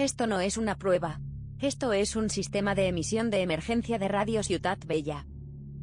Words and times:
Esto 0.00 0.26
no 0.26 0.40
es 0.40 0.56
una 0.56 0.76
prueba. 0.76 1.20
Esto 1.58 1.92
es 1.92 2.16
un 2.16 2.30
sistema 2.30 2.74
de 2.74 2.88
emisión 2.88 3.28
de 3.28 3.42
emergencia 3.42 3.98
de 3.98 4.08
Radio 4.08 4.42
Ciudad 4.42 4.78
Bella. 4.86 5.26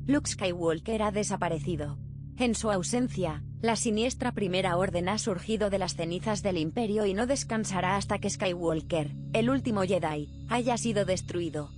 Luke 0.08 0.28
Skywalker 0.28 1.04
ha 1.04 1.12
desaparecido. 1.12 2.00
En 2.36 2.55
su 2.55 2.72
ausencia, 2.72 3.44
la 3.62 3.76
siniestra 3.76 4.32
Primera 4.32 4.76
Orden 4.76 5.08
ha 5.08 5.20
surgido 5.20 5.70
de 5.70 5.77
las 5.77 5.95
cenizas 5.95 6.41
del 6.41 6.58
Imperio 6.58 7.05
y 7.05 7.14
no 7.14 7.27
descansará 7.27 7.95
hasta 7.95 8.18
que 8.18 8.32
Skywalker, 8.32 9.14
el 9.34 9.52
último 9.52 9.84
Jedi, 9.84 10.31
haya 10.49 10.77
sido 10.80 11.05
destruido. 11.05 11.70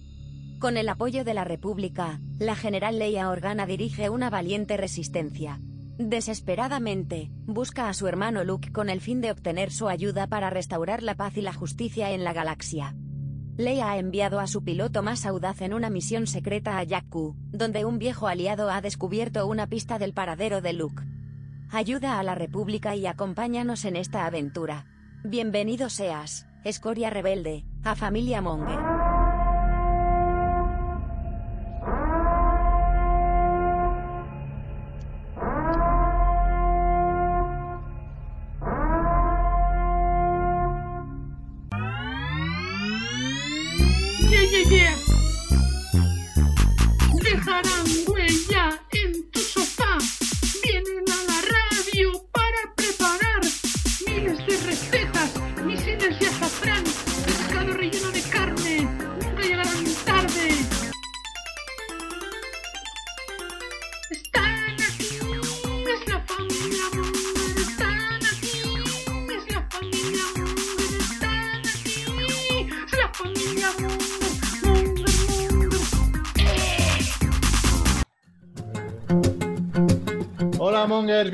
Con 0.60 0.78
el 0.78 0.88
apoyo 0.88 1.26
de 1.26 1.34
la 1.34 1.44
República, 1.44 2.22
la 2.38 2.56
general 2.56 3.00
Leia 3.00 3.30
Organa 3.30 3.66
dirige 3.66 4.10
una 4.10 4.30
valiente 4.30 4.78
resistencia. 4.78 5.60
Desesperadamente, 6.00 7.30
busca 7.46 7.90
a 7.90 7.94
su 7.94 8.08
hermano 8.08 8.46
Luke 8.46 8.72
con 8.72 8.90
el 8.90 9.02
fin 9.02 9.20
de 9.20 9.32
obtener 9.32 9.70
su 9.70 9.90
ayuda 9.90 10.28
para 10.28 10.50
restaurar 10.50 11.04
la 11.04 11.16
paz 11.16 11.36
y 11.36 11.42
la 11.42 11.52
justicia 11.52 12.12
en 12.12 12.24
la 12.24 12.32
galaxia. 12.32 12.96
Leia 13.58 13.92
ha 13.92 13.98
enviado 13.98 14.40
a 14.40 14.48
su 14.48 14.64
piloto 14.64 15.04
más 15.04 15.26
audaz 15.26 15.62
en 15.62 15.74
una 15.74 15.90
misión 15.90 16.26
secreta 16.26 16.80
a 16.80 16.86
Jakku, 16.88 17.36
donde 17.52 17.84
un 17.84 18.00
viejo 18.00 18.28
aliado 18.30 18.72
ha 18.72 18.80
descubierto 18.80 19.46
una 19.46 19.68
pista 19.68 20.00
del 20.00 20.14
paradero 20.14 20.62
de 20.62 20.72
Luke. 20.72 21.04
Ayuda 21.70 22.18
a 22.18 22.24
la 22.24 22.34
República 22.34 22.96
y 22.96 23.06
acompáñanos 23.06 23.84
en 23.84 23.98
esta 23.98 24.26
aventura. 24.26 24.86
Bienvenido 25.26 25.90
seas, 25.90 26.48
escoria 26.64 27.10
rebelde, 27.10 27.66
a 27.84 27.96
Familia 27.96 28.42
Monger. 28.42 28.99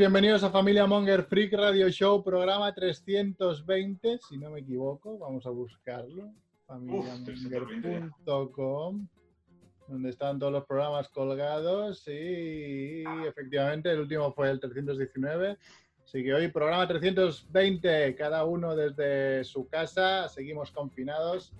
Bienvenidos 0.06 0.44
a 0.44 0.52
Familia 0.52 0.86
Monger 0.86 1.23
Freak 1.23 1.53
Radio 1.53 1.89
Show, 1.89 2.23
programa 2.23 2.72
320, 2.72 4.20
si 4.20 4.38
no 4.38 4.52
me 4.52 4.59
equivoco, 4.59 5.17
vamos 5.17 5.48
a 5.48 5.50
buscarlo, 5.50 6.31
familiamonger.com, 6.67 9.08
donde 9.88 10.09
están 10.11 10.38
todos 10.38 10.53
los 10.53 10.64
programas 10.67 11.09
colgados 11.09 12.08
y 12.08 13.03
efectivamente 13.28 13.89
el 13.89 14.02
último 14.02 14.31
fue 14.31 14.52
el 14.52 14.59
319, 14.59 15.58
así 16.03 16.23
que 16.23 16.36
hoy 16.36 16.50
programa 16.50 16.88
320, 16.88 18.14
cada 18.14 18.45
uno 18.45 18.76
desde 18.76 19.44
su 19.44 19.67
casa, 19.67 20.30
seguimos 20.30 20.70
confinados. 20.70 21.52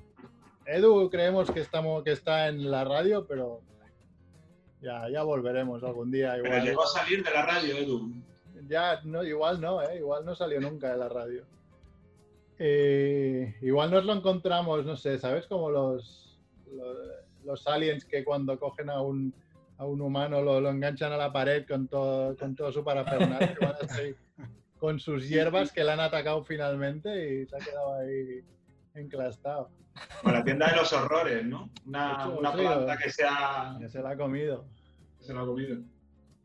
Edu 0.68 1.10
creemos 1.10 1.50
que, 1.50 1.62
estamos, 1.62 2.04
que 2.04 2.12
está 2.12 2.50
en 2.50 2.70
la 2.70 2.84
radio, 2.84 3.26
pero 3.26 3.64
ya, 4.82 5.10
ya 5.10 5.24
volveremos 5.24 5.84
algún 5.84 6.12
día. 6.12 6.34
Pero 6.34 6.46
Igual. 6.46 6.64
llegó 6.64 6.84
a 6.84 6.88
salir 6.88 7.24
de 7.24 7.32
la 7.32 7.44
radio, 7.44 7.76
Edu. 7.76 8.14
Ya, 8.68 9.00
no, 9.04 9.24
igual 9.24 9.62
no, 9.62 9.82
¿eh? 9.82 9.98
igual 9.98 10.26
no 10.26 10.36
salió 10.36 10.60
nunca 10.60 10.92
de 10.92 10.98
la 10.98 11.10
radio. 11.10 11.46
Eh, 12.58 13.56
igual 13.62 13.92
nos 13.92 14.06
lo 14.06 14.14
encontramos, 14.14 14.86
no 14.86 14.96
sé, 14.96 15.20
¿sabes? 15.20 15.46
Como 15.48 15.70
los, 15.70 16.40
los, 16.72 16.98
los 17.44 17.68
aliens 17.68 18.06
que 18.06 18.24
cuando 18.24 18.58
cogen 18.60 18.90
a 18.90 19.02
un, 19.02 19.34
a 19.78 19.86
un 19.86 20.02
humano 20.02 20.42
lo, 20.42 20.62
lo 20.62 20.70
enganchan 20.70 21.12
a 21.12 21.18
la 21.18 21.34
pared 21.34 21.66
con 21.68 21.88
todo, 21.88 22.36
con 22.38 22.56
todo 22.56 22.72
su 22.72 22.84
así, 22.90 24.16
con 24.80 25.00
sus 25.00 25.28
hierbas 25.28 25.72
que 25.72 25.84
le 25.84 25.92
han 25.92 26.00
atacado 26.00 26.44
finalmente 26.44 27.10
y 27.42 27.46
se 27.46 27.56
ha 27.56 27.60
quedado 27.60 27.96
ahí 27.96 28.44
enclastado. 28.94 29.70
Con 30.22 30.34
la 30.34 30.44
tienda 30.44 30.70
de 30.70 30.76
los 30.78 30.92
horrores, 30.92 31.46
¿no? 31.46 31.70
Una, 31.86 32.28
una 32.30 32.52
planta 32.54 32.98
que 32.98 33.10
se 33.10 33.24
ha, 33.26 33.78
Ya 33.80 33.88
se 33.90 34.02
la 34.02 34.12
ha 34.12 34.18
comido. 34.18 34.66
se 35.20 35.34
la 35.34 35.42
ha 35.42 35.46
comido. 35.46 35.78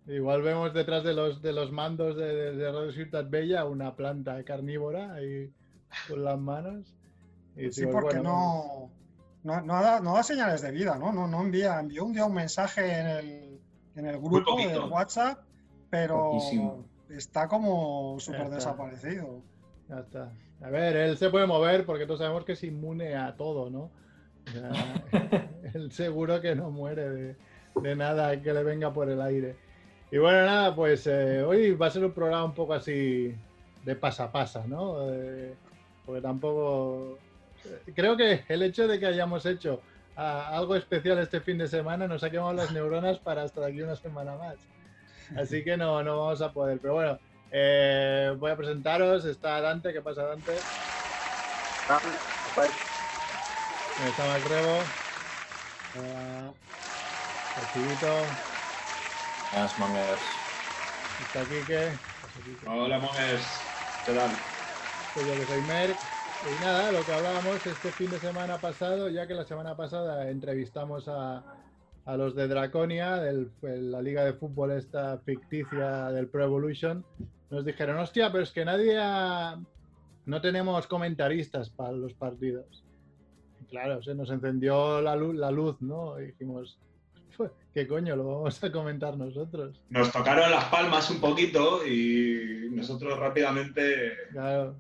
Igual 0.07 0.43
vemos 0.43 0.73
detrás 0.75 1.05
de 1.05 1.15
los, 1.15 1.41
de 1.43 1.53
los 1.53 1.71
mandos 1.73 2.17
de, 2.17 2.35
de, 2.35 2.57
de 2.57 2.73
Radio 2.73 2.93
Ciudad 2.93 3.27
Bella 3.29 3.65
una 3.65 3.95
planta 3.95 4.43
carnívora 4.45 5.15
ahí 5.15 5.53
con 6.09 6.25
las 6.25 6.39
manos. 6.39 6.95
Y 7.57 7.71
Sí, 7.71 7.83
digo, 7.83 7.93
porque 7.93 8.19
bueno, 8.19 8.21
no, 8.21 8.91
no, 9.43 9.61
no, 9.63 9.83
da, 9.83 10.01
no 10.01 10.15
da 10.15 10.23
señales 10.23 10.63
de 10.63 10.71
vida, 10.73 10.99
¿no? 10.99 11.13
No, 11.13 11.27
no 11.29 11.41
envía, 11.43 11.79
envió 11.81 12.05
un 12.05 12.13
día 12.13 12.25
un 12.25 12.35
mensaje 12.35 12.99
en 13.01 13.07
el, 13.07 13.61
en 13.95 14.07
el 14.07 14.19
grupo 14.19 14.57
de 14.57 14.79
WhatsApp, 14.79 15.45
pero 15.91 16.17
Poquísimo. 16.33 16.85
está 17.09 17.49
como 17.49 18.19
súper 18.21 18.49
desaparecido. 18.51 19.43
Ya 19.89 20.01
está. 20.01 20.33
A 20.61 20.71
ver, 20.71 20.97
él 20.97 21.17
se 21.19 21.31
puede 21.31 21.47
mover 21.47 21.87
porque 21.87 22.07
todos 22.07 22.21
sabemos 22.21 22.45
que 22.45 22.53
es 22.53 22.65
inmune 22.65 23.17
a 23.17 23.37
todo, 23.37 23.71
¿no? 23.71 23.93
Sea, 24.45 24.71
él 25.75 25.93
seguro 25.93 26.41
que 26.41 26.55
no 26.55 26.71
muere 26.71 27.09
de, 27.11 27.37
de 27.75 27.97
nada 27.97 28.41
que 28.43 28.53
le 28.53 28.63
venga 28.65 28.93
por 28.93 29.09
el 29.11 29.21
aire. 29.21 29.57
Y 30.11 30.19
bueno, 30.19 30.45
nada, 30.45 30.75
pues 30.75 31.07
eh, 31.07 31.43
hoy 31.43 31.73
va 31.73 31.87
a 31.87 31.91
ser 31.91 32.05
un 32.05 32.13
programa 32.13 32.45
un 32.45 32.55
poco 32.55 32.75
así 32.75 33.35
de 33.85 33.95
pasa-pasa, 33.95 34.65
¿no? 34.67 35.09
Eh, 35.13 35.55
porque 36.05 36.21
tampoco... 36.21 37.19
Creo 37.95 38.17
que 38.17 38.45
el 38.49 38.63
hecho 38.63 38.89
de 38.89 38.99
que 38.99 39.07
hayamos 39.07 39.47
hecho 39.47 39.81
ah, 40.17 40.49
algo 40.57 40.75
especial 40.75 41.19
este 41.19 41.41
fin 41.41 41.59
de 41.59 41.69
semana 41.69 42.09
nos 42.09 42.25
ha 42.25 42.31
quemado 42.31 42.55
las 42.55 42.73
neuronas 42.73 43.19
para 43.19 43.43
hasta 43.43 43.65
aquí 43.65 43.83
una 43.83 43.97
semana 43.97 44.35
más. 44.35 44.57
Así 45.37 45.63
que 45.63 45.77
no, 45.77 46.03
no 46.03 46.19
vamos 46.19 46.43
a 46.43 46.53
poder. 46.53 46.79
Pero 46.81 46.95
bueno, 46.95 47.19
eh, 47.53 48.35
voy 48.39 48.51
a 48.51 48.57
presentaros. 48.57 49.25
Está 49.25 49.61
Dante. 49.61 49.93
¿Qué 49.93 50.01
pasa, 50.01 50.25
Dante? 50.25 50.55
Está 54.09 54.27
Macrebo. 54.27 54.79
Eh, 55.97 56.51
Está 57.57 57.73
Chivito. 57.73 58.50
Buenas, 59.53 59.79
mongers. 59.79 60.21
Está 61.27 61.45
Quique. 61.45 61.89
Hola, 62.67 62.99
monjes. 62.99 63.43
¿Qué 64.07 64.13
tal? 64.13 64.31
Soy 65.15 65.27
yo 65.27 65.35
que 65.35 65.47
soy 65.47 65.63
Merck. 65.63 65.97
Y 66.43 66.65
nada, 66.65 66.93
lo 66.93 67.05
que 67.05 67.13
hablábamos 67.13 67.67
este 67.67 67.91
fin 67.91 68.11
de 68.11 68.19
semana 68.19 68.59
pasado, 68.59 69.09
ya 69.09 69.27
que 69.27 69.35
la 69.35 69.45
semana 69.45 69.77
pasada 69.77 70.31
entrevistamos 70.31 71.07
a, 71.09 71.43
a 72.07 72.17
los 72.17 72.35
de 72.35 72.49
Draconia, 72.49 73.17
del, 73.17 73.51
la 73.63 74.01
liga 74.01 74.25
de 74.25 74.33
fútbol 74.35 74.71
esta 74.73 75.19
ficticia 75.19 76.07
del 76.13 76.29
Pro 76.29 76.45
Evolution, 76.45 77.05
nos 77.51 77.65
dijeron, 77.65 77.99
hostia, 77.99 78.31
pero 78.33 78.45
es 78.45 78.53
que 78.53 78.65
nadie 78.65 78.97
ha- 78.99 79.59
no 80.25 80.41
tenemos 80.41 80.87
comentaristas 80.87 81.69
para 81.69 81.93
los 81.93 82.15
partidos. 82.15 82.85
Y 83.61 83.65
claro, 83.67 84.03
se 84.03 84.15
nos 84.15 84.31
encendió 84.31 85.03
la 85.03 85.17
luz, 85.17 85.35
la 85.35 85.51
luz 85.51 85.77
¿no? 85.83 86.19
Y 86.21 86.27
dijimos, 86.29 86.79
"Pues, 87.41 87.53
¿qué 87.75 87.87
coño? 87.87 88.17
Lo 88.17 88.25
vamos 88.25 88.63
a 88.63 88.71
comentar 88.71 89.17
nosotros. 89.17 89.81
Nos 89.89 90.13
tocaron 90.13 90.51
las 90.51 90.67
palmas 90.67 91.11
un 91.11 91.21
poquito 91.21 91.87
y 91.87 92.69
nosotros 92.71 93.19
rápidamente. 93.19 94.13
Claro. 94.33 94.75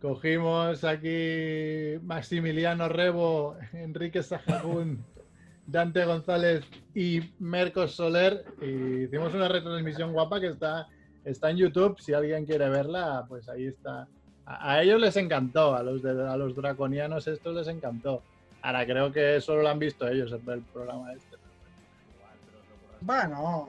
Cogimos 0.00 0.82
aquí 0.84 1.98
Maximiliano 2.02 2.88
Rebo, 2.88 3.56
Enrique 3.74 4.22
Sajagún, 4.22 5.04
Dante 5.66 6.04
González 6.04 6.64
y 6.94 7.20
Mercos 7.38 7.94
Soler 7.94 8.44
y 8.60 9.04
hicimos 9.04 9.34
una 9.34 9.48
retransmisión 9.48 10.12
guapa 10.12 10.40
que 10.40 10.48
está, 10.48 10.88
está 11.24 11.50
en 11.50 11.58
YouTube. 11.58 12.00
Si 12.00 12.14
alguien 12.14 12.46
quiere 12.46 12.68
verla, 12.70 13.26
pues 13.28 13.48
ahí 13.48 13.66
está. 13.66 14.08
A, 14.46 14.72
a 14.72 14.82
ellos 14.82 14.98
les 14.98 15.16
encantó, 15.16 15.76
a 15.76 15.82
los, 15.82 16.02
de, 16.02 16.10
a 16.10 16.36
los 16.36 16.56
draconianos 16.56 17.28
estos 17.28 17.54
les 17.54 17.68
encantó. 17.68 18.22
Ahora 18.62 18.86
creo 18.86 19.12
que 19.12 19.40
solo 19.40 19.62
lo 19.62 19.68
han 19.68 19.78
visto 19.78 20.08
ellos 20.08 20.32
el, 20.32 20.40
el 20.50 20.62
programa 20.62 21.12
este. 21.12 21.31
Bueno, 23.02 23.68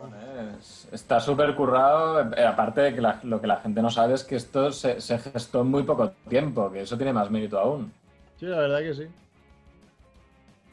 Es- 0.60 0.88
está 0.92 1.20
súper 1.20 1.56
currado. 1.56 2.34
eh, 2.36 2.46
aparte 2.46 2.82
de 2.82 2.96
que 2.96 3.02
la- 3.02 3.20
lo 3.24 3.40
que 3.42 3.48
la 3.48 3.58
gente 3.58 3.82
no 3.82 3.90
sabe 3.90 4.14
es 4.14 4.24
que 4.24 4.36
esto 4.36 4.72
se, 4.72 5.00
se 5.02 5.18
gestó 5.20 5.62
en 5.62 5.68
muy 5.68 5.84
poco 5.84 6.12
tiempo, 6.30 6.72
que 6.72 6.82
eso 6.82 6.96
tiene 6.98 7.14
más 7.14 7.30
mérito 7.32 7.60
aún. 7.60 7.92
Sí, 8.40 8.46
la 8.46 8.58
verdad 8.60 8.80
que 8.80 8.94
sí. 8.94 9.08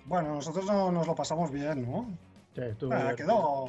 bueno, 0.07 0.35
nosotros 0.35 0.65
no- 0.67 0.91
nos 0.91 1.07
lo 1.07 1.15
pasamos 1.15 1.53
bien, 1.53 1.89
¿no? 1.89 2.09
Sí, 2.55 2.63
estuvo 2.63 2.93
Ah, 2.93 3.15
quedó, 3.17 3.67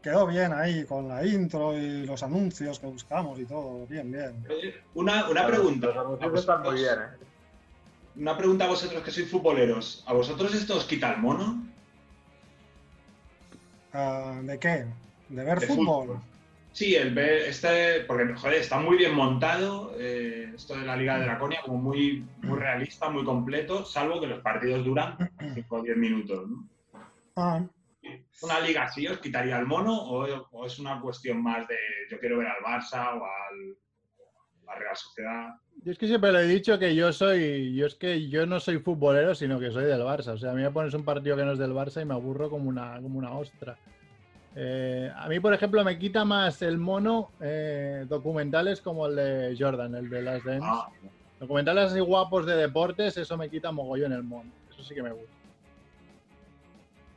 quedó 0.00 0.26
bien 0.28 0.52
ahí 0.52 0.84
con 0.84 1.08
la 1.08 1.26
intro 1.26 1.76
y 1.76 2.06
los 2.06 2.22
anuncios 2.22 2.78
que 2.78 2.86
buscamos 2.86 3.38
y 3.40 3.46
todo, 3.46 3.84
bien, 3.88 4.12
bien. 4.12 4.46
Una, 4.94 5.28
una 5.28 5.44
pregunta. 5.46 5.88
Los 5.88 5.96
anuncios 5.96 6.40
están 6.40 6.62
muy 6.62 6.74
bien, 6.76 6.94
¿eh? 7.00 7.24
una 8.14 8.36
pregunta 8.36 8.66
a 8.66 8.68
vosotros 8.68 9.02
que 9.02 9.10
sois 9.10 9.28
futboleros. 9.30 10.04
¿A 10.06 10.12
vosotros 10.12 10.54
esto 10.54 10.76
os 10.76 10.84
quita 10.84 11.10
el 11.14 11.18
mono? 11.20 11.66
Ah, 13.92 14.40
¿De 14.42 14.58
qué? 14.58 14.86
¿De 15.28 15.44
ver 15.44 15.60
De 15.60 15.66
fútbol? 15.66 16.20
Sí, 16.72 16.94
el 16.94 17.12
ver, 17.12 17.42
este, 17.42 18.00
porque 18.06 18.34
joder, 18.34 18.54
está 18.54 18.78
muy 18.78 18.96
bien 18.96 19.14
montado, 19.14 19.94
eh, 19.98 20.52
esto 20.54 20.74
de 20.74 20.86
la 20.86 20.96
Liga 20.96 21.18
de 21.18 21.24
Draconia, 21.24 21.60
como 21.62 21.76
muy, 21.76 22.26
muy 22.42 22.58
realista, 22.58 23.10
muy 23.10 23.24
completo, 23.24 23.84
salvo 23.84 24.18
que 24.18 24.26
los 24.26 24.40
partidos 24.40 24.82
duran 24.82 25.16
5 25.54 25.76
o 25.76 25.82
10 25.82 25.96
minutos. 25.98 26.48
¿no? 26.48 26.66
Ah, 27.36 27.62
¿Una 28.42 28.60
liga 28.60 28.84
así 28.84 29.06
os 29.06 29.18
quitaría 29.18 29.58
el 29.58 29.66
mono 29.66 29.94
o, 29.94 30.24
o 30.50 30.66
es 30.66 30.78
una 30.78 31.00
cuestión 31.00 31.42
más 31.42 31.68
de 31.68 31.76
yo 32.10 32.18
quiero 32.18 32.38
ver 32.38 32.48
al 32.48 32.62
Barça 32.62 33.16
o 33.16 33.24
al, 33.24 33.76
la 34.72 34.78
Real 34.78 34.96
Sociedad? 34.96 35.54
Yo 35.84 35.92
es 35.92 35.98
que 35.98 36.06
siempre 36.06 36.32
le 36.32 36.40
he 36.40 36.46
dicho 36.46 36.78
que 36.78 36.94
yo 36.94 37.12
soy, 37.12 37.74
yo 37.74 37.86
es 37.86 37.94
que 37.94 38.28
yo 38.28 38.46
no 38.46 38.60
soy 38.60 38.78
futbolero, 38.78 39.34
sino 39.34 39.58
que 39.58 39.70
soy 39.70 39.84
del 39.84 40.02
Barça. 40.02 40.28
O 40.34 40.38
sea, 40.38 40.52
a 40.52 40.54
mí 40.54 40.62
me 40.62 40.70
pones 40.70 40.94
un 40.94 41.04
partido 41.04 41.36
que 41.36 41.44
no 41.44 41.52
es 41.52 41.58
del 41.58 41.72
Barça 41.72 42.00
y 42.00 42.04
me 42.04 42.14
aburro 42.14 42.48
como 42.50 42.68
una, 42.68 43.00
como 43.00 43.18
una 43.18 43.32
ostra. 43.32 43.76
Eh, 44.54 45.10
a 45.16 45.28
mí, 45.28 45.40
por 45.40 45.54
ejemplo, 45.54 45.82
me 45.82 45.98
quita 45.98 46.24
más 46.24 46.60
el 46.62 46.76
mono 46.78 47.30
eh, 47.40 48.04
documentales 48.08 48.80
como 48.82 49.06
el 49.06 49.16
de 49.16 49.56
Jordan, 49.58 49.94
el 49.94 50.08
de 50.10 50.22
las 50.22 50.44
Dance. 50.44 50.66
Ah, 50.70 50.88
Documentales 51.40 51.90
así 51.90 51.98
guapos 52.00 52.46
de 52.46 52.54
deportes, 52.54 53.16
eso 53.16 53.36
me 53.36 53.48
quita 53.50 53.72
mogollón 53.72 54.12
el 54.12 54.22
mono. 54.22 54.50
Eso 54.70 54.84
sí 54.84 54.94
que 54.94 55.02
me 55.02 55.10
gusta. 55.10 55.32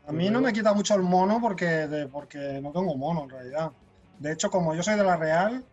a 0.08 0.12
mí 0.12 0.30
no 0.30 0.40
me 0.42 0.54
quita 0.54 0.74
mucho 0.74 0.96
el 0.96 1.02
mono 1.02 1.40
porque, 1.42 1.66
de- 1.66 2.08
porque 2.08 2.60
no 2.62 2.72
tengo 2.72 2.96
mono 2.96 3.24
en 3.26 3.30
realidad. 3.30 3.72
De 4.20 4.32
hecho, 4.32 4.50
como 4.50 4.74
yo 4.74 4.82
soy 4.82 4.96
de 4.96 5.04
la 5.04 5.18
Real 5.18 5.64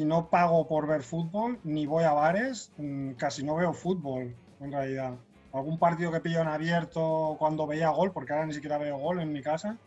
y 0.00 0.04
no 0.04 0.28
pago 0.28 0.66
por 0.68 0.86
ver 0.86 1.02
fútbol, 1.02 1.58
ni 1.64 1.86
voy 1.86 2.04
a 2.04 2.12
bares, 2.12 2.72
mm, 2.76 3.12
casi 3.12 3.44
no 3.44 3.56
veo 3.56 3.72
fútbol 3.72 4.36
en 4.60 4.72
realidad. 4.72 5.14
Algún 5.52 5.78
partido 5.78 6.12
que 6.12 6.20
pillo 6.20 6.40
en 6.42 6.48
abierto 6.48 7.36
cuando 7.38 7.66
veía 7.66 7.88
gol, 7.90 8.12
porque 8.12 8.32
ahora 8.32 8.46
ni 8.46 8.52
siquiera 8.52 8.76
veo 8.78 8.98
gol 8.98 9.20
en 9.20 9.32
mi 9.32 9.42
casa, 9.42 9.78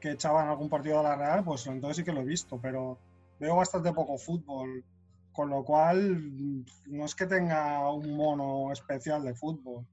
que 0.00 0.12
echaban 0.12 0.48
algún 0.48 0.68
partido 0.70 0.98
de 0.98 1.02
la 1.02 1.16
Real, 1.16 1.44
pues 1.44 1.66
entonces 1.66 1.98
sí 1.98 2.04
que 2.04 2.12
lo 2.12 2.20
he 2.22 2.24
visto, 2.24 2.58
pero 2.62 2.98
veo 3.38 3.56
bastante 3.56 3.92
poco 3.92 4.16
fútbol. 4.16 4.84
Con 5.32 5.50
lo 5.50 5.62
cual, 5.64 6.16
mm, 6.16 6.64
no 6.86 7.04
es 7.04 7.14
que 7.14 7.26
tenga 7.26 7.92
un 7.92 8.16
mono 8.16 8.72
especial 8.72 9.22
de 9.22 9.34
fútbol. 9.34 9.86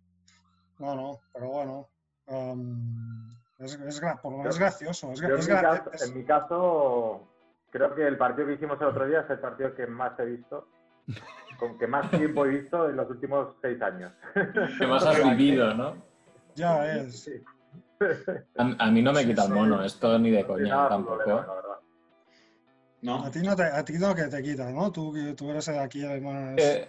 No, 0.80 0.96
no, 0.96 1.20
pero 1.34 1.50
bueno. 1.50 1.90
am, 2.28 3.36
es, 3.60 3.74
es 3.74 4.02
gra- 4.02 4.20
por 4.22 4.32
lo 4.32 4.38
menos 4.40 4.56
es 4.56 4.60
gracioso. 4.60 5.12
Es, 5.12 5.22
Yo 5.22 5.28
es 5.28 5.48
en, 5.48 5.56
mi 5.56 5.62
caso, 5.62 5.92
en 6.02 6.18
mi 6.18 6.24
caso, 6.26 7.22
creo 7.76 7.94
que 7.94 8.08
el 8.08 8.18
partido 8.18 8.48
que 8.48 8.54
hicimos 8.54 8.80
el 8.80 8.88
otro 8.88 9.06
día 9.06 9.20
es 9.20 9.30
el 9.30 9.40
partido 9.40 9.76
que 9.76 9.86
más 9.86 10.18
he 10.20 10.26
visto, 10.26 10.70
con 11.60 11.78
que 11.78 11.88
más 11.88 12.10
tiempo 12.10 12.46
he 12.46 12.50
visto 12.50 12.90
en 12.90 12.96
los 12.96 13.10
últimos 13.10 13.56
seis 13.62 13.82
años. 13.82 14.14
Que 14.80 14.88
más 14.88 15.06
has 15.06 15.22
vivido, 15.24 15.74
¿no? 15.74 15.96
ya 16.56 16.80
ves. 16.80 17.24
Sí. 17.24 17.34
A, 18.58 18.86
a 18.86 18.92
mí 18.92 19.02
no 19.02 19.12
me 19.12 19.22
Sí, 19.22 19.28
quita 19.28 19.42
el 19.44 19.48
sí. 19.50 19.54
mono, 19.54 19.84
esto 19.84 20.18
ni 20.20 20.32
de 20.32 20.46
coña 20.46 20.88
tampoco. 20.88 21.18
futbolero, 21.20 21.48
la 21.48 21.54
verdad. 21.54 21.76
¿no? 23.02 23.26
A 23.26 23.30
ti 23.30 23.40
no, 23.42 23.56
te, 23.58 23.64
a 23.64 23.84
ti 23.84 23.94
no 24.00 24.16
que 24.16 24.24
te 24.24 24.42
quita, 24.42 24.72
¿no? 24.72 24.90
Tú, 24.92 25.12
que- 25.14 25.34
tú 25.34 25.50
eres 25.52 25.66
de 25.66 25.78
aquí 25.80 26.06
además. 26.06 26.56
Eh, 26.58 26.88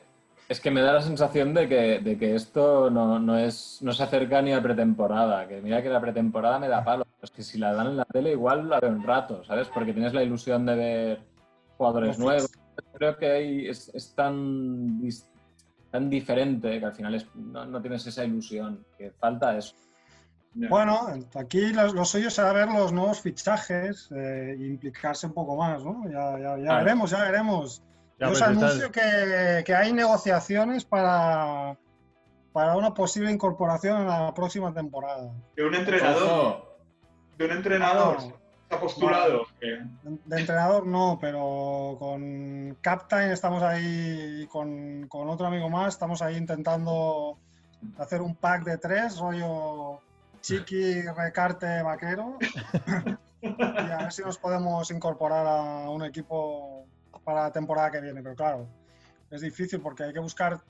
es 0.48 0.60
que 0.60 0.70
me 0.70 0.80
da 0.80 0.92
la 0.92 1.02
sensación 1.02 1.54
de 1.54 1.68
que, 1.68 1.98
de 2.00 2.16
que 2.18 2.34
esto 2.34 2.88
no, 2.90 3.18
no 3.18 3.36
es, 3.36 3.78
no 3.82 3.92
se 3.92 4.02
acerca 4.04 4.40
ni 4.42 4.52
a 4.52 4.62
pretemporada. 4.62 5.46
Que 5.48 5.60
mira 5.60 5.82
que 5.82 5.88
la 5.88 6.00
pretemporada 6.00 6.58
me 6.58 6.68
da 6.68 6.84
palo. 6.84 7.06
Es 7.22 7.30
que 7.30 7.42
si 7.42 7.58
la 7.58 7.72
dan 7.72 7.88
en 7.88 7.96
la 7.96 8.04
tele, 8.04 8.32
igual 8.32 8.68
la 8.68 8.78
veo 8.80 8.90
un 8.90 9.02
rato, 9.02 9.42
¿sabes? 9.44 9.68
Porque 9.68 9.92
tienes 9.92 10.14
la 10.14 10.22
ilusión 10.22 10.64
de 10.66 10.74
ver 10.76 11.20
jugadores 11.76 12.08
Los 12.10 12.18
nuevos. 12.18 12.50
Creo 12.94 13.16
que 13.16 13.30
ahí 13.30 13.66
es, 13.68 13.88
es 13.94 14.14
tan, 14.14 15.00
tan 15.90 16.08
diferente 16.10 16.78
que 16.78 16.84
al 16.86 16.94
final 16.94 17.14
es- 17.14 17.26
no, 17.34 17.66
no 17.66 17.80
tienes 17.80 18.06
esa 18.06 18.24
ilusión. 18.24 18.84
Que 18.96 19.10
falta 19.10 19.56
eso. 19.56 19.74
Bueno, 20.70 21.00
aquí 21.34 21.72
lo, 21.74 21.92
lo 21.92 22.04
suyo 22.06 22.30
será 22.30 22.52
ver 22.52 22.68
los 22.68 22.90
nuevos 22.90 23.20
fichajes 23.20 24.10
eh, 24.10 24.56
e 24.58 24.66
implicarse 24.66 25.26
un 25.26 25.34
poco 25.34 25.54
más, 25.56 25.84
¿no? 25.84 26.04
Ya, 26.08 26.38
ya, 26.38 26.56
ya 26.56 26.78
veremos, 26.78 27.10
ya 27.10 27.22
veremos. 27.24 27.82
Ya, 28.18 28.26
Yo 28.28 28.32
os 28.32 28.42
anuncio 28.42 28.90
que, 28.90 29.62
que 29.64 29.74
hay 29.74 29.92
negociaciones 29.92 30.84
para, 30.84 31.76
para 32.52 32.76
una 32.76 32.94
posible 32.94 33.30
incorporación 33.30 34.00
en 34.00 34.06
la 34.06 34.32
próxima 34.32 34.72
temporada. 34.72 35.30
De 35.54 35.64
un 35.64 35.74
entrenador, 35.74 36.22
Ojo, 36.22 36.76
de 37.36 37.44
un 37.44 37.50
entrenador, 37.52 38.16
No, 38.22 38.32
está 38.62 38.80
postulado. 38.80 39.46
de 39.60 40.40
entrenador 40.40 40.86
no, 40.86 41.18
pero 41.20 41.96
con 41.98 42.78
Captain 42.80 43.30
estamos 43.30 43.62
ahí, 43.62 44.46
con, 44.50 45.06
con 45.08 45.28
otro 45.28 45.46
amigo 45.46 45.68
más, 45.68 45.88
estamos 45.94 46.22
ahí 46.22 46.36
intentando 46.36 47.36
hacer 47.98 48.22
un 48.22 48.34
pack 48.34 48.64
de 48.64 48.78
tres, 48.78 49.18
rollo 49.18 50.00
Chiqui, 50.40 51.02
Recarte, 51.02 51.82
Vaquero, 51.82 52.38
y 53.42 53.46
a 53.62 53.98
ver 53.98 54.12
si 54.12 54.22
nos 54.22 54.38
podemos 54.38 54.90
incorporar 54.90 55.46
a 55.46 55.90
un 55.90 56.02
equipo 56.04 56.86
para 57.24 57.44
la 57.44 57.52
temporada 57.52 57.90
que 57.90 58.00
viene. 58.00 58.22
Pero 58.22 58.34
claro, 58.34 58.68
es 59.30 59.40
difícil 59.40 59.80
porque 59.80 60.04
hay 60.04 60.12
que 60.12 60.20
buscar 60.20 60.60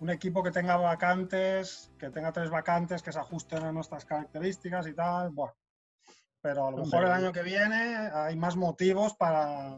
un 0.00 0.10
equipo 0.10 0.42
que 0.42 0.50
tenga 0.50 0.76
vacantes, 0.76 1.90
que 1.98 2.10
tenga 2.10 2.32
tres 2.32 2.50
vacantes, 2.50 3.02
que 3.02 3.12
se 3.12 3.18
ajusten 3.18 3.64
a 3.64 3.72
nuestras 3.72 4.04
características 4.04 4.86
y 4.86 4.94
tal. 4.94 5.30
Bueno, 5.30 5.54
pero 6.40 6.68
a 6.68 6.70
lo 6.70 6.78
mejor 6.78 7.04
el 7.04 7.12
año 7.12 7.32
que 7.32 7.42
viene 7.42 8.10
hay 8.12 8.36
más 8.36 8.56
motivos 8.56 9.14
para, 9.16 9.76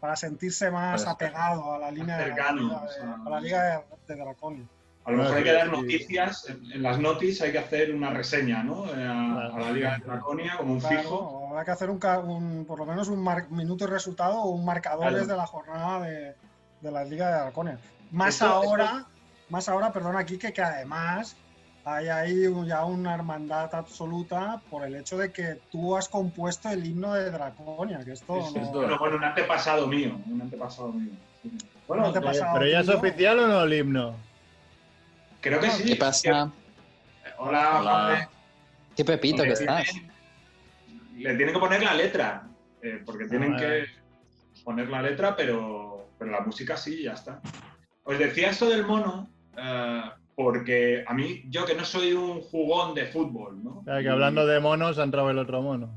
para 0.00 0.16
sentirse 0.16 0.70
más 0.70 1.06
apegado 1.06 1.72
a 1.72 1.78
la 1.78 1.90
línea 1.90 2.18
de, 2.18 2.28
la, 2.28 2.86
a 3.26 3.30
la 3.30 3.40
liga 3.40 3.62
de, 3.62 4.14
de 4.14 4.20
Draconia. 4.20 4.68
A 5.08 5.12
lo 5.12 5.16
mejor 5.22 5.36
hay 5.38 5.44
que 5.44 5.52
dar 5.52 5.72
noticias, 5.72 6.48
en, 6.50 6.72
en 6.72 6.82
las 6.82 6.98
noticias 6.98 7.46
hay 7.46 7.52
que 7.52 7.58
hacer 7.58 7.94
una 7.94 8.10
reseña, 8.10 8.62
¿no? 8.62 8.84
Eh, 8.86 9.04
A, 9.06 9.46
a 9.56 9.58
la 9.58 9.70
Liga 9.72 9.96
de 9.98 10.04
Draconia 10.04 10.56
como 10.58 10.74
un 10.74 10.80
Claro, 10.80 10.98
fijo. 11.00 11.46
habrá 11.50 11.64
que 11.64 11.70
hacer 11.70 11.88
un, 11.90 11.98
ca- 11.98 12.18
un- 12.20 12.64
por 12.66 12.78
lo 12.78 12.84
menos 12.86 13.08
un 13.08 13.22
mar- 13.22 13.50
minuto 13.50 13.84
y 13.84 13.88
resultado 13.88 14.36
o 14.42 14.50
un 14.50 14.64
marcadores 14.66 15.10
Claro. 15.12 15.26
de 15.26 15.36
la 15.36 15.46
jornada 15.46 16.00
de, 16.06 16.34
de 16.82 16.90
la 16.90 17.04
Liga 17.04 17.26
de 17.28 17.40
Draconia. 17.40 17.78
Más 18.10 18.34
Esto- 18.34 18.46
ahora, 18.46 19.06
más 19.48 19.68
ahora, 19.68 19.92
perdona, 19.92 20.24
Kike, 20.26 20.52
que 20.52 20.62
además 20.62 21.36
hay 21.86 22.08
ahí 22.08 22.42
ya 22.66 22.84
una 22.84 23.14
hermandad 23.14 23.74
absoluta 23.74 24.60
por 24.68 24.84
el 24.84 24.94
hecho 24.94 25.16
de 25.16 25.32
que 25.32 25.58
tú 25.72 25.96
has 25.96 26.06
compuesto 26.10 26.68
el 26.68 26.84
himno 26.84 27.14
de 27.14 27.30
Draconia, 27.30 28.04
que 28.04 28.12
esto 28.12 28.42
Sí, 28.52 28.58
no- 28.58 28.70
Bueno, 28.72 28.98
bueno, 28.98 29.16
un 29.16 29.24
antepasado 29.24 29.86
mío, 29.86 30.18
un 30.30 30.42
antepasado 30.42 30.92
mío. 30.92 31.12
sí. 31.42 31.50
Bueno, 31.86 32.04
antepasado. 32.08 32.52
¿Pero 32.58 32.70
ya 32.70 32.80
es 32.80 32.88
oficial 32.90 33.38
o 33.38 33.48
no 33.48 33.62
el 33.62 33.72
himno? 33.72 34.27
Creo 35.40 35.60
que 35.60 35.70
sí. 35.70 35.84
¿Qué 35.84 35.96
pasa? 35.96 36.50
Hola, 37.38 37.80
Hola. 37.80 38.28
Qué 38.96 39.04
pepito 39.04 39.42
que 39.44 39.52
estás. 39.52 39.84
tienen- 39.90 40.08
Le 41.18 41.34
tienen 41.36 41.54
que 41.54 41.60
poner 41.60 41.82
la 41.82 41.94
letra, 41.94 42.46
eh, 42.82 43.02
porque 43.04 43.26
tienen 43.26 43.54
Ah, 43.54 43.58
que 43.58 43.66
vale. 43.66 43.88
poner 44.64 44.88
la 44.88 45.02
letra, 45.02 45.36
pero, 45.36 46.08
pero 46.18 46.30
la 46.30 46.40
música 46.40 46.76
sí, 46.76 47.02
ya 47.02 47.12
está. 47.12 47.40
Os 48.04 48.18
decía 48.18 48.50
esto 48.50 48.68
del 48.68 48.84
mono, 48.86 49.28
eh, 49.56 50.02
porque 50.34 51.04
a 51.06 51.14
mí, 51.14 51.42
yo 51.48 51.64
que 51.66 51.74
no 51.74 51.84
soy 51.84 52.12
un 52.12 52.40
jugón 52.40 52.94
de 52.94 53.06
fútbol, 53.06 53.62
¿no? 53.62 53.78
O 53.80 53.84
sea, 53.84 54.00
que 54.00 54.08
hablando 54.08 54.46
de 54.46 54.60
monos 54.60 54.98
ha 54.98 55.04
entrado 55.04 55.30
el 55.30 55.38
otro 55.38 55.62
mono. 55.62 55.90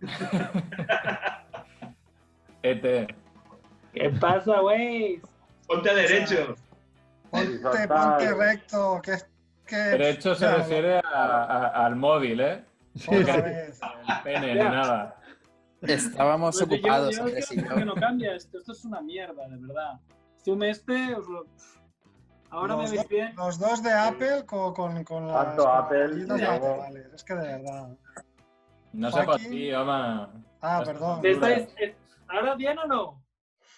ET. 2.62 3.14
¿Qué 3.92 4.10
pasa, 4.20 4.60
güey? 4.60 5.20
Ponte 5.66 5.94
derecho. 5.94 6.54
Ponte, 7.32 7.88
ponte 7.88 8.34
recto, 8.34 9.00
que 9.02 9.12
es 9.12 9.26
que... 9.66 9.76
Derecho 9.76 10.34
se 10.34 10.44
Ya, 10.44 10.56
refiere 10.56 10.98
a- 10.98 11.02
a- 11.02 11.86
al 11.86 11.96
móvil, 11.96 12.40
¿eh? 12.40 12.64
vez. 13.10 13.80
Pene, 14.22 14.54
nada. 14.56 15.16
Estábamos 15.80 16.58
Pues 16.58 16.68
yo- 16.68 16.76
ocupados, 16.76 17.16
yo, 17.16 17.22
Andrés 17.24 17.48
yo 17.48 17.54
y 17.54 17.64
creo 17.64 17.74
que 17.74 17.80
yo. 17.80 17.86
no 17.86 17.94
cambia 17.94 18.34
esto. 18.34 18.58
Esto 18.58 18.72
es 18.72 18.84
una 18.84 19.00
mierda, 19.00 19.48
de 19.48 19.56
verdad. 19.56 19.98
Zoom 20.44 20.62
este, 20.64 21.14
os 21.14 21.26
lo... 21.26 21.46
Ahora 22.50 22.74
Los 22.74 22.90
me 22.90 22.96
veis 22.98 23.08
bien. 23.08 23.34
Los 23.34 23.58
dos 23.58 23.82
de 23.82 23.92
Apple 23.92 24.44
con, 24.44 24.74
con, 24.74 25.02
con 25.04 25.26
las 25.28 25.46
Tanto 25.46 25.62
con 25.64 25.72
las 25.72 25.84
Apple, 25.84 26.04
y 26.04 26.26
luego- 26.26 26.36
laterales. 26.76 27.12
Es 27.14 27.24
que 27.24 27.34
de 27.34 27.46
verdad. 27.46 27.88
No 28.92 29.10
sé 29.10 29.22
por 29.22 29.36
ti, 29.36 29.72
home. 29.72 30.26
Ah, 30.60 30.82
perdón. 30.84 31.22
¿Me 31.22 31.30
estáis- 31.30 31.68
es- 31.78 31.94
¿Ahora 32.28 32.54
bien 32.56 32.78
o 32.78 32.86
no? 32.86 33.21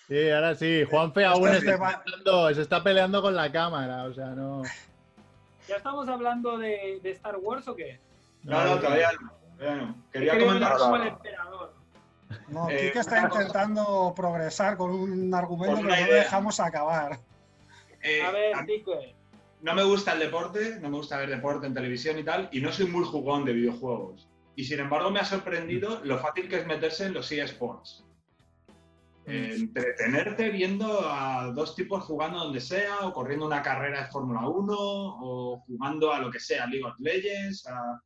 Sí, 0.08 0.30
ahora 0.30 0.54
sí. 0.54 0.84
Juanfe 0.84 1.24
aún 1.24 1.48
está, 1.48 2.02
peleando- 2.04 2.54
se 2.54 2.60
está 2.62 2.82
peleando 2.82 3.22
con 3.22 3.34
la 3.34 3.50
cámara. 3.50 4.04
O 4.04 4.12
sea, 4.14 4.26
no. 4.28 4.62
¿Ya 5.68 5.76
estamos 5.76 6.06
hablando 6.08 6.58
de, 6.58 7.00
de 7.02 7.10
Star 7.12 7.36
Wars 7.40 7.66
o 7.68 7.74
qué? 7.74 7.98
No, 8.42 8.62
no, 8.64 8.76
todavía 8.78 9.10
no. 9.20 9.32
todavía 9.58 9.82
no. 9.82 9.96
Quería 10.12 10.38
comentar. 10.38 10.76
como 10.76 10.96
el 10.96 11.02
ahora. 11.02 11.12
emperador. 11.14 11.74
No, 12.48 12.68
Eh, 12.68 12.86
Kike 12.88 12.98
está 12.98 13.22
intentando 13.22 14.12
progresar 14.14 14.76
con 14.76 14.90
un 14.90 15.32
argumento 15.34 15.76
Con 15.76 15.86
que 15.86 15.92
no 15.92 15.96
idea. 16.06 16.14
dejamos 16.16 16.60
acabar. 16.60 17.18
eh, 18.02 18.22
A 18.22 18.30
ver, 18.30 18.54
a- 18.56 18.62
Dique. 18.62 19.14
no 19.62 19.74
me 19.74 19.84
gusta 19.84 20.12
el 20.12 20.18
deporte, 20.18 20.78
no 20.80 20.90
me 20.90 20.96
gusta 20.98 21.16
ver 21.16 21.30
deporte 21.30 21.66
en 21.66 21.72
televisión 21.72 22.18
y 22.18 22.24
tal, 22.24 22.48
y 22.52 22.60
no 22.60 22.70
soy 22.72 22.86
muy 22.86 23.04
jugón 23.04 23.46
de 23.46 23.54
videojuegos. 23.54 24.28
Y 24.56 24.64
sin 24.64 24.80
embargo 24.80 25.10
me 25.10 25.20
ha 25.20 25.24
sorprendido 25.24 26.00
lo 26.04 26.18
fácil 26.18 26.48
que 26.48 26.56
es 26.56 26.66
meterse 26.66 27.06
en 27.06 27.14
los 27.14 27.32
eSports. 27.32 28.04
Eh, 29.26 29.54
entretenerte 29.56 30.50
viendo 30.50 31.00
a 31.08 31.50
dos 31.54 31.74
tipos 31.74 32.04
jugando 32.04 32.38
donde 32.38 32.60
sea, 32.60 33.00
o 33.06 33.12
corriendo 33.12 33.46
una 33.46 33.62
carrera 33.62 34.02
de 34.04 34.10
Fórmula 34.10 34.46
1, 34.48 34.74
o 34.78 35.60
jugando 35.66 36.12
a 36.12 36.18
lo 36.20 36.30
que 36.30 36.40
sea, 36.40 36.66
League 36.66 36.84
of 36.84 36.94
Legends, 36.98 37.66
a- 37.66 38.00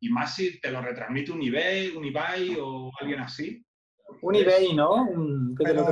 y 0.00 0.08
más 0.10 0.34
si 0.36 0.60
te 0.60 0.70
lo 0.70 0.80
retransmite 0.80 1.32
un 1.32 1.42
eBay, 1.42 1.96
un 1.96 2.04
Ibai 2.04 2.56
o 2.60 2.90
alguien 3.00 3.20
así. 3.20 3.64
Un 4.22 4.34
eBay, 4.36 4.74
¿no? 4.74 5.08
Pero 5.56 5.86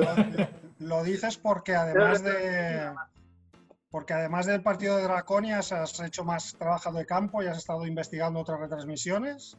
lo 0.78 1.02
dices 1.02 1.36
porque 1.38 1.74
además 1.74 2.22
de. 2.22 2.94
Porque 3.90 4.12
además 4.12 4.46
del 4.46 4.62
partido 4.62 4.96
de 4.96 5.04
Draconias 5.04 5.72
has 5.72 5.98
hecho 6.00 6.22
más 6.24 6.54
trabajo 6.56 6.92
de 6.92 7.06
campo 7.06 7.42
y 7.42 7.46
has 7.46 7.58
estado 7.58 7.86
investigando 7.86 8.40
otras 8.40 8.60
retransmisiones. 8.60 9.56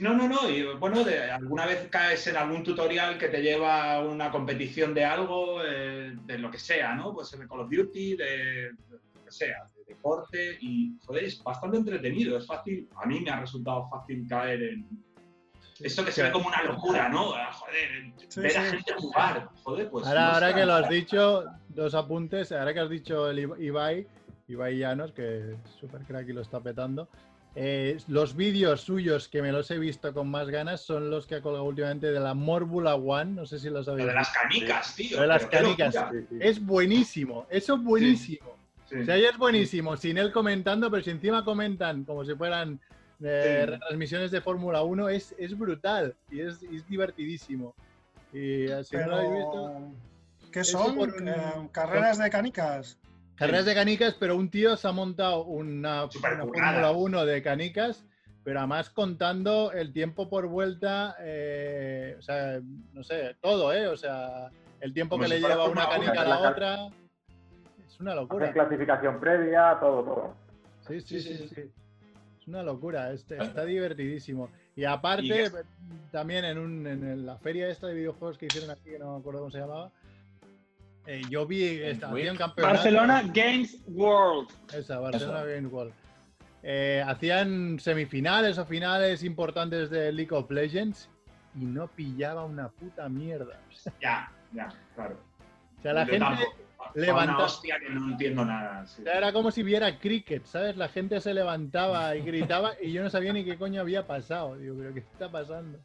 No, 0.00 0.14
no, 0.14 0.28
no. 0.28 0.48
Y 0.48 0.62
bueno, 0.76 1.04
de, 1.04 1.30
alguna 1.30 1.66
vez 1.66 1.88
caes 1.90 2.26
en 2.26 2.36
algún 2.36 2.62
tutorial 2.62 3.18
que 3.18 3.28
te 3.28 3.42
lleva 3.42 3.94
a 3.94 4.00
una 4.02 4.30
competición 4.30 4.94
de 4.94 5.04
algo, 5.04 5.62
eh, 5.64 6.14
de 6.24 6.38
lo 6.38 6.50
que 6.50 6.58
sea, 6.58 6.94
¿no? 6.94 7.12
Pues 7.12 7.30
de 7.30 7.46
Call 7.46 7.60
of 7.60 7.70
Duty, 7.70 8.16
de, 8.16 8.24
de 8.26 8.72
lo 9.14 9.24
que 9.24 9.30
sea, 9.30 9.64
de 9.76 9.84
deporte. 9.94 10.56
Y, 10.60 10.94
joder, 11.04 11.24
es 11.24 11.42
bastante 11.42 11.76
entretenido. 11.76 12.38
Es 12.38 12.46
fácil. 12.46 12.88
A 12.96 13.04
mí 13.06 13.20
me 13.20 13.30
ha 13.30 13.40
resultado 13.40 13.86
fácil 13.90 14.26
caer 14.28 14.62
en. 14.62 15.04
Esto 15.80 16.04
que 16.04 16.12
se 16.12 16.22
ve 16.22 16.30
como 16.32 16.46
una 16.48 16.62
locura, 16.62 17.08
¿no? 17.08 17.34
Ah, 17.34 17.52
Joder, 17.52 18.12
Sí, 18.28 18.40
ver 18.40 18.56
a 18.56 18.62
gente 18.64 18.94
jugar. 18.96 19.48
Joder, 19.64 19.90
pues. 19.90 20.06
Ahora, 20.06 20.20
no 20.20 20.26
ahora 20.34 20.48
está 20.48 20.60
que 20.60 20.66
lo 20.66 20.72
has 20.74 20.88
dicho, 20.88 21.44
dos 21.68 21.94
apuntes. 21.94 22.52
Ahora 22.52 22.72
que 22.72 22.80
has 22.80 22.88
dicho 22.88 23.28
el 23.28 23.40
Iba- 23.40 23.58
Ibai, 23.60 24.06
Ibai 24.48 24.78
Llanos, 24.78 25.12
que 25.12 25.50
es 25.52 25.56
súper 25.78 26.02
crack 26.04 26.28
y 26.28 26.32
lo 26.32 26.40
está 26.42 26.60
petando. 26.60 27.08
Eh, 27.56 27.98
los 28.08 28.34
vídeos 28.34 28.80
suyos 28.80 29.28
que 29.28 29.40
me 29.42 29.52
los 29.52 29.70
he 29.70 29.78
visto 29.78 30.12
con 30.12 30.28
más 30.28 30.48
ganas 30.48 30.80
son 30.80 31.08
los 31.10 31.26
que 31.26 31.36
ha 31.36 31.40
colgado 31.40 31.64
últimamente 31.64 32.10
de 32.10 32.18
la 32.20 32.34
Mórbula 32.34 32.94
One. 32.96 33.32
No 33.32 33.46
sé 33.46 33.58
si 33.60 33.68
lo 33.68 33.74
Lo 33.78 33.84
sabéis. 33.84 34.06
de 34.08 34.14
las 34.14 34.30
canicas, 34.30 34.94
tío. 34.96 35.16
Lo 35.16 35.22
de 35.22 35.28
las 35.28 35.46
canicas. 35.46 35.94
locura. 35.94 36.12
Sí, 36.20 36.26
sí. 36.30 36.36
Es 36.40 36.64
buenísimo. 36.64 37.46
Eso 37.50 37.74
es 37.76 37.82
buenísimo. 37.82 38.56
Sí. 38.88 38.96
O 38.98 39.04
sea, 39.04 39.16
ya 39.16 39.30
es 39.30 39.38
buenísimo, 39.38 39.96
sin 39.96 40.18
él 40.18 40.30
comentando, 40.32 40.90
pero 40.90 41.02
si 41.02 41.10
encima 41.10 41.44
comentan 41.44 42.04
como 42.04 42.24
si 42.24 42.34
fueran 42.34 42.80
eh, 43.22 43.60
Sí. 43.64 43.70
retransmisiones 43.70 44.30
de 44.32 44.40
Fórmula 44.40 44.82
1, 44.82 45.08
es, 45.08 45.34
es 45.38 45.56
brutal 45.56 46.14
y 46.30 46.40
es, 46.40 46.62
es 46.64 46.86
divertidísimo. 46.88 47.74
Y 48.32 48.64
eh, 48.66 48.82
si 48.84 48.96
no 48.96 49.06
lo 49.06 49.16
habéis 49.16 49.32
visto, 49.32 49.92
¿Qué 50.52 50.64
son? 50.64 50.96
por 50.96 51.08
Eh, 51.26 51.34
¿Carreras 51.72 52.18
de 52.18 52.28
canicas? 52.30 52.98
Carreras 53.36 53.64
de 53.64 53.74
canicas, 53.74 54.14
pero 54.18 54.36
un 54.36 54.50
tío 54.50 54.76
se 54.76 54.86
ha 54.88 54.92
montado 54.92 55.44
una, 55.44 56.04
una. 56.04 56.10
Fórmula 56.44 56.90
1 56.92 57.24
de 57.26 57.42
canicas, 57.42 58.04
pero 58.42 58.58
además 58.60 58.90
contando 58.90 59.72
el 59.72 59.92
tiempo 59.92 60.28
por 60.28 60.46
vuelta, 60.46 61.16
eh, 61.20 62.16
o 62.18 62.22
sea, 62.22 62.60
no 62.92 63.02
sé, 63.02 63.36
todo, 63.40 63.72
¿eh? 63.72 63.88
O 63.88 63.96
sea, 63.96 64.50
el 64.80 64.92
tiempo 64.92 65.16
Como 65.16 65.24
que 65.28 65.34
si 65.36 65.42
le 65.42 65.48
lleva 65.48 65.68
una 65.68 65.88
canica 65.88 66.20
a 66.20 66.24
la 66.24 66.38
otra. 66.50 66.88
Es 67.86 68.00
una 68.00 68.14
locura. 68.14 68.46
Hacen 68.46 68.54
clasificación 68.54 69.20
previa, 69.20 69.76
todo, 69.80 70.02
todo. 70.02 70.34
Sí, 70.88 71.00
sí, 71.00 71.20
Sí, 71.20 71.36
sí, 71.36 71.48
sí, 71.48 71.54
sí. 71.54 71.60
Es 72.40 72.48
una 72.48 72.62
locura, 72.62 73.10
este- 73.12 73.42
está 73.42 73.64
divertidísimo. 73.64 74.50
Y 74.76 74.84
aparte, 74.84 75.24
Y 75.24 76.10
también 76.10 76.44
en, 76.44 76.58
un- 76.58 76.86
en 76.86 77.24
la 77.24 77.38
feria 77.38 77.68
esta 77.68 77.86
de 77.86 77.94
videojuegos 77.94 78.36
que 78.36 78.46
hicieron 78.46 78.70
aquí, 78.70 78.90
que 78.90 78.98
no 78.98 79.14
me 79.14 79.20
acuerdo 79.20 79.40
cómo 79.40 79.50
se 79.50 79.58
llamaba, 79.60 79.90
eh, 81.06 81.22
yo 81.28 81.46
vi, 81.46 81.64
esta, 81.82 82.08
Week. 82.08 82.22
hacían 82.22 82.36
campeonato. 82.36 82.74
Barcelona 82.76 83.22
Games 83.32 83.78
World. 83.88 84.48
Esa, 84.74 84.98
Barcelona 84.98 85.40
Eso. 85.40 85.48
Games 85.48 85.72
World. 85.72 85.92
Eh, 86.62 87.04
hacían 87.06 87.78
semifinales 87.78 88.56
o 88.58 88.64
finales 88.64 89.22
importantes 89.22 89.90
de 89.90 90.12
League 90.12 90.32
of 90.34 90.50
Legends 90.50 91.10
y 91.54 91.64
no 91.66 91.88
pillaba 91.88 92.44
una 92.44 92.68
puta 92.70 93.08
mierda. 93.08 93.60
O 93.70 93.72
sea, 93.76 93.92
Ya, 94.00 94.32
ya, 94.52 94.68
claro. 94.94 95.18
la 95.82 96.04
Yo 96.06 96.12
gente 96.12 96.18
tampoco. 96.18 96.56
levanta- 96.94 97.34
Una 97.34 97.44
hostia 97.44 97.78
que 97.78 97.90
no 97.90 98.10
entiendo 98.12 98.44
nada. 98.46 98.86
sí. 98.86 99.02
O 99.02 99.04
sea, 99.04 99.18
era 99.18 99.32
como 99.34 99.50
si 99.50 99.62
viera 99.62 99.98
cricket, 99.98 100.46
¿sabes? 100.46 100.76
La 100.78 100.88
gente 100.88 101.20
se 101.20 101.34
levantaba 101.34 102.16
y 102.16 102.22
gritaba 102.24 102.72
y 102.80 102.92
yo 102.92 103.02
no 103.02 103.10
sabía 103.10 103.34
ni 103.34 103.44
qué 103.44 103.58
coño 103.58 103.82
había 103.82 104.06
pasado. 104.06 104.56
Digo, 104.56 104.74
pero 104.78 104.94
¿qué 104.94 105.00
está 105.00 105.30
pasando? 105.30 105.78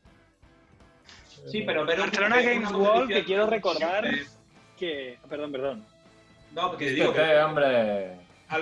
Sí, 1.47 1.63
pero 1.65 1.85
ver 1.85 1.99
un- 1.99 2.05
Barcelona 2.05 2.41
Games 2.41 2.71
World, 2.71 3.09
que 3.09 3.23
quiero 3.25 3.47
recordar 3.47 4.05
que... 4.79 5.19
Perdón, 5.29 5.51
perdón. 5.51 5.85
No, 6.53 6.69
porque 6.69 6.89
digo 6.91 7.13
que. 7.13 7.21
Hombre. 7.37 8.15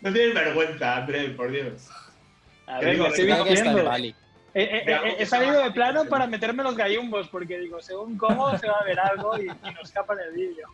no 0.00 0.12
tienes 0.12 0.34
vergüenza, 0.34 0.96
Andrés, 0.98 1.30
por 1.30 1.50
Dios. 1.50 1.88
A 2.66 2.78
Te 2.78 2.84
ver, 2.86 2.94
digo, 2.94 3.04
me 3.04 3.10
estoy 3.10 3.26
te 3.26 3.62
viendo. 3.62 3.84
Bali. 3.84 4.14
Eh, 4.54 4.62
eh, 4.62 4.84
eh, 4.86 5.16
he 5.18 5.26
salido 5.26 5.62
de 5.62 5.70
plano 5.70 6.04
para 6.04 6.26
meterme 6.26 6.62
los 6.62 6.76
gallumbos, 6.76 7.28
porque 7.28 7.58
digo, 7.58 7.80
según 7.80 8.18
cómo 8.18 8.56
se 8.58 8.68
va 8.68 8.80
a 8.80 8.84
ver 8.84 9.00
algo 9.00 9.36
y, 9.38 9.46
y 9.46 9.70
nos 9.72 9.84
escapa 9.84 10.12
en 10.14 10.20
el 10.20 10.32
vídeo. 10.32 10.68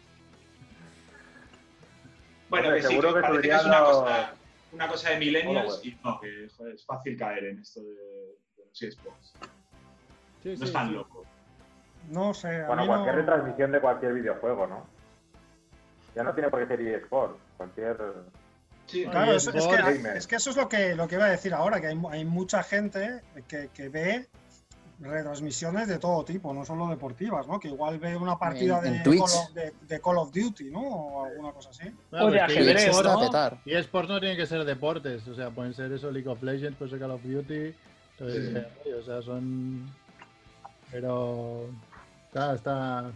Bueno, 2.51 2.67
Hombre, 2.69 2.81
que 2.81 2.87
sí, 2.87 2.95
seguro 2.95 3.15
que 3.15 3.21
que 3.21 3.27
parece 3.27 3.49
que 3.49 3.55
es 3.55 3.65
una 3.65 3.81
cosa, 3.85 4.35
una 4.73 4.89
cosa 4.89 5.11
de 5.11 5.19
millennials 5.19 5.81
y 5.85 5.97
no, 6.03 6.21
que 6.21 6.49
joder, 6.57 6.75
es 6.75 6.85
fácil 6.85 7.17
caer 7.17 7.45
en 7.45 7.61
esto 7.61 7.81
de, 7.81 7.89
de 8.57 8.65
los 8.69 8.83
eSports. 8.83 9.35
Sí, 10.43 10.49
No 10.51 10.57
sí, 10.57 10.65
es 10.65 10.73
tan 10.73 10.89
sí. 10.89 10.95
loco. 10.95 11.25
No 12.11 12.33
sé. 12.35 12.65
Bueno, 12.65 12.87
cualquier 12.87 13.15
no- 13.15 13.21
retransmisión 13.21 13.73
de 13.73 13.81
cualquier 13.81 14.15
videojuego, 14.15 14.67
¿no? 14.67 14.87
Ya 16.15 16.23
no 16.23 16.33
tiene 16.35 16.49
por 16.51 16.61
qué 16.61 16.67
ser 16.67 16.81
eSport. 16.81 17.37
Cualquier. 17.57 17.97
Sí, 18.87 19.05
Claro, 19.05 19.33
es, 19.33 19.47
es 19.47 19.55
eSport- 19.55 20.03
que, 20.13 20.19
es 20.19 20.27
que 20.27 20.37
eso 20.37 20.51
es 20.51 20.57
lo 20.57 20.69
que, 20.69 20.95
lo 20.97 21.07
que 21.07 21.17
iba 21.17 21.27
a 21.27 21.31
decir 21.31 21.53
ahora, 21.53 21.81
que 21.81 21.89
hay, 21.89 22.01
hay 22.11 22.25
mucha 22.25 22.63
gente 22.63 23.21
que, 23.47 23.69
que 23.75 23.89
ve 23.91 24.27
retransmisiones 25.01 25.87
de 25.87 25.99
todo 25.99 26.25
tipo, 26.25 26.53
no 26.53 26.65
solo 26.65 26.89
deportivas, 26.89 27.47
¿no? 27.47 27.61
Que 27.61 27.69
igual 27.69 27.99
ve 27.99 28.17
una 28.17 28.37
partida 28.37 28.81
En- 28.85 28.95
de, 29.03 29.03
Call 29.05 29.21
of, 29.21 29.53
de, 29.55 29.73
de 29.87 30.01
Call 30.01 30.19
of 30.19 30.33
Duty, 30.33 30.71
¿no? 30.71 30.81
O 30.81 31.25
alguna 31.27 31.53
cosa 31.53 31.71
así. 31.71 31.95
O 32.11 32.31
de 32.31 32.41
ajedrez, 32.41 33.01
¿no? 33.05 33.21
petar. 33.21 33.59
Y 33.65 33.75
esports 33.75 34.09
no 34.09 34.19
tienen 34.19 34.37
que 34.39 34.47
ser 34.47 34.65
deportes, 34.65 35.29
o 35.29 35.35
sea, 35.35 35.51
pueden 35.51 35.75
ser 35.75 35.93
eso, 35.93 36.11
League 36.11 36.29
of 36.29 36.43
Legends, 36.43 36.77
puede 36.79 36.91
ser 36.91 36.99
Call 36.99 37.11
of 37.13 37.23
Duty, 37.23 37.75
Sí. 38.19 38.25
rollo, 38.25 38.99
o 38.99 39.03
sea, 39.03 39.23
son... 39.23 39.89
Pero... 40.91 41.67
Está, 42.39 42.55
está... 42.55 43.11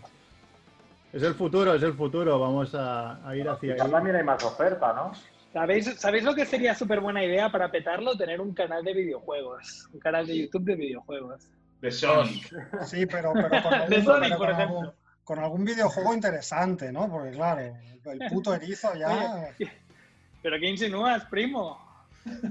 Es 1.13 1.23
el 1.23 1.35
futuro, 1.35 1.75
es 1.75 1.83
el 1.83 1.93
futuro, 1.95 2.41
vamos 2.41 2.75
a, 2.75 3.27
a 3.29 3.37
ir 3.37 3.49
hacia 3.49 3.75
ahí. 3.75 3.91
también 3.91 4.17
hay 4.17 4.25
más 4.25 4.43
oferta, 4.43 4.93
¿no? 4.95 5.13
¿Sabéis, 5.53 5.95
¿Sabéis 6.01 6.25
lo 6.25 6.35
que 6.35 6.45
sería 6.47 6.75
súper 6.75 7.01
buena 7.01 7.23
idea 7.23 7.53
para 7.53 7.71
petarlo? 7.71 8.17
Tener 8.17 8.41
un 8.41 8.53
canal 8.55 8.83
de 8.83 8.95
videojuegos. 8.95 9.89
Un 9.93 10.01
canal 10.01 10.27
de 10.27 10.39
YouTube 10.39 10.65
de 10.65 10.75
videojuegos. 10.75 11.49
de 11.81 11.91
Sonic. 11.93 12.53
Sí, 12.87 13.07
pero, 13.07 13.33
pero 13.35 13.63
con, 13.63 13.75
algún, 13.75 13.91
De 13.91 14.03
Sonic, 14.03 14.23
pero 14.31 14.39
por 14.39 14.47
con 14.47 14.51
ejemplo. 14.51 14.79
algún- 14.81 14.93
con 15.25 15.39
algún 15.39 15.65
videojuego 15.65 16.15
interesante, 16.15 16.91
¿no? 16.91 17.09
Porque 17.09 17.31
claro, 17.31 17.61
el 17.61 18.19
puto 18.29 18.55
erizo 18.55 18.93
ya... 18.97 19.51
¿Pero 20.43 20.57
qué 20.59 20.69
insinúas, 20.69 21.25
primo? 21.27 21.79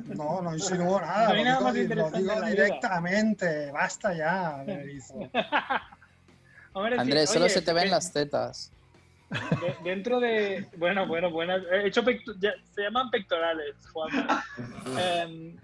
No, 0.05 0.41
no 0.41 0.53
insinúo 0.53 1.01
nada, 1.01 1.29
No 1.29 1.33
hay 1.33 1.43
lo 1.43 1.73
digo, 1.73 2.09
más 2.09 2.21
lo 2.41 2.41
directamente, 2.47 3.71
basta 3.71 4.13
ya 4.13 4.59
del 4.63 4.79
erizo. 4.81 5.15
Hombre, 6.73 6.95
sí, 6.95 7.01
Andrés, 7.01 7.29
solo 7.29 7.45
oye, 7.45 7.53
se 7.53 7.61
te 7.61 7.73
ven 7.73 7.83
que- 7.85 7.89
las 7.89 8.13
tetas. 8.13 8.71
de- 9.29 9.89
dentro 9.89 10.19
de. 10.19 10.65
Bueno, 10.77 11.07
bueno, 11.07 11.29
buenas. 11.31 11.61
He 11.71 11.87
hecho 11.87 12.03
pecto- 12.03 12.33
ya- 12.39 12.53
se 12.73 12.81
llaman 12.83 13.09
pectorales, 13.09 13.75
Juan. 13.93 14.09
Em, 14.99 15.55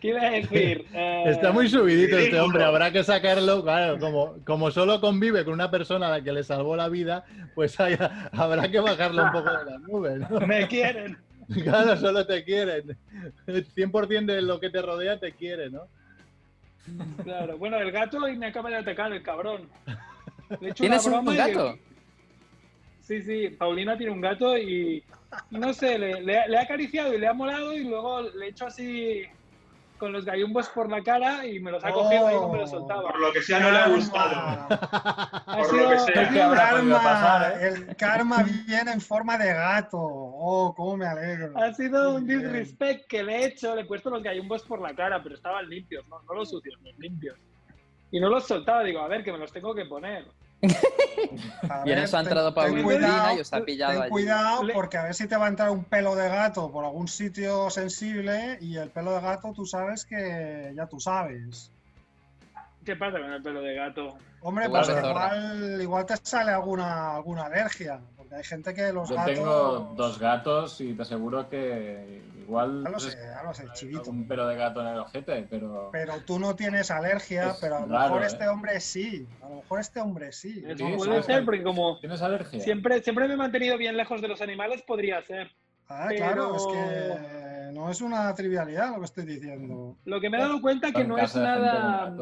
¿Qué 0.00 0.08
iba 0.08 0.20
a 0.20 0.30
decir? 0.30 0.84
Está 1.24 1.50
muy 1.52 1.68
subidito 1.68 2.18
este 2.18 2.38
hombre, 2.38 2.62
habrá 2.64 2.90
que 2.92 3.02
sacarlo, 3.02 3.62
claro, 3.62 3.98
como, 3.98 4.36
como 4.44 4.70
solo 4.70 5.00
convive 5.00 5.44
con 5.44 5.54
una 5.54 5.70
persona 5.70 6.08
a 6.08 6.10
la 6.10 6.22
que 6.22 6.30
le 6.32 6.44
salvó 6.44 6.76
la 6.76 6.88
vida, 6.88 7.24
pues 7.54 7.78
hay- 7.80 7.96
habrá 8.32 8.70
que 8.70 8.80
bajarlo 8.80 9.24
un 9.24 9.32
poco 9.32 9.50
de 9.50 9.64
la 9.64 9.78
nube, 9.78 10.18
¿no? 10.18 10.40
Me 10.46 10.68
quieren. 10.68 11.16
Claro, 11.62 11.96
solo 11.96 12.26
te 12.26 12.42
quieren. 12.44 12.96
El 13.46 13.66
100% 13.66 14.26
de 14.26 14.42
lo 14.42 14.60
que 14.60 14.70
te 14.70 14.80
rodea 14.82 15.18
te 15.18 15.32
quiere, 15.32 15.70
¿no? 15.70 15.88
Claro. 17.22 17.56
Bueno, 17.58 17.78
el 17.78 17.90
gato 17.92 18.28
y 18.28 18.36
me 18.36 18.46
acaba 18.46 18.70
de 18.70 18.76
atacar, 18.76 19.12
el 19.12 19.22
cabrón. 19.22 19.68
Le 20.60 20.68
he 20.68 20.70
hecho 20.70 20.82
¿Tienes 20.82 21.06
una 21.06 21.20
un 21.20 21.32
y- 21.32 21.36
gato? 21.36 21.78
Sí, 23.00 23.22
sí, 23.22 23.48
Paulina 23.50 23.96
tiene 23.96 24.12
un 24.12 24.20
gato 24.20 24.56
y 24.56 25.02
y 25.50 25.58
no 25.58 25.72
sé, 25.74 25.98
le, 25.98 26.22
le- 26.22 26.46
le 26.48 26.56
ha 26.58 26.62
acariciado 26.62 27.12
y 27.12 27.18
le 27.18 27.26
ha 27.26 27.32
molado 27.34 27.72
y 27.74 27.82
luego 27.84 28.22
le 28.22 28.46
he 28.46 28.48
hecho 28.50 28.66
así 28.66 29.22
con 29.98 30.12
los 30.12 30.24
gallumbos 30.24 30.68
por 30.70 30.90
la 30.90 31.02
cara 31.02 31.46
y 31.46 31.60
me 31.60 31.70
los 31.70 31.84
ha 31.84 31.90
cogido 31.92 32.30
y 32.30 32.34
no 32.34 32.48
me 32.48 32.58
los 32.58 32.70
soltaba. 32.70 33.02
Por 33.02 33.20
lo 33.20 33.32
que 33.32 33.42
sea, 33.42 33.60
no 33.60 33.70
le 33.70 33.78
ha 33.78 33.88
gustado. 33.88 34.34
Ha 34.36 35.56
por 35.56 35.66
sido- 35.66 35.82
lo 35.84 35.90
que 35.90 35.98
sea. 36.00 36.22
El 36.22 36.28
¿Qué 36.34 36.42
habrá 36.42 36.70
podido 36.70 36.94
karma, 36.96 37.02
pasar, 37.02 37.52
eh? 37.62 37.68
el 37.68 37.96
karma 37.96 38.44
viene 38.66 38.92
en 38.92 39.00
forma 39.00 39.38
de 39.38 39.52
gato. 39.54 39.98
Oh, 40.00 40.74
cómo 40.76 40.96
me 40.96 41.06
alegro. 41.06 41.52
Ha 41.56 41.72
sido 41.74 42.16
un 42.16 42.26
Bien. 42.26 42.40
disrespect 42.42 43.06
que 43.08 43.22
le 43.22 43.36
he 43.36 43.46
hecho, 43.46 43.74
le 43.74 43.82
he 43.82 43.84
puesto 43.84 44.10
los 44.10 44.22
gallumbos 44.22 44.62
por 44.64 44.80
la 44.80 44.94
cara, 44.94 45.22
pero 45.22 45.34
estaban 45.36 45.68
limpios, 45.68 46.06
no, 46.08 46.20
no 46.22 46.34
los 46.34 46.50
sucios, 46.50 46.74
los 46.82 46.98
limpios. 46.98 47.38
Y 48.10 48.20
no 48.20 48.28
los 48.28 48.46
soltaba, 48.46 48.82
digo, 48.82 49.00
a 49.00 49.08
ver, 49.08 49.24
que 49.24 49.32
me 49.32 49.38
los 49.38 49.52
tengo 49.52 49.74
que 49.74 49.84
poner. 49.86 50.24
A 51.68 51.82
Y 51.86 51.92
en 51.92 51.98
eso 51.98 52.16
ha 52.16 52.20
ten- 52.20 52.28
entrado 52.28 52.54
ten 52.54 52.62
Paulina 52.62 52.82
cuidado, 52.84 53.36
y 53.36 53.40
os 53.40 53.52
ha 53.52 53.60
pillado 53.64 53.92
Ten 53.92 54.02
allí. 54.02 54.10
cuidado 54.10 54.62
porque 54.72 54.96
a 54.98 55.02
ver 55.04 55.14
si 55.14 55.26
te 55.26 55.36
va 55.36 55.46
a 55.46 55.48
entrar 55.48 55.70
un 55.70 55.84
pelo 55.84 56.14
de 56.14 56.28
gato 56.28 56.70
por 56.70 56.84
algún 56.84 57.08
sitio 57.08 57.70
sensible 57.70 58.58
y 58.60 58.76
el 58.76 58.90
pelo 58.90 59.12
de 59.14 59.20
gato 59.20 59.52
tú 59.52 59.66
sabes 59.66 60.04
que 60.04 60.72
ya 60.76 60.86
tú 60.86 61.00
sabes. 61.00 61.70
¿Qué 62.84 62.96
pasa 62.96 63.18
con 63.18 63.32
el 63.32 63.42
pelo 63.42 63.62
de 63.62 63.74
gato? 63.74 64.16
Hombre, 64.42 64.66
Igual 64.66 64.84
pues 64.84 64.98
igual, 65.04 65.78
igual 65.80 66.06
te 66.06 66.16
sale 66.22 66.50
alguna, 66.52 67.16
alguna 67.16 67.44
alergia. 67.46 67.98
Porque 68.14 68.34
hay 68.34 68.44
gente 68.44 68.74
que 68.74 68.92
los 68.92 69.08
Yo 69.08 69.14
gatos. 69.16 69.34
tengo 69.34 69.94
dos 69.96 70.18
gatos 70.18 70.80
y 70.82 70.92
te 70.92 71.00
aseguro 71.02 71.48
que 71.48 72.22
igual 72.44 72.82
Ya 72.84 72.90
lo 72.90 72.96
es 72.96 73.02
sé, 73.02 73.18
ya 73.18 73.42
lo 73.42 73.54
sé, 73.54 73.64
chivito. 73.74 74.10
un 74.10 74.26
pelo 74.28 74.46
de 74.46 74.56
gato 74.56 74.80
en 74.80 74.86
el 74.88 74.98
ojete, 74.98 75.46
pero 75.50 75.88
Pero 75.92 76.14
tú 76.26 76.38
no 76.38 76.54
tienes 76.54 76.90
alergia, 76.90 77.50
Es 77.50 77.58
pero 77.60 77.76
a 77.76 77.80
lo 77.80 77.86
raro, 77.86 78.04
mejor 78.04 78.22
¿eh? 78.22 78.26
este 78.26 78.48
hombre 78.48 78.80
sí. 78.80 79.26
A 79.42 79.48
lo 79.48 79.56
mejor 79.56 79.80
este 79.80 80.00
hombre 80.00 80.32
sí. 80.32 80.62
Eso 80.66 80.86
puede 80.96 81.22
ser, 81.22 81.44
porque 81.44 81.62
como 81.62 81.98
¿tienes 82.00 82.22
alergia? 82.22 82.60
siempre, 82.60 83.02
siempre 83.02 83.26
me 83.28 83.34
he 83.34 83.36
mantenido 83.36 83.76
bien 83.78 83.96
lejos 83.96 84.20
de 84.22 84.28
los 84.28 84.40
animales, 84.40 84.82
podría 84.82 85.22
ser. 85.22 85.50
Ah, 85.88 86.08
claro, 86.16 86.56
es 86.56 86.66
que 86.66 87.72
no 87.72 87.90
es 87.90 88.00
una 88.00 88.34
trivialidad 88.34 88.92
lo 88.92 89.00
que 89.00 89.04
estoy 89.04 89.24
diciendo. 89.26 89.96
Lo 90.04 90.20
que 90.20 90.30
me 90.30 90.38
he 90.38 90.40
dado 90.40 90.60
cuenta 90.62 90.92
que 90.92 91.02
En 91.02 91.08
no 91.08 91.18
es 91.18 91.34
nada, 91.36 92.14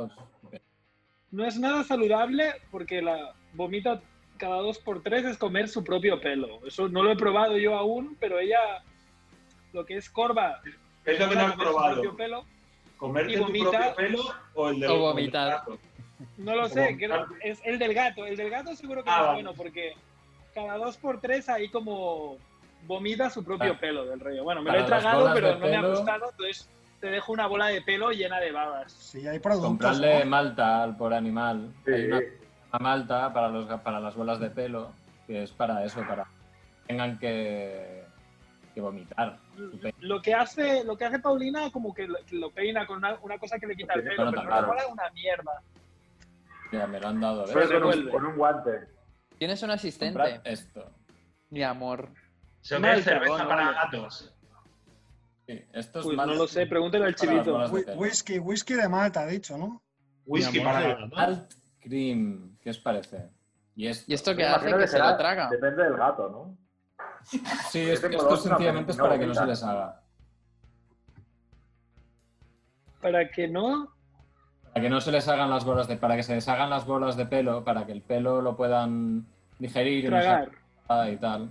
no 1.31 1.47
es 1.47 1.59
nada 1.59 1.85
saludable 1.85 2.53
porque 2.71 3.01
la 3.03 3.35
vomita 3.55 4.01
cada 4.37 4.57
dos 4.57 4.79
por 4.79 5.03
tres 5.03 5.25
es 5.25 5.39
comer 5.39 5.69
su 5.69 5.85
propio 5.85 6.21
pelo. 6.21 6.67
Eso 6.67 6.89
no 6.89 7.03
lo 7.05 7.13
he 7.13 7.17
probado 7.17 7.57
yo 7.59 7.77
aún, 7.77 8.17
pero 8.19 8.41
ella 8.41 8.59
lo 9.73 9.85
que 9.85 9.97
es 9.97 10.09
corva 10.11 10.61
Es 11.05 11.19
lo 11.19 11.29
que 11.29 11.35
no 11.37 11.41
has 11.47 11.55
probado. 11.55 11.95
propio 11.95 12.17
pelo, 12.17 12.45
¿Comerte 12.97 13.33
y 13.33 13.37
tu 13.37 13.47
propio 13.47 13.71
pelo 13.97 14.21
o 14.55 14.69
el 14.71 14.81
del 14.81 14.91
O 14.91 14.99
vomitar. 15.01 15.49
gato? 15.51 15.79
No 16.39 16.55
lo 16.55 16.69
sé, 16.69 16.97
creo- 16.97 17.27
es 17.43 17.61
el 17.65 17.79
del 17.79 17.95
gato. 17.95 18.25
El 18.27 18.37
del 18.37 18.49
gato 18.51 18.75
seguro 18.77 19.03
que 19.03 19.11
Ah, 19.11 19.15
es 19.15 19.21
vale. 19.23 19.35
bueno 19.43 19.53
porque 19.57 19.95
cada 20.55 20.77
dos 20.77 20.97
por 20.97 21.21
tres 21.21 21.49
ahí 21.49 21.69
como 21.69 22.37
vomita 22.87 23.29
su 23.31 23.43
propio 23.45 23.73
Ah. 23.73 23.79
pelo 23.81 24.05
del 24.05 24.21
rollo. 24.21 24.45
Bueno, 24.45 24.61
me 24.63 24.69
Para 24.69 24.79
lo 24.81 24.85
he 24.85 24.89
tragado, 24.89 25.31
pero 25.35 25.59
no 25.59 25.67
me 25.67 25.77
ha 25.77 25.83
gustado, 25.83 26.31
entonces 26.31 26.69
te 27.01 27.09
dejo 27.09 27.33
una 27.33 27.49
bola 27.49 27.67
de 27.67 27.83
pelo 27.83 28.11
llena 28.13 28.39
de 28.39 28.53
babas. 28.53 28.93
Sí, 28.93 29.27
hay 29.27 29.41
productos. 29.41 29.69
Comprarle 29.71 30.21
¿no? 30.25 30.31
malta 30.31 30.83
al 30.85 30.97
por 30.97 31.13
animal. 31.13 31.73
Sí. 31.85 31.91
Hay 31.93 32.05
una 32.09 32.79
malta 32.79 33.33
para, 33.33 33.49
los, 33.49 33.67
para 33.81 33.99
las 33.99 34.15
bolas 34.15 34.39
de 34.39 34.51
pelo, 34.51 34.93
que 35.27 35.43
es 35.43 35.51
para 35.51 35.85
eso, 35.85 36.05
para 36.07 36.25
que 36.25 36.31
tengan 36.87 37.19
que, 37.19 38.02
que 38.73 38.81
vomitar. 38.81 39.39
Lo 40.01 40.21
que 40.23 40.35
hace, 40.35 40.85
lo 40.85 40.97
que 40.97 41.05
hace 41.05 41.19
Paulina 41.19 41.71
como 41.71 41.93
que 41.95 42.07
lo, 42.09 42.19
que 42.25 42.37
lo 42.37 42.51
peina 42.51 42.87
con 42.87 42.99
una, 42.99 43.17
una 43.23 43.39
cosa 43.39 43.59
que 43.59 43.67
le 43.67 43.77
quita 43.77 43.95
el 43.95 44.03
pelo, 44.03 44.31
que 44.31 44.37
pero 44.39 44.51
no 44.51 44.61
le 44.61 44.67
mola 44.67 44.87
una 44.89 45.11
mierda. 45.11 45.63
Ya 46.73 46.87
me 46.87 46.99
lo 47.01 47.09
han 47.09 47.21
dado, 47.21 47.43
¿ves? 47.45 47.53
Pero 47.55 47.69
con, 47.69 47.77
un, 47.77 47.83
vuelve. 47.85 48.11
con 48.11 48.27
un 48.27 48.37
guante. 48.37 48.71
Tienes 49.39 49.63
un 49.63 49.69
Comprad 49.69 49.79
asistente, 49.79 50.41
esto. 50.45 50.91
mi 51.51 51.63
amor. 51.63 52.09
Se 52.61 52.79
ve 52.79 53.03
cerveza 53.03 53.47
para 53.49 53.65
vale. 53.67 53.77
gatos. 53.77 54.35
Sí, 55.47 55.65
esto 55.73 55.99
es 55.99 56.05
Pues 56.07 56.17
malta. 56.17 56.33
no 56.33 56.39
lo 56.39 56.47
sé, 56.47 56.67
pregúntale 56.67 57.05
al 57.07 57.15
chivito. 57.15 57.59
Whisky, 57.97 58.39
whisky 58.39 58.75
de 58.75 58.89
Malta, 58.89 59.23
ha 59.23 59.27
dicho, 59.27 59.59
¿no? 59.59 59.83
Whisky 60.25 60.61
amor, 60.61 60.73
para 60.73 60.87
gatos. 60.87 61.11
llama. 61.11 61.23
Alt 61.25 61.53
cream, 61.81 62.57
¿qué 62.61 62.71
os 62.71 62.79
parece? 62.79 63.29
Y 63.75 63.89
esto, 63.89 64.05
¿Y 64.07 64.15
esto 64.15 64.31
qué 64.37 64.43
Me 64.43 64.49
hace? 64.49 64.77
Que 64.77 64.87
se 64.87 64.99
lo 64.99 65.17
traga. 65.17 65.49
Depende 65.51 65.83
del 65.83 65.97
gato, 65.97 66.29
¿no? 66.29 66.57
Sí, 67.71 67.81
es- 67.81 68.03
esto 68.03 68.37
sencillamente 68.37 68.93
es 68.93 68.99
para 68.99 69.19
que 69.19 69.27
no 69.27 69.35
se 69.35 69.47
les 69.47 69.63
haga. 69.63 70.01
Para 73.01 73.29
que 73.31 73.49
no, 73.49 73.89
Para 74.73 74.83
que 74.85 74.91
no 74.91 75.01
se 75.01 75.13
les 75.13 75.27
hagan 75.29 75.51
las 75.51 75.65
bolas 75.65 75.89
de, 75.89 75.97
para 75.97 76.17
que 76.17 76.23
se 76.23 76.35
les 76.35 76.49
hagan 76.49 76.71
las 76.71 76.87
bolas 76.87 77.17
de 77.17 77.27
pelo, 77.27 77.65
para 77.65 77.85
que 77.85 77.93
el 77.93 78.01
pelo 78.03 78.41
lo 78.41 78.57
puedan 78.57 79.27
digerir 79.59 80.05
y 80.05 80.09
no 80.09 80.17
se 80.19 80.23
tragar. 80.23 80.51
haga 80.89 81.11
y 81.11 81.17
tal. 81.17 81.51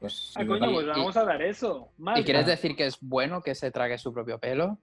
Pues 0.00 0.32
Ah, 0.36 0.44
coño, 0.46 0.60
pues 0.72 0.84
y- 0.84 0.88
vamos 0.88 1.16
a 1.16 1.24
dar 1.24 1.42
eso. 1.42 1.88
¿Y 2.16 2.22
quieres 2.24 2.46
decir 2.46 2.76
que 2.76 2.86
es 2.86 2.98
bueno 3.00 3.42
que 3.42 3.54
se 3.54 3.70
trague 3.70 3.98
su 3.98 4.12
propio 4.12 4.38
pelo? 4.38 4.78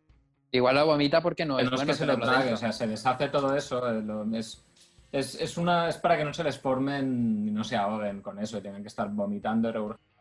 Igual 0.51 0.75
lo 0.75 0.85
vomita 0.85 1.21
porque 1.21 1.45
no 1.45 1.57
que 1.57 1.63
es 1.63 1.69
no 1.71 1.75
es 1.77 1.83
que 1.83 1.93
se 1.93 2.05
lo 2.05 2.19
trague, 2.19 2.53
o 2.53 2.57
sea, 2.57 2.71
se 2.71 2.85
deshace 2.87 3.29
todo 3.29 3.55
eso. 3.55 3.89
eh, 3.89 4.01
lo- 4.03 4.23
es, 4.35 4.63
es, 5.11 5.35
es 5.41 5.57
una, 5.57 5.89
es 5.89 5.97
para 5.97 6.17
que 6.17 6.25
no 6.25 6.33
se 6.33 6.43
les 6.43 6.59
formen 6.59 7.47
y 7.47 7.51
no 7.51 7.63
se 7.63 7.75
ahoguen 7.75 8.21
con 8.21 8.37
eso 8.39 8.57
y 8.57 8.61
tengan 8.61 8.81
que 8.83 8.87
estar 8.89 9.09
vomitando 9.09 9.69
y 9.69 9.71
regurgitando. 9.71 10.12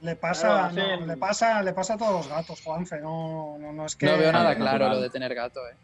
Le 0.00 0.14
pasa, 0.16 0.48
Claro, 0.48 0.62
no, 0.74 0.82
hacen- 0.82 1.06
le 1.08 1.16
pasa, 1.16 1.62
le 1.62 1.72
pasa 1.72 1.94
a 1.94 1.98
todos 1.98 2.12
los 2.12 2.28
gatos, 2.28 2.60
Juanfe. 2.62 3.00
No, 3.00 3.56
no, 3.58 3.72
no 3.72 3.86
es 3.86 3.96
que. 3.96 4.06
No 4.06 4.16
veo 4.16 4.30
nada 4.32 4.54
claro 4.54 4.78
natural. 4.78 4.92
lo 4.96 5.00
de 5.02 5.10
tener 5.10 5.34
gato, 5.34 5.60
eh. 5.68 5.74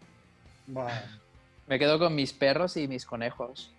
Me 1.67 1.79
quedo 1.79 1.99
con 1.99 2.15
mis 2.15 2.33
perros 2.33 2.77
y 2.77 2.87
mis 2.89 3.05
conejos. 3.07 3.71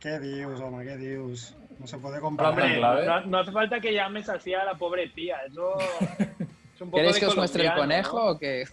qué 0.00 0.18
dios, 0.18 0.60
hombre, 0.60 0.86
qué 0.86 0.96
dios. 0.96 1.54
No 1.78 1.86
se 1.86 1.98
puede 1.98 2.16
Hombre, 2.18 2.44
comparar. 2.44 2.52
Hombre, 2.62 2.78
clave. 2.78 3.06
no, 3.06 3.20
no 3.26 3.38
hace 3.38 3.50
falta 3.52 3.80
que 3.80 3.92
llames 3.92 4.28
así 4.28 4.54
a 4.54 4.64
la 4.64 4.74
pobre 4.74 5.08
tía. 5.08 5.38
Eso 5.46 5.78
es 5.80 6.80
un 6.80 6.88
poco 6.90 6.96
¿Queréis 6.96 7.18
que 7.18 7.26
os 7.26 7.36
muestre 7.36 7.66
el 7.66 7.74
conejo 7.74 8.30
o 8.30 8.38
qué? 8.38 8.64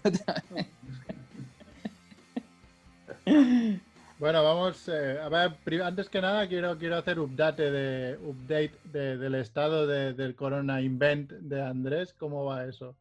Bueno, 4.19 4.43
vamos 4.43 4.88
eh, 4.89 5.17
a 5.21 5.29
ver, 5.29 5.82
antes 5.82 6.10
que 6.10 6.19
nada 6.19 6.45
quiero, 6.47 6.77
quiero 6.77 6.97
hacer 6.97 7.19
update 7.19 7.71
de 7.71 8.17
update 8.21 8.73
de- 8.84 9.17
del 9.17 9.36
estado 9.36 9.88
de- 9.88 10.13
del 10.13 10.36
Corona 10.36 10.82
Invent 10.82 11.32
de 11.32 11.62
Andrés. 11.62 12.13
¿Cómo 12.19 12.43
va 12.43 12.65
eso? 12.65 12.97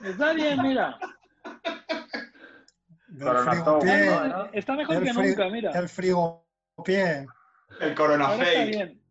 Está 0.00 0.32
bien, 0.34 0.62
mira. 0.62 0.96
Era- 3.20 4.50
Está 4.52 4.76
mejor 4.76 5.02
que 5.02 5.10
fri- 5.12 5.28
nunca, 5.30 5.48
mira. 5.48 5.72
El 5.72 5.88
frigopié. 5.88 7.26
El 7.80 7.94
corona 7.96 8.28
Ahora 8.28 8.44
está 8.48 8.64
bien. 8.64 9.02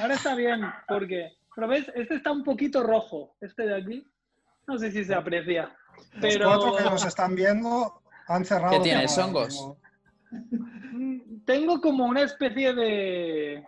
Ahora 0.00 0.14
está 0.14 0.34
bien, 0.34 0.60
porque, 0.86 1.32
pero 1.54 1.66
ves, 1.66 1.90
este 1.94 2.14
está 2.16 2.30
un 2.30 2.44
poquito 2.44 2.82
rojo, 2.82 3.34
este 3.40 3.62
de 3.66 3.74
aquí. 3.74 4.06
No 4.66 4.78
sé 4.78 4.92
si 4.92 5.02
se 5.04 5.14
aprecia. 5.14 5.74
Los 5.96 6.34
Pero 6.34 6.44
cuatro 6.46 6.76
que 6.76 6.84
nos 6.84 7.04
están 7.06 7.34
viendo 7.34 7.99
han 8.30 8.44
cerrado. 8.44 8.72
¿Qué 8.78 8.80
tienes, 8.80 9.16
hongos? 9.18 9.72
mm, 10.30 11.44
tengo 11.44 11.80
como 11.80 12.04
una 12.04 12.22
especie 12.22 12.72
de, 12.74 13.64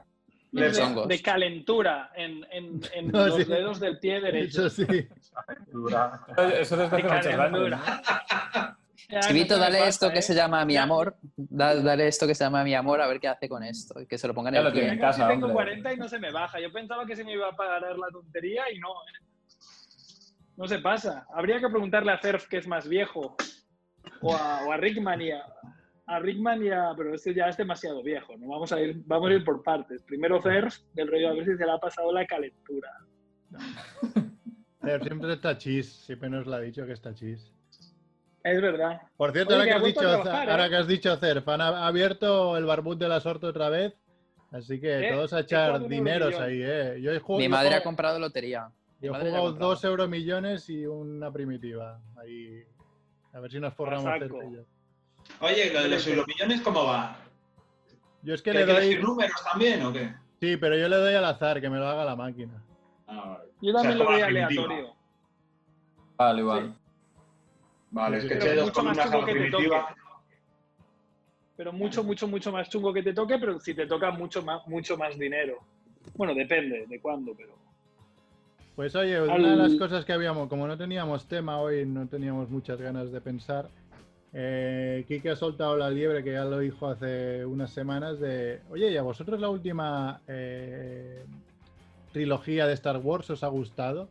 De 0.52 0.70
de, 0.70 0.82
hongos. 0.82 1.08
de 1.08 1.20
calentura 1.20 2.10
en, 2.14 2.44
en- 2.50 2.80
en 2.94 3.08
No, 3.12 3.26
los 3.26 3.36
sí. 3.36 3.44
dedos 3.44 3.80
del 3.80 3.98
pie 3.98 4.20
derecho. 4.20 4.66
Eso 4.66 4.84
sí. 4.86 5.08
Dura. 5.72 6.20
Eso 6.58 6.76
desde 6.76 6.96
hace 6.96 7.08
años. 7.08 7.26
calentura. 7.26 8.02
No 9.10 9.20
Chivito, 9.20 9.58
dale 9.58 9.76
pasa, 9.78 9.88
esto 9.90 10.10
que 10.10 10.20
¿eh? 10.20 10.22
se 10.22 10.34
llama 10.34 10.64
mi 10.64 10.74
amor. 10.78 11.16
Da- 11.36 11.74
dale 11.74 12.06
esto 12.08 12.26
que 12.26 12.34
se 12.34 12.44
llama 12.44 12.64
mi 12.64 12.74
amor, 12.74 12.98
a 13.02 13.06
ver 13.08 13.20
qué 13.20 13.28
hace 13.28 13.46
con 13.46 13.62
esto. 13.62 14.00
y 14.00 14.06
Que 14.06 14.16
se 14.16 14.26
lo 14.26 14.32
pongan 14.32 14.54
en 14.54 14.64
el 14.64 14.72
pie. 14.72 14.88
en 14.88 14.98
casa, 14.98 15.28
tengo 15.28 15.48
hombre. 15.48 15.64
40 15.64 15.92
y 15.92 15.96
no 15.98 16.08
se 16.08 16.18
me 16.18 16.32
baja. 16.32 16.58
Yo 16.60 16.72
pensaba 16.72 17.04
que 17.04 17.14
se 17.14 17.22
me 17.22 17.32
iba 17.34 17.46
a 17.48 17.52
parar 17.54 17.98
la 17.98 18.06
tontería 18.10 18.62
y 18.72 18.78
no. 18.78 18.88
¿eh? 18.88 19.24
No 20.56 20.66
se 20.66 20.78
pasa. 20.78 21.26
Habría 21.34 21.60
que 21.60 21.68
preguntarle 21.68 22.10
a 22.12 22.20
Cerf 22.22 22.46
que 22.48 22.56
es 22.58 22.66
más 22.66 22.88
viejo. 22.88 23.36
O 24.20 24.34
a, 24.34 24.64
o 24.66 24.72
a 24.72 24.76
Rickman 24.76 25.20
y 25.20 25.30
a, 25.30 25.44
a 26.06 26.18
Rickman 26.18 26.64
y 26.64 26.70
a. 26.70 26.92
Pero 26.96 27.14
este 27.14 27.34
ya 27.34 27.48
es 27.48 27.56
demasiado 27.56 28.02
viejo. 28.02 28.36
¿no? 28.38 28.48
Vamos, 28.48 28.72
a 28.72 28.80
ir, 28.80 29.02
vamos 29.06 29.30
a 29.30 29.34
ir 29.34 29.44
por 29.44 29.62
partes. 29.62 30.02
Primero 30.02 30.40
Cerf, 30.40 30.78
del 30.94 31.08
rollo 31.08 31.30
a 31.30 31.34
ver 31.34 31.44
si 31.44 31.56
se 31.56 31.64
le 31.64 31.72
ha 31.72 31.78
pasado 31.78 32.12
la 32.12 32.26
calentura. 32.26 32.90
Pero 34.80 35.04
siempre 35.04 35.32
está 35.32 35.56
chis. 35.58 35.92
Siempre 35.92 36.30
nos 36.30 36.46
lo 36.46 36.54
ha 36.54 36.60
dicho 36.60 36.86
que 36.86 36.92
está 36.92 37.14
chis. 37.14 37.52
Es 38.44 38.60
verdad. 38.60 39.00
Por 39.16 39.32
cierto, 39.32 39.54
Oye, 39.54 39.70
ahora, 39.70 39.80
que 39.80 39.86
dicho, 39.86 40.00
trabajar, 40.00 40.50
ahora 40.50 40.66
¿eh? 40.66 40.70
que 40.70 40.76
has 40.76 40.86
dicho 40.88 41.16
Cerf, 41.16 41.48
han 41.48 41.60
abierto 41.60 42.56
el 42.56 42.64
barbut 42.64 42.98
de 42.98 43.08
la 43.08 43.20
sorte 43.20 43.46
otra 43.46 43.68
vez. 43.68 43.94
Así 44.50 44.80
que 44.80 45.08
¿Eh? 45.08 45.12
todos 45.12 45.32
a 45.32 45.40
echar 45.40 45.88
dineros 45.88 46.38
ahí, 46.38 46.60
¿eh? 46.62 47.00
Yo 47.00 47.12
he 47.12 47.18
jugado, 47.20 47.38
Mi 47.38 47.44
yo 47.44 47.50
madre 47.50 47.74
ha 47.76 47.82
comprado 47.82 48.18
lotería. 48.18 48.68
Mi 49.00 49.08
Yo 49.08 49.14
he 49.14 49.20
jugado 49.20 49.52
dos 49.52 49.82
euromillones 49.84 50.68
y 50.68 50.86
una 50.86 51.32
primitiva. 51.32 52.00
Ahí. 52.16 52.62
A 53.32 53.40
ver 53.40 53.50
si 53.50 53.60
nos 53.60 53.74
forramos 53.74 54.04
yo. 54.30 54.64
Oye, 55.40 55.72
lo 55.72 55.82
de 55.82 55.88
los 55.88 56.06
euromillones, 56.06 56.60
¿cómo 56.60 56.84
va? 56.84 57.16
Yo 58.22 58.34
es 58.34 58.42
que 58.42 58.50
¿Que 58.52 58.58
le 58.58 58.66
que 58.66 58.72
doy. 58.72 58.82
elegir 58.84 59.02
números 59.02 59.44
también 59.50 59.82
o 59.82 59.92
qué? 59.92 60.14
Sí, 60.40 60.56
pero 60.56 60.76
yo 60.76 60.88
le 60.88 60.96
doy 60.96 61.14
al 61.14 61.24
azar, 61.24 61.60
que 61.60 61.70
me 61.70 61.78
lo 61.78 61.86
haga 61.86 62.04
la 62.04 62.16
máquina. 62.16 62.62
Ah, 63.06 63.38
vale. 63.38 63.50
Yo 63.60 63.70
O 63.70 63.72
sea, 63.72 63.82
también 63.82 63.98
lo 63.98 64.04
doy 64.12 64.20
aleatorio. 64.20 64.94
Vale, 66.16 66.40
igual. 66.40 66.76
Vale, 67.90 68.16
es 68.18 68.24
que 68.24 68.28
Pero 68.36 68.44
eché 68.44 68.54
dos 68.54 68.66
mucho 68.66 68.82
más 68.82 68.96
columnas 68.96 68.98
a 68.98 69.10
chungo 69.10 69.20
la 69.20 69.26
que 69.26 69.32
te 69.32 69.38
primitiva. 69.50 69.96
Pero 71.56 71.72
mucho, 71.72 72.04
mucho, 72.04 72.28
mucho 72.28 72.52
más 72.52 72.68
chungo 72.68 72.92
que 72.92 73.02
te 73.02 73.12
toque, 73.12 73.38
pero 73.38 73.60
si 73.60 73.74
te 73.74 73.86
toca 73.86 74.10
mucho 74.10 74.42
más, 74.42 74.66
mucho 74.66 74.96
más 74.96 75.18
dinero. 75.18 75.58
Bueno, 76.14 76.34
depende 76.34 76.86
de 76.86 77.00
cuándo, 77.00 77.34
pero. 77.36 77.56
Pues 78.76 78.96
oye, 78.96 79.20
una 79.20 79.50
de 79.50 79.56
las 79.56 79.74
cosas 79.74 80.04
que 80.04 80.14
habíamos, 80.14 80.48
como 80.48 80.66
no 80.66 80.78
teníamos 80.78 81.26
tema 81.26 81.58
hoy, 81.58 81.84
no 81.84 82.06
teníamos 82.06 82.48
muchas 82.48 82.80
ganas 82.80 83.12
de 83.12 83.20
pensar. 83.20 83.68
Eh, 84.32 85.04
Kike 85.06 85.30
ha 85.30 85.36
soltado 85.36 85.76
la 85.76 85.90
liebre, 85.90 86.24
que 86.24 86.32
ya 86.32 86.44
lo 86.44 86.58
dijo 86.58 86.88
hace 86.88 87.44
unas 87.44 87.70
semanas, 87.70 88.18
de, 88.18 88.60
oye, 88.70 88.90
¿y 88.90 88.96
a 88.96 89.02
vosotros 89.02 89.38
la 89.38 89.50
última 89.50 90.22
eh, 90.26 91.22
trilogía 92.12 92.66
de 92.66 92.72
Star 92.72 92.96
Wars 92.96 93.28
os 93.28 93.44
ha 93.44 93.48
gustado? 93.48 94.08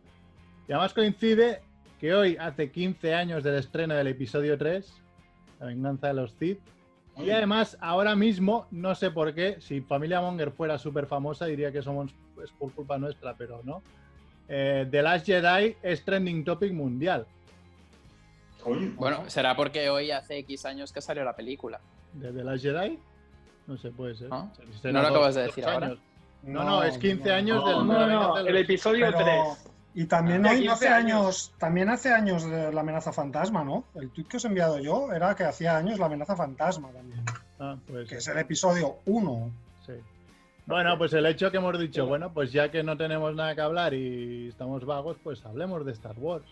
Y 0.68 0.74
además 0.74 0.94
coincide 0.94 1.62
que 2.00 2.14
hoy 2.14 2.38
hace 2.40 2.70
15 2.70 3.16
años 3.16 3.44
del 3.44 3.56
estreno 3.56 3.96
del 3.96 4.08
episodio 4.08 4.60
3, 4.60 4.94
La 5.60 5.66
venganza 5.66 6.08
de 6.08 6.14
los 6.14 6.34
Sith. 6.34 6.60
Y 7.18 7.32
además, 7.32 7.78
ahora 7.82 8.16
mismo, 8.16 8.68
no 8.72 8.94
sé 8.94 9.10
por 9.10 9.34
qué, 9.34 9.58
si 9.60 9.82
Familia 9.82 10.22
Monger 10.22 10.52
fuera 10.52 10.78
súper 10.78 11.08
famosa, 11.08 11.46
diría 11.46 11.72
que 11.72 11.82
somos 11.82 12.14
pues, 12.36 12.52
por 12.52 12.72
culpa 12.74 12.98
nuestra, 13.00 13.36
pero 13.36 13.62
no. 13.64 13.82
Eh, 14.54 14.86
The 14.92 15.02
Last 15.02 15.26
Jedi 15.26 15.78
es 15.82 16.04
trending 16.04 16.44
topic 16.44 16.74
mundial. 16.74 17.26
Bueno, 18.98 19.24
será 19.30 19.56
porque 19.56 19.90
hoy 19.90 20.12
hace 20.12 20.40
X 20.40 20.66
años 20.66 20.92
que 20.92 21.02
salió 21.02 21.24
la 21.24 21.34
película. 21.36 21.80
¿Desde 22.14 22.44
la 22.44 22.58
Jedi? 22.58 23.00
No 23.66 23.78
sé, 23.78 23.92
puede 23.92 24.14
ser. 24.16 24.28
¿No? 24.30 24.52
Será 24.82 24.92
¿No 24.94 25.00
lo 25.02 25.08
dos- 25.08 25.16
acabas 25.18 25.36
de 25.36 25.42
decir 25.44 25.66
ahora? 25.66 25.88
años. 25.88 26.00
No, 26.44 26.64
no, 26.66 26.84
es 26.84 26.98
15 26.98 27.32
años 27.32 27.62
no, 27.64 27.68
del 27.68 27.88
No, 27.88 28.08
no, 28.08 28.36
del- 28.36 28.48
el 28.50 28.58
episodio 28.58 29.06
Pero- 29.06 29.18
3. 29.20 29.68
Y 29.94 30.06
también 30.06 30.44
De 30.44 30.50
hoy 30.50 30.56
15 30.62 30.72
hace 30.74 30.88
años. 30.90 31.22
años, 31.22 31.54
también 31.58 31.90
hace 31.90 32.14
años 32.14 32.44
de 32.50 32.72
la 32.74 32.82
amenaza 32.82 33.12
fantasma, 33.14 33.64
¿no? 33.64 33.84
El 33.96 34.10
tweet 34.10 34.26
que 34.26 34.38
os 34.38 34.46
he 34.46 34.48
enviado 34.48 34.80
yo 34.80 35.12
era 35.14 35.34
que 35.36 35.44
hacía 35.44 35.76
años 35.78 35.98
la 36.00 36.06
amenaza 36.08 36.36
fantasma 36.36 36.90
también, 36.92 37.24
Ah, 37.60 37.78
pues 37.88 38.08
que 38.10 38.16
es 38.18 38.28
el 38.28 38.38
episodio 38.38 38.98
1. 39.06 39.50
Sí. 39.86 39.94
Bueno, 40.66 40.98
pues 40.98 41.12
el 41.14 41.26
hecho 41.26 41.52
que 41.52 41.58
hemos 41.58 41.78
dicho, 41.80 42.06
bueno, 42.06 42.32
pues 42.34 42.52
ya 42.52 42.70
que 42.72 42.84
no 42.84 42.96
tenemos 42.96 43.36
nada 43.36 43.56
que 43.56 43.62
hablar 43.62 43.94
y 43.94 44.50
estamos 44.50 44.86
vagos, 44.86 45.18
pues 45.24 45.44
hablemos 45.46 45.86
de 45.86 45.92
Star 45.92 46.18
Wars. 46.18 46.46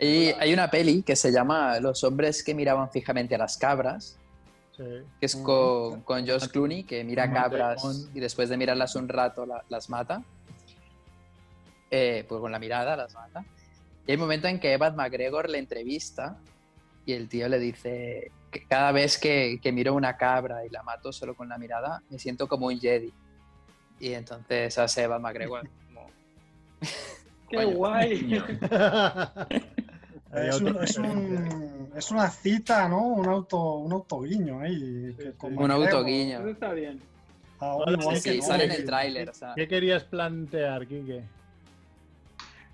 Y 0.00 0.28
hay 0.38 0.52
una 0.54 0.70
peli 0.70 1.02
que 1.02 1.14
se 1.14 1.30
llama 1.30 1.78
Los 1.78 2.02
hombres 2.04 2.42
que 2.42 2.54
miraban 2.54 2.90
fijamente 2.90 3.34
a 3.34 3.38
las 3.38 3.56
cabras, 3.58 4.16
Sí. 4.76 4.84
que 5.20 5.26
es 5.26 5.36
con, 5.36 6.00
con 6.00 6.26
Josh 6.26 6.48
Clooney, 6.48 6.84
que 6.84 7.04
mira 7.04 7.30
cabras 7.30 8.08
y 8.14 8.20
después 8.20 8.48
de 8.48 8.56
mirarlas 8.56 8.96
un 8.96 9.08
rato 9.10 9.44
la- 9.44 9.62
las 9.68 9.90
mata. 9.90 10.22
Eh, 11.90 12.24
pues 12.28 12.40
con 12.40 12.50
la 12.50 12.58
mirada 12.58 12.96
las 12.96 13.12
mata. 13.12 13.44
Y 14.06 14.12
hay 14.12 14.14
un 14.16 14.22
momento 14.22 14.48
en 14.48 14.58
que 14.58 14.72
Evan 14.72 14.96
McGregor 14.96 15.50
le 15.50 15.58
entrevista 15.58 16.38
y 17.10 17.12
el 17.14 17.28
tío 17.28 17.48
le 17.48 17.58
dice 17.58 18.30
que 18.50 18.64
cada 18.66 18.92
vez 18.92 19.18
que, 19.18 19.58
que 19.62 19.72
miro 19.72 19.94
una 19.94 20.16
cabra 20.16 20.64
y 20.64 20.70
la 20.70 20.82
mato 20.82 21.12
solo 21.12 21.34
con 21.34 21.48
la 21.48 21.58
mirada, 21.58 22.02
me 22.10 22.18
siento 22.18 22.46
como 22.48 22.66
un 22.66 22.78
Jedi. 22.80 23.12
Y 24.00 24.12
entonces 24.14 24.76
hace 24.78 25.02
Evan 25.02 25.22
McGregor 25.22 25.68
como... 25.94 26.06
¡Qué 27.48 27.56
Coño. 27.56 27.70
guay! 27.76 28.42
Es, 30.32 30.60
un- 30.60 30.76
es 30.80 30.96
un- 30.96 31.90
es 31.96 32.10
una 32.12 32.30
cita, 32.30 32.88
¿no? 32.88 33.02
Un 33.08 33.26
auto, 33.28 33.78
un 33.78 33.92
autoguiño 33.92 34.60
ahí. 34.60 35.12
sí. 35.18 35.24
Un 35.42 35.70
autoguiño. 35.72 36.38
Eso 36.38 36.48
está 36.50 36.72
bien. 36.72 37.00
a 37.58 37.74
Hola, 37.74 37.96
Obi-Wan 37.98 38.14
sí, 38.16 38.22
Sí, 38.22 38.36
que- 38.36 38.42
sale 38.42 38.64
en 38.66 38.70
el 38.70 38.84
tráiler. 38.84 39.28
O 39.30 39.34
sea, 39.34 39.54
¿Qué 39.56 39.66
querías 39.66 40.04
plantear, 40.04 40.86
Quique? 40.86 41.24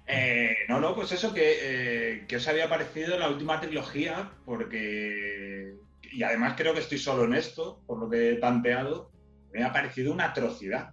Eh, 0.06 0.54
no, 0.68 0.78
no, 0.80 0.94
pues 0.94 1.10
eso 1.12 1.34
que, 1.34 1.56
eh, 1.62 2.24
que 2.28 2.36
os 2.36 2.46
había 2.48 2.68
parecido 2.68 3.18
la 3.18 3.28
última 3.28 3.60
trilogía, 3.60 4.30
porque. 4.44 5.74
Y 6.12 6.22
además 6.22 6.54
creo 6.56 6.72
que 6.72 6.80
estoy 6.80 6.98
solo 6.98 7.24
en 7.24 7.34
esto, 7.34 7.82
por 7.86 7.98
lo 7.98 8.08
que 8.08 8.32
he 8.32 8.36
tanteado. 8.36 9.10
Me 9.52 9.64
ha 9.64 9.72
parecido 9.72 10.12
una 10.12 10.26
atrocidad. 10.26 10.90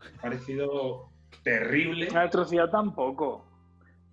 Me 0.00 0.18
ha 0.18 0.20
parecido 0.20 1.10
terrible. 1.42 2.08
La 2.10 2.22
atrocidad 2.22 2.68
tampoco. 2.70 3.46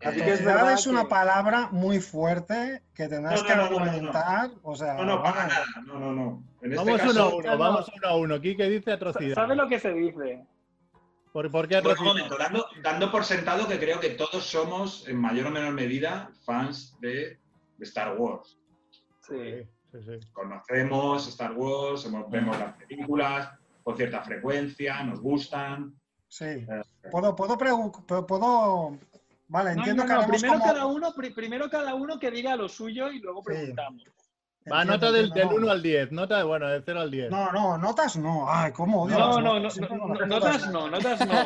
Así 0.02 0.18
que 0.18 0.26
es 0.26 0.42
Atrocidad 0.42 0.54
verdad 0.56 0.74
es 0.74 0.88
una 0.88 1.02
que- 1.04 1.08
palabra 1.10 1.70
muy 1.72 2.00
fuerte 2.00 2.84
que 2.94 3.08
tendrás 3.08 3.42
No, 3.42 3.48
que 3.48 3.56
no, 3.56 3.64
no, 3.64 3.64
no, 3.64 3.72
no, 3.72 3.78
no. 3.80 3.92
argumentar. 3.92 4.52
O 4.62 4.76
sea, 4.76 4.94
No, 4.94 5.06
no, 5.06 5.24
para 5.24 5.36
vamos, 5.36 5.54
nada. 5.54 5.66
No, 5.88 6.00
no, 6.00 6.14
no. 6.14 6.44
En 6.62 6.74
este 6.74 6.86
Vamos 6.86 7.02
caso, 7.02 7.12
uno 7.12 7.22
a 7.24 7.36
uno, 7.36 7.52
no. 7.52 7.58
vamos 7.58 7.92
uno 7.98 8.08
a 8.08 8.16
uno. 8.16 8.42
Quique 8.42 8.70
dice 8.70 8.92
atrocidad. 8.92 9.36
¿Sabe 9.36 9.56
lo 9.56 9.68
que 9.68 9.80
se 9.80 9.92
dice? 9.94 10.46
¿Por, 11.38 11.52
por 11.52 11.68
qué 11.68 11.76
Bueno, 11.76 11.90
un 11.90 11.94
atrocidad? 11.94 12.14
momento, 12.16 12.36
dando, 12.40 12.66
dando 12.82 13.12
por 13.12 13.24
sentado 13.24 13.68
que 13.68 13.78
creo 13.78 14.00
que 14.00 14.10
todos 14.10 14.44
somos, 14.44 15.08
en 15.08 15.18
mayor 15.22 15.46
o 15.46 15.52
menor 15.52 15.72
medida, 15.72 16.32
fans 16.44 16.98
de, 17.00 17.38
de 17.78 17.86
Star 17.86 18.18
Wars. 18.18 18.58
Sí. 19.22 19.36
Sí, 19.92 20.00
sí, 20.04 20.20
sí. 20.20 20.28
Conocemos 20.34 21.28
Star 21.28 21.52
Wars, 21.54 22.06
hemos- 22.06 22.28
vemos 22.32 22.58
las 22.58 22.74
películas 22.78 23.52
con 23.84 23.96
cierta 23.96 24.24
frecuencia, 24.24 25.04
nos 25.04 25.22
gustan. 25.22 25.94
sí. 26.28 26.46
Eh, 26.46 26.82
Puedo, 27.12 27.36
puedo, 27.36 27.56
puedo- 27.56 28.26
puedo- 28.26 28.98
Vale, 29.50 29.74
entiendo 29.74 30.02
no, 30.04 30.08
que 30.08 30.14
no, 30.16 30.20
haremos 30.22 30.42
primero, 30.42 30.60
como- 30.60 30.74
cada 30.74 30.86
uno, 30.88 31.14
pri- 31.14 31.30
primero 31.36 31.70
cada 31.70 31.94
uno 31.94 32.18
que 32.20 32.32
diga 32.32 32.56
lo 32.56 32.68
suyo 32.68 33.12
y 33.12 33.20
luego 33.20 33.42
Sí. 33.42 33.46
preguntamos. 33.46 34.04
Va, 34.72 34.84
nota 34.86 35.12
del, 35.12 35.26
entiendo, 35.28 35.54
del 35.54 35.60
no. 35.62 35.66
1 35.68 35.72
al 35.72 35.82
10. 35.82 36.12
Nota, 36.12 36.44
bueno, 36.44 36.68
del 36.68 36.84
0 36.86 37.00
al 37.02 37.12
10. 37.12 37.32
No, 37.32 37.52
no, 37.52 37.78
notas 37.78 38.16
no. 38.18 38.46
Ay, 38.50 38.72
cómo 38.74 39.04
odio 39.04 39.18
No, 39.18 39.28
las 39.28 39.36
no, 39.38 39.42
no, 39.42 39.60
notas. 39.60 39.80
no, 39.80 40.26
notas 40.26 40.72
no, 40.72 40.90
notas 40.90 41.20
no. 41.28 41.34
Yo 41.34 41.40
no- 41.40 41.46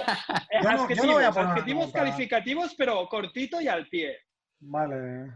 yo 0.49 0.61
no 0.63 0.81
adjetivos, 0.83 1.13
voy 1.15 1.23
a 1.23 1.31
poner 1.31 1.45
una 1.45 1.53
adjetivos 1.53 1.85
nota. 1.87 1.99
calificativos, 1.99 2.75
pero 2.77 3.07
cortito 3.07 3.61
y 3.61 3.67
al 3.67 3.87
pie. 3.87 4.17
Vale. 4.59 5.31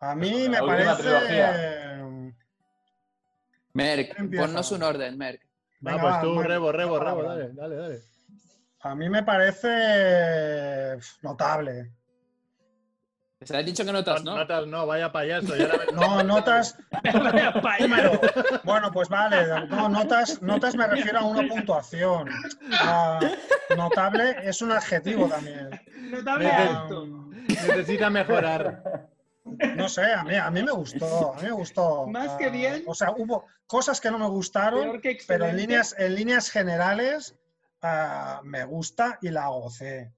A 0.00 0.14
mí 0.14 0.30
Pues 0.30 0.48
me 0.50 0.58
parece. 0.58 1.08
Merck, 3.72 4.18
Empieza. 4.18 4.46
ponnos 4.46 4.72
un 4.72 4.82
orden, 4.82 5.16
Merck. 5.16 5.42
Va, 5.42 5.92
Venga, 5.92 6.00
pues 6.02 6.20
tú, 6.22 6.34
Mar- 6.34 6.46
rebo, 6.48 6.72
rebo, 6.72 6.98
rebo, 6.98 7.22
dale, 7.22 7.50
dale, 7.52 7.76
dale. 7.76 8.00
A 8.82 8.94
mí 8.94 9.08
me 9.08 9.22
parece 9.22 10.98
notable. 11.22 11.92
Se 13.42 13.56
has 13.56 13.64
dicho 13.64 13.86
que 13.86 13.92
notas, 13.92 14.22
No, 14.22 14.32
¿no? 14.32 14.36
Notas 14.38 14.66
no, 14.66 14.86
vaya 14.86 15.10
payaso. 15.10 15.56
ya 15.56 15.66
la- 15.68 15.84
No, 15.94 16.22
notas. 16.22 16.76
Número. 17.80 18.20
Bueno, 18.64 18.90
pues 18.92 19.08
vale. 19.08 19.66
No, 19.68 19.88
notas, 19.88 20.42
notas 20.42 20.76
me 20.76 20.86
refiero 20.86 21.20
a 21.20 21.24
una 21.24 21.48
puntuación. 21.48 22.28
Notable 23.76 24.36
es 24.42 24.60
un 24.60 24.72
adjetivo 24.72 25.26
también. 25.28 25.70
Notable. 26.10 26.50
Necesita 27.48 28.10
mejorar. 28.10 29.08
No 29.74 29.88
sé, 29.88 30.12
a 30.12 30.22
mí, 30.22 30.36
a 30.36 30.50
mí 30.50 30.62
me 30.62 30.72
gustó. 30.72 31.32
A 31.32 31.36
mí 31.36 31.44
me 31.44 31.52
gustó. 31.52 32.06
Más 32.06 32.32
que 32.36 32.46
Ah, 32.46 32.50
bien. 32.50 32.84
O 32.86 32.94
sea, 32.94 33.10
hubo 33.16 33.46
cosas 33.66 34.00
que 34.02 34.10
no 34.10 34.18
me 34.18 34.28
gustaron, 34.28 35.00
pero 35.26 35.46
en 35.46 35.56
líneas, 35.56 35.94
en 35.98 36.14
líneas 36.14 36.50
generales 36.50 37.34
ah, 37.82 38.40
me 38.44 38.64
gusta 38.64 39.18
y 39.22 39.30
la 39.30 39.48
gocé. 39.48 40.12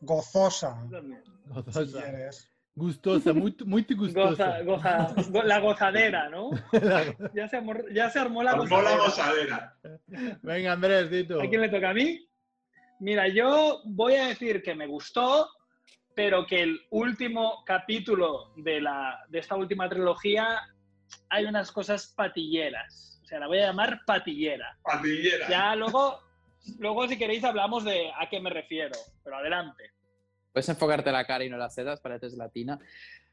Gozosa, 0.00 0.76
Gozosa. 1.46 2.02
quieres. 2.02 2.52
Gustosa, 2.74 3.32
muy, 3.32 3.56
muy 3.64 3.86
gustosa. 3.88 4.60
Goza, 4.62 5.06
goza, 5.14 5.30
go- 5.30 5.42
la 5.42 5.60
gozadera, 5.60 6.28
¿no? 6.28 6.50
Ya 7.34 7.48
se, 7.48 7.56
armó- 7.56 7.88
ya 7.90 8.10
se 8.10 8.18
armó 8.18 8.42
la 8.42 8.50
Armó 8.50 8.82
la 8.82 8.96
gozadera. 8.98 9.76
gozadera. 9.78 10.38
Venga, 10.42 10.72
Andrés, 10.72 11.10
di 11.10 11.24
tú. 11.24 11.40
¿A 11.40 11.48
quién 11.48 11.62
le 11.62 11.70
toca 11.70 11.90
a 11.90 11.94
mí? 11.94 12.28
Mira, 13.00 13.28
yo 13.28 13.80
voy 13.86 14.14
a 14.16 14.26
decir 14.28 14.62
que 14.62 14.74
me 14.74 14.86
gustó, 14.86 15.48
pero 16.14 16.46
que 16.46 16.62
el 16.62 16.80
último 16.90 17.62
capítulo 17.64 18.52
de, 18.56 18.80
la, 18.82 19.20
de 19.28 19.38
esta 19.38 19.54
última 19.56 19.88
trilogía 19.88 20.60
hay 21.30 21.44
unas 21.46 21.72
cosas 21.72 22.12
patilleras. 22.14 23.20
O 23.22 23.26
sea, 23.26 23.38
la 23.38 23.46
voy 23.46 23.58
a 23.58 23.66
llamar 23.68 24.00
patillera. 24.06 24.78
Patillera. 24.82 25.48
Ya 25.48 25.74
luego, 25.76 26.20
luego 26.78 27.08
si 27.08 27.16
queréis, 27.16 27.42
hablamos 27.44 27.84
de 27.84 28.10
a 28.18 28.28
qué 28.28 28.38
me 28.40 28.50
refiero. 28.50 28.96
Pero 29.24 29.36
adelante. 29.36 29.92
Puedes 30.56 30.70
enfocarte 30.70 31.12
la 31.12 31.26
cara 31.26 31.44
y 31.44 31.50
no 31.50 31.58
las 31.58 31.74
sedas, 31.74 32.00
pareces 32.00 32.32
latina. 32.32 32.78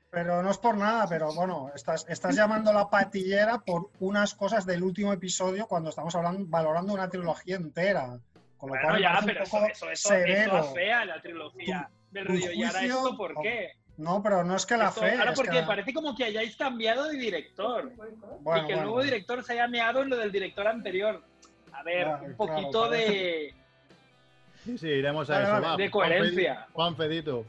Pero 0.09 0.43
no 0.43 0.51
es 0.51 0.57
por 0.57 0.75
nada, 0.75 1.07
pero 1.07 1.33
bueno, 1.33 1.71
estás, 1.73 2.05
estás 2.09 2.35
llamando 2.35 2.73
la 2.73 2.89
patillera 2.89 3.59
por 3.59 3.91
unas 4.01 4.33
cosas 4.33 4.65
del 4.65 4.83
último 4.83 5.13
episodio 5.13 5.65
cuando 5.65 5.89
estamos 5.89 6.13
hablando, 6.15 6.43
valorando 6.49 6.93
una 6.93 7.09
trilogía 7.09 7.55
entera. 7.55 8.19
Con 8.57 8.67
lo 8.71 8.73
Bueno, 8.75 8.89
cual 8.89 9.01
ya, 9.01 9.21
pero 9.25 9.43
eso, 9.43 9.51
poco 9.55 9.67
eso, 9.71 9.89
eso, 9.89 10.13
eso 10.15 10.53
afea 10.57 11.05
la 11.05 11.21
trilogía 11.21 11.89
del 12.11 12.25
tu 12.27 12.33
rollo. 12.33 12.51
¿Y 12.51 12.63
ahora 12.65 12.83
esto 12.83 13.15
por 13.17 13.41
qué? 13.41 13.69
No, 13.95 14.21
pero 14.21 14.43
no 14.43 14.57
es 14.57 14.65
que 14.65 14.75
la 14.75 14.89
Esto- 14.89 14.99
fe. 14.99 15.11
ahora 15.17 15.31
es 15.31 15.37
porque 15.37 15.51
que- 15.61 15.63
parece 15.63 15.93
como 15.93 16.17
que 16.17 16.25
hayáis 16.25 16.57
cambiado 16.57 17.05
de 17.07 17.15
director. 17.17 17.89
bueno, 18.41 18.63
y 18.63 18.67
que 18.67 18.73
el 18.73 18.79
bueno. 18.79 18.81
nuevo 18.91 19.01
director 19.01 19.41
se 19.45 19.53
haya 19.53 19.69
meado 19.69 20.01
en 20.01 20.09
lo 20.09 20.17
del 20.17 20.29
director 20.33 20.67
anterior. 20.67 21.23
A 21.71 21.83
ver, 21.83 22.05
un 22.05 22.17
claro, 22.19 22.35
poquito 22.35 22.89
de, 22.89 23.55
Sí, 24.65 24.77
sí, 24.77 24.87
iremos 24.87 25.29
a 25.29 25.33
Vale, 25.33 25.43
eso. 25.45 25.53
vale, 25.53 25.65
va. 25.67 25.77
de 25.77 25.89
Juan 25.89 26.09
coherencia. 26.09 26.67
Juan 26.73 26.95
Fedito. 26.95 27.45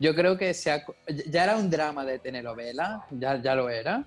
Yo 0.00 0.14
creo 0.14 0.36
que 0.36 0.54
se 0.54 0.70
ha- 0.70 0.84
ya 1.28 1.44
era 1.44 1.56
un 1.56 1.70
drama 1.70 2.04
de 2.04 2.18
telenovela, 2.18 3.04
ya, 3.10 3.40
ya 3.40 3.54
lo 3.54 3.68
era. 3.68 4.04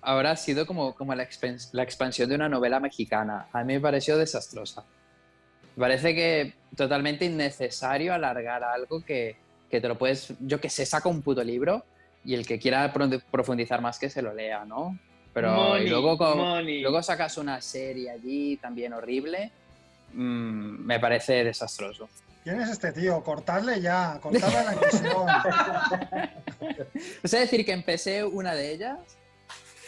Ahora 0.00 0.32
ha 0.32 0.36
sido 0.36 0.66
como, 0.66 0.94
como 0.94 1.14
la, 1.14 1.22
expen- 1.28 1.68
la 1.72 1.82
expansión 1.82 2.28
de 2.28 2.34
una 2.34 2.48
novela 2.48 2.80
mexicana. 2.80 3.46
A 3.52 3.62
mí 3.64 3.74
me 3.74 3.80
pareció 3.80 4.18
desastrosa. 4.18 4.84
Me 5.76 5.80
parece 5.82 6.14
que 6.14 6.54
totalmente 6.76 7.24
innecesario 7.24 8.12
alargar 8.12 8.62
algo 8.64 9.02
que, 9.04 9.36
que 9.70 9.80
te 9.80 9.88
lo 9.88 9.96
puedes, 9.96 10.34
yo 10.40 10.60
que 10.60 10.68
sé, 10.68 10.84
saca 10.84 11.08
un 11.08 11.22
puto 11.22 11.42
libro 11.42 11.84
y 12.24 12.34
el 12.34 12.46
que 12.46 12.58
quiera 12.58 12.92
pro- 12.92 13.08
profundizar 13.30 13.80
más 13.80 13.98
que 13.98 14.10
se 14.10 14.20
lo 14.22 14.34
lea, 14.34 14.64
¿no? 14.64 14.98
Pero 15.32 15.48
y 15.48 15.54
Money, 15.56 15.88
luego, 15.88 16.18
con- 16.18 16.66
luego 16.82 17.02
sacas 17.02 17.38
una 17.38 17.60
serie 17.62 18.10
allí 18.10 18.56
también 18.58 18.92
horrible. 18.92 19.50
Mm, 20.12 20.84
me 20.84 20.98
parece 21.00 21.44
desastroso. 21.44 22.08
¿Quién 22.44 22.60
es 22.60 22.70
este 22.70 22.90
tío? 22.92 23.22
Cortadle 23.22 23.80
ya, 23.80 24.18
cortadle 24.20 24.64
la 24.64 24.72
emisión. 24.72 25.26
Es 27.22 27.30
decir, 27.30 27.64
que 27.64 27.72
empecé 27.72 28.24
una 28.24 28.54
de 28.54 28.72
ellas, 28.72 28.98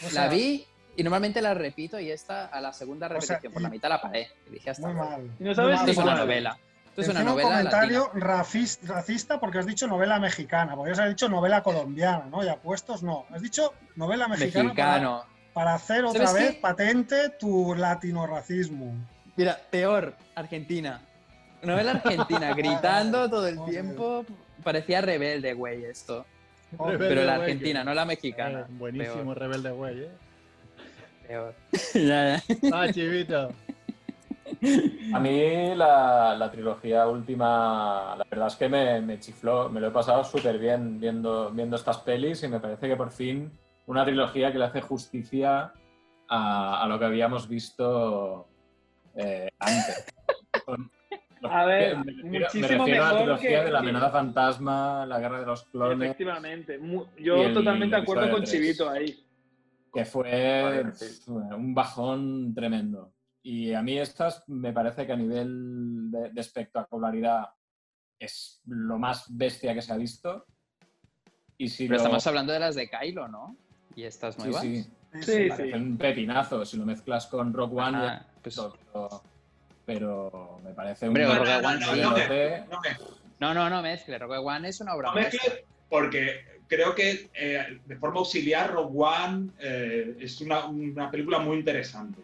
O 0.05 0.09
sea, 0.09 0.23
la 0.25 0.29
vi 0.29 0.65
y 0.95 1.03
normalmente 1.03 1.41
la 1.41 1.53
repito 1.53 1.99
y 1.99 2.09
esta 2.11 2.45
a 2.45 2.61
la 2.61 2.71
segunda 2.71 3.07
O 3.07 3.09
sea, 3.09 3.19
repetición 3.19 3.53
por 3.53 3.61
la 3.61 3.69
mitad 3.69 3.89
la 3.89 4.01
paré. 4.01 4.29
Y 4.47 4.53
dije 4.53 4.69
hasta 4.69 4.87
Muy 4.87 4.95
mal. 4.95 5.29
Y 5.39 5.43
no 5.43 5.53
sabes 5.53 5.79
Esto 5.79 5.91
es 5.91 5.97
una 5.97 6.15
novela. 6.15 6.57
Esto 6.87 7.01
es 7.01 7.07
una 7.09 7.19
Encima 7.19 7.31
un 7.35 7.41
novela 7.41 7.57
comentario 7.57 8.11
rafis- 8.13 8.79
racista 8.83 9.37
porque 9.41 9.59
has 9.59 9.65
dicho 9.65 9.85
novela 9.87 10.17
mexicana. 10.19 10.75
Podrías 10.77 10.97
haber 10.99 11.11
dicho 11.11 11.27
novela 11.27 11.61
colombiana, 11.61 12.25
¿no? 12.31 12.41
Y 12.41 12.47
apuestos 12.47 13.03
no. 13.03 13.25
Has 13.31 13.41
dicho 13.41 13.73
novela 13.97 14.29
mexicana 14.29 14.73
para, 14.73 14.91
Mexicano. 14.93 15.23
para 15.53 15.73
hacer 15.73 16.05
otra 16.05 16.27
¿Sabes 16.27 16.41
vez 16.41 16.53
qué? 16.55 16.61
patente 16.61 17.29
tu 17.31 17.75
latino-racismo. 17.75 18.93
Mira, 19.35 19.59
peor, 19.69 20.13
Argentina. 20.35 21.01
Novela 21.61 21.91
argentina, 21.91 22.53
gritando 22.55 23.29
todo 23.29 23.47
el 23.47 23.63
tiempo. 23.65 24.25
Parecía 24.63 25.01
rebelde, 25.01 25.53
güey, 25.53 25.83
esto. 25.85 26.25
Rebelde 26.77 27.07
Pero 27.07 27.23
la 27.23 27.35
argentina, 27.35 27.79
que- 27.81 27.85
no 27.85 27.93
la 27.93 28.03
Eh, 28.03 28.05
mexicana. 28.05 28.65
buenísimo 28.69 29.33
Rebelde 29.33 29.71
Way, 29.71 29.99
¿eh? 30.01 30.09
Peor. 31.27 31.53
Ya, 31.93 32.37
ya. 32.37 32.43
Ah, 32.73 32.91
chivito. 32.91 33.51
A 35.13 35.19
mí 35.19 35.75
la, 35.75 36.35
la 36.37 36.51
trilogía 36.51 37.07
última, 37.07 38.15
la 38.17 38.25
verdad 38.29 38.47
es 38.47 38.55
que 38.55 38.69
me, 38.69 39.01
me 39.01 39.19
chifló, 39.19 39.69
me 39.69 39.79
lo 39.81 39.87
he 39.87 39.91
pasado 39.91 40.23
súper 40.23 40.59
bien 40.59 40.99
viendo, 40.99 41.51
viendo 41.51 41.75
estas 41.75 41.97
pelis 41.99 42.43
y 42.43 42.47
me 42.47 42.59
parece 42.59 42.87
que 42.87 42.95
por 42.95 43.11
fin 43.11 43.51
una 43.87 44.05
trilogía 44.05 44.51
que 44.51 44.59
le 44.59 44.65
hace 44.65 44.81
justicia 44.81 45.73
a, 46.27 46.83
a 46.83 46.87
lo 46.87 46.97
que 46.99 47.05
habíamos 47.05 47.47
visto 47.47 48.47
eh, 49.15 49.49
antes. 49.59 50.05
A 51.43 51.65
ver, 51.65 51.97
me 51.97 52.03
refiero, 52.05 52.27
me 52.29 52.39
muchísimo 52.39 52.67
refiero 52.85 53.03
a 53.03 53.07
la 53.07 53.13
mejor 53.13 53.17
trilogía 53.23 53.59
que- 53.59 53.65
de 53.65 53.71
la 53.71 53.79
amenaza 53.79 54.09
fantasma, 54.09 55.05
la 55.05 55.19
guerra 55.19 55.39
de 55.41 55.45
los 55.45 55.63
clones, 55.65 56.05
Efectivamente. 56.05 56.79
Yo 57.19 57.53
totalmente 57.53 57.95
de 57.95 58.01
acuerdo 58.01 58.31
con. 58.31 58.43
Chivito 58.43 58.89
ahí. 58.89 59.21
que 59.93 60.03
fue 60.03 60.83
sí. 60.93 61.21
un 61.31 61.73
bajón 61.73 62.53
tremendo. 62.53 63.13
Y 63.41 63.71
a 63.73 63.81
mí 63.81 63.97
estas 63.97 64.43
me 64.49 64.73
parece 64.73 65.05
que 65.05 65.13
a 65.13 65.15
nivel 65.15 66.09
de, 66.11 66.31
de 66.31 66.41
espectacularidad 66.41 67.45
es 68.19 68.61
lo 68.65 68.97
más 68.97 69.25
bestia 69.29 69.73
que 69.73 69.81
se 69.81 69.93
ha 69.93 69.97
visto. 69.97 70.45
Y 71.57 71.69
si 71.69 71.85
Pero 71.85 71.97
lo- 71.99 72.03
estamos 72.03 72.27
hablando 72.27 72.51
de 72.51 72.59
las 72.59 72.75
de 72.75 72.89
Kylo, 72.89 73.27
¿no? 73.29 73.55
Y 73.95 74.03
estas 74.03 74.35
sí, 74.35 74.41
nuevas. 74.41 74.61
sí, 74.63 74.83
Sí, 75.21 75.47
parece 75.47 75.67
sí. 75.67 75.73
un 75.73 75.97
pepinazo. 75.97 76.65
Si 76.65 76.75
lo 76.75 76.85
mezclas 76.85 77.27
con 77.27 77.53
Rock 77.53 77.73
One, 77.77 77.97
ya- 77.99 78.27
pero, 78.53 79.23
pero 79.85 80.59
me 80.63 80.73
parece 80.73 81.07
Hombre, 81.07 81.27
un 81.29 81.35
Rogue 81.37 81.49
No, 81.51 81.61
no, 81.61 81.67
One 81.67 81.79
no, 81.79 81.95
no 81.95 82.11
me- 82.17 82.21
pelote. 82.27 82.63
no 82.69 82.79
me- 82.81 82.97
No, 83.39 83.53
no, 83.53 83.69
no 83.69 83.81
mezcle. 83.81 84.17
Rogue 84.17 84.37
One 84.37 84.69
es 84.69 84.81
una 84.81 84.95
obra 84.95 85.09
No 85.09 85.15
mezcles 85.15 85.63
porque 85.89 86.45
creo 86.67 86.95
que 86.95 87.29
eh, 87.33 87.79
de 87.85 87.95
forma 87.97 88.19
auxiliar 88.19 88.71
Rogue 88.73 88.93
One 88.97 89.49
eh, 89.59 90.17
es 90.19 90.39
una, 90.41 90.65
una 90.65 91.11
película 91.11 91.39
muy 91.39 91.57
interesante. 91.57 92.21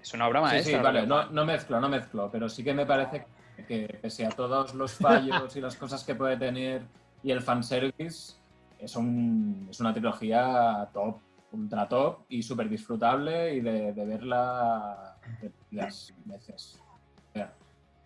Es 0.00 0.14
una 0.14 0.28
obra 0.28 0.40
Sí, 0.40 0.44
maestra. 0.46 0.76
sí, 0.78 0.82
vale, 0.82 1.06
no, 1.06 1.26
no 1.30 1.44
mezclo, 1.44 1.80
no 1.80 1.88
mezclo, 1.88 2.30
pero 2.30 2.48
sí 2.48 2.62
que 2.64 2.72
me 2.72 2.86
parece 2.86 3.26
que 3.68 3.98
pese 4.00 4.24
a 4.24 4.30
todos 4.30 4.74
los 4.74 4.92
fallos 4.94 5.54
y 5.56 5.60
las 5.60 5.76
cosas 5.76 6.02
que 6.04 6.14
puede 6.14 6.36
tener 6.38 6.82
y 7.22 7.30
el 7.30 7.42
fanservice, 7.42 8.34
es, 8.78 8.96
un, 8.96 9.66
es 9.70 9.78
una 9.80 9.92
trilogía 9.92 10.88
top, 10.94 11.18
ultra 11.52 11.86
top 11.86 12.20
y 12.30 12.42
súper 12.42 12.68
disfrutable 12.70 13.54
y 13.54 13.60
de, 13.60 13.92
de 13.92 14.06
verla 14.06 15.09
repetidas 15.22 16.14
veces. 16.24 16.82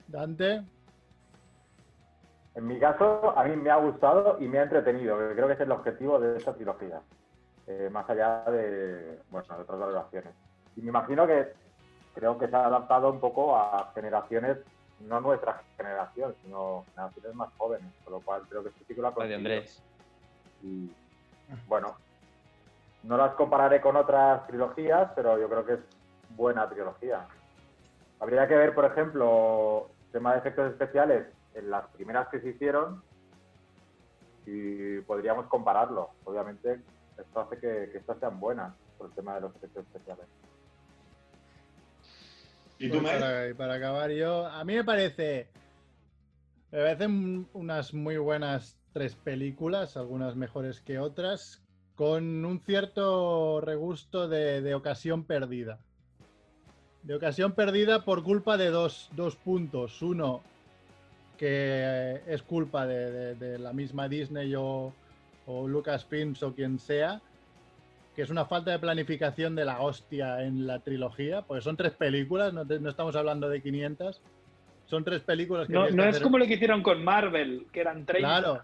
Dante. 0.09 0.62
En 2.55 2.66
mi 2.66 2.79
caso, 2.79 3.37
a 3.37 3.44
mí 3.44 3.57
me 3.57 3.70
ha 3.70 3.77
gustado 3.77 4.37
y 4.40 4.46
me 4.46 4.59
ha 4.59 4.62
entretenido, 4.62 5.18
que 5.18 5.35
creo 5.35 5.46
que 5.48 5.55
es 5.55 5.61
el 5.61 5.72
objetivo 5.72 6.20
de 6.20 6.37
esta 6.37 6.55
trilogía, 6.55 7.00
eh, 7.66 7.88
más 7.90 8.09
allá 8.09 8.44
de, 8.44 9.20
bueno, 9.31 9.57
de 9.57 9.62
otras 9.62 9.81
valoraciones. 9.81 10.33
Y 10.77 10.83
me 10.83 10.90
imagino 10.90 11.27
que 11.27 11.53
creo 12.14 12.38
que 12.38 12.46
se 12.46 12.55
ha 12.55 12.66
adaptado 12.66 13.11
un 13.11 13.18
poco 13.18 13.57
a 13.57 13.90
generaciones, 13.94 14.59
no 15.00 15.20
nuestra 15.20 15.62
generación, 15.77 16.35
sino 16.42 16.85
generaciones 16.94 17.35
más 17.35 17.53
jóvenes, 17.57 17.92
con 18.05 18.12
lo 18.14 18.20
cual 18.20 18.42
creo 18.48 18.62
que 18.62 18.68
este 18.68 18.85
ciclo 18.85 19.09
ha 19.09 19.11
La 19.11 19.11
de 19.11 19.14
conseguido. 19.14 19.38
Andrés. 19.38 19.83
Y 20.62 20.92
bueno, 21.66 21.96
no 23.03 23.16
las 23.16 23.35
compararé 23.35 23.81
con 23.81 23.96
otras 23.96 24.46
trilogías, 24.46 25.11
pero 25.16 25.38
yo 25.38 25.48
creo 25.48 25.66
que 25.66 25.72
es 25.74 25.81
buena 26.37 26.68
trilogía. 26.68 27.27
Habría 28.20 28.47
que 28.49 28.55
ver, 28.55 28.75
por 28.75 28.85
ejemplo, 28.85 29.90
tema 30.12 30.33
de 30.33 30.38
efectos 30.38 30.70
especiales 30.70 31.27
en 31.55 31.70
las 31.70 31.87
primeras 31.88 32.29
que 32.29 32.40
se 32.40 32.51
hicieron 32.51 33.03
y 34.47 35.01
podríamos 35.01 35.47
compararlo. 35.47 36.11
Obviamente, 36.25 36.81
esto 37.18 37.40
hace 37.40 37.57
que, 37.59 37.90
que 37.90 37.99
estas 37.99 38.18
sean 38.18 38.38
buenas 38.38 38.75
por 38.97 39.09
el 39.09 39.12
tema 39.14 39.35
de 39.35 39.42
los 39.42 39.57
efectos 39.57 39.85
especiales. 39.87 40.27
¿Y 42.79 42.90
tú, 42.90 43.01
Pues 43.01 43.55
para, 43.55 43.75
acabar 43.75 44.11
yo, 44.11 44.47
a 44.47 44.64
mí 44.64 44.75
me 44.75 44.85
parece, 44.85 45.49
me 46.70 46.79
parecen 46.79 47.49
unas 47.53 47.94
muy 47.94 48.16
buenas 48.16 48.79
tres 48.92 49.14
películas, 49.14 49.97
algunas 49.97 50.37
mejores 50.37 50.81
que 50.81 50.99
otras, 50.99 51.62
con 51.94 52.44
un 52.44 52.61
cierto 52.61 53.61
regusto 53.61 54.29
de, 54.29 54.61
de 54.61 54.75
ocasión 54.75 55.25
perdida. 55.25 55.81
De 57.05 57.14
ocasión 57.14 57.53
perdida 57.53 58.05
por 58.05 58.23
culpa 58.23 58.57
de 58.57 58.71
dos, 58.71 59.09
dos 59.14 59.37
puntos. 59.37 60.01
Uno, 60.03 60.43
que 61.37 62.21
es 62.27 62.43
culpa 62.43 62.87
de, 62.87 63.11
de- 63.11 63.35
de 63.35 63.59
la 63.59 63.73
misma 63.73 64.09
Disney 64.09 64.55
o, 64.57 64.93
o 65.47 65.69
Lucasfilms 65.69 66.43
o 66.43 66.55
quien 66.55 66.79
sea, 66.79 67.21
que 68.14 68.23
es 68.23 68.31
una 68.31 68.47
falta 68.47 68.71
de 68.71 68.79
planificación 68.79 69.55
de 69.57 69.64
la 69.64 69.81
hostia 69.81 70.43
en 70.45 70.67
la 70.67 70.79
trilogía, 70.79 71.43
porque 71.43 71.62
son 71.62 71.77
tres 71.77 71.93
películas, 71.93 72.53
no, 72.55 72.64
te- 72.67 72.79
no 72.81 72.88
estamos 72.88 73.17
hablando 73.17 73.49
de 73.49 73.61
500, 73.61 74.21
son 74.87 75.05
tres 75.05 75.23
películas 75.23 75.67
que 75.67 75.73
No, 75.75 75.81
tienes 75.83 75.97
no 75.97 76.03
que 76.05 76.09
es 76.11 76.14
hacer- 76.17 76.23
como 76.23 76.38
lo 76.38 76.47
que 76.47 76.55
hicieron 76.55 76.83
con 76.83 77.03
Marvel, 77.05 77.67
que 77.73 77.81
eran 77.81 78.07
30. 78.07 78.29
Claro, 78.40 78.62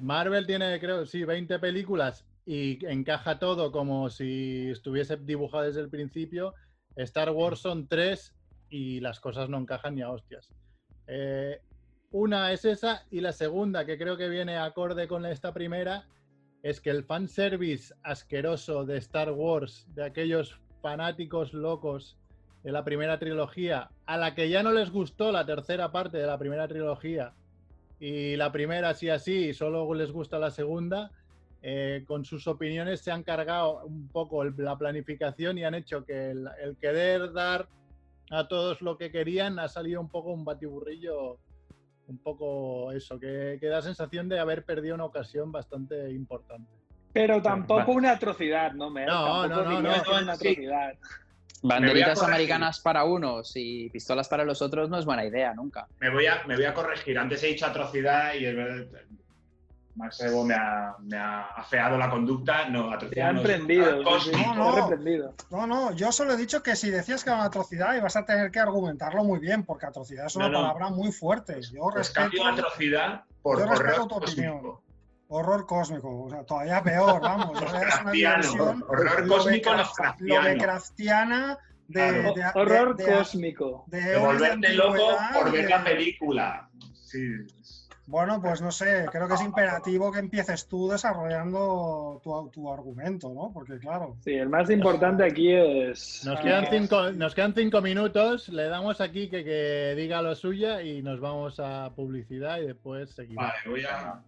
Marvel 0.00 0.46
tiene, 0.46 0.78
creo, 0.80 1.04
sí, 1.04 1.24
20 1.24 1.58
películas 1.58 2.24
y 2.46 2.84
encaja 2.86 3.38
todo 3.38 3.70
como 3.72 4.08
si 4.08 4.70
estuviese 4.70 5.16
dibujado 5.16 5.64
desde 5.64 5.80
el 5.80 5.88
principio. 5.88 6.54
Star 6.96 7.30
Wars 7.30 7.60
son 7.60 7.86
tres 7.86 8.34
y 8.68 9.00
las 9.00 9.20
cosas 9.20 9.48
no 9.48 9.58
encajan 9.58 9.94
ni 9.94 10.02
a 10.02 10.10
hostias. 10.10 10.48
Eh, 11.06 11.60
una 12.10 12.52
es 12.52 12.64
esa 12.64 13.04
y 13.10 13.20
la 13.20 13.32
segunda, 13.32 13.84
que 13.86 13.98
creo 13.98 14.16
que 14.16 14.28
viene 14.28 14.56
acorde 14.56 15.08
con 15.08 15.24
esta 15.26 15.52
primera, 15.52 16.06
es 16.62 16.80
que 16.80 16.90
el 16.90 17.04
fanservice 17.04 17.94
asqueroso 18.02 18.84
de 18.84 18.98
Star 18.98 19.32
Wars, 19.32 19.86
de 19.94 20.04
aquellos 20.04 20.60
fanáticos 20.80 21.52
locos 21.52 22.18
de 22.62 22.72
la 22.72 22.84
primera 22.84 23.18
trilogía, 23.18 23.90
a 24.06 24.16
la 24.16 24.34
que 24.34 24.48
ya 24.48 24.62
no 24.62 24.72
les 24.72 24.90
gustó 24.90 25.32
la 25.32 25.44
tercera 25.44 25.90
parte 25.90 26.18
de 26.18 26.26
la 26.26 26.38
primera 26.38 26.68
trilogía, 26.68 27.34
y 27.98 28.36
la 28.36 28.52
primera 28.52 28.94
sí 28.94 29.08
así, 29.08 29.48
y 29.48 29.54
solo 29.54 29.92
les 29.94 30.12
gusta 30.12 30.38
la 30.38 30.50
segunda, 30.50 31.10
eh, 31.62 32.04
con 32.06 32.24
sus 32.24 32.46
opiniones 32.48 33.00
se 33.02 33.12
han 33.12 33.22
cargado 33.22 33.84
un 33.84 34.08
poco 34.08 34.42
el- 34.42 34.54
la 34.58 34.76
planificación 34.76 35.58
y 35.58 35.64
han 35.64 35.74
hecho 35.74 36.04
que 36.04 36.30
el, 36.32 36.48
el 36.60 36.76
querer 36.76 37.32
dar 37.32 37.68
a 38.30 38.48
todos 38.48 38.80
lo 38.82 38.96
que 38.98 39.10
querían 39.12 39.58
ha 39.58 39.68
salido 39.68 40.00
un 40.00 40.08
poco 40.08 40.32
un 40.32 40.44
batiburrillo, 40.44 41.38
un 42.08 42.18
poco 42.18 42.90
eso, 42.92 43.18
que, 43.20 43.58
que 43.60 43.66
da 43.68 43.80
sensación 43.80 44.28
de 44.28 44.38
haber 44.40 44.64
perdido 44.64 44.94
una 44.94 45.04
ocasión 45.04 45.52
bastante 45.52 46.10
importante. 46.10 46.70
Pero 47.12 47.40
tampoco 47.42 47.80
Vale. 47.82 47.92
una 47.92 48.10
atrocidad, 48.12 48.72
¿no, 48.72 48.90
Mer? 48.90 49.06
No, 49.06 49.42
Tampoco 49.42 49.48
no, 49.48 49.70
no, 49.70 49.82
no, 49.82 49.96
no, 50.04 50.22
una 50.22 50.36
sí. 50.36 50.48
atrocidad. 50.48 50.94
Banderitas 51.62 52.20
americanas 52.22 52.80
para 52.80 53.04
unos 53.04 53.52
y 53.54 53.88
pistolas 53.90 54.28
para 54.28 54.44
los 54.44 54.60
otros 54.62 54.90
no 54.90 54.98
es 54.98 55.04
buena 55.04 55.24
idea 55.24 55.54
nunca. 55.54 55.86
Me 56.00 56.10
voy, 56.10 56.26
a, 56.26 56.42
me 56.48 56.56
voy 56.56 56.64
a 56.64 56.74
corregir. 56.74 57.16
Antes 57.18 57.44
he 57.44 57.48
dicho 57.48 57.66
atrocidad 57.66 58.34
y 58.34 58.46
es 58.46 58.56
verdad, 58.56 58.86
Max 59.94 60.20
Evo 60.20 60.44
me 60.44 60.54
ha, 60.54 60.94
me 61.00 61.18
ha 61.18 61.42
afeado 61.48 61.98
la 61.98 62.08
conducta. 62.08 62.68
No, 62.68 62.88
Te 62.88 62.94
atrocidad 62.94 63.28
han 63.28 63.34
no, 63.36 63.40
es 63.42 63.46
prendido. 63.46 63.84
un 63.84 64.20
sí, 64.20 64.30
sí, 64.30 64.32
cósmico. 64.32 64.54
No, 64.54 64.74
te 64.74 64.80
no. 64.80 64.88
reprendido. 64.88 65.34
No, 65.50 65.66
no, 65.66 65.92
yo 65.92 66.10
solo 66.12 66.32
he 66.32 66.36
dicho 66.36 66.62
que 66.62 66.76
si 66.76 66.90
decías 66.90 67.22
que 67.24 67.30
era 67.30 67.36
una 67.38 67.46
atrocidad 67.48 67.94
ibas 67.94 68.16
a 68.16 68.24
tener 68.24 68.50
que 68.50 68.58
argumentarlo 68.60 69.22
muy 69.24 69.38
bien, 69.38 69.64
porque 69.64 69.86
atrocidad 69.86 70.26
es 70.26 70.36
una 70.36 70.48
No, 70.48 70.52
no. 70.60 70.60
palabra 70.72 70.88
muy 70.90 71.12
fuerte. 71.12 71.60
Yo 71.62 71.82
Pues 71.82 71.94
respeto 71.96 72.20
cambio 72.22 72.46
atrocidad 72.46 73.24
por 73.42 73.58
yo 73.58 73.66
respeto 73.66 74.02
horror 74.04 74.08
tu 74.08 74.14
opinión. 74.16 74.52
cósmico. 74.60 74.82
horror 75.34 75.66
cósmico, 75.66 76.22
o 76.24 76.30
sea, 76.30 76.44
todavía 76.44 76.82
peor, 76.82 77.20
vamos. 77.22 77.62
es 77.62 78.00
una 78.02 78.10
dimensión 78.12 78.84
horror 78.88 79.26
cósmico. 79.28 79.70
Lovecraftiana 80.18 81.58
de, 81.88 81.92
Claro. 82.08 82.34
de- 82.34 82.60
Horror 82.60 82.96
de- 82.96 83.04
de- 83.04 83.12
cósmico. 83.12 83.84
de 83.88 84.00
De 84.00 84.12
eones 84.14 84.40
de 84.40 84.46
volverte 84.48 84.72
loco 84.74 85.16
por 85.34 85.50
ver 85.52 85.62
de- 85.64 85.68
la 85.70 85.84
película. 85.84 86.68
Sí. 86.94 87.26
Bueno, 88.12 88.42
pues 88.42 88.60
no 88.60 88.70
sé, 88.70 89.06
creo 89.10 89.26
que 89.26 89.32
es 89.32 89.40
imperativo 89.40 90.12
que 90.12 90.18
empieces 90.18 90.68
tú 90.68 90.86
desarrollando 90.86 92.20
tu, 92.22 92.50
tu 92.50 92.70
argumento, 92.70 93.32
¿no? 93.32 93.50
Porque 93.54 93.78
claro, 93.78 94.18
Sí, 94.22 94.34
el 94.34 94.50
más 94.50 94.68
importante 94.68 95.24
aquí 95.24 95.50
es. 95.50 96.22
Nos 96.26 96.38
quedan 96.40 96.66
cinco, 96.68 97.10
nos 97.12 97.34
quedan 97.34 97.54
cinco 97.54 97.80
minutos, 97.80 98.50
le 98.50 98.64
damos 98.64 99.00
aquí 99.00 99.30
que, 99.30 99.42
que 99.42 99.94
diga 99.96 100.20
lo 100.20 100.34
suya 100.34 100.82
y 100.82 101.00
nos 101.00 101.20
vamos 101.20 101.58
a 101.58 101.90
publicidad 101.96 102.58
y 102.60 102.66
después 102.66 103.08
seguimos. 103.12 103.46
Vale, 103.46 103.58
voy 103.64 103.84
a. 103.86 104.20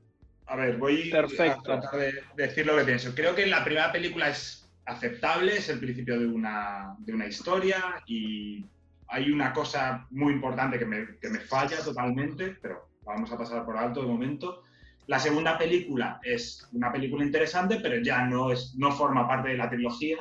A 0.46 0.56
ver, 0.56 0.78
voy 0.78 1.10
Perfecto. 1.10 1.74
a 1.74 1.80
tratar 1.80 2.00
de 2.00 2.22
decir 2.36 2.64
lo 2.64 2.78
que 2.78 2.84
pienso. 2.84 3.14
Creo 3.14 3.34
que 3.34 3.44
la 3.44 3.62
primera 3.62 3.92
película 3.92 4.30
es 4.30 4.66
aceptable, 4.86 5.58
es 5.58 5.68
el 5.68 5.78
principio 5.78 6.18
de 6.18 6.26
una, 6.26 6.96
de 7.00 7.12
una 7.12 7.26
historia 7.26 8.02
y 8.06 8.64
hay 9.08 9.30
una 9.30 9.52
cosa 9.52 10.06
muy 10.10 10.32
importante 10.32 10.78
que 10.78 10.86
me, 10.86 11.18
que 11.20 11.28
me 11.28 11.40
falla 11.40 11.76
totalmente, 11.84 12.56
pero 12.62 12.93
vamos 13.04 13.30
a 13.32 13.38
pasar 13.38 13.64
por 13.64 13.76
alto 13.76 14.02
de 14.02 14.08
momento. 14.08 14.62
La 15.06 15.18
segunda 15.18 15.58
película 15.58 16.18
es 16.22 16.66
una 16.72 16.90
película 16.90 17.24
interesante, 17.24 17.78
pero 17.80 18.02
ya 18.02 18.24
no, 18.26 18.50
es, 18.50 18.74
no 18.78 18.90
forma 18.92 19.28
parte 19.28 19.50
de 19.50 19.58
la 19.58 19.68
trilogía, 19.68 20.18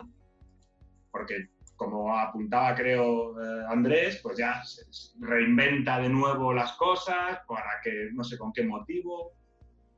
porque 1.11 1.49
como 1.75 2.15
apuntaba 2.17 2.75
creo 2.75 3.31
eh, 3.41 3.65
Andrés, 3.69 4.19
pues 4.21 4.37
ya 4.37 4.61
se- 4.63 4.83
reinventa 5.19 5.99
de 5.99 6.09
nuevo 6.09 6.53
las 6.53 6.73
cosas, 6.73 7.39
para 7.47 7.79
que 7.83 8.09
no 8.13 8.23
sé 8.23 8.37
con 8.37 8.51
qué 8.53 8.63
motivo. 8.63 9.31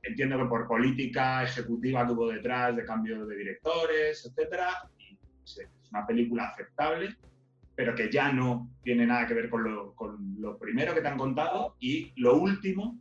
entiendo 0.04 0.38
que 0.38 0.46
por 0.46 0.68
política 0.68 1.44
ejecutiva 1.44 2.06
que 2.06 2.12
hubo 2.14 2.28
detrás 2.30 2.76
de 2.76 2.86
cambio 2.86 3.26
de 3.26 3.36
directores, 3.38 4.24
etcétera, 4.26 4.68
y, 5.00 5.18
es 5.44 5.60
una 5.92 6.06
película 6.06 6.46
aceptable, 6.50 7.16
pero 7.76 7.94
que 7.96 8.12
ya 8.12 8.32
no 8.32 8.70
tiene 8.84 9.06
nada 9.06 9.28
que 9.28 9.34
ver 9.34 9.50
con 9.50 9.64
lo, 9.64 9.94
con 9.96 10.36
lo 10.40 10.58
primero 10.58 10.94
que 10.94 11.02
te 11.02 11.08
han 11.08 11.18
contado 11.18 11.76
y 11.80 12.14
lo 12.16 12.38
último, 12.38 12.98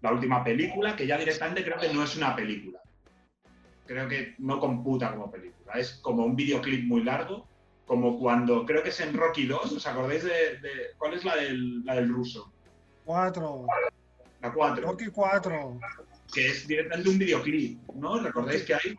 la 0.00 0.12
última 0.12 0.44
película, 0.44 0.94
que 0.94 1.06
ya 1.06 1.18
directamente 1.18 1.64
creo 1.64 1.78
que 1.78 1.92
no 1.92 2.04
es 2.04 2.16
una 2.16 2.36
película. 2.36 2.80
Creo 3.86 4.06
que 4.08 4.34
no 4.38 4.60
computa 4.60 5.10
como 5.10 5.30
película. 5.30 5.72
Es 5.74 5.94
como 6.02 6.24
un 6.24 6.36
videoclip 6.36 6.84
muy 6.84 7.02
largo, 7.02 7.46
como 7.86 8.18
cuando, 8.18 8.66
creo 8.66 8.82
que 8.82 8.90
es 8.90 9.00
en 9.00 9.14
Rocky 9.16 9.46
2, 9.46 9.72
¿os 9.72 9.86
acordáis 9.86 10.22
de, 10.22 10.58
de- 10.58 10.90
cuál 10.98 11.14
es 11.14 11.24
la 11.24 11.36
del, 11.36 11.84
la 11.84 11.94
del 11.94 12.08
ruso? 12.10 12.52
Cuatro. 13.04 13.66
La 14.42 14.52
4, 14.52 14.86
Rocky 14.86 15.06
4. 15.06 15.80
que 16.32 16.46
es 16.46 16.68
directamente 16.68 17.08
un 17.08 17.18
videoclip, 17.18 17.80
¿no? 17.94 18.20
¿Recordáis 18.20 18.62
que 18.62 18.74
hay 18.74 18.96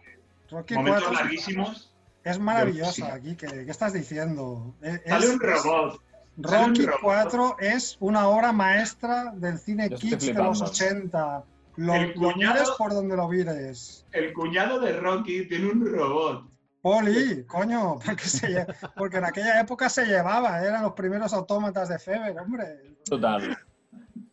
Rocky 0.50 0.74
momentos 0.74 1.04
4 1.04 1.14
larguísimos? 1.24 1.89
Es 2.24 2.40
maravillosa 2.40 3.14
aquí. 3.14 3.36
¿Qué, 3.36 3.48
qué 3.48 3.72
estás 3.72 3.94
diciendo? 3.94 4.74
Es- 4.82 5.02
Sale 5.08 5.30
un 5.30 5.40
robot. 5.40 6.02
un 6.38 6.44
Rocky 6.44 6.86
robot. 6.86 7.00
4 7.02 7.56
es 7.60 7.98
una 8.00 8.28
obra 8.28 8.52
maestra 8.52 9.32
del 9.36 9.58
cine 9.60 9.90
kitsch 9.90 10.22
de 10.34 10.34
los 10.34 10.60
flipando. 10.60 10.66
80. 10.66 11.44
Lo, 11.78 11.94
El 11.96 12.14
cuñado- 12.14 12.54
mires 12.56 12.70
por 12.78 12.94
donde 12.94 13.16
lo 13.16 13.28
mires. 13.30 14.06
El 14.12 14.34
cuñado 14.34 14.80
de 14.80 15.00
Rocky 15.00 15.48
tiene 15.48 15.72
un 15.72 15.86
robot. 15.86 16.50
Poli, 16.82 17.44
coño, 17.46 18.00
porque, 18.06 18.24
se 18.26 18.48
lle- 18.48 18.76
porque 18.96 19.18
en 19.18 19.26
aquella 19.26 19.60
época 19.60 19.90
se 19.90 20.06
llevaba, 20.06 20.62
eran 20.64 20.82
los 20.84 20.94
primeros 20.94 21.34
autómatas 21.34 21.90
de 21.90 22.00
Feber, 22.00 22.38
hombre. 22.40 22.96
Brutal. 23.10 23.58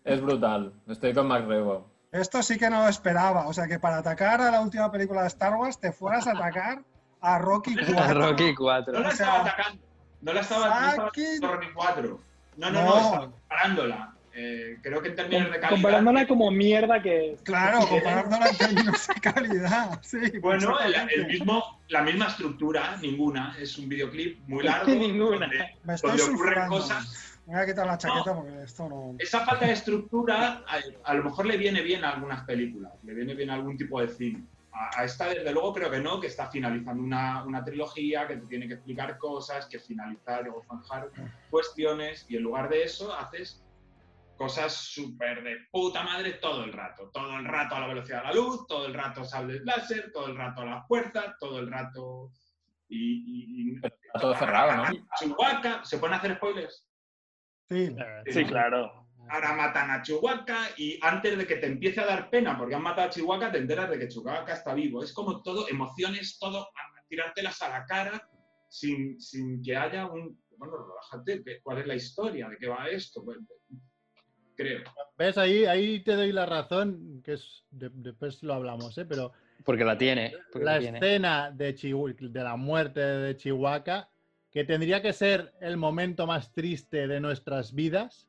Es 0.04 0.20
brutal. 0.20 0.72
Estoy 0.88 1.12
con 1.12 1.26
Mac 1.26 1.44
Rebo. 1.46 1.90
Esto 2.12 2.42
sí 2.42 2.56
que 2.56 2.70
no 2.70 2.82
lo 2.84 2.88
esperaba. 2.88 3.48
O 3.48 3.52
sea, 3.52 3.66
que 3.66 3.80
para 3.80 3.98
atacar 3.98 4.40
a 4.40 4.50
la 4.52 4.60
última 4.60 4.90
película 4.92 5.22
de 5.22 5.28
Star 5.28 5.54
Wars 5.56 5.78
te 5.80 5.90
fueras 5.92 6.26
a 6.28 6.32
atacar 6.32 6.82
a 7.20 7.38
Rocky 7.38 7.74
4. 7.74 7.98
A 7.98 8.14
Rocky 8.14 8.50
No 8.50 8.54
4. 8.56 8.92
la 8.92 8.98
O 9.00 9.02
sea, 9.02 9.10
estaba 9.12 9.40
atacando. 9.40 9.82
No 10.22 10.32
la 10.32 10.40
estaba, 10.40 10.68
no 10.96 11.06
haciendo 11.08 11.52
Rocky 11.52 11.66
4. 11.74 12.20
No, 12.56 12.70
no, 12.70 12.82
no, 12.82 12.84
No. 12.86 12.96
estaba 12.96 13.20
comparándola. 13.30 14.12
Eh, 14.38 14.78
creo 14.82 15.00
que 15.00 15.08
en 15.08 15.16
términos 15.16 15.44
de 15.46 15.52
calidad. 15.52 15.70
Comparándola 15.70 16.26
como 16.26 16.50
mierda 16.50 17.00
que 17.00 17.32
es. 17.32 17.40
Claro, 17.42 17.78
comparándola 17.88 18.48
en 18.50 18.56
términos 18.58 19.06
de 19.08 19.14
calidad. 19.20 19.98
Sí, 20.02 20.18
Bueno, 20.40 20.76
el, 20.80 21.26
mismo, 21.26 21.80
la 21.88 22.02
misma 22.02 22.26
estructura, 22.26 22.96
ninguna. 23.00 23.56
Es 23.58 23.78
un 23.78 23.88
videoclip 23.88 24.38
muy 24.46 24.62
largo. 24.64 24.92
Ninguna. 24.92 25.46
donde- 25.46 25.76
Me 25.84 25.94
estoy 25.94 26.18
donde 26.18 26.34
ocurren 26.34 26.68
cosas. 26.68 27.38
Me 27.46 27.54
voy 27.54 27.62
a 27.62 27.66
quitar 27.66 27.86
la 27.86 27.96
chaqueta 27.96 28.34
porque 28.34 28.62
esto 28.64 28.88
no. 28.88 29.14
Esa 29.18 29.46
falta 29.46 29.66
de 29.66 29.72
estructura 29.72 30.64
a, 30.66 30.80
a 31.10 31.14
lo 31.14 31.24
mejor 31.24 31.46
le 31.46 31.56
viene 31.56 31.80
bien 31.80 32.04
a 32.04 32.10
algunas 32.10 32.44
películas, 32.44 32.92
le 33.04 33.14
viene 33.14 33.34
bien 33.34 33.50
a 33.50 33.54
algún 33.54 33.76
tipo 33.78 34.00
de 34.00 34.08
cine. 34.08 34.42
A, 34.78 35.00
a 35.00 35.04
esta, 35.04 35.28
desde 35.28 35.52
luego, 35.52 35.72
creo 35.72 35.90
que 35.90 36.00
no, 36.00 36.20
que 36.20 36.26
está 36.26 36.50
finalizando 36.50 37.02
una, 37.02 37.42
una 37.44 37.64
trilogía, 37.64 38.26
que 38.26 38.36
te 38.36 38.46
tiene 38.46 38.68
que 38.68 38.74
explicar 38.74 39.16
cosas, 39.16 39.66
que 39.66 39.78
finalizar 39.78 40.46
o 40.50 40.62
zanjar 40.68 41.10
cuestiones, 41.50 42.26
y 42.28 42.36
en 42.36 42.42
lugar 42.42 42.68
de 42.68 42.82
eso 42.82 43.14
haces 43.14 43.62
cosas 44.36 44.74
súper 44.74 45.42
de 45.42 45.56
puta 45.70 46.02
madre 46.02 46.34
todo 46.34 46.64
el 46.64 46.72
rato. 46.74 47.08
Todo 47.10 47.36
el 47.38 47.46
rato 47.46 47.74
a 47.74 47.80
la 47.80 47.86
velocidad 47.86 48.18
de 48.18 48.24
la 48.28 48.34
luz, 48.34 48.66
todo 48.66 48.84
el 48.86 48.92
rato 48.92 49.24
sables 49.24 49.62
láser, 49.64 50.12
todo 50.12 50.26
el 50.26 50.36
rato 50.36 50.60
a 50.60 50.66
la 50.66 50.82
fuerza, 50.82 51.34
todo 51.40 51.58
el 51.58 51.70
rato. 51.70 52.30
Y, 52.88 52.98
y- 52.98 53.70
y- 53.72 53.76
Está 53.76 54.20
todo 54.20 54.34
cerrado, 54.34 54.76
¿no? 54.76 54.84
Chewbacca, 55.18 55.84
¿se 55.84 55.96
pueden 55.98 56.14
hacer 56.16 56.36
spoilers? 56.36 56.86
Sí. 57.70 57.96
Sí, 58.26 58.44
claro. 58.44 59.05
Ahora 59.28 59.54
matan 59.54 59.90
a 59.90 60.02
Chihuahua 60.02 60.44
y 60.76 60.98
antes 61.02 61.36
de 61.38 61.46
que 61.46 61.56
te 61.56 61.66
empiece 61.66 62.00
a 62.00 62.06
dar 62.06 62.30
pena 62.30 62.56
porque 62.56 62.74
han 62.74 62.82
matado 62.82 63.08
a 63.08 63.10
Chihuahua, 63.10 63.50
te 63.50 63.58
enteras 63.58 63.90
de 63.90 63.98
que 63.98 64.08
Chihuahua 64.08 64.44
está 64.52 64.74
vivo. 64.74 65.02
Es 65.02 65.12
como 65.12 65.42
todo, 65.42 65.68
emociones, 65.68 66.38
todo, 66.38 66.60
a- 66.62 67.02
tirártelas 67.08 67.60
a 67.62 67.68
la 67.68 67.84
cara 67.86 68.28
sin, 68.68 69.20
sin 69.20 69.62
que 69.62 69.76
haya 69.76 70.06
un... 70.06 70.40
Bueno, 70.58 70.74
relájate, 70.78 71.42
¿qué- 71.44 71.60
¿cuál 71.62 71.78
es 71.78 71.86
la 71.86 71.94
historia? 71.94 72.48
¿De 72.48 72.56
qué 72.56 72.66
va 72.66 72.88
esto? 72.88 73.24
Pues, 73.24 73.38
creo. 74.56 74.82
¿Ves? 75.18 75.38
Ahí, 75.38 75.64
ahí 75.66 76.00
te 76.02 76.14
doy 76.14 76.32
la 76.32 76.46
razón, 76.46 77.20
que 77.24 77.34
es 77.34 77.64
de- 77.70 77.90
después 77.92 78.42
lo 78.42 78.54
hablamos, 78.54 78.96
¿eh? 78.98 79.04
pero 79.04 79.32
Porque 79.64 79.84
la 79.84 79.96
tiene. 79.98 80.32
Porque 80.52 80.64
la 80.64 80.72
la 80.74 80.78
tiene. 80.80 80.98
escena 80.98 81.50
de, 81.50 81.74
Chihu- 81.74 82.16
de 82.30 82.42
la 82.42 82.56
muerte 82.56 83.00
de 83.00 83.36
Chihuahua, 83.36 84.08
que 84.50 84.64
tendría 84.64 85.02
que 85.02 85.12
ser 85.12 85.52
el 85.60 85.76
momento 85.76 86.26
más 86.26 86.52
triste 86.52 87.06
de 87.06 87.20
nuestras 87.20 87.74
vidas, 87.74 88.26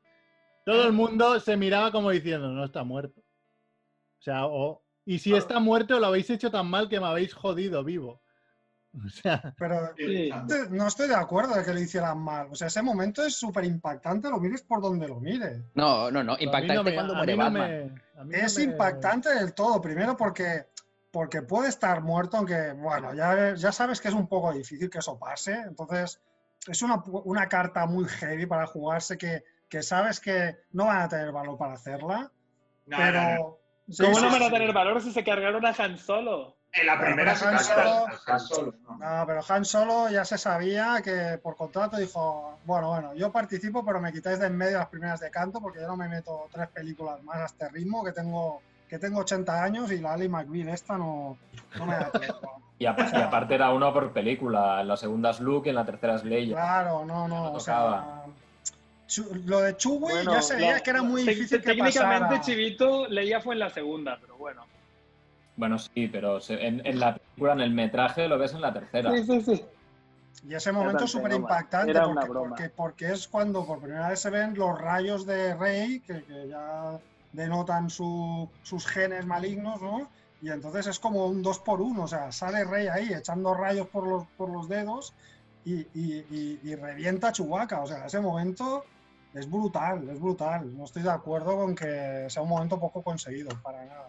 todo 0.72 0.86
el 0.86 0.92
mundo 0.94 1.40
se 1.40 1.56
miraba 1.56 1.92
como 1.92 2.12
diciendo, 2.12 2.50
no 2.50 2.66
está 2.66 2.84
muerto. 2.84 3.22
O 3.22 4.22
sea, 4.22 4.46
o, 4.48 4.84
y 5.06 5.20
si 5.20 5.34
está 5.34 5.60
muerto, 5.60 6.00
lo 6.00 6.08
habéis 6.08 6.30
hecho 6.30 6.52
tan 6.52 6.68
mal 6.68 6.90
que 6.90 7.00
me 7.00 7.06
habéis 7.08 7.34
jodido 7.34 7.84
vivo. 7.84 8.22
O 9.06 9.10
sea, 9.10 9.54
Pero 9.60 9.94
Sí. 9.96 10.30
no 10.72 10.88
estoy 10.88 11.08
de 11.08 11.16
acuerdo 11.16 11.54
de 11.56 11.64
que 11.64 11.72
lo 11.74 11.80
hicieran 11.80 12.18
mal. 12.18 12.48
O 12.50 12.56
sea, 12.56 12.68
ese 12.68 12.82
momento 12.82 13.24
es 13.24 13.36
súper 13.36 13.64
impactante, 13.66 14.28
lo 14.30 14.40
mires 14.40 14.64
por 14.64 14.82
donde 14.82 15.08
lo 15.08 15.20
mires. 15.20 15.62
No, 15.76 16.10
no, 16.10 16.24
no. 16.24 16.36
Impactante 16.40 16.74
no 16.76 16.84
me- 16.84 16.94
cuando 16.96 17.14
muere 17.16 17.34
no 17.38 17.44
Batman. 17.44 17.70
me- 18.16 18.24
no 18.24 18.32
Es 18.32 18.58
me- 18.58 18.64
impactante 18.64 19.30
del 19.36 19.54
todo, 19.54 19.80
primero 19.82 20.18
porque, 20.18 20.66
porque 21.12 21.44
puede 21.44 21.70
estar 21.70 22.02
muerto, 22.02 22.38
aunque, 22.38 22.72
bueno, 22.74 23.14
ya, 23.14 23.54
ya 23.56 23.72
sabes 23.72 24.02
que 24.02 24.08
es 24.08 24.14
un 24.16 24.28
poco 24.28 24.52
difícil 24.52 24.90
que 24.90 24.98
eso 25.00 25.20
pase. 25.20 25.54
Entonces, 25.54 26.20
es 26.68 26.82
una, 26.82 26.96
pu- 26.96 27.22
una 27.26 27.48
carta 27.48 27.86
muy 27.86 28.06
heavy 28.06 28.48
para 28.48 28.66
jugarse 28.66 29.16
que, 29.18 29.44
que 29.70 29.84
sabes 29.84 30.20
que 30.20 30.58
no 30.72 30.86
van 30.86 31.02
a 31.02 31.10
tener 31.10 31.32
valor 31.32 31.58
para 31.58 31.74
hacerla, 31.74 32.32
No, 32.86 32.98
pero... 32.98 33.22
no, 33.22 33.30
no. 33.38 33.58
sí, 33.90 34.04
¿Cómo 34.04 34.16
sí, 34.16 34.22
no 34.26 34.32
van 34.32 34.44
a 34.44 34.50
tener 34.52 34.74
valor 34.74 35.02
si 35.02 35.12
se 35.12 35.24
cargaron 35.24 35.66
a 35.66 35.74
Han 35.78 35.98
Solo? 35.98 36.56
En 36.74 36.86
la 36.86 37.00
primera 37.00 37.34
pero 37.34 37.36
se 37.38 37.46
Han 37.48 37.60
Solo- 37.60 38.08
a 38.08 38.34
Han 38.34 38.40
Solo, 38.40 38.74
¿no? 38.84 38.98
No, 38.98 39.26
pero 39.26 39.42
Han 39.50 39.66
Solo 39.66 40.10
ya 40.10 40.26
se 40.26 40.38
sabía 40.38 41.02
que 41.04 41.40
por 41.42 41.56
contrato 41.56 41.98
dijo, 41.98 42.60
bueno, 42.66 42.90
bueno, 42.90 43.14
yo 43.16 43.32
participo, 43.32 43.84
pero 43.86 44.00
me 44.00 44.12
quitáis 44.14 44.40
de 44.40 44.48
en 44.48 44.58
medio 44.58 44.78
las 44.78 44.88
primeras 44.90 45.20
de 45.20 45.32
canto 45.32 45.60
porque 45.62 45.80
yo 45.82 45.88
no 45.88 45.98
me 45.98 46.08
meto 46.08 46.48
tres 46.52 46.68
películas 46.70 47.22
más 47.24 47.38
a 47.38 47.46
este 47.46 47.70
ritmo, 47.70 48.04
que 48.04 48.12
tengo, 48.12 48.62
que 48.88 49.00
tengo 49.00 49.20
80 49.22 49.64
años 49.64 49.92
y 49.92 50.00
la 50.00 50.14
Ali 50.14 50.30
McBeal 50.30 50.70
esta 50.70 50.98
no, 50.98 51.38
no 51.78 51.86
me 51.86 51.96
da 51.96 52.12
tiempo. 52.12 52.54
Y, 52.80 52.86
apa- 52.86 53.10
y 53.12 53.20
aparte 53.20 53.56
era 53.56 53.72
uno 53.72 53.92
por 53.92 54.14
película. 54.14 54.82
En 54.82 54.88
la 54.88 54.96
segunda 54.98 55.32
es 55.32 55.40
Luke 55.40 55.68
y 55.68 55.72
en 55.72 55.76
la 55.78 55.84
tercera 55.86 56.14
es 56.14 56.24
Leia. 56.24 56.54
Claro, 56.56 57.04
no, 57.06 57.28
no, 57.28 57.46
No 57.46 57.52
o 57.54 57.60
sea... 57.60 58.04
lo 59.46 59.62
de 59.62 59.78
Chewie 59.78 60.00
Bueno, 60.00 60.34
ya 60.34 60.42
se 60.42 60.56
veía 60.56 60.80
que 60.82 60.90
era 60.90 61.02
muy 61.02 61.24
difícil 61.24 61.62
que 61.62 61.68
Técnicamente, 61.74 62.26
pasara. 62.28 62.42
Chivito, 62.42 63.08
Leia 63.08 63.40
fue 63.42 63.56
en 63.56 63.60
la 63.60 63.70
segunda, 63.70 64.18
pero 64.20 64.38
bueno. 64.38 64.66
Bueno, 65.56 65.80
sí, 65.80 66.08
pero 66.08 66.40
en, 66.50 66.86
en 66.86 67.00
la 67.00 67.16
película, 67.16 67.54
en 67.54 67.62
el 67.62 67.72
metraje, 67.72 68.28
lo 68.28 68.38
ves 68.38 68.54
en 68.54 68.62
la 68.62 68.74
tercera. 68.74 69.12
Sí, 69.16 69.24
sí, 69.26 69.42
sí. 69.42 69.66
Y 70.44 70.54
ese 70.54 70.72
momento 70.72 71.06
es 71.06 71.12
súper 71.12 71.34
impactante 71.34 71.90
era 71.92 72.06
una 72.08 72.22
porque, 72.22 72.30
broma. 72.30 72.50
porque, 72.50 72.70
porque 72.70 73.12
es 73.12 73.28
cuando 73.28 73.66
por 73.66 73.80
primera 73.82 74.10
vez 74.10 74.20
se 74.20 74.30
ven 74.30 74.54
los 74.54 74.78
rayos 74.80 75.26
de 75.26 75.56
Rey, 75.56 76.00
que, 76.02 76.24
que 76.26 76.48
ya 76.48 77.00
denotan 77.32 77.90
su- 77.90 78.48
sus 78.62 78.86
genes 78.86 79.26
malignos, 79.26 79.82
¿no? 79.82 80.12
Y 80.40 80.52
entonces 80.52 80.86
es 80.86 81.00
como 81.00 81.26
un 81.26 81.42
dos 81.42 81.58
por 81.60 81.82
uno, 81.82 82.04
o 82.04 82.08
sea, 82.08 82.32
sale 82.32 82.64
Rey 82.64 82.88
ahí 82.88 83.12
echando 83.12 83.56
rayos 83.56 83.88
por 83.88 84.08
los, 84.08 84.28
por 84.38 84.52
los 84.52 84.70
dedos 84.70 85.16
y, 85.66 85.80
y- 85.80 86.26
y- 86.30 86.60
y 86.64 86.76
revienta 86.76 87.30
a 87.30 87.32
Chewbacca. 87.32 87.82
O 87.82 87.88
sea, 87.88 88.06
ese 88.06 88.20
momento 88.22 88.86
es 89.34 89.50
brutal, 89.50 90.08
es 90.10 90.20
brutal. 90.20 90.76
No 90.78 90.86
estoy 90.86 91.04
de 91.04 91.12
acuerdo 91.12 91.56
con 91.58 91.76
que 91.76 92.26
sea 92.30 92.42
un 92.42 92.50
momento 92.50 92.80
poco 92.80 93.02
conseguido, 93.02 93.50
para 93.62 93.86
nada. 93.86 94.08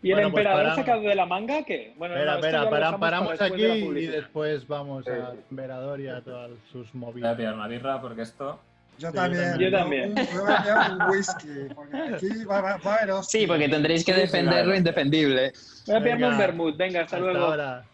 ¿Y 0.00 0.10
el 0.10 0.14
Bueno, 0.14 0.30
pues 0.30 0.42
emperador 0.42 0.62
paramos. 0.64 0.76
sacado 0.86 1.00
de 1.02 1.14
la 1.16 1.26
manga 1.26 1.64
qué? 1.64 1.92
Bueno, 1.98 2.14
Espera, 2.14 2.34
espera, 2.36 2.58
para- 2.70 2.70
para 2.86 2.98
paramos 2.98 3.30
después 3.30 3.50
aquí 3.52 3.62
de 3.62 4.00
y 4.00 4.06
después 4.06 4.66
vamos 4.68 5.04
Sí, 5.04 5.10
a 5.10 5.32
sí. 5.32 5.38
Emperador 5.50 6.00
y 6.00 6.08
a 6.08 6.20
todas 6.20 6.50
sus 6.70 6.92
Voy 6.92 7.02
a 7.02 7.06
movidas. 7.06 7.36
pillar 7.36 7.54
una 7.54 7.66
birra 7.66 8.00
porque 8.00 8.22
esto. 8.22 8.60
Yo 8.98 9.10
Sí, 9.10 9.16
también. 9.16 9.58
Yo 9.58 9.70
también. 9.72 10.14
Yo 10.14 10.42
voy 10.44 10.52
a 10.52 10.64
llevar 10.64 10.92
un 10.92 11.02
whisky, 11.10 11.74
porque 11.74 11.96
aquí 12.14 12.44
va, 12.44 12.60
va- 12.60 12.76
va 12.78 12.92
a 12.94 12.96
haber 12.98 13.10
hostia. 13.12 13.40
Sí, 13.40 13.46
porque 13.46 13.68
tendréis 13.68 14.04
que 14.04 14.12
Sí, 14.12 14.18
sí, 14.20 14.26
defender 14.26 14.66
lo 14.66 14.74
indefendible. 14.76 15.52
Voy 15.86 15.96
a 15.96 16.00
pillarme 16.00 16.28
un 16.28 16.38
vermut, 16.38 16.76
venga, 16.76 17.00
hasta, 17.02 17.16
Hasta 17.16 17.30
luego. 17.30 17.46
ahora. 17.46 17.84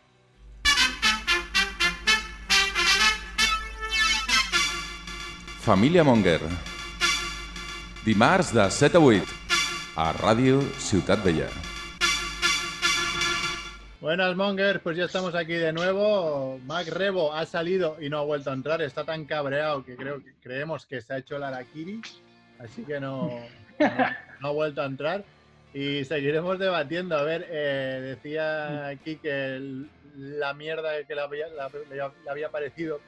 Família 5.64 6.04
Monger. 6.04 6.42
Dimarts 8.04 8.52
de 8.52 8.70
7 8.70 8.98
a 8.98 9.00
8 9.00 9.24
a 9.96 10.12
Ràdio 10.12 10.60
Ciutat 10.76 11.24
Vella. 11.24 11.48
Buenas 13.98 14.36
Mongers, 14.36 14.80
pues 14.80 14.98
ya 14.98 15.06
estamos 15.06 15.34
aquí 15.34 15.54
de 15.54 15.72
nuevo. 15.72 16.60
Mac 16.66 16.88
Rebo 16.88 17.32
ha 17.32 17.46
salido 17.46 17.96
y 17.98 18.10
no 18.10 18.18
ha 18.18 18.24
vuelto 18.24 18.50
a 18.50 18.52
entrar. 18.52 18.82
Está 18.82 19.04
tan 19.04 19.24
cabreado 19.24 19.82
que 19.82 19.96
creo 19.96 20.20
creemos 20.42 20.84
que 20.84 21.00
se 21.00 21.14
ha 21.14 21.16
hecho 21.16 21.36
el 21.38 21.44
Arakiri, 21.44 22.02
así 22.58 22.82
que 22.82 23.00
no, 23.00 23.30
no, 24.40 24.48
ha 24.48 24.50
vuelto 24.50 24.82
a 24.82 24.84
entrar. 24.84 25.24
Y 25.72 26.04
seguiremos 26.04 26.58
debatiendo. 26.58 27.16
A 27.16 27.22
ver, 27.22 27.46
eh, 27.48 28.00
decía 28.02 28.88
aquí 28.88 29.16
que 29.16 29.86
la 30.14 30.52
mierda 30.52 30.90
que 31.08 31.14
le 31.14 32.30
había 32.30 32.50
parecido 32.50 33.00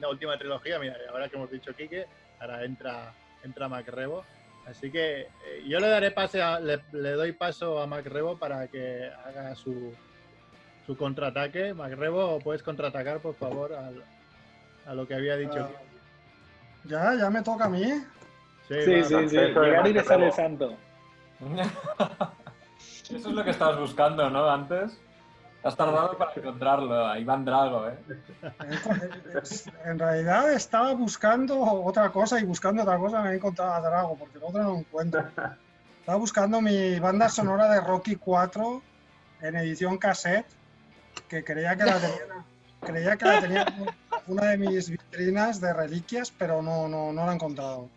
la 0.00 0.08
última 0.08 0.36
trilogía. 0.38 0.78
Mira, 0.78 0.96
ahora 1.10 1.28
que 1.28 1.36
hemos 1.36 1.50
dicho 1.50 1.74
Quique, 1.74 2.06
ahora 2.40 2.64
entra, 2.64 3.12
entra 3.42 3.68
Mac 3.68 3.86
Rebo. 3.88 4.24
Así 4.66 4.90
que 4.90 5.20
eh, 5.22 5.28
yo 5.66 5.78
le 5.78 5.88
daré 5.88 6.10
pase 6.10 6.40
a- 6.42 6.58
le, 6.58 6.80
le 6.92 7.10
doy 7.12 7.32
paso 7.32 7.80
a 7.82 7.86
Macrebo 7.86 8.38
para 8.38 8.66
que 8.68 9.10
haga 9.26 9.54
su, 9.54 9.94
su 10.86 10.96
contraataque. 10.96 11.74
Macrebo, 11.74 12.38
puedes 12.38 12.62
contraatacar, 12.62 13.18
por 13.20 13.34
favor, 13.34 13.74
al- 13.74 14.02
a 14.86 14.94
lo 14.94 15.06
que 15.06 15.14
había 15.14 15.36
dicho. 15.36 15.68
Ah, 15.70 15.80
Ya, 16.84 17.14
ya 17.14 17.30
me 17.30 17.42
toca 17.42 17.66
a 17.66 17.68
mí. 17.68 17.84
Sí, 18.68 18.74
Sí, 18.82 19.00
va, 19.00 19.04
sí, 19.04 19.28
sí. 19.28 19.36
De 19.36 19.48
Llegar 19.54 19.86
y 19.86 19.92
le 19.92 20.02
sale 20.02 20.28
Macrebo. 20.30 20.36
santo. 20.36 20.76
Eso 23.10 23.28
es 23.28 23.34
lo 23.34 23.44
que 23.44 23.50
estabas 23.50 23.78
buscando, 23.78 24.30
¿no? 24.30 24.48
Antes. 24.48 24.98
Has 25.64 25.76
tardado 25.76 26.16
para 26.18 26.32
encontrarlo, 26.36 27.06
a 27.06 27.18
Iván 27.18 27.44
Drago, 27.44 27.88
¿eh? 27.88 27.98
En 29.86 29.98
realidad 29.98 30.52
estaba 30.52 30.92
buscando 30.92 31.58
otra 31.60 32.10
cosa 32.10 32.38
y 32.38 32.44
buscando 32.44 32.82
otra 32.82 32.98
cosa 32.98 33.22
me 33.22 33.30
he 33.30 33.36
encontrado 33.36 33.72
a 33.72 33.80
Drago, 33.80 34.16
porque 34.16 34.38
el 34.38 34.44
otro 34.44 34.62
no 34.62 34.72
lo 34.72 34.78
encuentro. 34.78 35.24
Estaba 36.00 36.18
buscando 36.18 36.60
mi 36.60 36.98
banda 37.00 37.28
sonora 37.30 37.68
de 37.70 37.80
Rocky 37.80 38.16
4 38.16 38.82
en 39.40 39.56
edición 39.56 39.96
cassette, 39.96 40.46
que 41.28 41.42
creía 41.42 41.74
que 41.76 41.84
la 41.84 41.98
tenía, 41.98 42.44
creía 42.80 43.16
que 43.16 43.24
la 43.24 43.40
tenía 43.40 43.62
en 43.62 43.86
una 44.26 44.44
de 44.50 44.58
mis 44.58 44.90
vitrinas 44.90 45.60
de 45.60 45.72
reliquias, 45.72 46.30
pero 46.30 46.60
no, 46.60 46.88
no, 46.88 47.12
no 47.12 47.24
la 47.24 47.32
he 47.32 47.34
encontrado. 47.36 47.88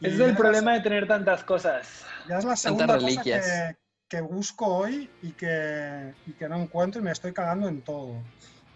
Y 0.00 0.08
es 0.08 0.18
el 0.18 0.30
la- 0.30 0.36
problema 0.36 0.72
de 0.74 0.80
tener 0.80 1.06
tantas 1.06 1.44
cosas. 1.44 2.04
Ya 2.28 2.38
es 2.38 2.44
la 2.44 2.56
segunda 2.56 2.98
cosa 2.98 3.22
que, 3.22 3.76
que 4.10 4.20
busco 4.20 4.66
hoy 4.66 5.08
y 5.22 5.30
que, 5.32 6.12
y 6.26 6.32
que 6.32 6.48
no 6.48 6.56
encuentro 6.56 7.00
y 7.00 7.04
me 7.04 7.12
estoy 7.12 7.32
cagando 7.32 7.68
en 7.68 7.80
todo. 7.80 8.16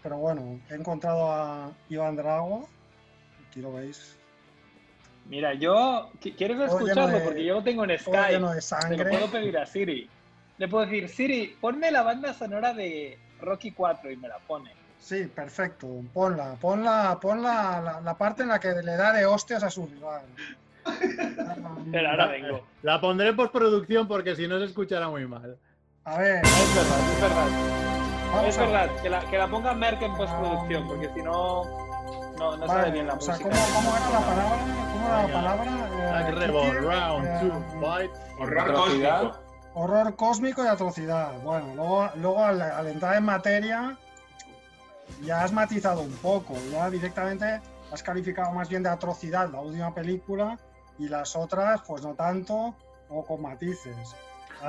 Pero 0.01 0.17
bueno, 0.17 0.61
he 0.69 0.75
encontrado 0.75 1.29
a 1.31 1.71
Iván 1.89 2.15
Drago. 2.15 2.69
Aquí 3.49 3.59
lo 3.59 3.73
veis. 3.73 4.15
Mira, 5.27 5.53
yo. 5.53 6.09
¿qui- 6.21 6.35
¿Quieres 6.37 6.57
escucharlo? 6.61 7.07
de- 7.19 7.25
Porque 7.25 7.43
yo 7.45 7.55
lo 7.55 7.63
tengo 7.63 7.83
en 7.83 7.99
Skype. 7.99 8.39
Se 8.61 8.97
lo 8.97 9.09
puedo 9.09 9.31
pedir 9.31 9.57
a 9.57 9.65
Siri. 9.65 10.09
Le 10.57 10.67
puedo 10.69 10.85
decir, 10.85 11.09
Siri, 11.09 11.57
ponme 11.59 11.91
la 11.91 12.03
banda 12.03 12.33
sonora 12.33 12.73
de 12.73 13.19
Rocky 13.41 13.71
4 13.71 14.09
y 14.09 14.15
me 14.15 14.29
la 14.29 14.37
pone. 14.39 14.71
Sí, 15.01 15.25
perfecto. 15.25 15.87
Ponla, 16.13 16.53
ponla, 16.61 17.17
ponla 17.21 17.81
la, 17.83 17.99
la 18.01 18.13
parte 18.17 18.43
en 18.43 18.47
la 18.49 18.59
que 18.59 18.69
le 18.69 18.95
da 18.95 19.11
de 19.11 19.25
hostias 19.25 19.63
a 19.63 19.69
su 19.69 19.85
rival. 19.85 20.21
Pero 21.91 22.09
ahora 22.09 22.27
vengo. 22.27 22.61
La 22.83 22.99
pondré 23.01 23.29
en 23.29 23.35
postproducción 23.35 24.07
porque 24.07 24.35
si 24.35 24.47
no 24.47 24.59
se 24.59 24.65
escuchará 24.65 25.09
muy 25.09 25.25
mal. 25.27 25.57
A 26.03 26.17
ver, 26.19 26.43
Es 26.45 26.75
verdad, 26.75 26.99
es 27.13 27.21
verdad. 27.21 27.47
vamos 28.31 28.47
Es 28.49 28.57
verdad, 28.57 28.89
que 29.01 29.09
la, 29.09 29.19
que 29.21 29.37
la 29.37 29.47
ponga 29.47 29.73
Merck 29.73 30.01
en 30.01 30.15
postproducción, 30.15 30.87
porque 30.87 31.09
si 31.15 31.21
no, 31.23 31.63
no, 32.37 32.57
no 32.57 32.67
Vale, 32.67 32.67
sale 32.67 32.91
bien 32.91 33.07
la 33.07 33.13
o 33.15 33.21
sea, 33.21 33.35
música. 33.35 33.49
¿cómo, 33.49 33.73
cómo 33.73 33.97
era 33.97 34.09
la 34.09 34.25
palabra? 34.25 34.57
¿Cómo 34.93 35.07
era 35.07 35.21
la 35.27 35.33
palabra? 35.33 35.71
Eh, 36.29 36.81
round 36.81 37.25
eh, 37.25 37.39
two, 37.41 37.81
fight. 37.81 38.11
Horror 38.39 38.73
cósmico. 38.73 39.39
Horror 39.73 40.15
cósmico 40.15 40.63
y 40.63 40.67
atrocidad. 40.67 41.41
Bueno, 41.41 41.73
luego, 41.75 42.09
luego 42.15 42.43
al, 42.45 42.61
al 42.61 42.87
entrar 42.87 43.15
en 43.15 43.25
materia, 43.25 43.97
ya 45.23 45.43
has 45.43 45.51
matizado 45.51 46.01
un 46.01 46.13
poco. 46.17 46.55
Ya 46.71 46.89
directamente 46.89 47.61
has 47.91 48.03
calificado 48.03 48.51
más 48.53 48.69
bien 48.69 48.83
de 48.83 48.89
atrocidad 48.89 49.49
la 49.51 49.61
última 49.61 49.93
película 49.93 50.57
y 50.97 51.07
las 51.09 51.35
otras, 51.35 51.81
pues 51.87 52.01
no 52.03 52.13
tanto 52.15 52.75
o 53.09 53.25
con 53.25 53.41
matices. 53.41 54.15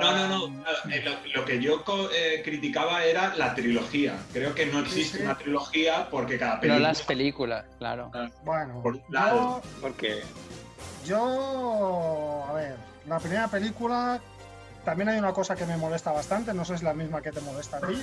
No, 0.01 0.13
no, 0.13 0.49
no. 0.49 0.65
Ah, 0.67 0.89
eh, 0.93 1.03
Lo, 1.03 1.41
lo 1.41 1.45
que 1.47 1.61
yo 1.61 1.83
co- 1.85 2.11
eh, 2.11 2.43
criticaba 2.45 3.05
era 3.05 3.35
la 3.37 3.55
trilogía. 3.55 4.19
Creo 4.33 4.55
que 4.55 4.67
no 4.67 4.81
existe 4.81 5.19
sí. 5.19 5.23
una 5.25 5.39
trilogía 5.39 6.09
porque 6.11 6.39
cada 6.39 6.57
No 6.57 6.61
película. 6.61 6.89
las 6.89 7.03
películas, 7.03 7.65
claro. 7.79 8.11
Bueno, 8.45 8.83
Por 8.83 8.95
un 8.95 9.01
yo, 9.01 9.05
lado. 9.11 9.63
Porque 9.81 10.23
yo, 11.05 12.45
a 12.49 12.53
ver, 12.55 12.77
la 13.07 13.19
primera 13.21 13.49
película 13.49 14.21
también 14.85 15.09
hay 15.09 15.19
una 15.19 15.33
cosa 15.33 15.57
que 15.57 15.67
me 15.67 15.77
molesta 15.77 16.13
bastante, 16.13 16.53
no 16.53 16.65
sé 16.65 16.73
si 16.73 16.75
es 16.77 16.83
la 16.83 16.95
misma 16.95 17.23
que 17.23 17.33
te 17.33 17.41
molesta 17.41 17.79
a 17.79 17.81
ti, 17.81 17.99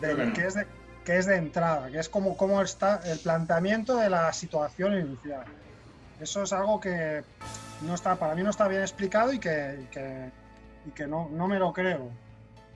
de, 0.00 0.16
que 0.16 0.26
no. 0.26 0.32
que, 0.32 0.46
es 0.46 0.54
de, 0.54 0.66
que 1.04 1.16
es 1.18 1.26
de 1.26 1.36
entrada, 1.36 1.90
que 1.90 1.98
es 1.98 2.08
como 2.08 2.36
cómo 2.36 2.62
está 2.62 3.00
el 3.04 3.18
planteamiento 3.18 3.96
de 3.96 4.10
la 4.10 4.32
situación 4.32 4.94
inicial. 4.98 5.44
Eso 6.20 6.42
es 6.42 6.52
algo 6.52 6.80
que 6.80 7.22
no 7.82 7.94
está, 7.94 8.16
para 8.16 8.34
mí 8.34 8.42
no 8.42 8.50
está 8.50 8.68
bien 8.68 8.82
explicado 8.82 9.32
y 9.32 9.38
que, 9.38 9.80
y 9.82 9.86
que, 9.86 10.30
y 10.86 10.90
que 10.90 11.06
no, 11.06 11.28
no 11.30 11.46
me 11.46 11.58
lo 11.58 11.72
creo. 11.72 12.10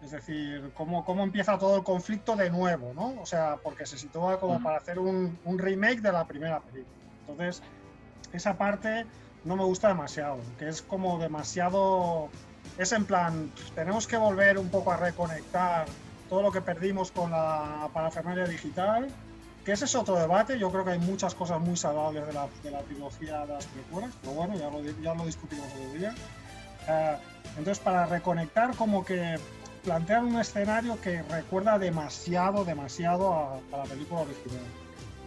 Es 0.02 0.12
decir, 0.12 0.70
cómo, 0.74 1.04
cómo 1.04 1.22
empieza 1.22 1.58
todo 1.58 1.76
el 1.76 1.84
conflicto 1.84 2.34
de 2.36 2.50
nuevo, 2.50 2.92
¿no? 2.94 3.20
O 3.20 3.26
sea, 3.26 3.58
porque 3.62 3.84
se 3.86 3.98
sitúa 3.98 4.40
como 4.40 4.54
Ujú. 4.54 4.64
para 4.64 4.78
hacer 4.78 4.98
un, 4.98 5.38
un 5.44 5.58
remake 5.58 6.00
de 6.00 6.12
la 6.12 6.26
primera 6.26 6.60
película. 6.60 6.96
Entonces, 7.26 7.62
esa 8.32 8.56
parte 8.56 9.04
no 9.44 9.56
me 9.56 9.64
gusta 9.64 9.88
demasiado, 9.88 10.38
que 10.58 10.68
es 10.68 10.82
como 10.82 11.18
demasiado... 11.18 12.28
Es 12.78 12.92
en 12.92 13.04
plan, 13.04 13.50
tenemos 13.74 14.06
que 14.06 14.16
volver 14.16 14.58
un 14.58 14.70
poco 14.70 14.92
a 14.92 14.96
reconectar 14.96 15.86
todo 16.30 16.42
lo 16.42 16.52
que 16.52 16.62
perdimos 16.62 17.10
con 17.12 17.30
la 17.30 17.90
parafernalia 17.92 18.44
digital, 18.44 19.08
que 19.70 19.74
ese 19.74 19.84
es 19.84 19.94
otro 19.94 20.16
debate, 20.16 20.58
yo 20.58 20.68
creo 20.72 20.84
que 20.84 20.90
hay 20.90 20.98
muchas 20.98 21.32
cosas 21.32 21.60
muy 21.60 21.76
saludables 21.76 22.26
de 22.26 22.32
la, 22.32 22.48
de 22.64 22.70
la 22.72 22.80
trilogía 22.80 23.46
de 23.46 23.52
las 23.54 23.66
precuelas, 23.66 24.10
pero 24.20 24.32
bueno, 24.32 24.56
ya 24.56 24.68
lo, 24.68 24.82
ya 24.82 25.14
lo 25.14 25.24
discutimos 25.24 25.64
otro 25.72 25.92
día. 25.96 26.12
Eh, 26.88 27.16
entonces, 27.50 27.78
para 27.78 28.04
reconectar, 28.06 28.74
como 28.74 29.04
que 29.04 29.38
plantean 29.84 30.24
un 30.24 30.40
escenario 30.40 31.00
que 31.00 31.22
recuerda 31.22 31.78
demasiado, 31.78 32.64
demasiado 32.64 33.32
a, 33.32 33.60
a 33.70 33.76
la 33.76 33.84
película 33.84 34.22
original. 34.22 34.64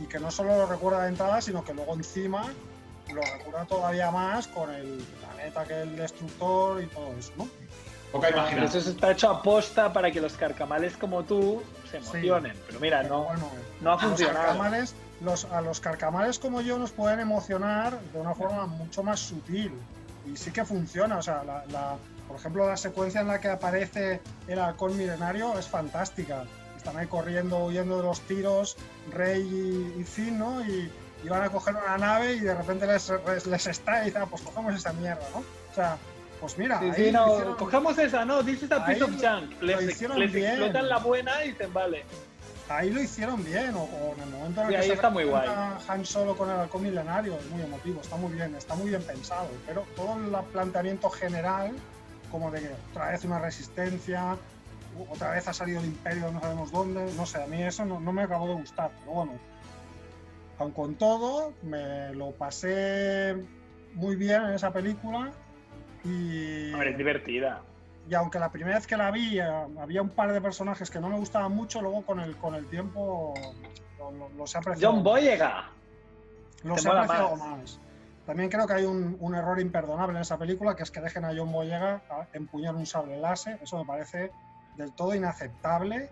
Y 0.02 0.08
que 0.08 0.20
no 0.20 0.30
solo 0.30 0.58
lo 0.58 0.66
recuerda 0.66 1.04
de 1.04 1.08
entrada, 1.08 1.40
sino 1.40 1.64
que 1.64 1.74
luego 1.74 1.94
encima 1.94 2.52
lo 3.14 3.22
recuerda 3.22 3.64
todavía 3.64 4.12
más 4.12 4.50
con 4.50 4.74
el 4.74 5.06
planeta 5.22 5.64
que 5.64 5.74
es 5.74 5.88
el 5.88 5.96
destructor 5.96 6.84
y 6.84 6.88
todo 6.88 7.14
eso, 7.18 7.32
¿no? 7.38 7.48
Poca 8.12 8.28
pero 8.28 8.40
imaginación. 8.40 8.82
eso 8.82 8.92
está 8.92 9.12
hecho 9.12 9.30
a 9.30 9.42
posta 9.42 9.94
para 9.94 10.12
que 10.12 10.20
los 10.20 10.34
carcamales 10.34 10.98
como 10.98 11.24
tú 11.24 11.64
se 12.02 12.12
Sí. 12.12 12.18
emocionen. 12.18 12.54
Pero 12.68 12.80
mira, 12.80 13.02
Pero 13.02 13.14
no, 13.18 13.24
bueno, 13.26 13.50
no 13.82 13.90
ha 13.92 13.94
los 13.94 14.02
funcionado. 14.04 14.46
carcamales, 14.46 14.96
los, 15.22 15.46
a 15.46 15.62
los 15.62 15.80
carcamales 15.80 16.40
como 16.40 16.62
yo 16.62 16.78
nos 16.78 16.92
pueden 16.92 17.20
emocionar 17.20 18.00
de 18.00 18.20
una 18.20 18.34
forma 18.34 18.66
mucho 18.66 19.04
más 19.04 19.20
sutil 19.20 19.72
y 20.26 20.36
sí 20.36 20.52
que 20.52 20.66
funciona. 20.66 21.18
O 21.18 21.22
sea, 21.22 21.44
la, 21.44 21.66
la- 21.68 21.96
por 22.28 22.38
ejemplo, 22.38 22.68
la 22.68 22.78
secuencia 22.78 23.22
en 23.22 23.28
la 23.28 23.40
que 23.40 23.50
aparece 23.50 24.22
el 24.48 24.60
halcón 24.60 24.98
milenario 24.98 25.58
es 25.60 25.68
fantástica. 25.68 26.46
Están 26.78 26.98
ahí 26.98 27.08
corriendo, 27.08 27.66
huyendo 27.66 27.98
de 27.98 28.04
los 28.04 28.22
tiros, 28.22 28.76
Rey 29.12 29.42
y, 29.42 30.00
y 30.02 30.04
Finn, 30.04 30.40
¿no? 30.40 30.66
Y, 30.66 30.92
y 31.24 31.30
van 31.30 31.44
a 31.44 31.50
coger 31.50 31.76
una 31.76 31.98
nave 31.98 32.34
y 32.34 32.40
de 32.42 32.54
repente 32.56 32.86
les, 32.88 33.12
les, 33.28 33.46
les 33.46 33.68
está 33.68 34.02
y 34.02 34.06
dicen, 34.08 34.24
ah, 34.24 34.28
pues 34.30 34.42
cogemos 34.42 34.74
esa 34.76 34.92
mierda, 34.94 35.24
¿no? 35.34 35.40
O 35.40 35.76
sea, 35.76 35.98
pues 36.44 36.58
mira, 36.58 36.78
Sí, 36.78 36.92
sí, 36.94 37.12
no, 37.14 37.36
hicieron- 37.36 37.56
cogemos 37.56 37.98
esa, 37.98 38.26
no, 38.26 38.44
this 38.44 38.64
is 38.64 38.70
a 38.74 38.86
piece 38.86 39.02
of 39.02 39.12
junk. 39.12 39.62
Les, 39.62 39.80
les 40.18 40.34
bien. 40.34 40.46
explotan 40.52 40.90
la 40.90 40.98
buena 40.98 41.42
y 41.46 41.52
dicen, 41.52 41.72
vale. 41.72 42.04
ahí 42.68 42.90
lo 42.90 43.02
hicieron 43.02 43.42
bien, 43.46 43.74
o, 43.76 43.84
o 43.84 44.14
en 44.18 44.24
el 44.24 44.30
momento 44.30 44.60
en 44.62 44.68
el 44.68 44.74
Sí, 44.74 44.76
que 44.76 44.82
ahí 44.82 44.88
se 44.90 44.94
está 44.96 45.10
muy 45.10 45.24
presenta 45.24 45.78
Han 45.88 46.06
Solo 46.06 46.36
con 46.36 46.50
el 46.50 46.58
halcón 46.60 46.84
milenario, 46.84 47.38
es 47.40 47.50
muy 47.50 47.62
emotivo, 47.62 48.02
está 48.02 48.18
muy 48.18 48.34
bien, 48.34 48.54
está 48.56 48.76
muy 48.76 48.90
bien 48.90 49.02
pensado, 49.04 49.48
pero 49.66 49.86
todo 49.96 50.16
el 50.18 50.46
planteamiento 50.48 51.10
general, 51.10 51.72
como 52.30 52.52
de 52.52 52.60
que 52.60 52.72
otra 52.92 53.12
vez 53.12 53.24
una 53.24 53.40
resistencia, 53.40 54.36
otra 55.10 55.32
vez 55.32 55.48
ha 55.48 55.54
salido 55.54 55.80
el 55.80 55.86
imperio 55.86 56.30
no 56.30 56.42
sabemos 56.42 56.72
dónde, 56.74 57.10
no 57.16 57.26
sé, 57.26 57.42
a 57.42 57.48
mí 57.48 57.64
eso 57.64 57.86
no, 57.86 58.02
no 58.02 58.12
me 58.12 58.24
acabó 58.24 58.50
de 58.50 58.56
gustar, 58.56 58.92
pero 59.00 59.12
bueno, 59.14 59.32
aun 60.60 60.72
con 60.72 60.96
todo, 60.96 61.54
me 61.62 62.14
lo 62.16 62.32
pasé 62.32 63.34
muy 63.94 64.18
bien 64.18 64.44
en 64.44 64.54
esa 64.56 64.74
película 64.74 65.32
y... 66.04 66.72
Hombre, 66.74 66.92
es 66.92 66.98
divertida. 66.98 67.62
Y 68.10 68.14
aunque 68.16 68.38
la 68.40 68.52
primera 68.52 68.78
vez 68.78 68.86
que 68.88 68.98
la 68.98 69.12
vi 69.12 69.40
eh, 69.40 69.44
había 69.80 70.02
un 70.02 70.10
par 70.10 70.32
de 70.34 70.42
personajes 70.42 70.90
que 70.92 71.00
no 71.00 71.10
me 71.10 71.18
gustaban 71.18 71.54
mucho, 71.54 71.82
luego 71.82 72.02
con 72.06 72.20
el, 72.20 72.36
con 72.36 72.54
el 72.56 72.66
tiempo 72.68 73.34
lo- 73.98 74.12
lo- 74.12 74.30
los 74.30 74.54
he 74.54 74.58
apreciado. 74.58 74.94
John 74.94 75.04
Boyega. 75.04 75.70
Los 76.64 76.86
he 76.86 76.90
apreciado 76.90 77.36
más. 77.38 77.48
más. 77.60 77.80
También 78.26 78.50
creo 78.50 78.66
que 78.68 78.74
hay 78.74 78.86
un, 78.86 79.18
un 79.20 79.36
error 79.36 79.60
imperdonable 79.60 80.16
en 80.18 80.22
esa 80.22 80.38
película, 80.38 80.76
que 80.76 80.84
es 80.84 80.92
que 80.92 81.02
dejen 81.02 81.26
a 81.26 81.34
John 81.36 81.52
Boyega 81.52 82.02
a 82.10 82.28
empuñar 82.34 82.76
un 82.76 82.86
sable 82.86 83.18
láser. 83.18 83.60
Eso 83.62 83.78
me 83.78 83.86
parece 83.86 84.32
del 84.78 84.94
todo 84.94 85.14
inaceptable. 85.16 86.10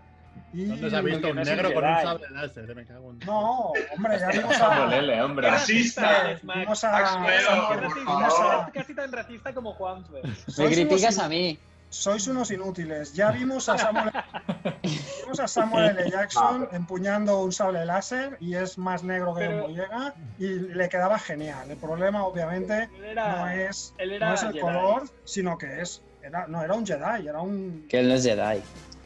Y 0.54 0.64
¿Dónde 0.66 0.90
se 0.90 0.96
ha 0.96 1.00
visto 1.00 1.30
un 1.30 1.36
negro 1.36 1.72
con 1.72 1.82
un 1.84 1.96
sable 2.02 2.30
láser? 2.30 2.74
Me 2.74 2.84
cago 2.84 3.10
en... 3.12 3.18
No, 3.20 3.72
hombre, 3.96 4.18
ya 4.20 4.28
vimos 4.32 4.54
Samuel 4.56 4.92
a... 4.92 4.96
L., 4.98 5.22
hombre. 5.22 5.50
Racista. 5.50 6.38
Max. 6.42 6.84
a- 6.84 8.70
casi 8.72 8.94
tan 8.94 9.10
racista 9.12 9.52
como 9.54 9.72
Juanfe. 9.72 10.20
Me 10.58 10.66
criticas 10.66 11.18
a 11.18 11.28
mí. 11.28 11.58
Sois 11.88 12.26
unos 12.26 12.50
inútiles. 12.50 13.12
Ya 13.12 13.30
vimos 13.32 13.68
a 13.68 13.76
Samuel, 13.76 14.10
vimos 15.22 15.40
a 15.40 15.46
Samuel 15.46 15.94
L. 15.98 16.10
Jackson 16.10 16.66
empuñando 16.72 17.40
un 17.42 17.52
sable 17.52 17.84
láser 17.84 18.38
y 18.40 18.54
es 18.54 18.78
más 18.78 19.02
negro 19.04 19.34
que 19.34 19.40
Pero- 19.46 19.62
Boyega 19.64 20.14
y 20.38 20.48
le 20.48 20.88
quedaba 20.88 21.18
genial. 21.18 21.70
El 21.70 21.76
problema, 21.76 22.24
obviamente, 22.24 22.88
era, 23.04 23.36
no 23.36 23.48
es, 23.50 23.94
no 23.98 24.04
el 24.04 24.38
Jedi. 24.38 24.60
color, 24.60 25.02
sino 25.24 25.58
que 25.58 25.82
es 25.82 26.02
era, 26.22 26.46
no 26.46 26.62
era 26.62 26.72
un 26.72 26.86
Jedi, 26.86 27.26
era 27.28 27.40
un, 27.42 27.84
Que 27.90 28.00
él 28.00 28.08
no 28.08 28.14
es 28.14 28.22
Jedi. 28.24 28.62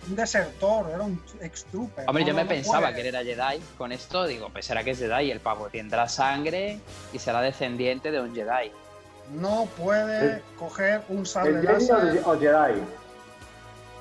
Un 0.09 0.17
desertor, 0.17 0.91
era 0.91 1.03
un 1.03 1.21
ex-trooper. 1.41 2.05
Hombre, 2.09 2.23
No, 2.25 2.29
yo 2.29 2.35
me 2.35 2.43
no 2.45 2.49
pensaba 2.49 2.81
puede. 2.81 2.95
que 2.95 3.01
él 3.01 3.07
era 3.15 3.23
Jedi. 3.25 3.63
Con 3.79 3.93
esto 3.93 4.27
digo, 4.27 4.49
pues 4.51 4.65
será 4.67 4.83
que 4.85 4.91
es 4.93 4.99
Jedi. 4.99 5.31
El 5.31 5.41
pavo 5.41 5.69
tendrá 5.69 6.09
sangre 6.09 6.79
y 7.13 7.19
será 7.19 7.41
descendiente 7.41 8.11
de 8.11 8.21
un 8.21 8.35
Jedi. 8.35 8.71
no 9.35 9.67
puede 9.77 10.35
¿El- 10.37 10.43
coger 10.57 11.03
un 11.09 11.27
sable 11.27 11.59
¿El 11.59 11.67
Jedi 11.67 11.73
láser. 11.89 12.23
o, 12.25 12.31
o 12.31 12.39
Jedi? 12.39 12.81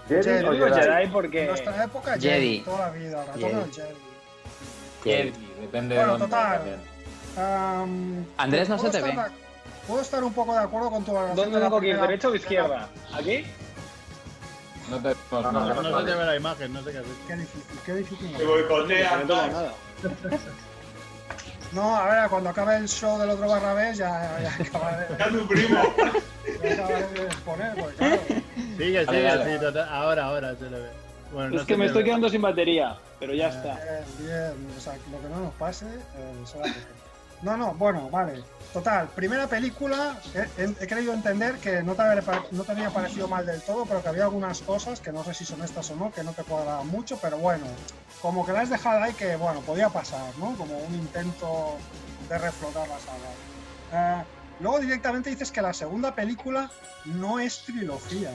¿Jedi 0.08 0.24
Jedi. 0.24 0.46
O 0.46 0.52
Jedi? 0.52 0.74
Jedi 0.82 1.04
En 1.04 1.12
porque. 1.12 1.46
nuestra 1.48 1.84
época, 1.84 2.12
Jedi. 2.14 2.30
Jedi. 2.30 2.60
Toda 2.62 2.80
la 2.80 2.90
vida, 2.92 3.26
ratón 3.26 3.40
Jedi. 3.42 3.54
del 3.56 3.72
Jedi. 3.74 3.96
Jedi, 5.04 5.34
depende 5.62 5.96
Bueno, 5.96 6.14
de 6.14 6.20
dónde 6.20 6.26
total. 6.36 6.62
Andrés, 8.38 8.70
no 8.70 8.78
se 8.80 8.90
te 8.92 9.02
ve. 9.02 9.12
de- 9.12 9.46
Puedo 9.88 10.02
estar 10.02 10.24
un 10.24 10.34
poco 10.34 10.54
de 10.54 10.60
acuerdo 10.60 10.90
con 10.90 11.04
tu 11.04 11.12
¿Dónde 11.14 11.60
tengo 11.60 11.80
que 11.80 11.90
ir? 11.90 12.00
¿Derecha 12.02 12.28
o 12.28 12.36
izquierda? 12.36 12.88
¿Aquí? 13.14 13.46
No 14.90 14.98
te 14.98 15.08
vemos 15.10 15.18
No, 15.32 15.42
no, 15.42 15.52
nada. 15.52 15.74
No, 15.76 15.82
no, 15.84 15.90
no 15.92 16.00
se 16.00 16.06
te 16.06 16.16
ve 16.16 16.26
la 16.26 16.36
imagen, 16.36 16.74
no 16.74 16.84
sé 16.84 16.92
qué 16.92 16.98
hacer. 17.00 17.12
Qué 17.28 17.36
difícil, 17.36 17.80
qué 17.86 17.94
difícil. 17.94 18.38
Te 18.38 18.46
boicotean. 18.46 19.28
No 19.28 19.36
nada. 19.48 19.72
No, 21.72 21.96
a 21.96 22.08
ver, 22.08 22.30
cuando 22.30 22.50
acabe 22.52 22.78
el 22.78 22.88
show 22.88 23.18
del 23.20 23.32
otro 23.32 23.48
Barrabés 23.50 23.98
ya, 23.98 24.40
ya 24.42 24.66
acabaré, 24.66 25.08
Ya 25.20 25.30
tu 25.30 25.48
primo. 25.48 25.82
ya 26.64 26.74
acabaré 26.74 27.08
de 27.08 27.26
exponer, 27.26 27.76
porque 27.76 27.96
claro. 27.96 28.22
Sigue, 28.78 29.06
sigue, 29.06 29.24
vale. 29.28 29.54
sí, 29.54 29.60
total. 29.60 29.90
Ahora, 29.90 30.26
ahora 30.26 30.56
se 30.56 30.70
le 30.70 30.80
ve. 30.80 30.90
Bueno, 31.34 31.50
no 31.50 31.62
Es 31.62 31.68
que 31.68 31.76
me 31.76 31.88
estoy 31.88 32.04
ve. 32.04 32.10
quedando 32.10 32.30
sin 32.30 32.42
batería, 32.42 32.96
pero 33.20 33.34
ya 33.34 33.50
está. 33.50 33.74
Bien, 33.76 34.04
bien, 34.20 34.68
o 34.78 34.80
sea, 34.80 34.94
lo 35.12 35.20
que 35.22 35.28
no 35.30 35.40
nos 35.42 35.54
pase 35.56 35.86
eh, 35.86 36.34
será 36.46 36.64
perfecto. 36.64 37.05
No, 37.42 37.58
no, 37.58 37.74
bueno, 37.76 38.10
vale. 38.10 38.44
Total, 38.74 39.14
primera 39.14 39.48
película, 39.48 40.22
he, 40.34 40.64
he- 40.64 40.88
querido 40.88 41.14
entender 41.14 41.60
que 41.60 41.82
no 41.82 41.96
te, 41.96 42.02
había, 42.02 42.90
parecido 42.92 43.28
mal 43.30 43.46
del 43.46 43.64
todo, 43.64 43.86
pero 43.86 44.04
que 44.04 44.10
había 44.10 44.24
algunas 44.26 44.62
cosas 44.62 45.00
que 45.00 45.14
no 45.14 45.24
sé 45.24 45.34
si 45.34 45.46
son 45.46 45.64
estas 45.64 45.90
o 45.92 45.96
no, 45.96 46.12
que 46.12 46.24
no 46.24 46.34
te 46.34 46.44
cuadraban 46.44 46.88
mucho, 46.88 47.18
pero 47.22 47.38
bueno, 47.38 47.68
como 48.22 48.46
que 48.46 48.52
la 48.52 48.62
has 48.62 48.70
dejado 48.70 49.02
ahí 49.02 49.14
que, 49.14 49.38
bueno, 49.38 49.62
podía 49.62 49.90
pasar, 49.90 50.38
¿no? 50.38 50.58
Como 50.58 50.78
un 50.80 50.94
intento 50.94 51.78
de 52.28 52.38
reflotar 52.38 52.88
la 52.90 53.00
saga. 53.00 53.32
Eh, 53.94 54.26
luego 54.60 54.80
directamente 54.80 55.30
dices 55.30 55.52
que 55.52 55.62
la 55.62 55.74
segunda 55.74 56.14
película 56.14 56.70
no 57.06 57.40
es 57.40 57.64
trilogía. 57.66 58.32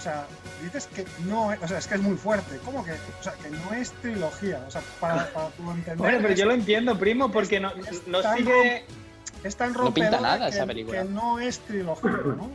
O 0.00 0.02
sea, 0.02 0.24
dices 0.62 0.86
que 0.94 1.04
no 1.26 1.52
es, 1.52 1.62
o 1.62 1.68
sea, 1.68 1.76
es 1.76 1.86
que 1.86 1.96
es 1.96 2.00
muy 2.00 2.16
fuerte. 2.16 2.58
¿Cómo 2.64 2.82
que? 2.82 2.92
O 2.92 3.22
sea, 3.22 3.34
que 3.34 3.50
no 3.50 3.74
es 3.74 3.92
trilogía. 4.00 4.64
O 4.66 4.70
sea, 4.70 4.80
para, 4.98 5.26
para 5.34 5.48
tu 5.50 5.62
entender. 5.70 5.96
Bueno, 5.98 6.18
pero 6.22 6.32
es- 6.32 6.40
yo 6.40 6.46
lo 6.46 6.54
entiendo, 6.54 6.98
primo, 6.98 7.30
porque 7.30 7.60
no, 7.60 7.70
es 7.74 8.06
no 8.06 8.22
tan 8.22 8.38
sigue. 8.38 8.86
es 9.44 9.56
tan 9.56 9.74
No 9.74 9.92
pinta 9.92 10.18
nada 10.18 10.48
que, 10.48 10.56
esa 10.56 10.64
película. 10.64 11.02
que 11.02 11.08
no 11.10 11.38
es 11.38 11.58
trilogía, 11.60 12.12
¿no? 12.12 12.50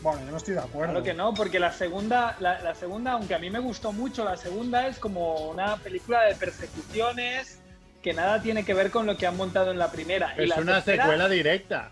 Bueno, 0.00 0.20
yo 0.24 0.30
no 0.30 0.36
estoy 0.38 0.54
de 0.54 0.60
acuerdo. 0.60 0.92
Claro 0.94 1.04
que 1.04 1.12
no, 1.12 1.34
porque 1.34 1.60
la 1.60 1.74
segunda, 1.74 2.34
la, 2.40 2.58
la 2.62 2.74
segunda, 2.74 3.12
aunque 3.12 3.34
a 3.34 3.38
mí 3.38 3.50
me 3.50 3.58
gustó 3.58 3.92
mucho, 3.92 4.24
la 4.24 4.38
segunda 4.38 4.86
es 4.86 4.98
como 4.98 5.50
una 5.50 5.76
película 5.76 6.22
de 6.22 6.34
persecuciones 6.36 7.58
que 8.02 8.14
nada 8.14 8.40
tiene 8.40 8.64
que 8.64 8.72
ver 8.72 8.90
con 8.90 9.04
lo 9.04 9.18
que 9.18 9.26
han 9.26 9.36
montado 9.36 9.70
en 9.70 9.78
la 9.78 9.90
primera. 9.92 10.32
y 10.38 10.44
Es 10.44 10.48
la 10.48 10.56
una 10.56 10.74
tercera- 10.82 11.02
secuela 11.04 11.28
directa. 11.28 11.90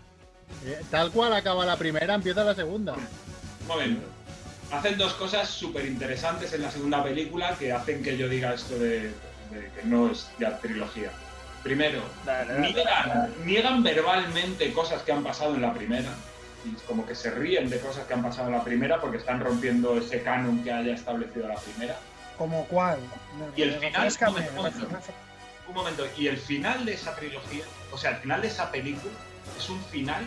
Eh, 0.65 0.81
Tal 0.89 1.11
cual 1.11 1.31
acaba 1.33 1.63
la 1.67 1.77
primera, 1.77 2.15
empieza 2.15 2.43
la 2.43 2.55
segunda. 2.55 2.93
Un 2.93 3.67
momento. 3.67 4.07
Hacen 4.71 4.97
dos 4.97 5.13
cosas 5.13 5.49
súper 5.49 5.85
interesantes 5.85 6.53
en 6.53 6.61
la 6.61 6.71
segunda 6.71 7.03
película 7.03 7.55
que 7.57 7.71
hacen 7.71 8.03
que 8.03 8.17
yo 8.17 8.29
diga 8.29 8.53
esto 8.53 8.77
de, 8.77 9.01
de 9.51 9.71
que 9.75 9.83
no 9.83 10.11
es 10.11 10.29
ya 10.39 10.57
trilogía. 10.59 11.11
Primero, 11.63 12.01
Dale, 12.25 12.53
dale. 12.53 12.67
niegan, 12.67 13.33
niegan 13.45 13.83
verbalmente 13.83 14.71
cosas 14.71 15.01
que 15.03 15.11
han 15.11 15.23
pasado 15.23 15.55
en 15.55 15.61
la 15.61 15.73
primera. 15.73 16.09
Y 16.65 16.71
como 16.87 17.05
que 17.05 17.15
se 17.15 17.31
ríen 17.31 17.69
de 17.69 17.79
cosas 17.79 18.05
que 18.05 18.13
han 18.13 18.21
pasado 18.21 18.47
en 18.49 18.53
la 18.55 18.63
primera 18.63 18.99
porque 19.01 19.17
están 19.17 19.39
rompiendo 19.39 19.97
ese 19.97 20.21
canon 20.23 20.63
que 20.63 20.71
haya 20.71 20.93
establecido 20.93 21.47
la 21.47 21.55
primera. 21.55 21.97
¿Como 22.37 22.65
cuál? 22.67 22.99
Y 23.55 23.61
el 23.63 23.73
final, 23.75 23.93
Refrescame, 23.93 24.49
un 24.49 24.55
momento. 24.55 24.87
Un 25.67 25.73
momento, 25.75 26.07
y 26.17 26.27
el 26.27 26.37
final 26.37 26.85
de 26.85 26.93
esa 26.93 27.15
trilogía, 27.15 27.63
o 27.91 27.97
sea, 27.97 28.11
el 28.11 28.17
final 28.17 28.41
de 28.41 28.47
esa 28.47 28.71
película, 28.71 29.13
es 29.57 29.69
un 29.69 29.81
final 29.85 30.23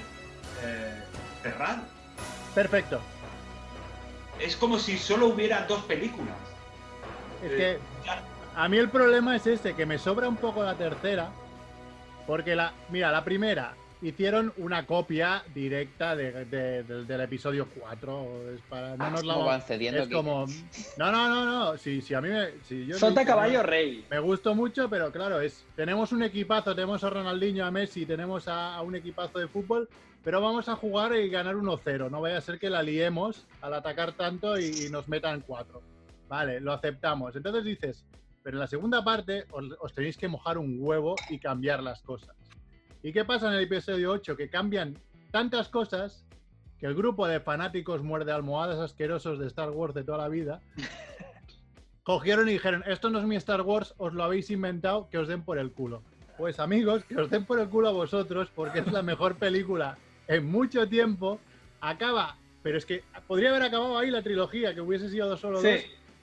eh, 0.62 0.94
cerrado. 1.42 1.82
Perfecto. 2.54 3.00
Es 4.42 4.56
como 4.56 4.78
si 4.78 4.98
solo 4.98 5.26
hubiera 5.28 5.62
dos 5.66 5.82
películas. 5.84 6.34
Es 7.42 7.52
Eh, 7.52 7.56
que 7.56 7.78
ya- 8.06 8.22
a 8.56 8.68
mí 8.68 8.76
el 8.78 8.88
problema 8.90 9.36
es 9.36 9.46
este, 9.46 9.74
que 9.74 9.86
me 9.86 9.98
sobra 9.98 10.28
un 10.28 10.36
poco 10.36 10.62
la 10.64 10.74
tercera. 10.74 11.30
Porque 12.26 12.54
la, 12.54 12.72
mira, 12.88 13.10
la 13.10 13.24
primera 13.24 13.74
hicieron 14.02 14.52
una 14.56 14.84
copia 14.84 15.42
directa 15.54 16.14
de- 16.16 16.44
de- 16.46 16.82
del- 16.82 17.06
del 17.06 17.20
episodio 17.20 17.68
4. 17.78 18.50
Es 18.54 18.60
para, 18.62 18.96
no 18.96 19.10
nos 19.10 19.24
la 19.24 19.34
¿Cómo 19.34 19.46
van 19.46 19.62
cediendo 19.62 20.00
es 20.00 20.06
aquí? 20.06 20.14
como. 20.14 20.46
No, 20.98 21.12
no, 21.12 21.28
no, 21.28 21.44
no. 21.44 21.78
Si, 21.78 22.00
si 22.02 22.12
a 22.14 22.20
mí 22.20 22.28
me. 22.28 22.50
Si 22.64 22.84
yo 22.86 22.98
Sota 22.98 23.24
caballo 23.24 23.58
no, 23.58 23.62
rey. 23.62 24.04
Me 24.10 24.18
gustó 24.18 24.54
mucho, 24.54 24.88
pero 24.90 25.10
claro, 25.12 25.40
es 25.40 25.64
tenemos 25.76 26.12
un 26.12 26.22
equipazo, 26.22 26.74
tenemos 26.74 27.02
a 27.04 27.10
Ronaldinho, 27.10 27.64
a 27.64 27.70
Messi, 27.70 28.04
tenemos 28.04 28.48
a, 28.48 28.74
a 28.76 28.82
un 28.82 28.96
equipazo 28.96 29.38
de 29.38 29.46
fútbol, 29.48 29.88
pero 30.24 30.40
vamos 30.40 30.68
a 30.68 30.76
jugar 30.76 31.14
y 31.14 31.28
ganar 31.30 31.54
1-0. 31.54 32.10
No 32.10 32.20
vaya 32.20 32.38
a 32.38 32.40
ser 32.40 32.58
que 32.58 32.70
la 32.70 32.82
liemos 32.82 33.46
al 33.60 33.74
atacar 33.74 34.12
tanto 34.12 34.58
y, 34.58 34.86
y 34.86 34.90
nos 34.90 35.08
metan 35.08 35.40
4. 35.46 35.80
Vale, 36.28 36.60
lo 36.60 36.72
aceptamos. 36.72 37.36
Entonces 37.36 37.62
dices, 37.64 38.04
pero 38.42 38.56
en 38.56 38.60
la 38.60 38.66
segunda 38.66 39.04
parte 39.04 39.44
os, 39.52 39.64
os 39.80 39.92
tenéis 39.92 40.16
que 40.16 40.26
mojar 40.28 40.58
un 40.58 40.76
huevo 40.80 41.14
y 41.30 41.38
cambiar 41.38 41.82
las 41.82 42.02
cosas. 42.02 42.34
¿Y 43.02 43.12
qué 43.12 43.24
pasa 43.24 43.48
en 43.48 43.54
el 43.54 43.64
episodio 43.64 44.12
8? 44.12 44.36
Que 44.36 44.48
cambian 44.48 44.96
tantas 45.30 45.68
cosas 45.68 46.24
que 46.78 46.86
el 46.86 46.94
grupo 46.94 47.26
de 47.26 47.40
fanáticos 47.40 48.02
muerde 48.02 48.32
almohadas 48.32 48.78
asquerosos 48.78 49.38
de 49.38 49.46
Star 49.46 49.70
Wars 49.70 49.94
de 49.94 50.04
toda 50.04 50.18
la 50.18 50.28
vida 50.28 50.60
cogieron 52.02 52.48
y 52.48 52.52
dijeron, 52.52 52.82
esto 52.86 53.10
no 53.10 53.18
es 53.20 53.24
mi 53.24 53.36
Star 53.36 53.62
Wars, 53.62 53.94
os 53.98 54.12
lo 54.12 54.24
habéis 54.24 54.50
inventado, 54.50 55.08
que 55.10 55.18
os 55.18 55.28
den 55.28 55.42
por 55.44 55.58
el 55.58 55.72
culo. 55.72 56.02
Pues 56.36 56.58
amigos, 56.58 57.04
que 57.04 57.16
os 57.16 57.30
den 57.30 57.44
por 57.44 57.60
el 57.60 57.68
culo 57.68 57.88
a 57.88 57.92
vosotros, 57.92 58.50
porque 58.54 58.80
es 58.80 58.90
la 58.90 59.02
mejor 59.02 59.36
película 59.36 59.96
en 60.26 60.50
mucho 60.50 60.88
tiempo. 60.88 61.38
Acaba, 61.80 62.36
pero 62.62 62.78
es 62.78 62.86
que 62.86 63.04
podría 63.26 63.50
haber 63.50 63.62
acabado 63.62 63.98
ahí 63.98 64.10
la 64.10 64.22
trilogía, 64.22 64.74
que 64.74 64.80
hubiese 64.80 65.08
sido 65.10 65.28
dos 65.28 65.40
solo 65.40 65.60
Sí. 65.60 65.68
dos, 65.68 65.80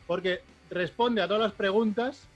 porque 0.07 0.41
responde 0.69 1.21
a 1.21 1.27
todas 1.27 1.43
las 1.43 1.51
preguntas, 1.53 2.27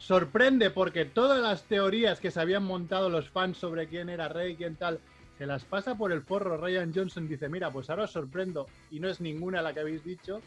sorprende 0.00 0.70
porque 0.70 1.04
todas 1.04 1.40
las 1.40 1.62
teorías 1.64 2.20
que 2.20 2.30
se 2.30 2.40
habían 2.40 2.64
montado 2.64 3.10
los 3.10 3.28
fans 3.28 3.58
sobre 3.58 3.86
quién 3.86 4.08
era 4.08 4.28
Rey, 4.28 4.56
quién 4.56 4.74
tal, 4.76 4.98
se 5.36 5.46
las 5.46 5.64
pasa 5.64 5.94
por 5.96 6.10
el 6.10 6.22
forro. 6.22 6.56
Ryan 6.56 6.92
Johnson 6.94 7.28
dice, 7.28 7.48
mira, 7.48 7.70
pues 7.70 7.90
ahora 7.90 8.04
os 8.04 8.10
sorprendo 8.10 8.66
y 8.90 8.98
no 8.98 9.08
es 9.08 9.20
ninguna 9.20 9.60
la 9.62 9.72
que 9.74 9.80
habéis 9.80 10.02
dicho. 10.02 10.40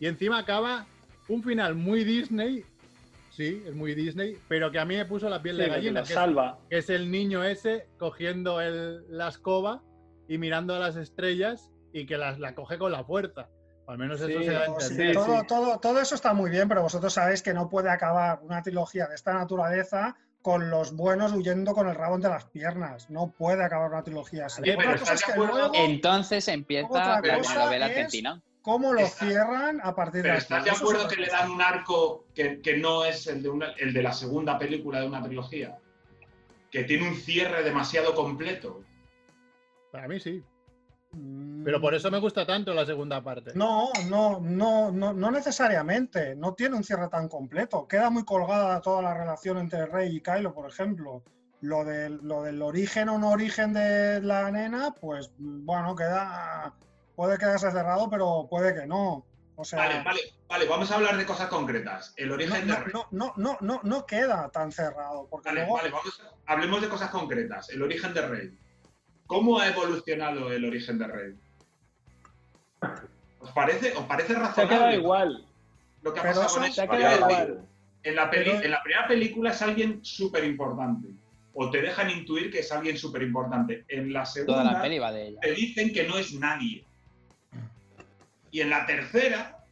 Y 0.00 0.06
encima 0.06 0.38
acaba 0.38 0.86
un 1.28 1.42
final 1.42 1.74
muy 1.74 2.02
Disney, 2.02 2.64
sí, 3.30 3.62
es 3.66 3.74
muy 3.74 3.94
Disney, 3.94 4.36
pero 4.48 4.70
que 4.72 4.78
a 4.78 4.84
mí 4.86 4.96
me 4.96 5.04
puso 5.04 5.28
la 5.28 5.40
piel 5.42 5.56
Sí, 5.56 5.62
de 5.62 5.68
que 5.68 5.74
gallina, 5.74 6.00
que 6.02 6.08
es, 6.08 6.14
salva. 6.14 6.58
que 6.70 6.78
es 6.78 6.90
el 6.90 7.10
niño 7.10 7.44
ese 7.44 7.86
cogiendo 7.98 8.60
el- 8.60 9.04
la 9.10 9.28
escoba 9.28 9.82
y 10.28 10.38
mirando 10.38 10.74
a 10.74 10.78
las 10.78 10.96
estrellas 10.96 11.70
y 11.92 12.06
que 12.06 12.16
las, 12.16 12.38
la 12.38 12.54
coge 12.54 12.78
con 12.78 12.90
la 12.90 13.04
fuerza. 13.04 13.48
O 13.86 13.90
al 13.92 13.98
menos 13.98 14.20
eso 14.20 14.28
Sí, 14.38 14.44
se 14.44 14.52
da 14.52 14.60
a 14.62 14.66
entender. 14.66 15.08
Sí, 15.08 15.12
todo, 15.14 15.40
sí. 15.40 15.46
Todo, 15.46 15.78
todo 15.78 16.00
eso 16.00 16.14
está 16.14 16.32
muy 16.32 16.50
bien, 16.50 16.68
pero 16.68 16.82
vosotros 16.82 17.12
sabéis 17.12 17.42
que 17.42 17.52
no 17.52 17.68
puede 17.68 17.90
acabar 17.90 18.40
una 18.42 18.62
trilogía 18.62 19.06
de 19.06 19.14
esta 19.14 19.34
naturaleza 19.34 20.16
con 20.40 20.70
los 20.70 20.94
buenos 20.94 21.32
huyendo 21.32 21.74
con 21.74 21.88
el 21.88 21.94
rabo 21.94 22.14
entre 22.16 22.30
las 22.30 22.44
piernas. 22.46 23.08
No 23.10 23.30
puede 23.30 23.62
acabar 23.64 23.90
una 23.90 24.02
trilogía 24.02 24.46
así. 24.46 24.62
Oye, 24.62 24.72
Otra 24.74 24.84
pero 24.86 24.98
cosa 25.00 25.14
¿estás 25.14 25.28
es 25.28 25.34
de 25.36 25.40
que 25.42 25.46
luego, 25.52 25.72
Entonces 25.74 26.48
empieza 26.48 27.20
la 27.20 27.36
es- 27.40 27.82
argentina. 27.82 28.42
cómo 28.62 28.92
lo 28.94 29.00
Está- 29.00 29.26
cierran 29.26 29.80
a 29.82 29.94
partir 29.94 30.22
de 30.22 30.28
Pero. 30.28 30.38
¿estás 30.38 30.64
de 30.64 30.70
acuerdo 30.70 31.06
que 31.08 31.16
le 31.16 31.28
dan 31.28 31.50
un 31.50 31.60
arco 31.62 32.26
que, 32.34 32.60
que 32.62 32.76
no 32.78 33.04
es 33.04 33.26
el 33.26 33.42
de, 33.42 33.48
una- 33.50 33.72
el 33.78 33.92
de 33.92 34.02
la 34.02 34.12
segunda 34.12 34.58
película 34.58 35.00
de 35.00 35.06
una 35.06 35.22
trilogía? 35.22 35.78
Que 36.70 36.84
tiene 36.84 37.06
un 37.08 37.16
cierre 37.16 37.62
demasiado 37.62 38.14
completo. 38.14 38.82
Para 39.92 40.08
mí 40.08 40.18
sí. 40.20 40.42
Mm, 41.14 41.64
Pero 41.64 41.80
por 41.80 41.94
eso 41.94 42.10
me 42.10 42.18
gusta 42.18 42.44
tanto 42.46 42.74
la 42.74 42.84
segunda 42.84 43.22
parte. 43.22 43.52
No, 43.54 43.90
no, 44.08 44.40
no, 44.40 44.90
no, 44.92 45.12
no 45.12 45.30
necesariamente. 45.30 46.34
No 46.36 46.54
tiene 46.54 46.76
un 46.76 46.84
cierre 46.84 47.08
tan 47.08 47.28
completo. 47.28 47.86
Queda 47.88 48.10
muy 48.10 48.24
colgada 48.24 48.80
toda 48.80 49.02
la 49.02 49.14
relación 49.14 49.58
entre 49.58 49.86
Rey 49.86 50.16
y 50.16 50.20
Kylo, 50.20 50.52
por 50.54 50.68
ejemplo. 50.68 51.22
Lo 51.60 51.84
del, 51.84 52.18
lo 52.22 52.42
del 52.42 52.60
origen 52.60 53.08
o 53.08 53.18
no 53.18 53.30
origen 53.30 53.72
de 53.72 54.20
la 54.20 54.50
nena, 54.50 54.94
pues 55.00 55.32
bueno, 55.38 55.94
queda. 55.96 56.74
Puede 57.16 57.38
quedarse 57.38 57.70
cerrado, 57.70 58.10
pero 58.10 58.46
puede 58.50 58.74
que 58.74 58.86
no. 58.86 59.24
O 59.56 59.64
sea, 59.64 59.78
Vale, 59.78 60.02
vale, 60.04 60.20
vale, 60.48 60.66
vamos 60.66 60.90
a 60.90 60.96
hablar 60.96 61.16
de 61.16 61.24
cosas 61.24 61.46
concretas. 61.46 62.12
El 62.16 62.28
no, 62.28 62.34
origen 62.34 62.66
de 62.66 62.72
no, 62.74 62.80
Rey. 62.80 62.92
no, 62.92 63.06
no, 63.12 63.32
no, 63.36 63.56
no, 63.60 63.80
no 63.84 64.04
queda 64.04 64.50
tan 64.50 64.72
cerrado. 64.72 65.28
Porque 65.30 65.48
Vale, 65.50 65.60
luego. 65.60 65.76
vale, 65.76 65.90
vamos, 65.90 66.20
a- 66.20 66.52
hablemos 66.52 66.82
de 66.82 66.88
cosas 66.88 67.08
concretas. 67.10 67.70
El 67.70 67.80
origen 67.82 68.12
de 68.12 68.26
Rey. 68.26 68.58
¿Cómo 69.26 69.58
ha 69.58 69.68
evolucionado 69.68 70.52
el 70.52 70.64
origen 70.64 70.98
de 70.98 71.06
Rey? 71.06 71.34
¿Os 73.40 73.50
parece, 73.52 73.92
os 73.94 74.04
parece 74.06 74.28
Se 74.32 74.36
ha 74.36 74.40
razonable 74.40 74.76
quedado 74.76 74.92
igual. 74.94 75.44
lo 76.02 76.12
que 76.14 76.20
ha 76.20 76.22
pasado 76.22 76.48
con 76.54 76.64
eso- 76.64 76.74
Se 76.74 76.80
ha 76.82 76.84
eso? 76.84 76.92
quedado 76.92 77.20
Vale, 77.20 77.32
igual. 77.34 77.68
En 78.02 78.16
la, 78.16 78.30
peli- 78.30 78.50
en 78.50 78.70
la 78.70 78.82
primera 78.82 79.08
película 79.08 79.50
es 79.50 79.62
alguien 79.62 80.04
súper 80.04 80.44
importante. 80.44 81.08
O 81.54 81.70
te 81.70 81.80
dejan 81.80 82.10
intuir 82.10 82.50
que 82.50 82.58
es 82.58 82.72
alguien 82.72 82.98
súper 82.98 83.22
importante. 83.22 83.84
En 83.88 84.12
la 84.12 84.26
segunda 84.26 84.60
Toda 84.62 84.72
la 84.72 84.82
peli 84.82 84.98
va 84.98 85.12
de 85.12 85.28
ella. 85.28 85.40
te 85.40 85.52
dicen 85.52 85.92
que 85.92 86.04
no 86.06 86.18
es 86.18 86.32
nadie. 86.34 86.84
Y 88.50 88.60
en 88.60 88.70
la 88.70 88.84
tercera 88.86 89.64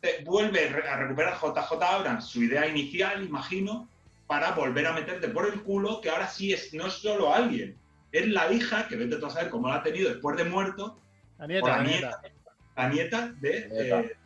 te 0.00 0.22
vuelve 0.24 0.68
a 0.68 0.96
recuperar 0.96 1.34
JJ 1.34 1.82
Abrams 1.82 2.24
su 2.26 2.42
idea 2.42 2.66
inicial, 2.68 3.24
imagino, 3.24 3.88
para 4.26 4.52
volver 4.52 4.86
a 4.86 4.92
meterte 4.92 5.28
por 5.28 5.46
el 5.46 5.62
culo 5.62 6.00
que 6.00 6.10
ahora 6.10 6.28
sí 6.28 6.52
es 6.52 6.72
no 6.72 6.86
es 6.86 6.94
solo 6.94 7.34
alguien, 7.34 7.76
es 8.12 8.28
la 8.28 8.52
hija, 8.52 8.86
que 8.88 8.96
vete 8.96 9.16
tú 9.16 9.26
a 9.26 9.30
saber 9.30 9.50
cómo 9.50 9.68
la 9.68 9.76
ha 9.76 9.82
tenido 9.82 10.08
después 10.10 10.36
de 10.36 10.44
muerto, 10.44 10.98
La 11.38 11.46
nieta, 11.46 11.68
la 11.68 11.76
la 11.76 11.82
nieta, 11.84 12.20
nieta. 12.22 12.30
la 12.76 12.88
nieta 12.88 13.32
de, 13.40 13.68
Nieta. 13.70 14.00
eh, 14.00 14.16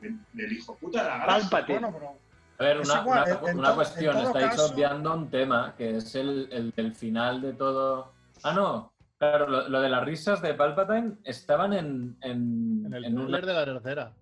de- 0.00 0.16
del 0.32 0.52
hijo 0.52 0.76
puta 0.76 1.02
de 1.02 1.08
la 1.08 1.18
galaxia. 1.18 1.50
Palpatine. 1.50 1.78
Bueno, 1.80 1.98
pero 1.98 2.18
A 2.58 2.62
ver, 2.64 2.80
una, 2.80 3.00
igual, 3.00 3.38
una- 3.54 3.68
en- 3.70 3.74
cuestión, 3.74 4.16
estáis 4.18 4.46
caso- 4.50 4.72
obviando 4.74 5.14
un 5.14 5.30
tema, 5.30 5.74
que 5.76 5.96
es 5.96 6.14
el, 6.14 6.48
el, 6.52 6.72
el 6.76 6.94
final 6.94 7.40
de 7.42 7.52
todo... 7.54 8.12
Ah, 8.44 8.52
no, 8.52 8.92
claro, 9.18 9.48
lo, 9.48 9.68
lo 9.68 9.80
de 9.80 9.88
las 9.88 10.04
risas 10.04 10.40
de 10.42 10.54
Palpatine 10.54 11.14
estaban 11.24 11.72
en, 11.72 12.16
en, 12.20 12.84
En 12.86 12.94
el 12.94 13.04
en 13.06 13.18
una... 13.18 13.26
tráiler 13.40 13.46
de 13.46 13.52
la 13.54 13.64
tercera. 13.64 14.12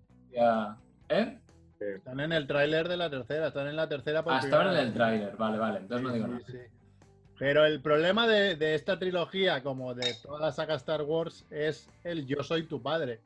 ¿Eh? 1.09 1.37
Están 1.79 2.19
en 2.19 2.31
el 2.31 2.45
tráiler 2.47 2.87
de 2.87 2.97
la 2.97 3.09
tercera, 3.09 3.47
están 3.47 3.67
en 3.67 3.75
la 3.75 3.87
tercera 3.89 4.23
por 4.23 4.33
Ah, 4.33 4.39
estaban 4.43 4.69
en 4.69 4.77
el 4.77 4.93
tráiler, 4.93 5.35
vale, 5.35 5.57
vale, 5.57 5.79
entonces 5.79 6.07
no 6.07 6.13
digo 6.13 6.27
sí, 6.45 6.53
nada. 6.53 6.65
Pero 7.41 7.65
el 7.65 7.81
problema 7.81 8.27
de, 8.27 8.55
de 8.55 8.75
esta 8.75 8.99
trilogía, 8.99 9.63
como 9.63 9.95
de 9.95 10.13
toda 10.21 10.39
la 10.39 10.51
saga 10.51 10.75
Star 10.75 11.01
Wars, 11.01 11.43
es 11.49 11.89
el 12.03 12.27
yo 12.27 12.43
soy 12.43 12.67
tu 12.67 12.83
padre. 12.83 13.19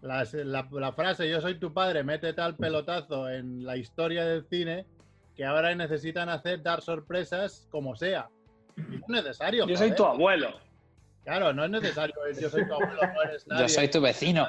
La, 0.00 0.26
la 0.72 0.92
frase 0.92 1.30
yo 1.30 1.40
soy 1.40 1.54
tu 1.54 1.72
padre 1.72 2.02
mete 2.02 2.32
tal 2.32 2.56
pelotazo 2.56 3.30
en 3.30 3.64
la 3.64 3.76
historia 3.76 4.24
del 4.24 4.44
cine 4.44 4.86
que 5.36 5.44
ahora 5.44 5.72
necesitan 5.76 6.28
hacer 6.28 6.64
dar 6.64 6.82
sorpresas 6.82 7.68
como 7.70 7.94
sea. 7.94 8.28
Y 8.76 8.96
no 9.06 9.18
es 9.18 9.22
necesario. 9.22 9.68
Yo 9.68 9.76
soy 9.76 9.94
tu 9.94 10.04
abuelo. 10.04 10.58
Claro, 11.22 11.52
no 11.52 11.64
es 11.64 11.70
necesario. 11.70 12.16
Yo 12.40 12.50
soy 12.50 12.66
tu 12.66 12.74
abuelo, 12.74 13.00
no 13.14 13.22
eres 13.22 13.46
nadie. 13.46 13.62
Yo 13.62 13.68
soy 13.68 13.88
tu 13.88 14.00
vecino. 14.00 14.48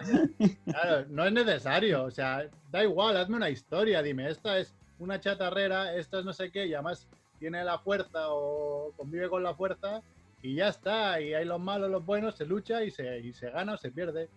Claro, 0.65 1.05
no 1.09 1.27
es 1.27 1.31
necesario. 1.31 2.05
O 2.05 2.09
sea, 2.09 2.47
da 2.71 2.83
igual, 2.83 3.17
hazme 3.17 3.35
una 3.35 3.51
historia. 3.51 4.01
Dime, 4.01 4.31
esta 4.31 4.57
es 4.57 4.73
una 4.97 5.19
chatarrera, 5.19 5.93
esta 5.93 6.17
es 6.17 6.25
no 6.25 6.33
sé 6.33 6.51
qué, 6.51 6.65
y 6.65 6.73
además 6.73 7.07
tiene 7.39 7.63
la 7.63 7.79
fuerza 7.79 8.27
o 8.29 8.91
convive 8.97 9.29
con 9.29 9.41
la 9.43 9.55
fuerza, 9.55 10.01
y 10.41 10.55
ya 10.55 10.67
está. 10.69 11.19
Y 11.19 11.33
hay 11.33 11.45
los 11.45 11.59
malos, 11.59 11.89
los 11.89 12.05
buenos, 12.05 12.35
se 12.35 12.45
lucha 12.45 12.83
y 12.83 12.91
se, 12.91 13.19
y 13.19 13.33
se 13.33 13.49
gana 13.49 13.73
o 13.73 13.77
se 13.77 13.91
pierde. 13.91 14.29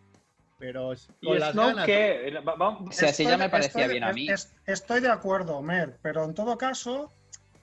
Pero 0.58 0.92
es- 0.92 1.08
¿Y 1.20 1.26
con 1.26 1.40
las 1.40 1.52
Snoke 1.52 1.66
ganas. 1.68 1.86
qué? 1.86 2.40
Va- 2.46 2.68
O 2.68 2.92
sea, 2.92 3.10
ya 3.10 3.36
me 3.36 3.48
parecía 3.48 3.82
estoy- 3.82 3.92
bien 3.94 4.04
a 4.04 4.12
mí. 4.12 4.28
es- 4.30 4.52
estoy 4.66 5.00
de 5.00 5.10
acuerdo, 5.10 5.60
Mer, 5.60 5.98
pero 6.02 6.24
en 6.24 6.34
todo 6.34 6.56
caso, 6.56 7.10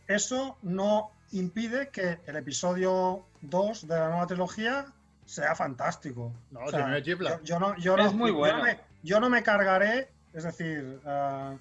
eso 0.07 0.57
no 0.61 1.11
impide 1.31 1.89
que 1.89 2.17
el 2.25 2.35
episodio 2.35 3.23
2 3.41 3.87
de 3.87 3.95
la 3.97 4.09
nueva 4.09 4.27
trilogía 4.27 4.87
sea 5.25 5.55
fantástico. 5.55 6.33
No, 6.51 6.61
O 6.61 6.65
si 6.65 6.71
sea, 6.71 6.87
me 6.87 7.01
chifla. 7.03 7.37
Yo, 7.37 7.43
yo 7.43 7.59
no, 7.59 7.77
yo, 7.77 7.95
Es 7.97 8.05
no, 8.05 8.13
muy 8.13 8.31
yo 8.31 8.37
bueno. 8.37 8.57
no 8.57 8.63
me, 8.65 8.79
yo 9.03 9.19
no 9.19 9.29
me 9.29 9.43
cargaré, 9.43 10.09
es 10.33 10.43
decir, 10.43 10.99
ah, 11.05 11.53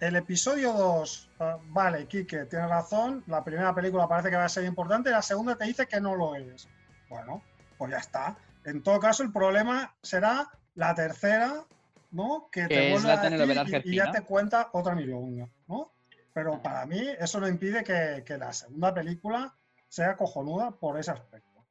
el 0.00 0.16
episodio 0.16 0.72
2, 0.72 1.30
ah, 1.40 1.58
vale, 1.68 2.06
Quique, 2.06 2.46
tienes 2.46 2.68
razón, 2.68 3.22
la 3.26 3.44
primera 3.44 3.74
película 3.74 4.08
parece 4.08 4.30
que 4.30 4.36
va 4.36 4.44
a 4.46 4.48
ser 4.48 4.64
importante, 4.64 5.10
la 5.10 5.22
segunda 5.22 5.56
te 5.56 5.64
dice 5.66 5.86
que 5.86 6.00
no 6.00 6.14
lo 6.16 6.34
es. 6.34 6.68
Bueno, 7.08 7.42
pues 7.76 7.90
ya 7.90 7.98
está. 7.98 8.36
En 8.64 8.82
todo 8.82 8.98
caso, 9.00 9.22
el 9.22 9.32
problema 9.32 9.94
será 10.02 10.48
la 10.74 10.94
tercera, 10.94 11.64
¿no? 12.12 12.48
Que 12.50 12.66
te 12.66 12.86
es 12.86 12.92
vuelve 12.92 13.08
la 13.08 13.14
a 13.20 13.22
telenovela 13.22 13.64
decir 13.64 13.82
y- 13.84 13.90
y 13.92 13.96
ya 13.96 14.10
te 14.10 14.22
cuenta 14.22 14.70
otra 14.72 14.94
milonga, 14.94 15.48
¿no? 15.68 15.92
Pero 16.32 16.62
para 16.62 16.86
mí 16.86 17.00
eso 17.18 17.40
no 17.40 17.48
impide 17.48 17.82
que, 17.84 18.22
que 18.24 18.38
la 18.38 18.52
segunda 18.52 18.94
película 18.94 19.52
sea 19.88 20.16
cojonuda 20.16 20.70
por 20.70 20.98
ese 20.98 21.10
aspecto. 21.10 21.64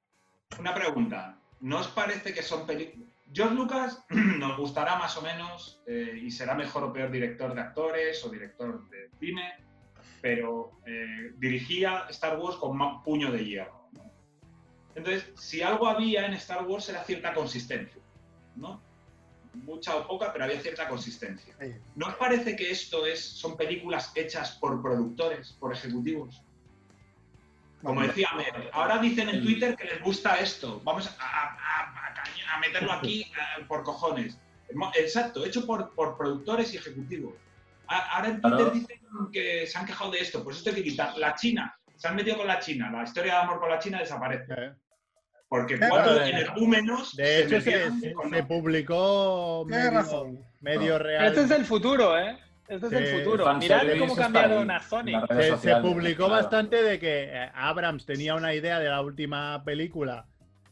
Una 0.60 0.74
pregunta. 0.74 1.36
¿No 1.62 1.80
os 1.80 1.88
parece 1.88 2.34
que 2.34 2.42
son 2.44 2.66
películas... 2.68 3.08
George 3.34 3.56
Lucas 3.56 4.04
nos 4.10 4.58
gustará 4.58 4.96
más 4.98 5.16
o 5.18 5.22
menos 5.22 5.82
eh, 5.88 6.20
y 6.22 6.32
será 6.32 6.56
mejor 6.56 6.84
o 6.84 6.94
peor 6.94 7.12
director 7.12 7.54
de 7.54 7.62
actores 7.62 8.24
o 8.26 8.30
director 8.30 8.90
de 8.90 9.10
cine, 9.20 9.54
pero 10.22 10.80
eh, 10.86 11.32
dirigía 11.38 12.06
Star 12.10 12.38
Wars 12.40 12.58
con 12.58 12.78
más 12.78 13.04
puño 13.04 13.32
de 13.32 13.46
hierro. 13.46 13.88
¿no? 13.94 14.12
Entonces, 14.96 15.32
si 15.36 15.62
algo 15.62 15.88
había 15.88 16.26
en 16.26 16.34
Star 16.34 16.66
Wars 16.66 16.90
era 16.90 17.04
cierta 17.04 17.34
consistencia, 17.34 18.02
¿no? 18.56 18.82
Mucha 19.54 19.96
o 19.96 20.08
poca, 20.08 20.32
pero 20.32 20.46
había 20.46 20.60
cierta 20.60 20.88
consistencia. 20.88 21.56
¿No 21.96 22.08
os 22.08 22.16
parece 22.16 22.56
que 22.56 22.70
esto 22.70 23.06
es, 23.06 23.20
son 23.24 23.58
películas 23.58 24.12
hechas 24.16 24.52
por 24.60 24.82
productores, 24.82 25.54
por 25.54 25.74
ejecutivos? 25.74 26.42
Como 27.82 28.02
decía 28.02 28.30
Mer, 28.36 28.70
ahora 28.74 28.98
dicen 29.00 29.30
en 29.30 29.42
Twitter 29.42 29.76
que 29.76 29.86
les 29.86 30.02
gusta 30.04 30.36
esto. 30.40 30.82
Vamos 30.84 31.08
a, 31.08 31.24
a- 31.24 31.99
a- 32.54 32.60
meterlo 32.60 32.92
aquí 32.94 33.26
por 33.68 33.84
cojones. 33.84 34.38
Exacto, 34.96 35.44
hecho 35.46 35.66
por, 35.66 35.94
por 35.96 36.18
productores 36.18 36.74
y 36.74 36.78
ejecutivos. 36.78 37.34
Ahora 37.88 38.28
en 38.30 38.40
Twitter 38.42 38.72
dicen 38.72 39.00
que 39.34 39.66
se 39.66 39.78
han 39.80 39.86
quejado 39.86 40.12
de 40.12 40.20
esto, 40.20 40.44
pues 40.44 40.58
esto 40.58 40.70
hay 40.70 40.76
que 40.76 40.84
quitar. 40.84 41.18
La 41.18 41.34
China, 41.34 41.76
se 41.96 42.08
han 42.08 42.16
metido 42.16 42.38
con 42.38 42.46
la 42.48 42.60
China, 42.60 42.92
la 42.92 43.04
historia 43.04 43.34
de 43.34 43.40
amor 43.40 43.60
con 43.60 43.70
la 43.70 43.80
China 43.80 43.98
desaparece. 44.00 44.54
Eh, 44.56 44.72
Porque 45.48 45.80
cuatro 45.80 46.14
de- 46.14 46.30
energúmenos 46.30 47.16
De 47.16 47.26
se 47.26 47.42
hecho, 47.46 47.62
se, 47.62 48.00
se- 48.00 48.14
con- 48.14 48.30
se 48.30 48.44
publicó 48.44 49.66
medio, 49.68 49.90
razón. 49.92 50.40
medio 50.62 51.00
real. 51.00 51.26
Este 51.26 51.42
es 51.42 51.52
el 51.52 51.66
futuro, 51.66 52.16
¿eh? 52.18 52.38
Este 52.68 52.86
es 52.86 52.92
Sí, 52.92 52.98
el 53.16 53.24
futuro. 53.24 53.52
Mirad 53.56 53.82
cómo 53.98 54.16
cambiaron 54.16 54.70
a 54.70 54.80
Sonic. 54.80 55.26
Se, 55.34 55.58
se 55.58 55.76
publicó 55.78 56.28
claro. 56.28 56.44
bastante 56.44 56.84
de 56.84 57.00
que 57.00 57.24
eh, 57.24 57.52
Abrams 57.56 58.06
tenía 58.06 58.36
una 58.36 58.54
idea 58.54 58.78
de 58.78 58.88
la 58.90 59.02
última 59.02 59.64
película 59.64 60.28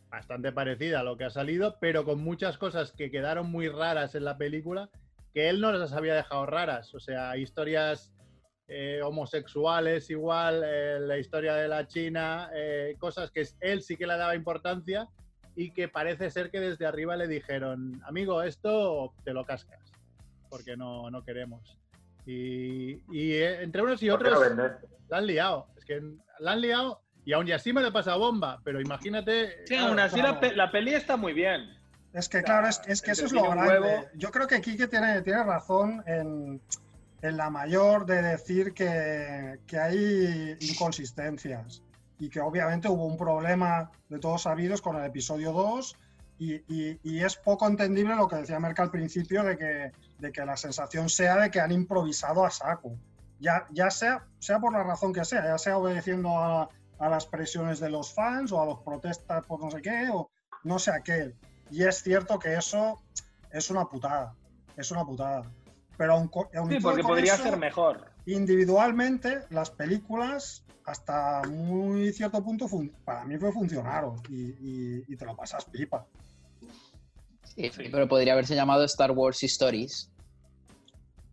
bastante 0.10 0.51
parecida 0.51 1.01
a 1.01 1.03
lo 1.03 1.18
que 1.18 1.26
ha 1.26 1.30
salido, 1.30 1.78
pero 1.80 2.05
con 2.05 2.20
muchas 2.20 2.58
cosas 2.58 2.91
que 2.91 3.12
quedaron 3.12 3.51
muy 3.51 3.68
raras 3.68 4.16
en 4.16 4.26
la 4.26 4.38
película 4.38 4.89
que 5.34 5.49
él 5.49 5.62
no 5.62 5.72
las 5.72 5.93
había 5.93 6.16
dejado 6.16 6.45
raras. 6.45 6.93
O 6.95 6.99
sea, 6.99 7.38
historias 7.38 8.12
eh, 8.68 9.01
homosexuales 9.03 10.10
igual, 10.10 10.64
eh, 10.66 10.99
la 10.99 11.18
historia 11.18 11.55
de 11.55 11.68
la 11.68 11.88
China, 11.88 12.49
eh, 12.55 12.95
cosas 12.99 13.32
que 13.32 13.47
él 13.60 13.82
sí 13.82 13.97
que 13.97 14.08
le 14.08 14.18
daba 14.18 14.36
importancia 14.36 15.08
y 15.55 15.72
que 15.72 15.88
parece 15.88 16.30
ser 16.30 16.51
que 16.51 16.60
desde 16.60 16.86
arriba 16.86 17.16
le 17.16 17.28
dijeron, 17.28 18.01
amigo, 18.05 18.43
esto 18.43 19.14
te 19.24 19.34
lo 19.34 19.43
cascas, 19.43 19.91
porque 20.49 20.78
no, 20.78 21.10
no 21.10 21.24
queremos. 21.24 21.78
Y, 22.28 23.01
y, 23.10 23.34
eh, 23.34 23.64
entre 23.64 23.82
unos 23.82 24.03
y 24.03 24.10
¿Por 24.10 24.22
qué 24.22 24.30
otros 24.30 24.58
la 25.10 25.18
han 25.18 25.26
liado. 25.26 25.68
Es 25.78 25.86
que 25.86 26.01
la 26.39 26.51
han 26.51 26.62
liado 26.62 27.01
y 27.28 27.34
aún 27.34 27.45
y 27.47 27.51
así 27.51 27.73
me 27.73 27.82
le 27.82 27.91
pasa 27.91 28.15
bomba, 28.15 28.59
pero 28.63 28.80
imagínate. 28.80 29.65
Sí, 29.65 29.73
claro, 29.75 29.88
aún 29.89 29.99
así 29.99 30.15
la, 30.17 30.23
claro. 30.23 30.39
pe- 30.39 30.55
la 30.55 30.71
peli 30.71 30.93
está 30.93 31.17
muy 31.17 31.34
bien. 31.34 31.75
Es 32.13 32.30
que, 32.30 32.41
claro, 32.41 32.67
es, 32.69 32.82
es 32.88 33.01
que 33.01 33.11
eso 33.11 33.25
es 33.25 33.34
lo 33.34 33.43
grande. 33.51 33.67
huevo. 33.82 34.05
Yo 34.15 34.32
creo 34.32 34.47
que 34.47 34.61
Quique 34.61 34.88
tiene, 34.88 35.21
tiene 35.23 35.43
razón 35.43 36.03
en, 36.07 36.61
en 37.21 37.38
la 37.38 37.49
mayor 37.49 38.05
de 38.05 38.21
decir 38.21 38.73
que, 38.73 39.59
que 39.67 39.78
hay 39.78 40.57
inconsistencias 40.61 41.84
y 42.19 42.30
que 42.30 42.39
obviamente 42.39 42.88
hubo 42.88 43.05
un 43.05 43.17
problema 43.17 43.91
de 44.09 44.19
todos 44.19 44.43
sabidos 44.43 44.82
con 44.82 44.95
el 44.95 45.05
episodio 45.05 45.51
2 45.51 45.95
y, 46.39 46.53
y- 46.73 46.99
y 47.03 47.23
es 47.23 47.36
poco 47.36 47.67
entendible 47.67 48.15
lo 48.15 48.28
que 48.28 48.38
decía 48.38 48.59
Merck 48.59 48.80
al 48.80 48.89
principio 48.91 49.43
de 49.43 49.57
que, 49.57 49.91
de 50.19 50.32
que 50.32 50.45
la 50.45 50.55
sensación 50.55 51.09
sea 51.09 51.36
de 51.38 51.51
que 51.51 51.59
han 51.59 51.71
improvisado 51.71 52.45
a 52.45 52.49
saco. 52.51 52.93
Ya, 53.39 53.67
ya 53.71 53.91
sea, 53.91 54.23
sea 54.39 54.59
por 54.59 54.71
la 54.73 54.84
razón 54.84 55.13
que 55.13 55.25
sea, 55.25 55.43
ya 55.43 55.57
sea 55.57 55.78
obedeciendo 55.78 56.30
a, 56.39 56.69
a 57.00 57.10
las 57.10 57.26
presiones 57.26 57.80
de 57.80 57.89
los 57.89 58.14
fans 58.14 58.52
o 58.52 58.62
a 58.62 58.66
los 58.66 58.80
protestas 58.80 59.45
por 59.45 59.60
no 59.60 59.70
sé 59.72 59.82
qué 59.82 60.10
o 60.12 60.30
no 60.64 60.80
sé 60.80 60.91
a 60.91 61.02
qué. 61.02 61.34
Y 61.72 61.84
es 61.84 62.02
cierto 62.02 62.39
que 62.39 62.56
eso 62.56 63.02
es 63.52 63.70
una 63.70 63.86
putada, 63.86 64.34
es 64.76 64.89
una 64.91 65.06
putada. 65.06 65.43
Pero 65.98 66.14
aun, 66.14 66.32
aun 66.56 66.70
Sí, 66.72 66.78
porque 66.82 67.04
podría 67.04 67.34
eso, 67.36 67.43
ser 67.43 67.58
mejor. 67.58 68.12
individualmente 68.26 69.41
las 69.50 69.70
películas 69.72 70.64
hasta 70.86 71.41
muy 71.50 72.14
cierto 72.14 72.41
punto 72.43 72.68
para 73.04 73.26
mí 73.26 73.38
fue 73.38 73.52
funcionaron 73.52 74.22
y, 74.30 74.41
y- 74.52 75.04
y 75.08 75.18
te 75.18 75.26
lo 75.26 75.36
pasas 75.36 75.66
pipa. 75.66 76.06
Sí, 77.56 77.70
pero 77.91 78.08
podría 78.08 78.34
haberse 78.34 78.56
llamado 78.56 78.84
Star 78.86 79.12
Wars 79.12 79.41
Stories. 79.43 80.12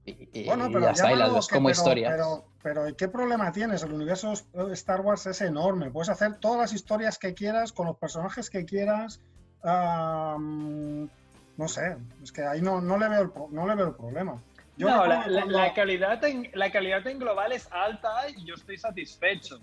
Y, 0.07 0.29
y- 0.41 0.47
Bueno, 0.47 0.67
y 0.69 0.73
pero 0.73 0.81
ya 0.87 0.91
está, 0.93 1.13
y 1.13 1.17
las 1.17 1.31
dos 1.31 1.49
como 1.49 1.69
pero- 1.69 1.79
historias. 1.79 2.13
Pero, 2.13 2.45
pero 2.65 2.87
¿qué 2.97 3.09
problema 3.09 3.53
tienes? 3.53 3.83
El 3.83 3.93
universo 3.93 4.33
Star 4.73 5.03
Wars 5.03 5.27
es 5.27 5.43
enorme. 5.43 5.91
Puedes 5.91 6.09
hacer 6.09 6.39
todas 6.41 6.59
las 6.59 6.73
historias 6.73 7.19
que 7.19 7.35
quieras, 7.35 7.73
con 7.73 7.87
los 7.87 7.99
personajes 7.99 8.49
que 8.49 8.65
quieras. 8.65 9.21
am, 9.63 11.09
no 11.57 11.69
sé, 11.69 11.97
es 12.23 12.33
que 12.33 12.43
ahí 12.43 12.63
no, 12.63 12.81
no, 12.81 12.97
le, 12.99 13.09
veo 13.09 13.21
el, 13.23 13.31
no 13.53 13.67
le 13.69 13.75
veo 13.75 13.89
el 13.89 13.95
problema. 13.95 14.43
Yo 14.79 14.89
no, 14.89 15.07
la, 15.07 15.27
la- 15.29 15.45
la 15.45 15.75
calidad 15.75 16.25
en, 16.25 16.51
la 16.55 16.73
calidad 16.73 17.07
en 17.07 17.19
global 17.19 17.53
es 17.53 17.69
alta 17.71 18.11
y 18.35 18.47
yo 18.47 18.55
estoy 18.55 18.79
satisfecho. 18.79 19.59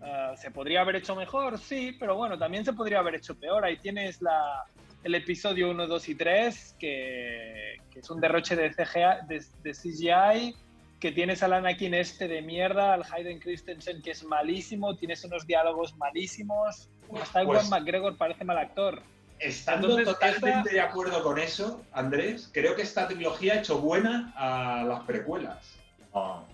Ah, 0.00 0.32
¿Se 0.36 0.50
podría 0.50 0.80
haber 0.80 0.96
hecho 0.96 1.14
mejor? 1.14 1.58
Sí, 1.58 1.96
pero 2.00 2.16
bueno, 2.16 2.38
también 2.38 2.64
se 2.64 2.72
podría 2.72 3.00
haber 3.00 3.16
hecho 3.16 3.38
peor. 3.38 3.62
Ahí 3.64 3.78
tienes 3.78 4.20
la, 4.22 4.64
el 5.04 5.14
episodio 5.14 5.70
1, 5.70 5.86
2 5.86 6.08
y 6.08 6.14
3, 6.16 6.76
que, 6.78 7.74
que 7.90 8.00
es 8.00 8.10
un 8.10 8.20
derroche 8.20 8.56
de, 8.56 8.70
CGI, 8.70 9.26
de, 9.28 9.44
de 9.62 9.72
CGI, 9.74 10.56
que 11.02 11.10
tienes 11.10 11.42
al 11.42 11.52
Anakin 11.52 11.94
este 11.94 12.28
de 12.28 12.42
mierda, 12.42 12.94
al 12.94 13.02
Hayden 13.12 13.40
Christensen 13.40 14.00
que 14.02 14.12
es 14.12 14.22
malísimo, 14.22 14.94
tienes 14.94 15.24
unos 15.24 15.44
diálogos 15.48 15.96
malísimos, 15.96 16.88
hasta 17.20 17.44
Pues- 17.44 17.58
Ewan 17.58 17.70
McGregor 17.70 18.16
parece 18.16 18.44
mal 18.44 18.56
actor. 18.56 19.02
Estando 19.40 19.88
Entonces, 19.88 20.14
totalmente 20.14 20.58
esta- 20.60 20.70
de 20.70 20.80
acuerdo 20.80 21.20
con 21.24 21.40
eso, 21.40 21.82
Andrés, 21.92 22.48
creo 22.54 22.76
que 22.76 22.82
esta 22.82 23.08
trilogía 23.08 23.54
ha 23.54 23.56
hecho 23.56 23.80
buena 23.80 24.32
a 24.36 24.84
las 24.84 25.00
precuelas. 25.02 25.74
No, 26.14 26.46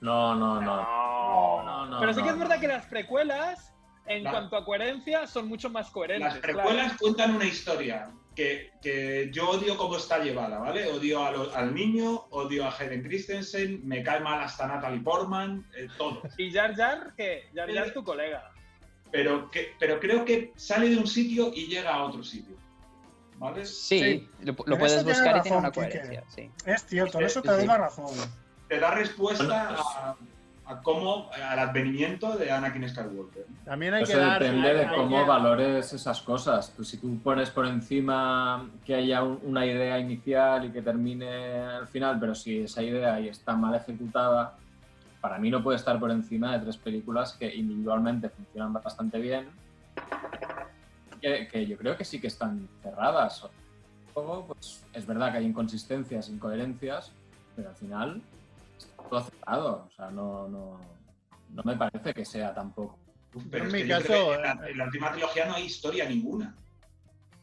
no, 0.00 0.36
no. 0.36 0.60
no. 0.60 1.62
No, 1.64 1.86
no, 1.86 1.98
Pero 1.98 2.14
sí 2.14 2.22
que 2.22 2.28
es 2.28 2.38
verdad 2.38 2.54
no. 2.54 2.60
que 2.60 2.68
las 2.68 2.86
precuelas 2.86 3.72
en 4.06 4.24
La- 4.24 4.30
cuanto 4.30 4.56
a 4.56 4.64
coherencia, 4.64 5.26
son 5.26 5.48
mucho 5.48 5.70
más 5.70 5.90
coherentes. 5.90 6.32
Las 6.34 6.38
claro. 6.40 6.58
precuelas 6.58 6.96
cuentan 6.98 7.34
una 7.36 7.44
historia 7.44 8.10
que, 8.34 8.70
que 8.82 9.30
yo 9.32 9.50
odio 9.50 9.76
cómo 9.76 9.96
está 9.96 10.18
llevada, 10.18 10.58
¿vale? 10.58 10.86
Odio 10.90 11.24
a 11.24 11.30
lo- 11.32 11.54
al 11.54 11.74
niño, 11.74 12.26
odio 12.30 12.66
a 12.66 12.76
Hayden 12.76 13.02
Christensen, 13.02 13.86
me 13.86 14.02
cae 14.02 14.20
mal 14.20 14.40
hasta 14.42 14.66
Natalie 14.66 15.00
Portman, 15.00 15.66
eh, 15.76 15.88
todo. 15.96 16.22
Y 16.38 16.52
Jar 16.52 16.74
Jar, 16.76 17.14
que 17.16 17.48
Jar 17.54 17.72
Jar 17.72 17.86
es 17.86 17.94
tu 17.94 18.04
colega. 18.04 18.50
Pero, 19.10 19.50
que, 19.50 19.72
pero 19.78 19.98
creo 20.00 20.24
que 20.24 20.52
sale 20.56 20.88
de 20.90 20.96
un 20.98 21.06
sitio 21.06 21.50
y 21.54 21.66
llega 21.66 21.94
a 21.94 22.04
otro 22.04 22.22
sitio. 22.22 22.56
¿Vale? 23.38 23.64
Sí, 23.66 24.00
Sí. 24.00 24.28
lo, 24.44 24.54
puedes 24.56 25.04
buscar 25.04 25.36
y 25.38 25.40
tiene 25.42 25.58
una 25.58 25.70
coherencia, 25.70 26.24
sí. 26.28 26.50
Es 26.64 26.84
cierto, 26.86 27.18
en 27.20 27.26
eso 27.26 27.42
te 27.42 27.48
Sí, 27.50 27.54
doy 27.54 27.66
la 27.66 27.78
razón. 27.78 28.06
Te 28.68 28.80
da 28.80 28.90
respuesta 28.92 29.44
Bueno, 29.44 29.78
a, 29.78 30.16
a 30.68 30.82
cómo, 30.82 31.30
al 31.48 31.58
advenimiento 31.60 32.36
de 32.36 32.50
Anakin 32.50 32.88
Skywalker. 32.88 33.46
También 33.64 33.94
hay 33.94 34.04
que 34.04 34.12
Eso 34.12 34.20
dar. 34.20 34.42
depende 34.42 34.68
hay- 34.68 34.76
de 34.76 34.84
hay 34.86 34.96
cómo 34.96 35.16
que- 35.18 35.24
valores 35.28 35.92
esas 35.92 36.20
cosas. 36.22 36.72
Tú, 36.76 36.82
si 36.84 36.96
tú 36.98 37.18
pones 37.20 37.50
por 37.50 37.66
encima 37.66 38.68
que 38.84 38.96
haya 38.96 39.22
un- 39.22 39.38
una 39.44 39.64
idea 39.64 39.98
inicial 39.98 40.64
y 40.64 40.70
que 40.70 40.82
termine 40.82 41.60
al 41.60 41.86
final, 41.86 42.18
pero 42.18 42.34
si 42.34 42.62
esa 42.62 42.82
idea 42.82 43.18
ya 43.20 43.30
está 43.30 43.54
mal 43.54 43.74
ejecutada, 43.76 44.54
para 45.20 45.38
mí 45.38 45.50
no 45.50 45.62
puede 45.62 45.76
estar 45.76 45.98
por 46.00 46.10
encima 46.10 46.52
de 46.52 46.60
tres 46.64 46.76
películas 46.76 47.34
que 47.34 47.54
individualmente 47.54 48.28
funcionan 48.28 48.72
bastante 48.72 49.18
bien, 49.20 49.48
que, 51.20 51.48
que 51.48 51.66
yo 51.66 51.76
creo 51.76 51.96
que 51.96 52.04
sí 52.04 52.20
que 52.20 52.26
están 52.26 52.68
cerradas. 52.82 53.46
Luego, 54.14 54.46
pues 54.48 54.84
es 54.92 55.06
verdad 55.06 55.30
que 55.32 55.38
hay 55.38 55.46
inconsistencias, 55.46 56.28
incoherencias, 56.28 57.12
pero 57.54 57.68
al 57.70 57.76
final 57.76 58.22
todo 59.08 59.20
cerrado. 59.24 59.86
O 59.86 59.90
sea, 59.94 60.10
no, 60.10 60.48
no, 60.48 60.80
no 61.50 61.62
me 61.64 61.76
parece 61.76 62.12
que 62.14 62.24
sea 62.24 62.54
tampoco. 62.54 62.98
Pero 63.50 63.64
En 63.66 63.72
mi 63.72 63.86
caso, 63.86 64.34
en 64.34 64.42
la, 64.42 64.52
eh, 64.66 64.70
en 64.70 64.78
la 64.78 64.84
última 64.84 65.12
trilogía 65.12 65.44
no 65.46 65.54
hay 65.54 65.64
historia 65.64 66.08
ninguna. 66.08 66.54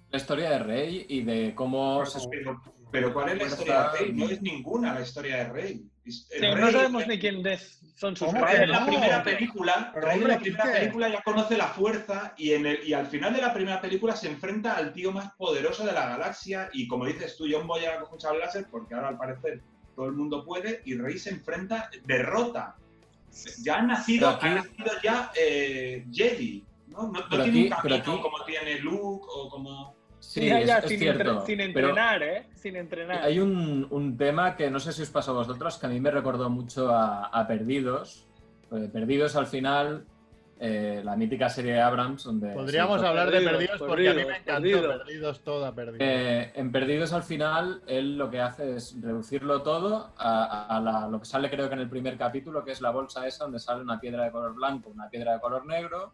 La 0.09 0.18
historia 0.18 0.49
de 0.51 0.59
Rey 0.59 1.05
y 1.09 1.22
de 1.24 1.53
cómo 1.55 1.99
Pero- 1.99 2.05
se 2.09 2.28
Pero, 2.30 2.61
pero 2.91 3.14
¿cuál 3.14 3.30
es 3.30 3.38
la 3.38 3.43
historia 3.45 3.82
de 3.91 3.97
Rey? 3.97 4.11
No 4.14 4.26
es 4.30 4.41
ninguna 4.41 4.93
la 4.93 5.01
historia 5.01 5.38
de 5.38 5.43
Rey. 5.49 5.86
El 6.32 6.41
no 6.59 6.66
Rey- 6.66 6.74
sabemos 6.74 7.07
ni 7.07 7.20
quién 7.20 7.45
es- 7.47 7.80
son 7.95 8.16
sus 8.16 8.28
¿Cómo 8.28 8.43
Rey 8.45 8.57
que 8.57 8.64
en 8.64 8.72
la 8.72 8.80
no? 8.82 8.86
primera 8.88 9.24
película, 9.24 9.93
en 9.95 10.28
la 10.28 10.38
primera 10.39 10.72
película 10.74 11.09
ya 11.09 11.22
conoce 11.22 11.55
la 11.57 11.68
fuerza 11.68 12.34
y, 12.38 12.51
en 12.53 12.66
el, 12.66 12.88
y 12.88 12.93
al 12.93 13.05
final 13.07 13.34
de 13.34 13.41
la 13.41 13.53
primera 13.53 13.80
película 13.80 14.16
se 14.16 14.28
enfrenta 14.28 14.76
al 14.76 14.91
tío 14.93 15.11
más 15.11 15.32
poderoso 15.34 15.86
de 15.86 15.93
la 15.93 16.09
galaxia 16.09 16.70
y 16.74 16.88
como 16.88 17.05
dices 17.05 17.38
tú, 17.38 17.45
John 17.49 17.66
Boyega 17.68 17.99
con 18.01 18.14
un 18.14 18.20
sable 18.20 18.39
láser 18.39 18.66
porque 18.70 18.93
ahora 18.95 19.09
al 19.09 19.18
parecer 19.18 19.61
todo 19.96 20.06
el 20.08 20.14
mundo 20.14 20.44
puede 20.44 20.82
y 20.86 20.96
Rey 20.96 21.18
se 21.18 21.30
enfrenta, 21.32 21.89
derrota. 22.06 22.76
Ya 23.64 23.80
ha 23.80 23.82
nacido, 23.82 24.28
Pero 24.28 24.36
aquí- 24.38 24.48
ha 24.48 24.56
nacido 24.56 24.91
ya 25.04 25.32
eh, 25.39 26.06
Jedi, 26.12 26.64
¿no? 26.88 27.04
No, 27.04 27.12
no 27.12 27.28
tiene 27.30 27.44
aquí- 27.44 27.64
un 27.64 27.70
camino 27.70 27.96
aquí- 28.14 28.22
como 28.22 28.44
tiene 28.46 28.80
Luke 28.80 29.26
o 29.30 29.50
como... 29.50 29.96
Sí, 30.20 30.46
Ya, 30.48 30.62
es, 30.62 30.68
ya, 30.68 30.78
es 30.78 30.86
sin, 30.89 31.00
cierto. 31.00 31.20
entre- 31.32 31.46
sin 31.46 31.58
pero 31.74 31.89
entrenar, 31.89 32.24
¿eh? 32.24 32.48
Sin 32.56 32.76
entrenar. 32.78 33.22
hay 33.24 33.39
un, 33.39 33.86
un 33.89 34.16
tema 34.18 34.56
que 34.56 34.72
no 34.72 34.80
sé 34.80 34.94
si 34.94 35.02
os 35.02 35.10
pasó 35.10 35.32
a 35.32 35.34
vosotros, 35.36 35.78
que 35.78 35.86
a 35.86 35.89
mí 35.89 36.00
me 36.00 36.12
recordó 36.12 36.50
mucho 36.50 36.89
a, 36.91 37.26
a 37.26 37.46
Perdidos. 37.48 38.26
Porque 38.70 38.88
Perdidos 38.88 39.36
al 39.36 39.48
final, 39.48 40.06
eh, 40.66 41.01
la 41.03 41.18
mítica 41.18 41.49
serie 41.49 41.74
de 41.74 41.82
Abrams, 41.82 42.24
donde... 42.24 42.53
Podríamos 42.53 43.03
hablar 43.03 43.30
de 43.30 43.41
Perdidos, 43.41 43.82
perdidos 43.82 43.82
porque 43.89 44.07
a 44.09 44.14
mí 44.14 44.20
me 44.20 44.26
perdidos, 44.26 44.39
encantó 44.47 44.61
perdidos. 44.61 44.97
perdidos 45.03 45.43
toda 45.43 45.76
perdidos. 45.76 45.97
Eh, 45.99 46.51
en 46.55 46.72
Perdidos 46.72 47.11
al 47.11 47.24
final, 47.24 47.82
él 47.86 48.18
lo 48.18 48.30
que 48.30 48.39
hace 48.39 48.78
es 48.78 48.95
reducirlo 49.01 49.61
todo 49.61 50.14
a, 50.18 50.68
a 50.78 50.80
la- 50.80 51.07
lo 51.09 51.20
que 51.20 51.26
sale 51.26 51.49
creo 51.49 51.68
que 51.68 51.74
en 51.76 51.82
el 51.82 51.89
primer 51.89 52.18
capítulo, 52.18 52.64
que 52.64 52.72
es 52.72 52.80
la 52.80 52.91
bolsa 52.91 53.28
esa 53.28 53.43
donde 53.43 53.59
sale 53.59 53.82
una 53.82 53.99
piedra 53.99 54.24
de 54.24 54.32
color 54.32 54.55
blanco, 54.55 54.89
una 54.89 55.09
piedra 55.09 55.34
de 55.34 55.41
color 55.41 55.66
negro, 55.66 56.14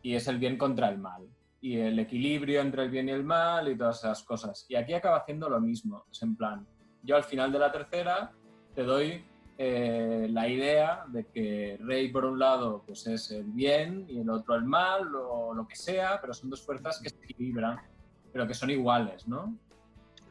y 0.00 0.14
es 0.14 0.28
el 0.28 0.38
bien 0.38 0.56
contra 0.56 0.88
el 0.88 0.98
mal. 0.98 1.26
Y 1.60 1.78
el 1.78 1.98
equilibrio 1.98 2.60
entre 2.60 2.84
el 2.84 2.90
bien 2.90 3.08
y 3.08 3.12
el 3.12 3.24
mal 3.24 3.68
y 3.68 3.76
todas 3.76 3.98
esas 3.98 4.22
cosas. 4.22 4.64
Y 4.68 4.76
aquí 4.76 4.92
acaba 4.94 5.16
haciendo 5.16 5.48
lo 5.48 5.60
mismo. 5.60 6.04
Es 6.12 6.22
en 6.22 6.36
plan, 6.36 6.64
yo 7.02 7.16
al 7.16 7.24
final 7.24 7.50
de 7.50 7.58
la 7.58 7.72
tercera 7.72 8.30
te 8.76 8.84
doy 8.84 9.24
eh, 9.58 10.26
la 10.30 10.48
idea 10.48 11.04
de 11.08 11.24
que 11.26 11.78
Rey 11.80 12.08
por 12.10 12.24
un 12.26 12.38
lado 12.38 12.82
pues 12.86 13.06
es 13.06 13.30
el 13.30 13.44
bien 13.44 14.04
y 14.08 14.20
el 14.20 14.28
otro 14.30 14.54
el 14.54 14.64
mal 14.64 15.14
o 15.14 15.54
lo 15.54 15.66
que 15.66 15.76
sea, 15.76 16.20
pero 16.20 16.34
son 16.34 16.50
dos 16.50 16.64
fuerzas 16.64 17.00
que 17.00 17.08
se 17.08 17.16
equilibran, 17.24 17.78
pero 18.32 18.46
que 18.46 18.54
son 18.54 18.70
iguales, 18.70 19.26
¿no? 19.26 19.54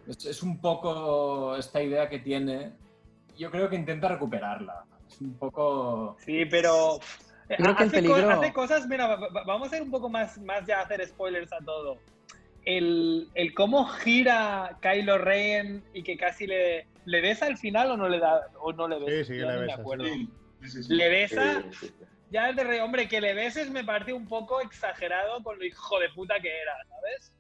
Es, 0.07 0.25
es 0.25 0.43
un 0.43 0.59
poco 0.61 1.55
esta 1.55 1.81
idea 1.81 2.07
que 2.07 2.19
tiene, 2.19 2.73
yo 3.37 3.49
creo 3.49 3.67
que 3.69 3.75
intenta 3.75 4.07
recuperarla. 4.07 4.83
Es 5.09 5.19
un 5.21 5.33
poco... 5.33 6.15
Sí, 6.19 6.45
pero. 6.45 6.97
eh, 7.49 7.55
Creo 7.57 7.75
que 7.75 7.83
el 7.83 7.89
hace, 7.89 8.03
co- 8.03 8.13
peligro- 8.15 8.29
hace 8.31 8.53
cosas. 8.53 8.87
Mira, 8.87 9.07
va- 9.07 9.29
va- 9.29 9.43
vamos 9.45 9.71
a 9.73 9.77
ir 9.77 9.81
un 9.83 9.89
poco 9.91 10.09
más, 10.09 10.37
más 10.39 10.65
ya 10.67 10.79
a 10.79 10.83
hacer 10.83 11.05
spoilers 11.07 11.51
a 11.53 11.57
todo. 11.65 11.97
El, 12.65 13.29
el 13.33 13.53
cómo 13.55 13.85
gira 13.85 14.77
Kylo 14.81 15.17
Ren 15.17 15.83
y 15.93 16.03
que 16.03 16.17
casi 16.17 16.45
le, 16.47 16.87
le 17.05 17.21
besa 17.21 17.45
al 17.45 17.57
final 17.57 17.91
o 17.91 17.97
no 17.97 18.09
le 18.09 18.19
da 18.19 18.41
o 18.59 18.73
no 18.73 18.87
le 18.87 18.99
besa. 18.99 19.11
Sí, 19.11 19.23
sí 19.25 19.33
que 19.33 19.39
Ya 19.45 19.51
le 19.51 19.57
besa, 19.59 19.75
acuerdo. 19.81 20.05
Sí, 20.05 20.83
sí. 20.83 20.93
Le 20.93 21.09
besa. 21.09 21.61
Sí, 21.61 21.69
sí, 21.79 21.87
sí. 21.87 21.93
Ya 22.31 22.49
es 22.49 22.55
de 22.55 22.63
rey, 22.63 22.79
hombre, 22.79 23.07
que 23.07 23.21
le 23.21 23.33
beses 23.33 23.69
me 23.69 23.83
parece 23.83 24.11
un 24.13 24.27
poco 24.27 24.59
exagerado 24.61 25.41
con 25.43 25.57
lo 25.59 25.63
hijo 25.65 25.99
de 25.99 26.09
puta 26.09 26.39
que 26.39 26.49
era, 26.49 26.73
¿sabes? 26.89 27.31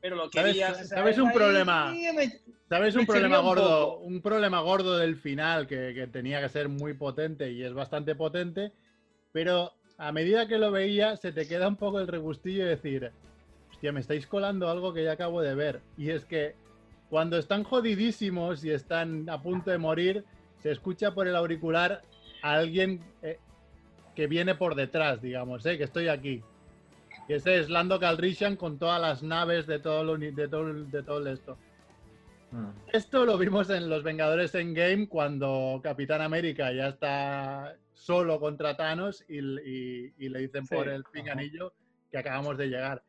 Pero 0.00 0.16
lo 0.16 0.30
¿Sabes- 0.30 0.52
querías. 0.52 0.76
sea, 0.78 0.86
sabes 0.98 1.18
un 1.18 1.28
ahí 1.28 1.34
problema? 1.34 1.92
me- 2.14 2.40
¿Sabes 2.68 2.96
un 2.96 3.06
problema 3.06 3.38
un 3.40 3.44
gordo? 3.46 3.90
poco. 3.90 3.98
Un 4.04 4.22
problema 4.22 4.60
gordo 4.60 4.98
del 4.98 5.16
final 5.16 5.66
que, 5.66 5.92
que 5.94 6.06
tenía 6.06 6.40
que 6.40 6.48
ser 6.48 6.68
muy 6.68 6.94
potente 6.94 7.50
y 7.52 7.62
es 7.62 7.72
bastante 7.74 8.14
potente, 8.14 8.72
pero 9.32 9.72
a 9.98 10.10
medida 10.12 10.48
que 10.48 10.58
lo 10.58 10.70
veía 10.72 11.16
se 11.16 11.30
te 11.32 11.46
queda 11.46 11.68
un 11.68 11.76
poco 11.76 12.00
el 12.00 12.08
regustillo 12.08 12.64
de 12.64 12.70
decir, 12.70 13.12
hostia, 13.70 13.92
me 13.92 14.00
estáis 14.00 14.26
colando 14.26 14.68
algo 14.70 14.92
que 14.92 15.04
ya 15.04 15.12
acabo 15.12 15.42
de 15.42 15.54
ver. 15.54 15.80
Y 15.96 16.10
es 16.10 16.24
que 16.24 16.56
cuando 17.10 17.36
están 17.38 17.62
jodidísimos 17.64 18.64
y 18.64 18.70
están 18.70 19.28
a 19.30 19.40
punto 19.42 19.70
de 19.70 19.78
morir, 19.78 20.24
se 20.62 20.70
escucha 20.70 21.14
por 21.14 21.28
el 21.28 21.36
auricular 21.36 22.02
a 22.42 22.54
alguien 22.54 23.00
eh, 23.22 23.38
que 24.14 24.26
viene 24.26 24.54
por 24.54 24.74
detrás, 24.74 25.20
digamos, 25.22 25.64
eh, 25.66 25.78
que 25.78 25.84
estoy 25.84 26.08
aquí. 26.08 26.42
Y 27.28 27.34
ese 27.34 27.58
es 27.58 27.68
Lando 27.68 27.98
Calrissian 28.00 28.56
con 28.56 28.78
todas 28.78 29.00
las 29.00 29.22
naves 29.22 29.66
de 29.66 29.78
todo, 29.78 30.12
uni- 30.14 30.30
de 30.30 30.48
todo, 30.48 31.22
de 31.22 31.32
esto. 31.32 31.58
Mm. 32.52 32.68
Esto 32.92 33.24
lo 33.26 33.36
vimos 33.36 33.68
en 33.70 33.88
Los 33.90 34.02
Vengadores 34.04 34.54
Endgame 34.54 35.08
cuando 35.08 35.80
Capitán 35.82 36.22
América 36.22 36.72
ya 36.72 36.88
está 36.88 37.76
solo 37.94 38.38
contra 38.38 38.76
Thanos 38.76 39.24
y, 39.28 39.38
y- 39.38 40.12
y 40.18 40.28
le 40.28 40.38
dicen 40.40 40.64
Sí, 40.66 40.74
por 40.74 40.88
el 40.88 41.02
pinganillo 41.04 41.72
que 42.10 42.18
acabamos 42.18 42.56
de 42.56 42.68
llegar. 42.68 43.02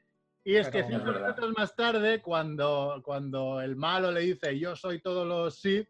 Y 0.48 0.56
es 0.56 0.70
que 0.70 0.84
cinco 0.84 1.04
verdad. 1.06 1.22
minutos 1.36 1.54
más 1.58 1.76
tarde, 1.76 2.22
cuando, 2.22 3.02
cuando 3.04 3.60
el 3.62 3.76
malo 3.76 4.12
le 4.12 4.22
dice 4.22 4.58
yo 4.58 4.76
soy 4.78 5.02
todos 5.02 5.28
los 5.28 5.60
Sith, 5.60 5.88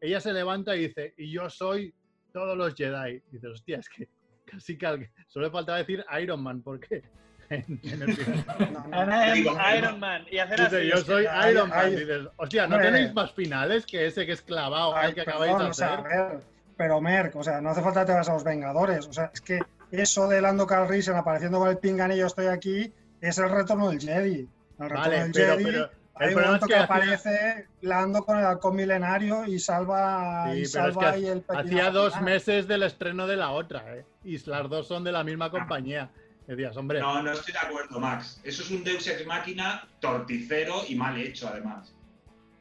ella 0.00 0.20
se 0.20 0.32
levanta 0.32 0.76
y 0.76 0.88
dice 0.88 1.14
y 1.16 1.30
yo 1.32 1.48
soy 1.48 1.94
todos 2.32 2.54
los 2.56 2.74
Jedi. 2.74 3.14
Y 3.16 3.32
dices, 3.32 3.50
hostia, 3.50 3.78
es 3.78 3.88
que 3.88 4.08
casi 4.44 4.76
que 4.76 5.10
solo 5.28 5.46
le 5.46 5.52
faltaba 5.52 5.78
decir 5.78 6.04
Iron 6.20 6.42
Man, 6.42 6.60
porque 6.62 7.02
en, 7.48 7.80
en 7.82 8.02
el 8.02 8.12
final 8.14 8.44
No, 8.90 9.06
no. 9.06 9.22
Es 9.22 9.34
Digo, 9.34 9.56
Iron 9.78 9.98
Man 10.00 10.26
y 10.30 10.36
hacer 10.38 10.60
dice 10.60 10.76
así. 10.76 10.88
yo 10.90 10.96
soy 10.98 11.24
Iron 11.50 11.70
Man. 11.70 11.78
ay. 11.80 11.96
dices, 11.96 12.28
hostia, 12.36 12.66
¿no 12.66 12.78
tenéis 12.78 13.14
más 13.14 13.32
finales 13.32 13.86
que 13.86 14.06
ese 14.06 14.26
que 14.26 14.32
es 14.32 14.42
clavado 14.42 14.94
Ay, 14.94 15.08
al 15.08 15.14
que 15.14 15.22
perdón, 15.22 15.42
acabáis 15.44 15.58
de 15.58 15.64
o 15.64 15.72
sea, 15.72 15.94
hacer? 15.94 16.06
a 16.12 16.28
ver, 16.28 16.40
pero 16.76 17.00
Merck, 17.00 17.36
o 17.36 17.42
sea, 17.42 17.62
no 17.62 17.70
hace 17.70 17.80
falta 17.80 18.00
que 18.00 18.06
te 18.08 18.12
vas 18.12 18.28
a 18.28 18.34
los 18.34 18.44
Vengadores. 18.44 19.06
O 19.06 19.12
sea, 19.14 19.30
es 19.32 19.40
que 19.40 19.60
eso 19.90 20.28
de 20.28 20.42
Lando 20.42 20.66
Calrissian 20.66 21.16
apareciendo 21.16 21.58
con 21.58 21.68
el 21.70 21.78
pinganillo 21.78 22.26
estoy 22.26 22.46
aquí 22.46 22.92
es 23.28 23.38
el 23.38 23.50
retorno 23.50 23.88
del 23.90 24.00
Jedi. 24.00 24.40
El 24.40 24.48
retorno 24.78 25.00
Vale, 25.00 25.18
del 25.24 25.32
pero, 25.32 25.52
Jedi. 25.54 25.64
pero 25.64 25.90
hay 26.16 26.28
el 26.28 26.28
un 26.28 26.34
problema 26.34 26.40
es 26.40 26.46
momento 26.46 26.66
que 26.66 26.72
que, 26.72 26.74
hacía- 26.78 26.84
aparece 26.84 27.66
Lando 27.82 28.24
con 28.24 28.38
el 28.38 28.44
halcón 28.44 28.76
milenario 28.76 29.44
y 29.46 29.58
salva, 29.58 30.44
Sí, 30.46 30.50
y 30.50 30.52
pero 30.54 30.62
es 30.64 30.70
salva 30.72 31.00
que 31.00 31.06
ahí 31.06 31.26
el 31.26 31.44
hacía 31.48 31.90
dos 31.90 32.20
meses 32.20 32.66
del 32.68 32.82
estreno 32.84 33.26
de 33.26 33.36
la 33.36 33.50
otra, 33.50 33.96
¿eh? 33.96 34.04
Y 34.24 34.38
las 34.48 34.68
dos 34.68 34.86
son 34.88 35.04
de 35.04 35.12
la 35.12 35.24
misma 35.24 35.50
compañía. 35.50 36.10
Decías, 36.46 36.76
hombre, 36.76 37.00
No, 37.00 37.22
no 37.22 37.32
estoy 37.32 37.52
de 37.54 37.58
acuerdo, 37.58 37.98
Max. 37.98 38.38
Eso 38.44 38.62
es 38.62 38.70
un 38.70 38.84
Deus 38.84 39.06
Ex 39.06 39.26
Máquina 39.26 39.88
torticero 40.00 40.82
y 40.86 40.94
mal 40.94 41.16
hecho, 41.18 41.48
además. 41.48 41.94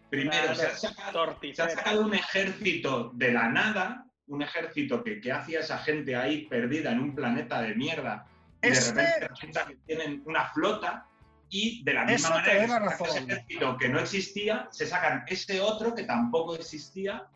Primero, 0.10 0.54
se, 0.56 0.68
ha 0.68 0.76
sacado, 0.76 1.38
se 1.54 1.62
ha 1.62 1.70
sacado 1.70 2.02
un 2.06 2.14
ejército 2.14 3.12
de 3.14 3.32
la 3.34 3.50
nada, 3.50 4.06
un 4.28 4.42
ejército 4.42 5.04
que, 5.04 5.20
que 5.20 5.32
hacía 5.32 5.60
esa 5.62 5.80
gente 5.80 6.16
ahí 6.16 6.46
perdida 6.46 6.92
en 6.92 7.00
un 7.00 7.14
planeta 7.16 7.62
de 7.62 7.76
mierda, 7.76 8.26
y 8.64 8.68
de 8.68 8.74
Este- 8.74 8.92
repente 9.02 9.28
resulta 9.28 9.66
que 9.68 9.76
tienen 9.86 10.24
una 10.26 10.46
flota, 10.54 11.06
y 11.50 11.84
de 11.84 11.94
la 11.94 12.06
misma 12.06 12.16
Eso 12.16 12.30
manera 12.32 12.98
que 12.98 13.04
ese 13.06 13.20
ejército 13.20 13.78
que 13.78 13.90
no 13.90 14.00
existía, 14.00 14.68
se 14.72 14.88
sacan 14.88 15.24
ese 15.28 15.62
otro 15.62 15.94
que 15.94 16.04
tampoco 16.04 16.56
existía, 16.56 17.28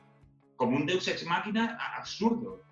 como 0.55 0.75
un 0.78 0.86
Deus 0.88 1.07
Ex 1.07 1.23
Máquina 1.25 1.78
absurdo. 1.97 2.63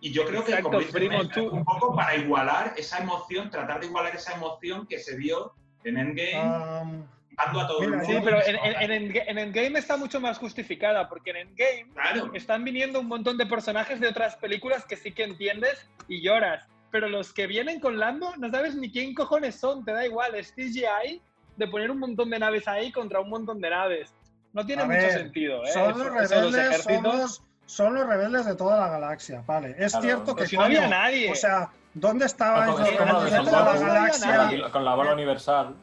Y 0.00 0.12
yo 0.12 0.24
creo 0.24 0.42
que, 0.44 0.52
Exacto, 0.52 0.68
como 0.70 0.78
dice 0.78 0.92
primo, 0.92 1.28
tú- 1.28 1.50
un 1.50 1.64
poco 1.64 1.94
para 1.94 2.16
igualar 2.16 2.72
esa 2.78 2.98
emoción, 2.98 3.50
tratar 3.50 3.80
de 3.80 3.86
igualar 3.86 4.14
esa 4.14 4.32
emoción 4.34 4.86
que 4.86 4.98
se 4.98 5.16
vio 5.16 5.52
en 5.84 5.98
Endgame, 5.98 6.40
Um, 6.82 7.06
dando 7.36 7.60
a 7.60 7.66
todo 7.68 7.82
el 7.82 7.90
mira, 7.90 8.02
mundo. 8.02 8.18
Sí, 8.18 8.20
pero 8.24 8.46
en, 8.46 8.56
en, 8.90 8.92
en 8.92 9.16
en 9.28 9.38
Endgame 9.38 9.78
está 9.78 9.96
mucho 9.98 10.20
más 10.20 10.38
justificada, 10.38 11.08
porque 11.08 11.30
en 11.30 11.36
Endgame 11.48 11.92
Claro, 11.92 12.30
están 12.34 12.64
viniendo 12.64 12.98
un 13.00 13.06
montón 13.08 13.36
de 13.36 13.44
personajes 13.46 14.00
de 14.00 14.08
otras 14.08 14.36
películas 14.36 14.84
que 14.86 14.96
sí 14.96 15.12
que 15.12 15.24
entiendes 15.24 15.86
y 16.08 16.22
lloras. 16.22 16.66
Pero 16.90 17.08
los 17.08 17.32
que 17.32 17.46
vienen 17.46 17.80
con 17.80 17.98
Lando 17.98 18.34
no 18.36 18.50
sabes 18.50 18.74
ni 18.74 18.90
quién 18.90 19.14
cojones 19.14 19.56
son, 19.56 19.84
te 19.84 19.92
da 19.92 20.06
igual, 20.06 20.34
es 20.34 20.52
CGI 20.52 21.20
de 21.56 21.66
poner 21.68 21.90
un 21.90 21.98
montón 21.98 22.30
de 22.30 22.38
naves 22.38 22.66
ahí 22.68 22.92
contra 22.92 23.20
un 23.20 23.30
montón 23.30 23.60
de 23.60 23.70
naves. 23.70 24.10
No 24.52 24.64
tiene 24.64 24.82
A 24.82 24.86
mucho 24.86 24.98
ver, 24.98 25.12
sentido, 25.12 25.64
¿eh? 25.64 25.72
Son 25.72 25.90
Eso- 25.90 25.98
los 25.98 26.12
rebeldes, 26.30 26.82
son 26.82 27.02
los, 27.02 27.42
son 27.66 27.94
los 27.94 28.06
rebeldes 28.06 28.46
de 28.46 28.54
toda 28.54 28.78
la 28.80 28.88
galaxia, 28.88 29.42
vale. 29.46 29.74
Es 29.78 29.92
Claro, 29.92 30.04
cierto 30.06 30.36
que 30.36 30.46
si 30.46 30.56
no 30.56 30.62
había 30.64 30.88
nadie. 30.88 31.30
O 31.30 31.34
sea, 31.34 31.70
¿dónde 31.94 32.24
estaban 32.26 32.66
Como- 32.66 32.78
los 32.78 32.88
es 32.88 32.96
como 32.98 33.12
lo 33.12 33.20
de 33.24 33.30
rebeldes 33.30 33.44
de 33.44 33.50
Star 33.50 33.64
toda 33.74 33.74
la 33.88 33.94
galaxia? 33.94 34.70
Con 34.70 34.84
la 34.84 34.94
bola 34.94 35.12
universal. 35.12 35.74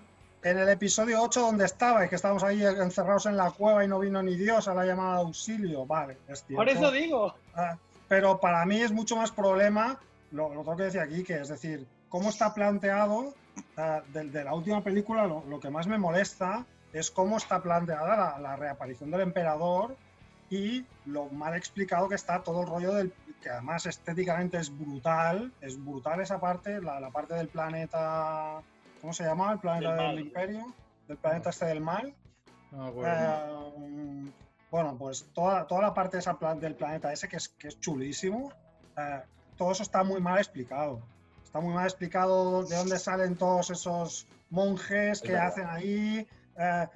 En 0.43 0.59
el 0.59 0.69
episodio 0.69 1.21
8 1.21 1.41
donde 1.41 1.65
estaba 1.65 2.05
y 2.05 2.09
que 2.09 2.15
estábamos 2.15 2.43
ahí 2.43 2.63
encerrados 2.63 3.25
en 3.25 3.35
la 3.35 3.49
cueva 3.51 3.83
y 3.83 3.87
no 3.87 3.99
vino 3.99 4.21
ni 4.21 4.35
Dios 4.35 4.67
a 4.67 4.73
la 4.75 4.85
llamada 4.85 5.15
de 5.17 5.21
auxilio, 5.23 5.85
vale, 5.85 6.17
es 6.27 6.43
cierto. 6.45 6.55
Por 6.55 6.69
eso 6.69 6.91
digo. 6.91 7.35
Ah, 7.55 7.77
pero 8.07 8.39
para 8.39 8.63
mí 8.65 8.79
es 8.81 8.91
mucho 8.91 9.15
más 9.15 9.31
problema 9.31 9.99
lo, 10.31 10.53
lo 10.53 10.61
tengo 10.63 10.77
que 10.77 10.83
decir 10.83 11.01
aquí, 11.01 11.23
que 11.23 11.39
es 11.41 11.47
decir, 11.49 11.87
cómo 12.09 12.29
está 12.29 12.53
planteado 12.53 13.33
ah, 13.77 14.01
de, 14.13 14.25
de 14.29 14.43
la 14.43 14.53
última 14.53 14.83
película, 14.83 15.25
lo, 15.27 15.43
lo 15.45 15.59
que 15.59 15.69
más 15.69 15.87
me 15.87 15.97
molesta 15.97 16.65
es 16.93 17.11
cómo 17.11 17.37
está 17.37 17.61
planteada 17.61 18.15
la, 18.15 18.39
la 18.39 18.55
reaparición 18.55 19.11
del 19.11 19.21
emperador 19.21 19.95
y 20.49 20.85
lo 21.05 21.25
mal 21.29 21.55
explicado 21.55 22.07
que 22.07 22.15
está 22.15 22.41
todo 22.43 22.61
el 22.61 22.67
rollo 22.67 22.93
del 22.93 23.13
que 23.41 23.49
además 23.49 23.85
estéticamente 23.85 24.57
es 24.57 24.75
brutal, 24.75 25.51
es 25.61 25.83
brutal 25.83 26.19
esa 26.21 26.39
parte, 26.39 26.81
la, 26.81 26.99
la 26.99 27.11
parte 27.11 27.33
del 27.35 27.47
planeta, 27.47 28.61
¿cómo 29.01 29.13
se 29.13 29.23
llama? 29.23 29.51
El 29.53 29.59
planeta 29.59 29.93
Del 29.95 30.15
del, 30.15 30.25
imperio, 30.25 30.73
del 31.07 31.17
planeta 31.17 31.49
este 31.51 31.65
del 31.65 31.81
mal. 31.81 32.13
No 32.71 32.77
me 32.83 32.89
acuerdo. 32.89 33.75
Eh, 33.77 34.31
bueno, 34.71 34.95
pues 34.97 35.25
toda, 35.33 35.67
toda 35.67 35.81
la 35.83 35.93
parte 35.93 36.17
de 36.17 36.21
esa 36.21 36.39
plan- 36.39 36.59
del 36.59 36.73
planeta 36.75 37.13
ese 37.13 37.27
que 37.27 37.37
es, 37.37 37.49
que 37.49 37.67
es 37.67 37.79
chulísimo, 37.79 38.51
eh, 38.97 39.21
todo 39.57 39.71
eso 39.71 39.83
está 39.83 40.03
muy 40.03 40.21
mal 40.21 40.37
explicado. 40.37 41.01
Está 41.43 41.59
muy 41.59 41.73
mal 41.73 41.85
explicado 41.85 42.63
de 42.63 42.75
dónde 42.75 42.99
salen 42.99 43.35
todos 43.35 43.69
esos 43.69 44.27
monjes 44.49 45.21
que 45.21 45.37
hacen 45.37 45.65
ahí, 45.67 46.27
eh, 46.57 46.87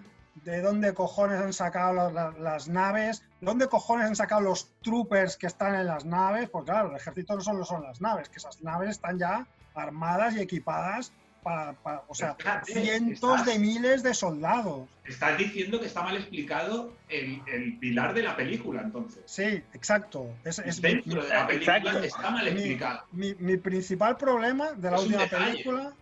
de 0.43 0.61
dónde 0.61 0.93
cojones 0.93 1.41
han 1.41 1.53
sacado 1.53 1.93
la- 1.93 2.11
la- 2.11 2.31
las 2.39 2.67
naves, 2.67 3.21
de 3.41 3.45
dónde 3.47 3.67
cojones 3.67 4.07
han 4.07 4.15
sacado 4.15 4.41
los 4.41 4.69
troopers 4.81 5.35
que 5.37 5.47
están 5.47 5.75
en 5.75 5.85
las 5.87 6.05
naves, 6.05 6.49
porque 6.49 6.71
claro, 6.71 6.89
el 6.89 6.95
ejército 6.95 7.35
no 7.35 7.41
solo 7.41 7.65
son 7.65 7.83
las 7.83 7.99
naves, 8.01 8.29
que 8.29 8.37
esas 8.37 8.61
naves 8.61 8.89
están 8.91 9.17
ya 9.17 9.47
armadas 9.75 10.35
y 10.35 10.41
equipadas 10.41 11.11
para, 11.43 11.73
para- 11.73 12.03
o 12.07 12.13
sea, 12.15 12.31
Espérate, 12.31 12.73
cientos 12.73 13.39
estás- 13.39 13.45
de 13.45 13.59
miles 13.59 14.03
de 14.03 14.13
soldados. 14.13 14.87
Estás 15.05 15.37
diciendo 15.37 15.79
que 15.79 15.85
está 15.87 16.03
mal 16.03 16.15
explicado 16.17 16.93
el, 17.07 17.41
el 17.47 17.77
pilar 17.79 18.13
de 18.13 18.23
la 18.23 18.35
película, 18.35 18.81
entonces. 18.81 19.23
Sí, 19.25 19.63
exacto. 19.73 20.27
Es, 20.43 20.59
es 20.59 20.81
mi, 20.81 20.89
Dentro 20.95 21.23
de 21.23 21.29
la 21.29 21.47
película 21.47 21.77
Exacto. 21.77 22.03
está 22.03 22.29
mal 22.31 22.43
mi- 22.45 22.49
explicado. 22.51 23.03
mi- 23.11 23.35
mi 23.35 23.57
principal 23.57 24.17
problema 24.17 24.71
de 24.73 24.91
la 24.91 24.97
Es 24.97 25.03
última 25.03 25.27
película, 25.27 25.93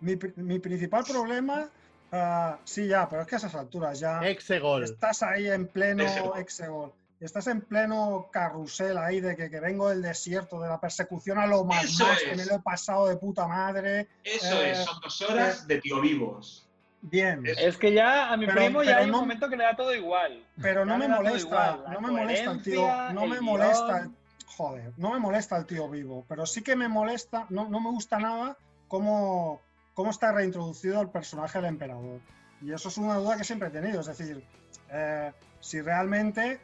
mi, 0.00 0.16
pri- 0.16 0.32
mi 0.36 0.58
principal 0.58 1.04
problema, 1.04 1.68
ah, 2.12 2.58
sí, 2.64 2.86
ya, 2.86 3.08
pero 3.08 3.22
es 3.22 3.28
que 3.28 3.34
a 3.36 3.38
esas 3.38 3.54
alturas 3.54 3.98
ya 4.00 4.20
Exegol. 4.26 4.82
estás 4.84 5.22
ahí 5.22 5.46
en 5.48 5.66
pleno 5.68 6.02
Exegol. 6.02 6.38
Exegol. 6.40 6.92
Estás 7.18 7.46
en 7.46 7.62
pleno 7.62 8.28
carrusel 8.30 8.98
ahí 8.98 9.20
de 9.20 9.36
que, 9.36 9.48
que 9.48 9.58
vengo 9.60 9.88
del 9.88 10.02
desierto, 10.02 10.60
de 10.60 10.68
la 10.68 10.78
persecución 10.78 11.38
a 11.38 11.46
lo 11.46 11.64
más, 11.64 11.84
Eso 11.84 12.06
más, 12.06 12.18
que 12.20 12.32
es. 12.32 12.36
me 12.36 12.44
lo 12.44 12.56
he 12.56 12.60
pasado 12.60 13.06
de 13.08 13.16
puta 13.16 13.46
madre. 13.48 14.08
Eso 14.22 14.60
Eh, 14.62 14.72
es, 14.72 14.78
son 14.84 15.00
dos 15.00 15.22
horas 15.22 15.66
de 15.66 15.80
tío 15.80 16.00
vivos. 16.00 16.68
Bien. 17.00 17.42
Es- 17.46 17.78
que 17.78 17.92
ya 17.92 18.30
a 18.32 18.36
mi 18.36 18.44
Pero- 18.46 18.58
primo 18.58 18.82
ya 18.82 18.88
pero 18.90 18.98
hay 18.98 19.04
un 19.06 19.12
no- 19.12 19.20
momento 19.20 19.48
que 19.48 19.56
le 19.56 19.64
da 19.64 19.74
todo 19.76 19.94
igual. 19.94 20.44
Pero 20.60 20.84
no 20.84 20.92
Ya 20.92 20.98
me 20.98 21.08
molesta, 21.08 21.78
no 21.90 22.00
me 22.00 22.10
molesta 22.10 22.50
el 22.50 22.62
tío, 22.62 22.86
no 23.12 23.22
el 23.24 23.28
me 23.30 23.34
guion. 23.36 23.44
molesta, 23.44 23.98
el- 24.00 24.10
joder, 24.46 24.92
no 24.98 25.12
me 25.12 25.18
molesta 25.18 25.56
el 25.56 25.66
tío 25.66 25.88
vivo, 25.88 26.24
pero 26.28 26.44
sí 26.46 26.62
que 26.62 26.76
me 26.76 26.88
molesta, 26.88 27.46
no, 27.48 27.68
no 27.68 27.80
me 27.80 27.90
gusta 27.90 28.18
nada 28.18 28.56
cómo, 28.88 29.60
cómo 29.94 30.10
está 30.10 30.32
reintroducido 30.32 31.00
el 31.00 31.08
personaje 31.08 31.58
del 31.58 31.68
emperador. 31.68 32.20
Y 32.60 32.72
eso 32.72 32.88
es 32.88 32.98
una 32.98 33.14
duda 33.16 33.36
que 33.38 33.44
siempre 33.44 33.68
he 33.68 33.70
tenido, 33.70 34.00
es 34.00 34.06
decir, 34.06 34.44
eh, 34.90 35.32
si 35.60 35.80
realmente 35.80 36.52
eh, 36.52 36.60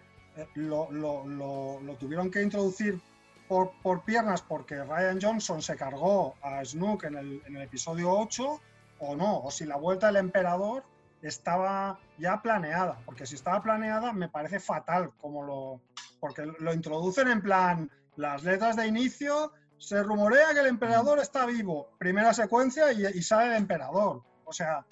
lo, 0.55 0.91
lo- 0.91 1.27
lo- 1.27 1.81
lo 1.81 1.95
tuvieron 1.97 2.31
que 2.31 2.43
introducir 2.43 3.01
por, 3.49 3.73
por 3.83 4.03
piernas 4.05 4.43
porque 4.43 4.83
Ryan 4.83 5.19
Johnson 5.21 5.61
se 5.63 5.77
cargó 5.77 6.35
a 6.43 6.65
Snook 6.65 7.05
en 7.05 7.17
el, 7.17 7.43
en 7.47 7.57
el 7.57 7.63
episodio 7.63 8.11
8 8.11 8.61
o 9.01 9.17
no, 9.17 9.41
o 9.41 9.51
si 9.51 9.65
la 9.67 9.77
vuelta 9.77 10.07
del 10.07 10.17
emperador 10.17 10.85
estaba 11.21 11.99
ya 12.19 12.41
planeada, 12.43 12.99
porque 13.05 13.27
si 13.27 13.35
estaba 13.35 13.63
planeada 13.63 14.13
me 14.13 14.29
parece 14.29 14.59
fatal 14.61 15.11
como 15.21 15.43
lo, 15.45 15.81
porque 16.21 16.45
lo 16.59 16.73
introducen 16.73 17.29
en 17.29 17.43
plan 17.43 17.91
las 18.17 18.43
letras 18.43 18.77
de 18.77 18.87
inicio, 18.87 19.53
se 19.79 20.03
rumorea 20.03 20.53
que 20.55 20.61
el 20.61 20.67
emperador 20.67 21.19
está 21.19 21.45
vivo, 21.47 21.89
primera 21.99 22.33
secuencia 22.33 22.93
y, 22.93 23.05
y 23.07 23.23
sale 23.23 23.51
el 23.51 23.57
emperador, 23.57 24.23
o 24.45 24.53
sea, 24.53 24.85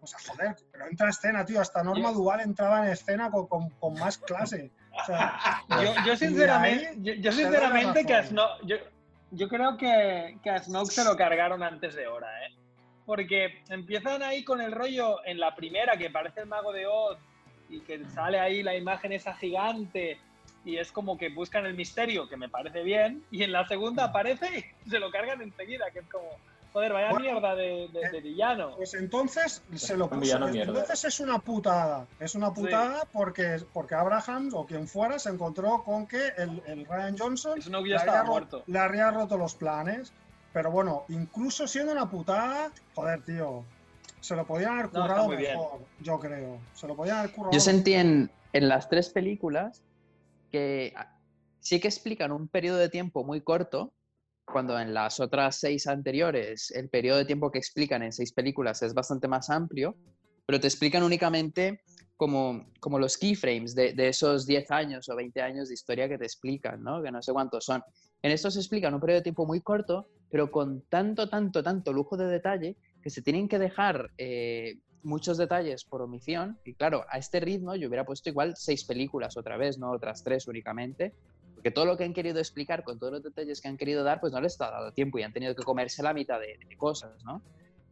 o 0.00 0.06
sea, 0.06 0.18
joder, 0.28 0.56
pero 0.70 0.86
entra 0.86 1.08
a 1.08 1.10
escena, 1.10 1.44
tío, 1.44 1.60
hasta 1.60 1.82
Norma 1.82 2.12
Duval 2.12 2.40
entraba 2.40 2.86
en 2.86 2.92
escena 2.92 3.30
con, 3.30 3.46
con- 3.48 3.70
con 3.70 3.94
más 3.94 4.16
clase. 4.18 4.70
O 5.00 5.04
sea, 5.04 5.62
Yo, 6.04 6.16
sinceramente, 6.16 6.94
yo, 6.98 7.14
la 7.14 7.32
sinceramente 7.32 8.04
que 8.04 8.14
a. 8.14 8.22
Snoke, 8.24 8.66
yo, 8.66 8.76
yo 9.30 9.48
creo 9.48 9.76
que, 9.76 10.38
que 10.42 10.50
a 10.50 10.58
Snoke 10.58 10.90
se 10.90 11.04
lo 11.04 11.16
cargaron 11.16 11.62
antes 11.62 11.94
de 11.94 12.06
hora, 12.06 12.28
¿eh? 12.46 12.52
Porque 13.06 13.62
empiezan 13.68 14.22
ahí 14.22 14.44
con 14.44 14.60
el 14.60 14.72
rollo 14.72 15.24
en 15.24 15.40
la 15.40 15.54
primera, 15.54 15.96
que 15.96 16.10
parece 16.10 16.40
el 16.40 16.46
mago 16.46 16.72
de 16.72 16.86
Oz, 16.86 17.18
y 17.68 17.80
que 17.80 18.04
sale 18.06 18.38
ahí 18.38 18.62
la 18.62 18.74
imagen 18.74 19.12
esa 19.12 19.34
gigante, 19.34 20.18
y 20.64 20.76
es 20.76 20.92
como 20.92 21.16
que 21.16 21.30
buscan 21.30 21.64
el 21.66 21.74
misterio, 21.74 22.28
que 22.28 22.36
me 22.36 22.48
parece 22.48 22.82
bien, 22.82 23.24
y 23.30 23.42
en 23.42 23.52
la 23.52 23.66
segunda 23.66 24.04
aparece 24.04 24.72
y 24.84 24.90
se 24.90 24.98
lo 24.98 25.10
cargan 25.10 25.40
enseguida, 25.40 25.90
que 25.90 26.00
es 26.00 26.06
como, 26.08 26.28
joder, 26.72 26.92
vaya 26.92 27.10
Bueno, 27.10 27.24
mierda 27.32 27.54
de, 27.54 27.88
de- 27.92 28.10
de 28.10 28.20
villano. 28.20 28.76
Pues 28.76 28.94
entonces 28.94 29.62
se 29.74 29.96
lo 29.96 30.08
puso. 30.08 30.20
villano 30.20 30.48
mierda. 30.48 30.72
Entonces 30.72 31.04
es 31.04 31.20
una 31.20 31.38
putada. 31.38 32.06
Es 32.20 32.34
una 32.34 32.52
putada 32.52 33.02
porque, 33.12 33.58
porque 33.72 33.94
Abraham 33.94 34.50
o 34.54 34.66
quien 34.66 34.86
fuera 34.88 35.18
se 35.18 35.30
encontró 35.30 35.82
con 35.84 36.06
que 36.06 36.28
el, 36.36 36.62
el 36.66 36.84
Ryan 36.86 37.16
Johnson 37.18 37.58
le 37.58 37.88
ya 37.90 38.00
había, 38.00 38.22
muerto. 38.24 38.62
le 38.66 38.78
había 38.78 39.10
roto 39.10 39.36
los 39.36 39.54
planes. 39.54 40.12
Pero 40.52 40.70
bueno, 40.70 41.04
incluso 41.08 41.66
siendo 41.68 41.92
una 41.92 42.08
putada, 42.10 42.72
joder, 42.94 43.22
tío, 43.22 43.64
se 44.20 44.34
lo 44.34 44.46
podían 44.46 44.72
haber 44.78 44.92
No, 44.92 45.02
currado 45.02 45.28
bien. 45.28 45.52
mejor, 45.58 45.80
yo 46.00 46.18
creo. 46.18 46.58
Se 46.74 46.86
lo 46.88 46.96
podían 46.96 47.18
haber 47.18 47.30
currado 47.32 47.52
Yo 47.52 47.58
mejor. 47.58 47.72
sentí 47.72 47.94
en, 47.94 48.30
en 48.52 48.68
las 48.68 48.88
tres 48.88 49.10
películas 49.10 49.82
que 50.50 50.94
sí 51.60 51.78
que 51.80 51.88
explican 51.88 52.32
un 52.32 52.48
periodo 52.48 52.78
de 52.78 52.88
tiempo 52.88 53.22
muy 53.24 53.42
corto, 53.42 53.92
cuando 54.52 54.78
en 54.78 54.94
las 54.94 55.20
otras 55.20 55.56
seis 55.56 55.86
anteriores 55.86 56.70
el 56.70 56.88
periodo 56.88 57.18
de 57.18 57.24
tiempo 57.24 57.50
que 57.50 57.58
explican 57.58 58.02
en 58.02 58.12
seis 58.12 58.32
películas 58.32 58.82
es 58.82 58.94
bastante 58.94 59.28
más 59.28 59.50
amplio, 59.50 59.96
pero 60.46 60.60
te 60.60 60.66
explican 60.66 61.02
únicamente 61.02 61.82
como, 62.16 62.66
como 62.80 62.98
los 62.98 63.16
keyframes 63.16 63.74
de, 63.74 63.94
esos 63.96 64.46
10 64.46 64.70
años 64.70 65.08
o 65.08 65.14
20 65.14 65.40
años 65.40 65.68
de 65.68 65.74
historia 65.74 66.08
que 66.08 66.18
te 66.18 66.24
explican, 66.24 66.82
¿no? 66.82 67.02
que 67.02 67.12
no 67.12 67.22
sé 67.22 67.32
cuántos 67.32 67.64
son. 67.64 67.82
En 68.22 68.32
esto 68.32 68.50
se 68.50 68.58
explica 68.58 68.88
en 68.88 68.94
un 68.94 69.00
periodo 69.00 69.20
de 69.20 69.22
tiempo 69.22 69.46
muy 69.46 69.60
corto, 69.60 70.08
pero 70.30 70.50
con 70.50 70.82
tanto, 70.88 71.28
tanto, 71.28 71.62
tanto 71.62 71.92
lujo 71.92 72.16
de 72.16 72.26
detalle 72.26 72.76
que 73.02 73.10
se 73.10 73.22
tienen 73.22 73.48
que 73.48 73.58
dejar 73.58 74.10
eh, 74.18 74.78
muchos 75.02 75.38
detalles 75.38 75.84
por 75.84 76.02
omisión. 76.02 76.58
Y 76.64 76.74
claro, 76.74 77.04
a 77.08 77.18
este 77.18 77.40
ritmo 77.40 77.76
yo 77.76 77.88
hubiera 77.88 78.04
puesto 78.04 78.28
igual 78.28 78.54
seis 78.56 78.84
películas 78.84 79.36
otra 79.36 79.56
vez, 79.56 79.78
no 79.78 79.92
otras 79.92 80.24
tres 80.24 80.48
únicamente. 80.48 81.14
Porque 81.58 81.72
todo 81.72 81.86
lo 81.86 81.96
que 81.96 82.04
han 82.04 82.14
querido 82.14 82.38
explicar 82.38 82.84
con 82.84 83.00
todos 83.00 83.14
los 83.14 83.22
detalles 83.24 83.60
que 83.60 83.66
han 83.66 83.76
querido 83.76 84.04
dar, 84.04 84.20
pues 84.20 84.32
no 84.32 84.40
les 84.40 84.52
está 84.52 84.70
dado 84.70 84.92
tiempo 84.92 85.18
y 85.18 85.24
han 85.24 85.32
tenido 85.32 85.56
que 85.56 85.64
comerse 85.64 86.04
la 86.04 86.14
mitad 86.14 86.38
de, 86.38 86.56
de 86.56 86.76
cosas, 86.76 87.24
¿no? 87.24 87.42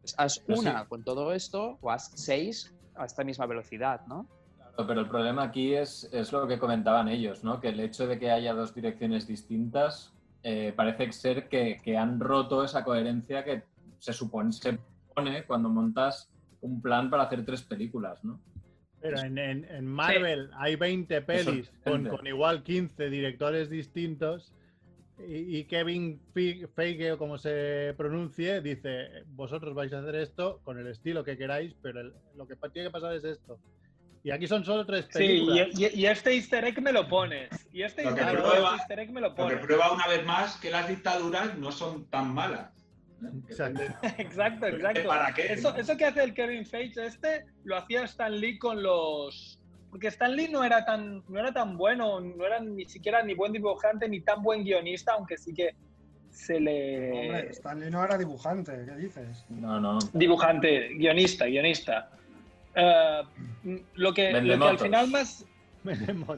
Pues 0.00 0.14
haz 0.18 0.38
Pero 0.38 0.60
una 0.60 0.82
sí. 0.82 0.86
con 0.88 1.02
todo 1.02 1.32
esto 1.32 1.76
o 1.80 1.90
haz 1.90 2.12
seis 2.14 2.72
a 2.94 3.06
esta 3.06 3.24
misma 3.24 3.44
velocidad, 3.46 4.06
¿no? 4.06 4.28
Pero 4.76 5.00
el 5.00 5.08
problema 5.08 5.42
aquí 5.42 5.74
es, 5.74 6.08
es 6.12 6.30
lo 6.30 6.46
que 6.46 6.60
comentaban 6.60 7.08
ellos, 7.08 7.42
¿no? 7.42 7.60
Que 7.60 7.70
el 7.70 7.80
hecho 7.80 8.06
de 8.06 8.20
que 8.20 8.30
haya 8.30 8.54
dos 8.54 8.72
direcciones 8.72 9.26
distintas 9.26 10.14
eh, 10.44 10.72
parece 10.76 11.10
ser 11.10 11.48
que, 11.48 11.80
que 11.82 11.96
han 11.96 12.20
roto 12.20 12.62
esa 12.62 12.84
coherencia 12.84 13.42
que 13.42 13.64
se 13.98 14.12
supone, 14.12 14.52
se 14.52 14.78
pone 15.12 15.44
cuando 15.44 15.70
montas 15.70 16.30
un 16.60 16.80
plan 16.80 17.10
para 17.10 17.24
hacer 17.24 17.44
tres 17.44 17.62
películas, 17.62 18.22
¿no? 18.22 18.38
Pero 19.00 19.18
en, 19.20 19.38
en- 19.38 19.64
en 19.70 19.86
Marvel 19.86 20.50
hay 20.54 20.76
20 20.76 21.20
pelis 21.22 21.70
con, 21.84 22.06
con 22.08 22.26
igual 22.26 22.62
15 22.62 23.08
directores 23.10 23.68
distintos 23.70 24.52
y, 25.18 25.58
y 25.58 25.64
Kevin 25.64 26.20
Fe- 26.34 26.66
Feige, 26.74 27.12
o 27.12 27.18
como 27.18 27.38
se 27.38 27.94
pronuncie, 27.96 28.60
dice, 28.60 29.08
vosotros 29.28 29.74
vais 29.74 29.92
a 29.92 30.00
hacer 30.00 30.16
esto 30.16 30.60
con 30.64 30.78
el 30.78 30.86
estilo 30.88 31.24
que 31.24 31.36
queráis, 31.38 31.74
pero 31.82 32.00
el- 32.00 32.12
lo 32.36 32.46
que 32.46 32.56
tiene 32.72 32.88
que 32.88 32.92
pasar 32.92 33.14
es 33.14 33.24
esto. 33.24 33.58
Y 34.24 34.30
aquí 34.32 34.48
son 34.48 34.64
solo 34.64 34.84
tres 34.84 35.04
Sí, 35.10 35.18
películas. 35.18 35.68
y, 35.78 35.84
y- 35.86 36.00
y 36.00 36.06
este 36.06 36.34
easter 36.34 36.64
egg 36.64 36.82
me 36.82 36.92
lo 36.92 37.06
pones. 37.06 37.48
Y 37.72 37.82
este 37.82 38.02
easter 38.02 38.26
prueba- 38.32 38.54
este 38.70 38.76
easter 38.78 38.98
egg 38.98 39.12
me 39.12 39.20
lo 39.20 39.34
pones. 39.34 39.58
prueba 39.64 39.92
una 39.92 40.06
vez 40.08 40.24
más 40.26 40.56
que 40.56 40.70
las 40.70 40.88
dictaduras 40.88 41.56
no 41.58 41.70
son 41.70 42.06
tan 42.06 42.34
malas. 42.34 42.72
Exacto. 43.48 43.80
Exacto, 44.18 44.66
exacto. 44.66 45.08
¿Para 45.08 45.32
qué? 45.34 45.52
Eso, 45.52 45.74
eso 45.76 45.96
que 45.96 46.04
hace 46.04 46.22
el 46.22 46.34
Kevin 46.34 46.66
Feige 46.66 47.06
este, 47.06 47.46
lo 47.64 47.76
hacía 47.76 48.04
Stan 48.04 48.32
Lee 48.38 48.58
con 48.58 48.82
los... 48.82 49.58
Porque 49.90 50.08
Stan 50.08 50.34
Lee 50.36 50.48
no 50.48 50.62
era 50.64 50.84
tan, 50.84 51.22
no 51.28 51.38
era 51.38 51.52
tan 51.52 51.76
bueno, 51.78 52.20
no 52.20 52.44
era 52.44 52.60
ni 52.60 52.84
siquiera 52.84 53.22
ni 53.22 53.34
buen 53.34 53.52
dibujante 53.52 54.08
ni 54.08 54.20
tan 54.20 54.42
buen 54.42 54.64
guionista, 54.64 55.12
aunque 55.12 55.38
sí 55.38 55.54
que 55.54 55.74
se 56.30 56.60
le... 56.60 57.12
Hombre, 57.12 57.48
Stanley 57.50 57.90
no 57.90 58.04
era 58.04 58.18
dibujante, 58.18 58.84
¿qué 58.84 58.94
dices? 58.96 59.46
No, 59.48 59.80
no. 59.80 59.98
Dibujante, 60.12 60.88
guionista, 60.98 61.46
guionista. 61.46 62.10
Eh, 62.74 63.22
lo, 63.94 64.12
que, 64.12 64.32
lo 64.42 64.58
que 64.58 64.64
al 64.64 64.78
final 64.78 65.08
más... 65.08 65.46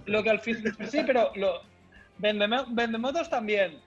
Lo 0.06 0.22
que 0.22 0.30
al 0.30 0.38
fin... 0.38 0.58
Sí, 0.88 1.00
pero 1.04 1.32
lo... 1.34 1.62
Vendemo- 2.20 2.66
Vendemotos 2.70 3.28
también. 3.28 3.80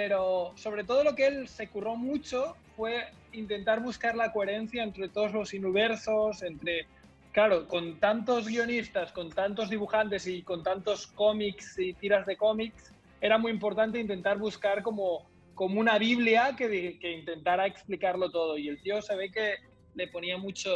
Pero 0.00 0.52
sobre 0.56 0.82
todo 0.82 1.04
lo 1.04 1.14
que 1.14 1.26
él 1.26 1.46
se 1.46 1.68
curró 1.68 1.94
mucho 1.94 2.56
fue 2.74 3.04
intentar 3.32 3.82
buscar 3.82 4.16
la 4.16 4.32
coherencia 4.32 4.82
entre 4.82 5.10
todos 5.10 5.34
los 5.34 5.52
universos, 5.52 6.42
entre... 6.42 6.86
Claro, 7.32 7.68
con 7.68 8.00
tantos 8.00 8.46
guionistas, 8.48 9.12
con 9.12 9.28
tantos 9.28 9.68
dibujantes 9.68 10.26
y 10.26 10.40
con 10.42 10.62
tantos 10.62 11.06
cómics 11.08 11.78
y 11.78 11.92
tiras 11.92 12.24
de 12.24 12.38
cómics, 12.38 12.94
era 13.20 13.36
muy 13.36 13.52
importante 13.52 14.00
intentar 14.00 14.38
buscar 14.38 14.82
como, 14.82 15.28
como 15.54 15.78
una 15.78 15.98
Biblia 15.98 16.54
que, 16.56 16.98
que 16.98 17.12
intentara 17.18 17.66
explicarlo 17.66 18.30
todo. 18.30 18.56
Y 18.56 18.68
el 18.68 18.80
tío 18.80 19.02
se 19.02 19.14
ve 19.16 19.30
que 19.30 19.56
le 19.96 20.08
ponía 20.08 20.38
mucho, 20.38 20.70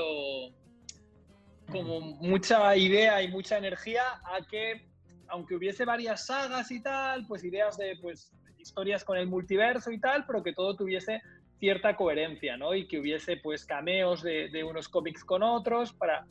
como 1.72 2.00
mucha 2.00 2.76
idea 2.76 3.22
y 3.22 3.28
mucha 3.28 3.56
energía 3.56 4.02
a 4.22 4.46
que, 4.46 4.86
aunque 5.28 5.54
hubiese 5.54 5.86
varias 5.86 6.26
sagas 6.26 6.70
y 6.70 6.82
tal, 6.82 7.26
pues 7.26 7.42
ideas 7.42 7.78
de 7.78 7.96
pues, 8.02 8.30
historias 8.64 9.04
con 9.04 9.18
el 9.18 9.26
multiverso 9.26 9.90
y 9.92 10.00
tal, 10.00 10.24
pero 10.26 10.42
que 10.42 10.52
todo 10.52 10.74
tuviese 10.74 11.20
cierta 11.58 11.96
coherencia, 11.96 12.56
¿no? 12.56 12.74
Y 12.74 12.86
que 12.88 12.98
hubiese 12.98 13.36
pues 13.36 13.64
cameos 13.64 14.22
de, 14.22 14.48
de 14.48 14.64
unos 14.64 14.88
cómics 14.88 15.24
con 15.24 15.42
otros 15.42 15.92
para, 15.92 16.26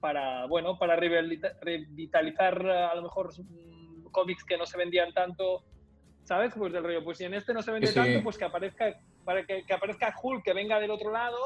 para 0.00 0.46
bueno, 0.46 0.78
para 0.78 0.96
revitalizar 0.96 2.64
a 2.66 2.94
lo 2.94 3.02
mejor 3.02 3.32
mm, 3.38 4.04
cómics 4.10 4.44
que 4.44 4.56
no 4.56 4.66
se 4.66 4.78
vendían 4.78 5.12
tanto, 5.12 5.64
¿sabes? 6.24 6.52
Pues 6.56 6.72
del 6.72 6.84
rollo, 6.84 7.04
pues 7.04 7.18
si 7.18 7.24
en 7.24 7.34
este 7.34 7.52
no 7.54 7.62
se 7.62 7.72
vende 7.72 7.88
Sí. 7.88 7.94
tanto, 7.94 8.22
pues 8.22 8.38
que 8.38 8.44
aparezca, 8.44 8.94
para 9.24 9.44
que, 9.44 9.64
que 9.64 9.74
aparezca 9.74 10.14
Hulk, 10.22 10.44
que 10.44 10.52
venga 10.52 10.78
del 10.78 10.90
otro 10.90 11.10
lado, 11.10 11.36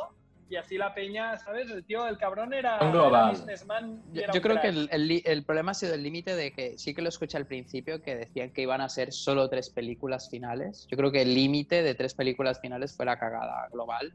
y 0.52 0.56
así 0.56 0.76
la 0.76 0.92
peña, 0.94 1.38
¿sabes? 1.38 1.70
El 1.70 1.82
tío, 1.82 2.06
el 2.06 2.18
cabrón 2.18 2.52
era, 2.52 2.78
Un 2.82 2.90
era 2.94 3.30
businessman 3.30 4.02
Yo, 4.12 4.22
era 4.22 4.32
yo 4.34 4.38
un 4.38 4.42
creo 4.42 4.60
que 4.60 4.68
el, 4.68 5.22
el 5.24 5.44
problema 5.44 5.70
ha 5.70 5.74
sido 5.74 5.94
el 5.94 6.02
límite 6.02 6.36
de 6.36 6.52
que 6.52 6.76
sí 6.78 6.94
que 6.94 7.00
lo 7.00 7.08
escuché 7.08 7.38
al 7.38 7.46
principio, 7.46 8.02
que 8.02 8.14
decían 8.14 8.50
que 8.50 8.60
iban 8.60 8.82
a 8.82 8.88
ser 8.90 9.12
solo 9.12 9.48
tres 9.48 9.70
películas 9.70 10.28
finales. 10.28 10.86
Yo 10.90 10.98
creo 10.98 11.10
que 11.10 11.22
el 11.22 11.34
límite 11.34 11.82
de 11.82 11.94
tres 11.94 12.12
películas 12.14 12.60
finales 12.60 12.94
fue 12.94 13.06
la 13.06 13.18
cagada 13.18 13.66
global, 13.72 14.12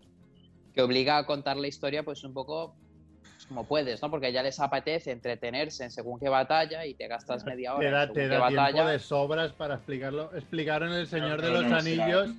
que 0.75 0.81
obliga 0.83 1.17
a 1.17 1.25
contar 1.25 1.57
la 1.57 1.67
historia 1.67 2.03
pues 2.03 2.23
un 2.23 2.35
poco 2.35 2.75
pues, 3.23 3.47
como 3.47 3.63
puedes, 3.67 3.99
¿no? 4.03 4.11
Porque 4.11 4.31
ya 4.31 4.43
les 4.43 4.59
apetece 4.59 5.11
entretenerse 5.11 5.85
en 5.85 5.89
según 5.91 6.19
qué 6.19 6.29
batalla 6.29 6.85
y 6.85 6.93
te 6.93 7.07
gastas 7.07 7.45
media 7.45 7.73
hora 7.73 7.81
Te 7.81 7.87
en 7.87 7.91
da, 7.93 8.01
según 8.01 8.13
te 8.13 8.21
qué 8.21 8.27
da 8.27 8.47
tiempo 8.47 8.61
batalla. 8.63 8.85
de 8.91 8.99
sobras 8.99 9.51
para 9.53 9.73
explicarlo. 9.75 10.35
Explicaron 10.35 10.93
El 10.93 11.07
Señor 11.07 11.41
de 11.41 11.47
No, 11.49 11.61
los 11.61 11.65
no, 11.71 11.77
Anillos. 11.77 12.29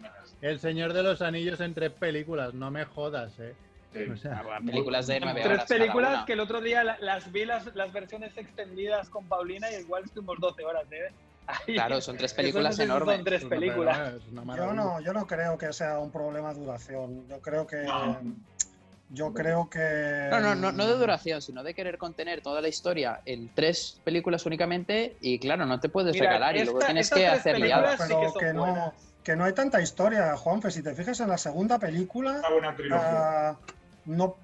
El 0.40 0.61
Señor 0.61 0.92
de 0.92 1.03
los 1.03 1.20
Anillos 1.20 1.59
en 1.61 1.74
tres 1.74 1.90
películas. 1.90 2.55
No 2.55 2.70
me 2.70 2.84
jodas, 2.84 3.36
eh. 3.40 3.57
Sí. 3.93 4.11
O 4.11 4.16
sea, 4.16 4.43
bueno, 4.43 4.66
películas 4.66 5.07
de 5.07 5.20
nueve 5.20 5.41
Tres 5.43 5.55
horas 5.55 5.68
películas 5.68 6.24
que 6.24 6.32
el 6.34 6.41
otro 6.41 6.61
día 6.61 6.84
la- 6.84 6.99
las 7.01 7.30
vi 7.32 7.45
las, 7.45 7.74
las 7.74 7.93
versiones 7.93 8.36
extendidas 8.36 9.09
con 9.11 9.26
Paulina 9.28 9.70
y 9.70 9.76
igual 9.76 10.05
estuvimos 10.05 10.36
12 10.41 10.64
horas, 10.64 10.84
¿eh? 10.91 11.12
Ahí. 11.47 11.74
Claro, 11.74 12.01
son 12.03 12.16
tres 12.18 12.34
películas 12.34 12.76
no 12.78 12.84
enormes. 12.84 13.16
Son 13.16 13.24
tres 13.24 13.45
películas. 13.47 14.22
Yo 14.30 14.72
no, 14.74 15.01
yo 15.01 15.12
no 15.14 15.26
creo 15.26 15.57
que 15.57 15.72
sea 15.72 15.99
un 15.99 16.11
problema 16.12 16.53
de 16.53 16.61
duración. 16.61 17.26
Yo 17.28 17.41
creo 17.41 17.66
que. 17.66 17.82
No. 17.84 18.20
Yo 19.11 19.32
creo 19.32 19.70
que. 19.70 20.28
No, 20.30 20.41
no, 20.41 20.55
no, 20.55 20.70
no 20.72 20.86
de 20.86 20.93
duración, 20.93 21.41
sino 21.41 21.62
de 21.62 21.72
querer 21.72 21.97
contener 21.97 22.43
toda 22.43 22.61
la 22.61 22.68
historia 22.68 23.22
en 23.24 23.55
tres 23.55 24.03
películas 24.05 24.45
únicamente 24.45 25.16
y 25.22 25.39
claro, 25.39 25.64
no 25.64 25.80
te 25.80 25.89
puedes 25.89 26.12
Mira, 26.12 26.26
regalar 26.26 26.57
y 26.59 26.64
luego 26.64 26.80
tienes 26.80 27.09
que 27.11 27.26
hacer 27.26 27.59
liadas. 27.59 27.99
sí 28.07 28.09
que 28.09 28.14
Pero 28.18 28.32
que 28.34 28.53
no, 28.53 28.93
que 29.24 29.34
no 29.36 29.45
hay 29.45 29.55
tanta 29.55 29.80
historia, 29.80 30.36
Juanfe. 30.36 30.70
Si 30.70 30.82
te 30.82 30.95
fijas 30.95 31.18
en 31.20 31.28
la 31.30 31.39
segunda 31.39 31.78
película, 31.78 32.32
Una 32.41 32.51
buena 32.51 32.76
trilogía. 32.76 33.49
ah, 33.49 33.59
no, 34.09 34.36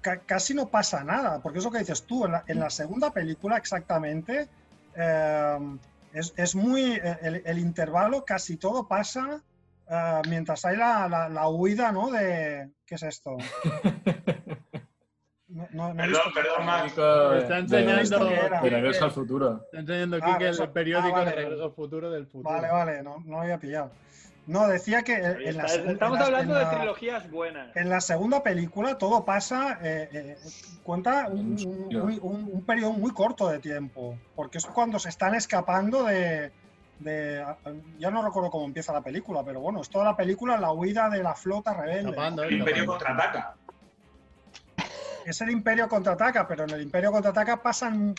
ca- 0.00 0.20
casi 0.20 0.54
no 0.54 0.68
pasa 0.68 1.02
nada. 1.02 1.40
Porque 1.42 1.58
eso 1.58 1.70
que 1.70 1.78
dices 1.80 2.04
tú, 2.04 2.24
en 2.26 2.32
la, 2.32 2.44
en 2.46 2.60
la 2.60 2.70
segunda 2.70 3.12
película 3.12 3.56
exactamente, 3.56 4.48
eh, 4.94 5.58
es, 6.12 6.32
es 6.36 6.54
muy. 6.54 7.00
El, 7.22 7.42
el 7.44 7.58
intervalo, 7.58 8.24
casi 8.24 8.56
todo 8.56 8.86
pasa 8.86 9.42
ah, 9.88 10.22
mientras 10.28 10.64
hay 10.64 10.76
la, 10.76 11.08
la- 11.08 11.28
la 11.28 11.48
huida, 11.48 11.90
¿no? 11.92 12.10
De. 12.10 12.70
¿Qué 12.86 12.94
es 12.94 13.02
esto? 13.02 13.36
No, 15.52 15.66
no- 15.72 15.92
no 15.94 16.04
he 16.04 16.06
Perdón, 16.06 16.32
perdón, 16.32 16.64
Max. 16.66 16.86
Está 16.90 17.28
de- 17.32 17.58
enseñando- 17.58 18.24
de- 18.24 18.60
de 18.62 18.70
regreso 18.70 19.04
al 19.04 19.10
futuro. 19.10 19.62
Está 19.64 19.78
enseñando 19.80 20.18
Ah, 20.22 20.28
aquí 20.34 20.38
que 20.38 20.48
eso- 20.50 20.62
el 20.62 20.70
periódico 20.70 21.08
ah, 21.16 21.18
vale. 21.24 21.30
de 21.32 21.36
Regreso 21.36 21.64
al 21.64 21.72
Futuro 21.72 22.08
del 22.10 22.26
futuro. 22.28 22.54
Vale, 22.54 22.68
vale, 22.70 23.02
no, 23.02 23.18
no 23.26 23.32
lo 23.32 23.40
había 23.40 23.58
pillado. 23.58 23.90
No, 24.50 24.66
decía 24.66 25.02
que 25.02 25.14
en, 25.14 25.24
en 25.40 25.56
la, 25.56 25.64
Estamos 25.66 25.84
en 25.84 26.18
la- 26.18 26.26
hablando 26.26 26.58
en 26.60 26.64
de 26.68 26.76
trilogías 26.76 27.30
buenas. 27.30 27.76
En 27.76 27.88
la 27.88 28.00
segunda 28.00 28.42
película 28.42 28.98
todo 28.98 29.24
pasa, 29.24 29.78
eh, 29.80 30.08
eh, 30.12 30.36
cuenta 30.82 31.28
un, 31.28 31.56
un- 31.64 31.96
un- 31.96 32.18
un- 32.20 32.48
un 32.52 32.64
periodo 32.66 32.92
muy 32.94 33.12
corto 33.12 33.48
de 33.48 33.60
tiempo, 33.60 34.18
porque 34.34 34.58
es 34.58 34.66
cuando 34.66 34.98
se 34.98 35.08
están 35.08 35.36
escapando 35.36 36.02
de, 36.02 36.52
de- 36.98 37.44
Ya 37.96 38.10
no 38.10 38.24
recuerdo 38.24 38.50
cómo 38.50 38.64
empieza 38.66 38.92
la 38.92 39.02
película, 39.02 39.44
pero 39.44 39.60
bueno, 39.60 39.80
es 39.82 39.88
toda 39.88 40.04
la 40.04 40.16
película 40.16 40.58
la 40.58 40.72
huida 40.72 41.08
de 41.08 41.22
la 41.22 41.36
flota 41.36 41.72
rebelde. 41.72 42.10
Escapando, 42.10 42.42
El 42.42 42.58
Imperio 42.58 42.86
contraataca. 42.86 43.56
Es 45.26 45.40
el 45.42 45.50
Imperio 45.50 45.88
contraataca, 45.88 46.48
pero 46.48 46.64
en 46.64 46.72
el 46.72 46.82
Imperio 46.82 47.12
contraataca 47.12 47.62
pasan... 47.62 48.16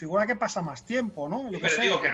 Figura 0.00 0.26
que 0.26 0.34
pasa 0.34 0.62
más 0.62 0.82
tiempo, 0.86 1.28
¿no? 1.28 1.50
Yo 1.50 1.58
Pero 1.60 1.82
digo 1.82 2.00
que. 2.00 2.08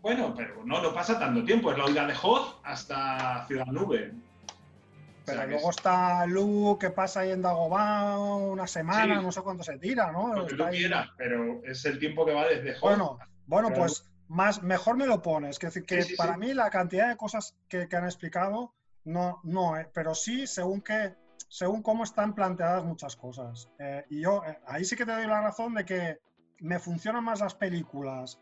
Bueno, 0.00 0.32
pero 0.36 0.64
no, 0.64 0.80
no 0.80 0.94
pasa 0.94 1.18
tanto 1.18 1.44
tiempo. 1.44 1.72
Es 1.72 1.78
la 1.78 1.86
huida 1.86 2.06
de 2.06 2.14
Hoth 2.22 2.60
hasta 2.62 3.44
Ciudad 3.48 3.66
Nube. 3.66 4.12
O 4.12 5.24
Pero 5.26 5.38
sea, 5.38 5.46
luego 5.48 5.70
es 5.70 5.76
está 5.76 6.24
Luke 6.26 6.86
que 6.86 6.92
pasa 6.92 7.20
ahí 7.20 7.32
en 7.32 7.42
Dagobah 7.42 8.16
una 8.20 8.68
semana, 8.68 9.18
Sí. 9.18 9.24
no 9.24 9.32
sé 9.32 9.42
cuánto 9.42 9.64
se 9.64 9.76
tira, 9.78 10.12
¿no? 10.12 10.32
lo 10.32 10.46
que 10.46 10.54
tú 10.54 10.64
quieras, 10.70 11.08
pero 11.16 11.64
es 11.64 11.84
el 11.84 11.98
tiempo 11.98 12.24
que 12.24 12.32
va 12.32 12.46
desde 12.46 12.74
Hoth. 12.74 12.80
Bueno, 12.80 13.18
bueno, 13.46 13.70
pues 13.74 14.08
más, 14.28 14.62
mejor 14.62 14.96
me 14.96 15.06
lo 15.08 15.20
pones. 15.20 15.58
Que 15.58 15.66
decir, 15.66 15.84
que 15.84 16.02
Sí, 16.02 16.10
sí, 16.10 16.16
para 16.16 16.36
mí 16.36 16.54
la 16.54 16.70
cantidad 16.70 17.08
de 17.08 17.16
cosas 17.16 17.56
que, 17.68 17.88
que 17.88 17.96
han 17.96 18.04
explicado, 18.04 18.72
no, 19.04 19.40
no, 19.42 19.76
eh, 19.76 19.88
pero 19.92 20.14
sí 20.14 20.46
según 20.46 20.80
que, 20.80 21.16
según 21.48 21.82
cómo 21.82 22.04
están 22.04 22.36
planteadas 22.36 22.84
muchas 22.84 23.16
cosas. 23.16 23.68
Eh, 23.80 24.04
y 24.10 24.20
yo 24.20 24.44
eh, 24.46 24.60
ahí 24.68 24.84
sí 24.84 24.94
que 24.94 25.04
te 25.04 25.10
doy 25.12 25.26
la 25.26 25.40
razón 25.42 25.74
de 25.74 25.84
que 25.84 26.20
me 26.62 26.78
funcionan 26.78 27.24
más 27.24 27.40
las 27.40 27.54
películas 27.54 28.40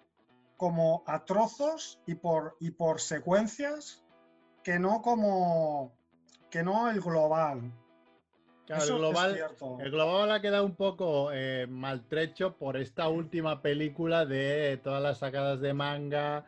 como 0.57 1.03
a 1.07 1.25
trozos 1.25 2.01
y 2.07 2.15
por, 2.15 2.57
y 2.61 2.71
por 2.71 3.01
secuencias 3.01 4.05
que 4.63 4.79
no 4.79 5.01
como 5.01 5.97
que 6.51 6.63
no 6.63 6.91
el 6.91 7.01
global. 7.01 7.73
Claro, 8.67 8.83
Eso 8.83 8.93
el 8.95 8.99
global, 9.01 9.41
el 9.81 9.91
global 9.91 10.31
ha 10.31 10.41
quedado 10.43 10.67
un 10.67 10.77
poco 10.77 11.33
eh, 11.33 11.67
maltrecho 11.67 12.57
por 12.57 12.77
esta 12.77 13.09
última 13.09 13.63
película 13.63 14.27
de 14.27 14.79
todas 14.85 15.03
las 15.03 15.19
sacadas 15.19 15.61
de 15.61 15.73
manga, 15.73 16.45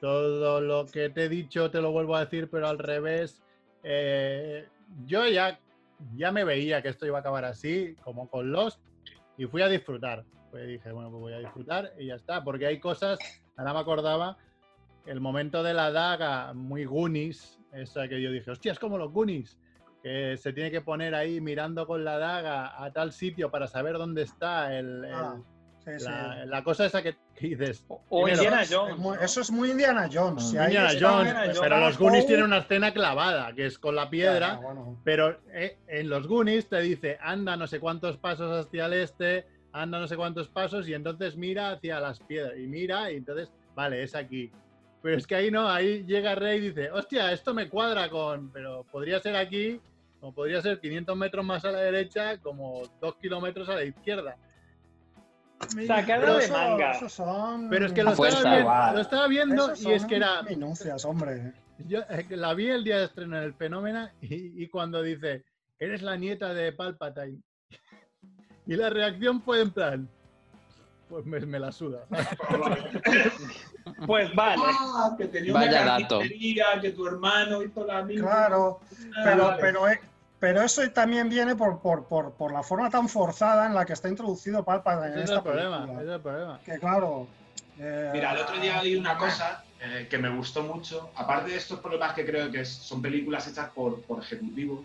todo 0.00 0.60
lo 0.60 0.86
que 0.86 1.10
te 1.10 1.24
he 1.24 1.28
dicho 1.28 1.70
te 1.70 1.80
lo 1.80 1.90
vuelvo 1.90 2.14
a 2.14 2.24
decir, 2.24 2.48
pero 2.48 2.68
al 2.68 2.78
revés. 2.78 3.42
Eh, 3.82 4.68
yo 5.04 5.26
ya, 5.26 5.58
ya 6.14 6.30
me 6.30 6.44
veía 6.44 6.82
que 6.82 6.88
esto 6.88 7.04
iba 7.04 7.18
a 7.18 7.20
acabar 7.20 7.44
así, 7.44 7.96
como 8.04 8.28
con 8.30 8.52
Lost, 8.52 8.80
y 9.36 9.46
fui 9.46 9.62
a 9.62 9.68
disfrutar. 9.68 10.24
Pues 10.56 10.68
dije, 10.68 10.90
bueno, 10.90 11.10
pues 11.10 11.20
voy 11.20 11.32
a 11.34 11.38
disfrutar 11.40 11.92
y 11.98 12.06
ya 12.06 12.14
está, 12.14 12.42
porque 12.42 12.64
hay 12.66 12.80
cosas, 12.80 13.18
ahora 13.58 13.74
me 13.74 13.80
acordaba, 13.80 14.38
el 15.04 15.20
momento 15.20 15.62
de 15.62 15.74
la 15.74 15.90
daga 15.92 16.54
muy 16.54 16.86
Goonies, 16.86 17.60
esa 17.74 18.08
que 18.08 18.22
yo 18.22 18.30
dije, 18.30 18.50
hostia, 18.52 18.72
es 18.72 18.78
como 18.78 18.96
los 18.96 19.12
Goonies 19.12 19.58
que 20.02 20.38
se 20.38 20.54
tiene 20.54 20.70
que 20.70 20.80
poner 20.80 21.14
ahí 21.14 21.42
mirando 21.42 21.86
con 21.86 22.04
la 22.06 22.16
daga 22.16 22.82
a 22.82 22.90
tal 22.90 23.12
sitio 23.12 23.50
para 23.50 23.66
saber 23.66 23.98
dónde 23.98 24.22
está 24.22 24.74
el, 24.78 25.04
el- 25.04 25.12
Ah, 25.12 25.36
sí, 25.84 25.90
sí. 25.98 26.04
la, 26.06 26.46
la 26.46 26.64
cosa 26.64 26.86
esa 26.86 27.02
que, 27.02 27.16
que 27.34 27.48
dices. 27.48 27.84
O 28.08 28.26
Indiana 28.26 28.62
Es 28.62 28.74
Jones. 28.74 28.96
muy- 28.96 29.14
¿no? 29.18 29.22
eso 29.22 29.42
es 29.42 29.50
muy 29.50 29.72
Indiana 29.72 30.08
Jones. 30.10 30.48
Si 30.48 30.56
ahí 30.56 30.68
Indiana 30.68 30.88
Jones, 30.98 31.32
Indiana 31.34 31.60
pero 31.60 31.80
los 31.80 31.98
Goonies 31.98 32.22
Poe, 32.24 32.28
tienen 32.28 32.46
una 32.46 32.58
escena 32.58 32.92
clavada, 32.94 33.52
que 33.52 33.66
es 33.66 33.78
con 33.78 33.94
la 33.94 34.08
piedra, 34.08 34.54
ya, 34.54 34.56
bueno. 34.60 34.98
pero 35.04 35.38
eh, 35.52 35.76
en 35.86 36.08
los 36.08 36.26
Goonies 36.26 36.66
te 36.70 36.80
dice, 36.80 37.18
anda 37.20 37.56
no 37.58 37.66
sé 37.66 37.78
cuántos 37.78 38.16
pasos 38.16 38.64
hacia 38.66 38.86
el 38.86 38.94
este, 38.94 39.44
anda 39.82 39.98
no 39.98 40.08
sé 40.08 40.16
cuántos 40.16 40.48
pasos, 40.48 40.88
y 40.88 40.94
entonces 40.94 41.36
mira 41.36 41.70
hacia 41.72 42.00
las 42.00 42.20
piedras, 42.20 42.54
y 42.58 42.66
mira, 42.66 43.10
y 43.12 43.16
entonces, 43.16 43.50
vale, 43.74 44.02
es 44.02 44.14
aquí. 44.14 44.50
Pero 45.02 45.16
es 45.18 45.26
que 45.26 45.34
ahí 45.36 45.50
no, 45.50 45.68
ahí 45.68 46.04
llega 46.04 46.34
Rey 46.34 46.58
y 46.58 46.68
dice, 46.68 46.90
hostia, 46.90 47.32
esto 47.32 47.54
me 47.54 47.68
cuadra 47.68 48.08
con, 48.10 48.50
pero 48.50 48.84
podría 48.90 49.20
ser 49.20 49.36
aquí, 49.36 49.80
o 50.20 50.32
podría 50.32 50.60
ser 50.62 50.80
500 50.80 51.16
metros 51.16 51.44
más 51.44 51.64
a 51.64 51.70
la 51.72 51.80
derecha, 51.80 52.38
como 52.38 52.82
2 53.00 53.16
kilómetros 53.16 53.68
a 53.68 53.74
la 53.76 53.84
izquierda. 53.84 54.36
De 56.40 56.48
manga. 56.48 56.92
eso 56.92 57.08
son- 57.08 57.68
Pero 57.70 57.86
es 57.86 57.92
que 57.92 58.02
lo 58.02 58.10
estaba, 58.10 58.28
viendo, 58.42 58.60
igual. 58.60 58.94
lo 58.94 59.00
estaba 59.00 59.28
viendo 59.28 59.64
esos 59.72 59.82
y 59.82 59.92
es 59.92 60.04
que 60.04 60.16
era. 60.16 60.42
Minucias, 60.42 61.04
hombre. 61.04 61.52
Yo 61.86 62.00
eh, 62.10 62.26
la 62.30 62.54
vi 62.54 62.68
el 62.68 62.84
día 62.84 62.98
de 62.98 63.04
estreno 63.04 63.36
en 63.38 63.42
el 63.44 63.54
Fenómena 63.54 64.12
y, 64.20 64.62
y 64.62 64.68
cuando 64.68 65.02
dice, 65.02 65.44
eres 65.78 66.02
la 66.02 66.16
nieta 66.16 66.52
de 66.52 66.72
Palpatine. 66.72 67.40
Y 68.66 68.74
la 68.76 68.90
reacción 68.90 69.40
fue 69.42 69.60
en 69.62 69.70
plan, 69.70 70.08
pues 71.08 71.24
me, 71.24 71.40
me 71.40 71.58
la 71.58 71.72
suda. 71.72 72.00
Pues 74.06 74.34
vale. 74.34 74.62
Ah, 74.66 75.14
que 75.16 75.26
tenía 75.26 75.52
Vaya 75.52 75.82
una 75.82 75.98
dato. 76.00 76.20
que 76.80 76.90
tu 76.90 77.06
hermano 77.06 77.62
hizo 77.62 77.86
la 77.86 78.02
misma. 78.02 78.28
Claro, 78.28 78.80
Ah, 79.16 79.20
pero, 79.24 79.44
vale. 79.44 79.58
pero, 79.60 79.88
eh, 79.88 80.00
pero 80.40 80.62
eso 80.62 80.82
también 80.90 81.28
viene 81.28 81.54
por, 81.54 81.78
por, 81.80 82.04
por, 82.04 82.32
por 82.32 82.52
la 82.52 82.62
forma 82.62 82.90
tan 82.90 83.08
forzada 83.08 83.66
en 83.66 83.74
la 83.74 83.84
que 83.86 83.92
está 83.92 84.08
introducido 84.08 84.64
Palpatine 84.64 85.06
en 85.06 85.12
Ese 85.12 85.22
es 85.22 85.30
esta 85.30 85.36
el 85.36 85.42
problema. 85.42 85.78
película. 85.86 86.02
Es 86.02 86.08
el 86.16 86.20
problema. 86.20 86.60
Que 86.64 86.78
claro. 86.78 87.28
eh, 87.78 88.10
Mira, 88.12 88.32
el 88.32 88.38
otro 88.40 88.58
día 88.58 88.80
oí 88.80 88.96
una 88.96 89.16
cosa 89.16 89.64
eh, 89.80 90.06
que 90.10 90.18
me 90.18 90.28
gustó 90.36 90.62
mucho. 90.64 91.10
Aparte 91.14 91.50
de 91.52 91.56
estos 91.56 91.78
problemas 91.78 92.12
que 92.14 92.26
creo 92.26 92.50
que 92.50 92.64
son 92.64 93.00
películas 93.00 93.46
hechas 93.46 93.70
por, 93.70 94.02
por 94.02 94.20
ejecutivos, 94.22 94.80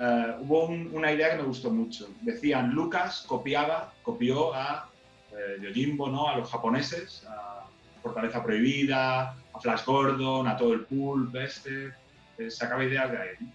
eh, 0.00 0.34
hubo 0.40 0.66
un- 0.66 0.90
una 0.92 1.12
idea 1.12 1.30
que 1.30 1.36
me 1.36 1.42
gustó 1.44 1.70
mucho. 1.70 2.08
Decían, 2.22 2.70
Lucas 2.70 3.24
copiaba, 3.28 3.92
copió 4.02 4.54
a 4.54 4.88
eh, 5.32 5.58
Yojimbo, 5.62 6.08
¿no? 6.08 6.28
A 6.28 6.36
los 6.36 6.50
japoneses, 6.50 7.24
a 7.28 7.66
Fortaleza 8.02 8.42
Prohibida, 8.42 9.30
a 9.52 9.60
Flash 9.60 9.84
Gordon, 9.84 10.46
a 10.46 10.56
todo 10.56 10.72
el 10.74 10.80
pulp 10.84 11.34
este. 11.36 11.92
eh, 12.38 12.50
sacaba 12.50 12.84
ideas 12.84 13.10
de 13.10 13.18
ahí. 13.18 13.52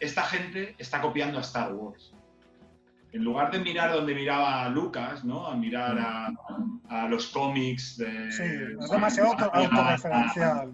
Esta 0.00 0.22
gente 0.22 0.74
está 0.78 1.00
copiando 1.00 1.38
a 1.38 1.40
Star 1.42 1.72
Wars. 1.72 2.12
En 3.12 3.24
lugar 3.24 3.50
de 3.50 3.58
mirar 3.58 3.92
donde 3.92 4.14
miraba 4.14 4.68
Lucas, 4.68 5.24
¿no? 5.24 5.46
A 5.46 5.56
mirar 5.56 5.98
a, 5.98 6.28
a 6.88 7.08
los 7.08 7.28
cómics 7.28 7.96
de... 7.96 8.30
sí, 8.30 8.42
es 8.80 8.90
demasiado 8.90 9.30
auto- 9.32 9.50
a- 9.52 9.58
a- 9.58 9.64
autorreferencial. 9.64 10.72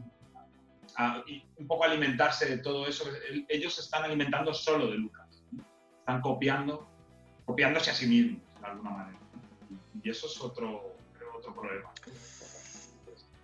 A- 0.96 1.22
y 1.26 1.44
un 1.58 1.66
poco 1.66 1.84
alimentarse 1.84 2.46
de 2.46 2.58
todo 2.58 2.86
eso. 2.86 3.04
El- 3.30 3.46
Ellos 3.48 3.74
se 3.74 3.80
están 3.82 4.04
alimentando 4.04 4.52
solo 4.54 4.86
de 4.90 4.96
Lucas. 4.98 5.44
¿no? 5.52 5.64
Están 6.00 6.20
copiando, 6.20 6.86
copiándose 7.44 7.90
a 7.90 7.94
sí 7.94 8.06
mismos, 8.06 8.42
de 8.60 8.66
alguna 8.66 8.90
manera. 8.90 9.18
Y 10.02 10.10
eso 10.10 10.26
es 10.26 10.40
otro, 10.40 10.96
creo, 11.16 11.36
otro 11.36 11.54
problema. 11.54 11.90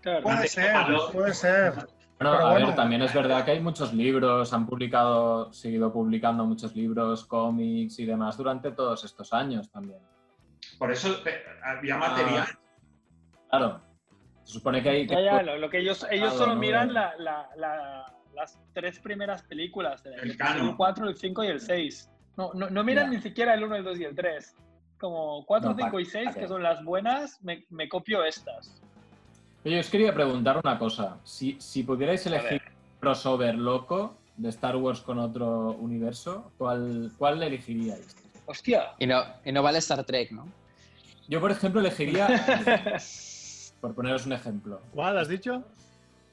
Claro. 0.03 0.23
Puede 0.23 0.49
ser, 0.49 0.75
valor. 0.75 1.13
puede 1.13 1.35
ser. 1.35 1.73
Bueno, 1.75 1.87
Pero 2.19 2.31
a 2.33 2.51
bueno. 2.51 2.67
ver, 2.69 2.77
también 2.77 3.03
es 3.03 3.15
verdad 3.15 3.45
que 3.45 3.51
hay 3.53 3.61
muchos 3.61 3.93
libros, 3.95 4.53
han 4.53 4.67
publicado, 4.67 5.53
seguido 5.53 5.91
publicando 5.93 6.45
muchos 6.45 6.75
libros, 6.77 7.25
cómics 7.25 7.99
y 7.99 8.05
demás 8.05 8.37
durante 8.37 8.73
todos 8.73 9.05
estos 9.05 9.33
años 9.33 9.71
también. 9.71 10.01
Por 10.79 10.91
eso 10.93 11.09
eh, 11.27 11.43
había 11.63 11.97
material. 11.97 12.47
Claro. 13.49 13.81
Se 14.45 14.55
supone 14.55 14.83
que 14.83 14.89
hay 14.91 15.07
que 15.07 15.15
Ya, 15.15 15.21
ya, 15.21 15.43
lo, 15.43 15.59
lo 15.59 15.71
que 15.71 15.79
ellos, 15.79 16.05
ellos 16.11 16.31
Claro, 16.31 16.39
solo 16.39 16.55
¿no? 16.55 16.61
miran 16.61 16.93
la- 16.93 17.15
la- 17.19 17.49
la- 17.57 18.13
las 18.35 18.59
tres 18.73 18.99
primeras 19.01 19.43
películas, 19.43 20.05
el, 20.07 20.15
El 20.15 20.31
el 20.31 20.37
canon. 20.37 20.77
4, 20.77 21.09
el 21.09 21.17
5 21.17 21.45
y 21.45 21.47
el 21.49 21.61
6. 21.61 22.11
No, 22.37 22.53
no, 22.55 22.71
no 22.71 22.83
miran 22.85 23.11
Ya. 23.11 23.17
ni 23.17 23.23
siquiera 23.23 23.55
el 23.55 23.65
1, 23.65 23.77
el 23.77 23.85
2 23.85 23.99
y 24.01 24.05
el 24.05 24.15
3. 24.15 24.55
Como 24.99 25.45
4, 25.47 25.71
No, 25.71 25.77
5 25.77 25.91
pa- 25.93 26.01
y 26.01 26.05
6, 26.05 26.25
pa' 26.29 26.35
qué. 26.35 26.41
que 26.41 26.49
son 26.49 26.63
las 26.63 26.83
buenas, 26.85 27.43
me, 27.43 27.65
me 27.71 27.89
copio 27.89 28.25
estas. 28.25 28.81
Oye, 29.65 29.79
os 29.81 29.91
quería 29.91 30.15
preguntar 30.15 30.59
una 30.63 30.79
cosa. 30.79 31.19
Si, 31.25 31.57
si 31.61 31.83
pudierais 31.83 32.25
elegir 32.27 32.63
un 32.65 33.01
crossover 33.01 33.55
loco 33.57 34.17
de 34.37 34.49
Star 34.49 34.77
Wars 34.77 35.01
con 35.01 35.19
otro 35.19 35.73
universo, 35.73 36.51
¿cuál, 36.57 37.11
cuál 37.19 37.43
elegiríais? 37.43 38.17
Hostia. 38.47 38.93
Y 38.99 39.07
no, 39.07 39.23
y 39.45 39.53
no 39.53 39.63
vale 39.63 39.79
Star 39.79 40.03
Trek, 40.05 40.31
¿no? 40.33 40.47
Yo, 41.29 41.41
por 41.41 41.51
ejemplo, 41.51 41.81
elegiría... 41.81 42.27
Por 43.81 43.95
poneros 43.95 44.27
un 44.27 44.33
ejemplo. 44.33 44.81
¿Cuál 44.93 45.19
has 45.19 45.29
dicho? 45.29 45.65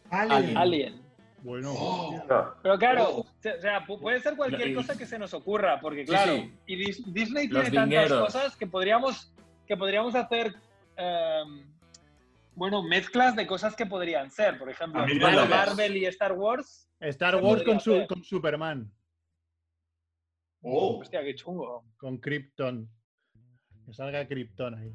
Alien. 0.09 0.57
Alien. 0.57 1.01
Bueno. 1.43 1.73
No, 1.73 2.53
Pero 2.61 2.77
claro, 2.77 3.09
Oh. 3.09 3.19
o 3.21 3.25
sea, 3.41 3.85
pu- 3.85 3.99
puede 4.01 4.19
ser 4.19 4.35
cualquier 4.35 4.73
cosa 4.73 4.97
que 4.97 5.05
se 5.05 5.17
nos 5.19 5.33
ocurra, 5.33 5.79
porque 5.79 6.03
claro, 6.03 6.33
sí. 6.35 6.53
y 6.65 6.75
Dis- 6.77 7.05
Disney 7.05 7.47
Los 7.47 7.61
tiene 7.63 7.75
tantas 7.75 7.89
vingueros. 7.89 8.19
cosas 8.25 8.55
que 8.57 8.67
podríamos, 8.67 9.31
que 9.67 9.77
podríamos 9.77 10.15
hacer, 10.15 10.55
em, 10.97 11.63
bueno, 12.55 12.81
mezclas 12.83 13.35
de 13.35 13.45
cosas 13.45 13.75
que 13.75 13.85
podrían 13.85 14.29
ser. 14.31 14.57
Por 14.57 14.69
ejemplo, 14.69 15.01
A 15.01 15.05
mí 15.05 15.13
Mar- 15.19 15.29
me 15.31 15.35
lo 15.37 15.41
ves. 15.43 15.49
Marvel 15.49 15.97
y 15.97 16.05
Star 16.07 16.33
Wars. 16.33 16.89
Star 16.99 17.35
Wars 17.35 17.63
con, 17.63 17.79
su- 17.79 18.05
con 18.07 18.23
Superman, 18.23 18.91
Oh, 20.63 20.97
Hostia, 20.99 21.23
qué 21.23 21.35
chungo. 21.35 21.85
con 21.97 22.17
Krypton. 22.17 22.89
Que 23.85 23.93
salga 23.93 24.27
Krypton 24.27 24.73
ahí. 24.75 24.93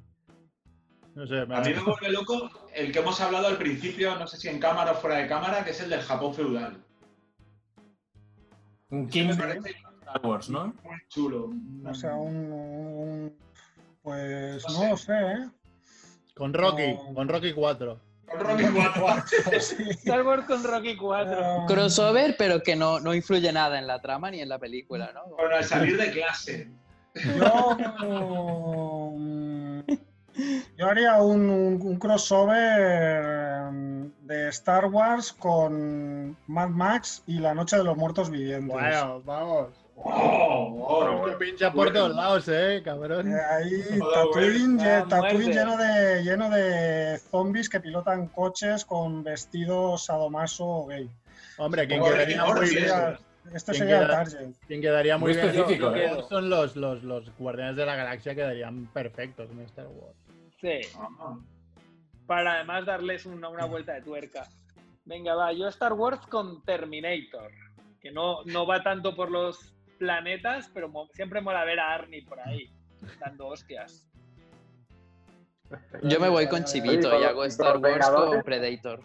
No 1.15 1.27
sé, 1.27 1.45
me 1.47 1.57
a 1.57 1.61
mí 1.61 1.75
me 1.75 1.83
vuelve 1.83 2.09
loco 2.11 2.51
el 2.75 2.91
que 2.91 2.99
hemos 3.01 3.21
hablado 3.21 3.47
al 3.49 3.59
principio, 3.59 4.15
no 4.17 4.27
sé 4.27 4.39
si 4.39 4.49
en 4.49 4.59
cámara 4.59 4.93
o 4.93 4.95
fuera 4.95 5.17
de 5.19 5.27
cámara, 5.29 5.63
que 5.65 5.71
es 5.73 5.81
el 5.81 5.91
del 5.91 6.01
Japón 6.01 6.35
feudal. 6.35 6.83
Un 8.91 9.07
me 9.15 9.35
parece 9.37 9.71
Star 10.01 10.21
Wars, 10.27 10.49
¿no? 10.51 10.67
muy 10.85 10.97
chulo. 11.09 11.51
O 11.89 11.95
sea, 11.95 12.15
un, 12.15 12.53
un- 12.53 13.37
Pues 14.03 14.65
No 14.69 14.85
no 14.85 14.91
lo 14.91 14.97
sé. 14.97 15.07
sé, 15.07 15.13
¿eh? 15.33 15.49
Con 16.35 16.53
Rocky, 16.55 16.93
No. 16.95 17.15
con 17.15 17.29
Rocky 17.29 17.53
4. 17.53 18.01
Con 18.27 18.41
Rocky 18.41 18.65
4. 18.99 19.25
Sí. 19.61 19.77
Star 19.91 20.23
Wars 20.27 20.45
con 20.47 20.65
Rocky 20.65 20.97
4. 20.97 21.37
Ah, 21.45 21.65
Crossover, 21.69 22.37
pero 22.39 22.63
que 22.63 22.75
no, 22.75 23.01
no 23.01 23.15
influye 23.15 23.53
nada 23.53 23.79
en 23.79 23.87
la 23.87 24.01
trama 24.01 24.31
ni 24.31 24.41
en 24.41 24.49
la 24.49 24.59
película, 24.59 25.13
¿no? 25.15 25.27
Bueno, 25.37 25.57
al 25.57 25.65
salir 25.65 25.97
de 25.99 26.11
clase. 26.11 26.69
Yo, 27.15 27.77
yo 30.77 30.87
haría 30.89 31.21
un, 31.23 31.49
un- 31.51 31.81
un 31.83 31.97
crossover 31.99 33.71
mm, 33.73 34.27
de 34.27 34.49
Star 34.49 34.87
Wars 34.87 35.33
con 35.33 36.37
Mad 36.47 36.69
Max 36.71 37.23
y 37.27 37.39
La 37.39 37.55
Noche 37.55 37.77
de 37.77 37.85
los 37.85 37.97
Muertos 37.97 38.31
Vivientes. 38.31 38.69
Bueno, 38.73 39.21
vamos. 39.25 39.69
Oh, 40.05 40.87
oh, 40.89 41.27
Te 41.31 41.37
pincha 41.37 41.69
por 41.71 41.85
bueno. 41.93 41.93
todos 41.93 42.17
lados, 42.17 42.49
eh, 42.49 42.83
cabrón. 42.85 43.31
Eh, 43.31 43.37
Ahí 43.41 43.99
Tatooine, 44.15 44.81
ah, 44.81 44.85
lle- 45.05 45.09
Tatooine 45.09 45.45
muerte. 45.45 45.53
lleno 45.53 45.77
de 45.77 46.23
lleno 46.25 46.51
de 46.51 47.19
zombies 47.31 47.69
que 47.69 47.79
pilotan 47.79 48.27
coches 48.29 48.85
con 48.85 49.23
vestidos 49.23 50.07
sadomaso 50.07 50.67
o 50.67 50.87
gay. 50.87 51.09
Hombre, 51.59 51.87
quien 51.87 52.01
Joder, 52.01 52.15
quedaría 52.27 52.45
muy 52.47 52.61
bien. 52.61 52.71
Sería- 52.71 53.19
este 53.55 53.73
¿Quién 53.73 53.79
sería 53.83 54.01
el 54.01 54.07
queda? 54.07 54.17
target. 54.25 54.49
Quien 54.67 54.81
quedaría 54.81 55.19
muy, 55.19 55.33
Muy 55.35 55.37
bien. 55.43 55.51
específico, 55.55 55.91
yo 55.91 55.97
¿eh? 55.97 56.01
quedo. 56.09 56.29
Son 56.29 56.49
los, 56.49 56.75
los, 56.77 57.03
los 57.03 57.37
Guardianes 57.39 57.77
de 57.77 57.85
la 57.87 57.97
Galaxia 57.97 58.35
quedarían 58.35 58.87
perfectos 58.87 59.51
en 59.51 59.61
Star 59.61 59.87
Wars. 59.87 60.17
Sí, 60.63 60.81
para 62.27 62.55
además 62.55 62.87
darles 62.87 63.27
una, 63.27 63.49
una 63.49 63.65
vuelta 63.65 63.95
de 63.95 64.03
tuerca. 64.03 64.49
Venga, 65.05 65.35
va, 65.35 65.53
yo 65.53 65.67
Star 65.69 65.93
Wars 65.93 66.25
con 66.29 66.63
Terminator, 66.63 67.51
que 68.01 68.13
no, 68.13 68.45
no 68.45 68.65
va 68.65 68.81
tanto 68.83 69.17
por 69.17 69.29
los 69.31 69.75
planetas, 69.99 70.71
pero 70.73 70.89
mo- 70.89 71.09
siempre 71.15 71.41
mola 71.41 71.65
ver 71.65 71.81
a 71.81 71.93
Arnie 71.93 72.25
por 72.25 72.39
ahí, 72.39 72.73
dando 73.19 73.49
hostias. 73.49 74.07
Yo 76.05 76.21
me 76.21 76.29
voy 76.29 76.47
con 76.47 76.65
Chivito 76.65 77.21
y 77.21 77.25
hago 77.25 77.45
Star 77.47 77.79
Wars 77.79 78.09
con 78.11 78.43
Predator. 78.45 79.01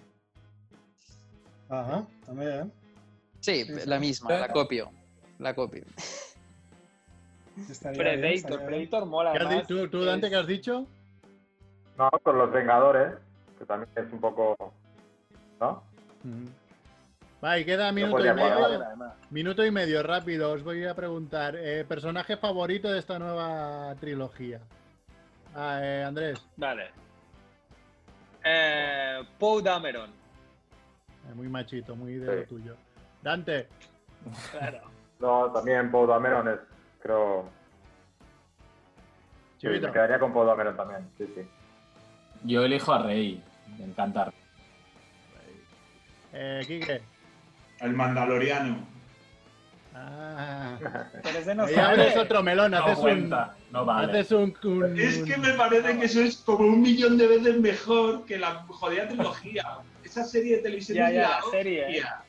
Ajá, 1.69 2.05
también. 2.25 2.71
Sí, 3.39 3.63
Sí, 3.65 3.73
sí. 3.79 3.89
la 3.89 3.99
misma, 3.99 4.29
la 4.37 4.47
copio. 4.49 4.91
La 5.39 5.55
copio. 5.55 5.83
Estaría 7.69 7.97
Predator, 7.97 8.57
bien. 8.59 8.65
Predator 8.67 9.05
mola. 9.07 9.31
¿Qué 9.31 9.37
has 9.39 9.43
di- 9.43 9.47
además, 9.55 9.67
¿Tú, 9.67 9.87
tú, 9.89 10.05
Dante, 10.05 10.27
es- 10.27 10.31
qué 10.31 10.37
has 10.37 10.47
dicho? 10.47 10.87
No, 11.97 12.09
con 12.23 12.37
los 12.37 12.51
Vengadores, 12.51 13.13
que 13.57 13.65
también 13.65 13.89
es 13.95 14.11
un 14.13 14.19
poco. 14.19 14.55
¿No? 15.59 15.83
Ujú. 16.23 16.49
Va, 17.43 17.57
y 17.59 17.65
queda 17.65 17.87
No 17.87 17.93
minuto 17.93 18.25
y 18.25 18.33
medio. 18.33 18.85
Minuto 19.29 19.65
y 19.65 19.71
medio, 19.71 20.03
rápido. 20.03 20.51
Os 20.51 20.63
voy 20.63 20.85
a 20.85 20.95
preguntar. 20.95 21.55
eh, 21.55 21.85
¿Personaje 21.87 22.37
favorito 22.37 22.89
de 22.91 22.99
esta 22.99 23.19
nueva 23.19 23.93
trilogía? 23.99 24.59
Ah, 25.55 25.79
eh, 25.81 26.03
Andrés. 26.03 26.43
Vale. 26.55 26.91
Eh, 28.43 29.23
Poe 29.39 29.61
Dameron, 29.61 30.09
Eh, 31.29 31.33
muy 31.35 31.47
machito, 31.49 31.95
muy 31.95 32.13
de 32.15 32.35
lo 32.37 32.43
tuyo. 32.45 32.75
Dante. 33.21 33.67
claro. 34.51 34.79
No, 35.19 35.51
también 35.51 35.89
Paul 35.89 36.07
Dameron 36.07 36.47
es, 36.47 36.59
creo. 36.99 37.49
Sí, 39.59 39.65
me 39.67 39.79
quedaría 39.91 40.19
con 40.19 40.31
Paul 40.31 40.45
Dameron 40.45 40.77
también, 40.77 41.09
sí, 41.17 41.25
sí. 41.33 41.41
Yo 42.43 42.63
elijo 42.63 42.93
a 42.93 43.03
Rey. 43.03 43.41
Me 43.77 43.85
encanta. 43.85 44.31
Eh, 46.33 46.63
Quique. 46.67 47.01
El 47.79 47.93
Mandaloriano. 47.93 48.85
Ah. 49.95 50.77
Pero 51.23 51.39
ese 51.39 51.55
no 51.55 51.63
abres 51.63 52.15
otro 52.17 52.43
melón. 52.43 52.71
No 52.71 52.77
Haces 52.77 52.97
un, 52.97 53.01
cuenta, 53.01 53.55
no 53.71 53.85
vale. 53.85 54.11
haces 54.19 54.31
un, 54.31 54.55
un- 54.63 54.99
Es 54.99 55.23
que 55.23 55.37
me 55.37 55.53
parece 55.53 55.97
que 55.97 56.05
eso 56.05 56.21
es 56.21 56.37
como 56.37 56.67
un 56.67 56.81
millón 56.81 57.17
de 57.17 57.27
veces 57.27 57.59
mejor 57.59 58.25
que 58.25 58.37
la 58.37 58.63
jodida 58.67 59.07
trilogía. 59.07 59.63
Esa 60.03 60.23
serie 60.23 60.57
de 60.57 60.61
televisión 60.63 60.97
Ya, 60.97 61.07
es 61.09 61.13
ya, 61.15 61.21
la 61.21 61.29
la 61.29 61.41
serie, 61.51 61.85
hostia. 61.85 62.21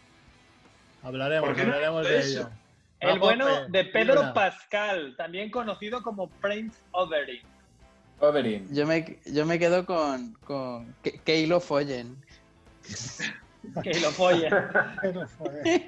Hablaremos, 1.02 1.48
¿Por 1.48 1.56
qué 1.56 1.62
no 1.64 1.68
hablaremos 1.74 2.08
de 2.08 2.18
eso? 2.18 2.40
ello. 2.40 2.50
El 3.00 3.18
bueno 3.20 3.46
Pope, 3.46 3.64
de 3.70 3.84
Pedro. 3.84 4.34
Pascal, 4.34 5.14
también 5.16 5.50
conocido 5.50 6.02
como 6.02 6.28
Prince 6.28 6.76
Oberyn. 6.92 7.42
Oberyn. 8.20 8.72
Yo 8.74 8.86
me, 8.86 9.18
yo 9.26 9.46
me 9.46 9.58
quedo 9.58 9.86
con, 9.86 10.32
con 10.44 10.94
Ke- 11.02 11.20
Keilo 11.24 11.60
Follen. 11.60 12.16
Que 13.82 14.00
lo 14.00 14.10
folle. 14.10 14.48
Pero, 15.02 15.26
joder. 15.38 15.82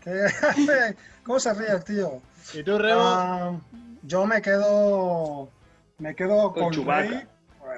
¿Qué- 0.00 0.94
¿Cómo 1.24 1.40
se 1.40 1.54
ríe 1.54 1.68
el 1.70 1.84
tío? 1.84 2.20
¿Y 2.52 2.62
tú, 2.62 2.78
Rebo? 2.78 3.00
Ah, 3.02 3.58
yo 4.02 4.26
me 4.26 4.42
quedo. 4.42 5.48
Me 5.98 6.14
quedo 6.14 6.52
Con 6.52 6.74
con. 6.74 6.86
Rey. 6.86 7.26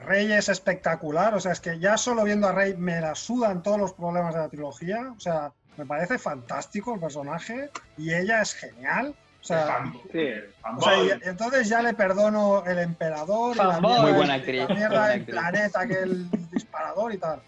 Rey 0.04 0.32
es 0.32 0.48
espectacular, 0.48 1.34
o 1.34 1.40
sea, 1.40 1.52
es 1.52 1.60
que 1.60 1.78
ya 1.78 1.96
solo 1.96 2.24
viendo 2.24 2.48
a 2.48 2.52
Rey 2.52 2.76
me 2.76 3.00
la 3.00 3.14
sudan 3.14 3.62
todos 3.62 3.78
los 3.78 3.92
problemas 3.94 4.34
de 4.34 4.40
la 4.40 4.48
trilogía, 4.48 5.12
o 5.16 5.20
sea, 5.20 5.52
me 5.78 5.86
parece 5.86 6.18
fantástico 6.18 6.92
el 6.94 7.00
personaje 7.00 7.70
y 7.96 8.12
ella 8.12 8.42
es 8.42 8.52
genial. 8.54 9.14
O 9.54 9.54
sea, 9.54 9.66
Fan- 9.66 9.92
Sí. 10.10 10.28
o 10.76 10.80
sea, 10.82 11.04
y- 11.04 11.10
entonces 11.28 11.68
ya 11.68 11.80
le 11.80 11.94
perdono 11.94 12.64
el 12.66 12.78
emperador, 12.80 13.54
y 13.54 13.58
la 13.58 13.72
Fanboy. 13.74 13.90
mierda, 13.92 14.02
Muy 14.02 14.12
buena 14.12 14.34
actriz, 14.34 14.68
la 14.68 14.74
mierda 14.74 14.88
buena 14.88 15.06
del 15.08 15.20
actriz. 15.20 15.36
planeta, 15.36 15.86
que 15.86 15.94
el 16.02 16.30
disparador 16.50 17.14
y 17.14 17.18
tal. 17.18 17.42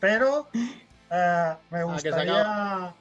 Pero 0.00 0.48
eh, 0.54 1.54
me 1.70 1.80
Ah, 1.80 1.84
gustaría, 1.84 2.94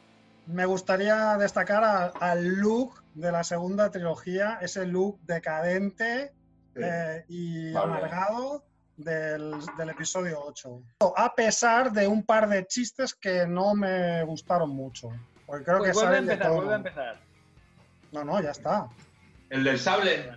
me 0.47 0.65
gustaría 0.65 1.37
destacar 1.37 1.83
a- 1.85 2.07
al 2.19 2.45
look 2.45 3.01
de 3.13 3.31
la 3.31 3.43
segunda 3.45 3.89
trilogía, 3.89 4.57
ese 4.61 4.85
look 4.85 5.17
decadente 5.21 6.33
Sí. 6.75 6.81
eh, 6.83 7.23
y 7.29 7.71
Vale. 7.71 7.93
amargado 7.93 8.63
del, 8.97 9.53
del 9.77 9.89
episodio 9.89 10.41
8. 10.45 10.81
A 11.15 11.33
pesar 11.35 11.91
de 11.93 12.05
un 12.07 12.23
par 12.23 12.49
de 12.49 12.67
chistes 12.67 13.15
que 13.15 13.47
no 13.47 13.73
me 13.75 14.23
gustaron 14.23 14.69
mucho. 14.71 15.09
Porque 15.45 15.63
creo 15.65 15.77
Pues 15.79 15.91
que 15.91 15.97
vuelve 15.97 16.15
a 16.15 16.19
empezar, 16.19 16.51
vuelve 16.51 16.73
a 16.73 16.75
empezar. 16.77 17.19
No, 18.11 18.23
no, 18.23 18.41
ya 18.41 18.51
está. 18.51 18.87
El 19.49 19.63
del 19.63 19.79
sable. 19.79 20.31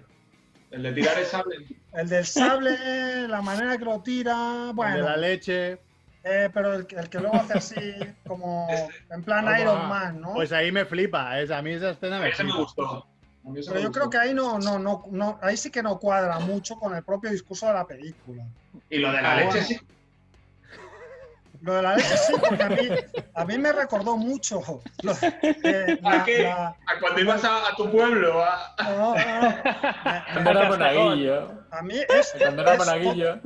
El 0.71 0.83
de 0.83 0.93
tirar 0.93 1.19
el 1.19 1.27
sable. 1.27 1.57
El 1.93 2.09
del 2.09 2.25
sable, 2.27 3.29
la 3.29 3.41
manera 3.43 3.79
que 3.79 3.85
lo 3.85 4.01
tira, 4.03 4.67
El 4.71 4.75
bueno, 4.75 4.97
de 4.97 5.03
la 5.03 5.17
leche. 5.17 5.79
eh, 6.25 6.51
pero 6.53 6.75
el, 6.75 6.87
que- 6.87 6.97
el 6.97 7.09
que 7.09 7.21
luego 7.21 7.37
hace 7.37 7.55
así, 7.55 7.95
como 8.27 8.67
en 9.11 9.23
plan. 9.23 9.47
Iron 9.61 9.89
Man, 9.89 10.21
¿no? 10.21 10.33
Pues 10.35 10.53
ahí 10.53 10.73
me 10.73 10.85
flipa. 10.85 11.39
Es, 11.41 11.51
a 11.51 11.63
mí 11.63 11.73
esa 11.73 11.91
escena 11.91 12.19
me 12.19 12.29
Ese 12.31 12.43
me 12.45 12.51
flipa. 12.51 12.63
gustó. 12.65 13.07
Pero 13.45 13.75
me 13.75 13.83
yo 13.83 13.93
creo 13.93 14.09
que 14.09 14.17
ahí 14.19 14.33
no, 14.35 14.59
no, 14.59 14.79
no, 14.79 15.05
no, 15.11 15.39
ahí 15.43 15.57
sí 15.57 15.71
que 15.71 15.83
no 15.83 15.99
cuadra 15.99 16.39
mucho 16.41 16.77
con 16.77 16.95
el 16.95 17.05
propio 17.05 17.31
discurso 17.31 17.67
de 17.67 17.75
la 17.75 17.87
película. 17.87 18.43
Y 18.89 18.99
lo 18.99 19.13
de 19.13 19.21
la 19.23 19.33
Ah, 19.33 19.37
leche 19.37 19.49
bueno. 19.51 19.67
sí. 19.67 19.81
Lo 21.65 21.73
de 21.75 21.83
la 21.83 21.97
leche 21.97 22.17
sí, 22.19 22.35
porque 22.47 22.63
a 22.63 22.69
mí, 22.69 22.89
a 23.35 23.45
mí 23.47 23.59
me 23.59 23.73
recordó 23.73 24.19
mucho. 24.19 24.61
lo- 25.03 25.13
eh, 25.23 25.99
¿A 26.05 26.17
la- 26.19 26.25
qué? 26.25 26.43
la- 26.43 26.67
A 26.87 27.01
cuando 27.01 27.21
ibas 27.21 27.43
a, 27.43 27.69
a 27.69 27.75
tu 27.75 27.91
pueblo. 27.91 28.45
a- 28.45 28.75
no, 28.85 29.15
no, 29.15 29.15
no. 29.15 29.15
Cuando 30.35 30.51
era 30.51 30.69
monaguillo. 30.69 31.53
A 31.71 31.83
mí 31.83 31.95
es, 32.07 32.35
Cuando 32.39 32.63
era 32.63 32.73
es- 32.75 32.79
monaguillo. 32.79 33.41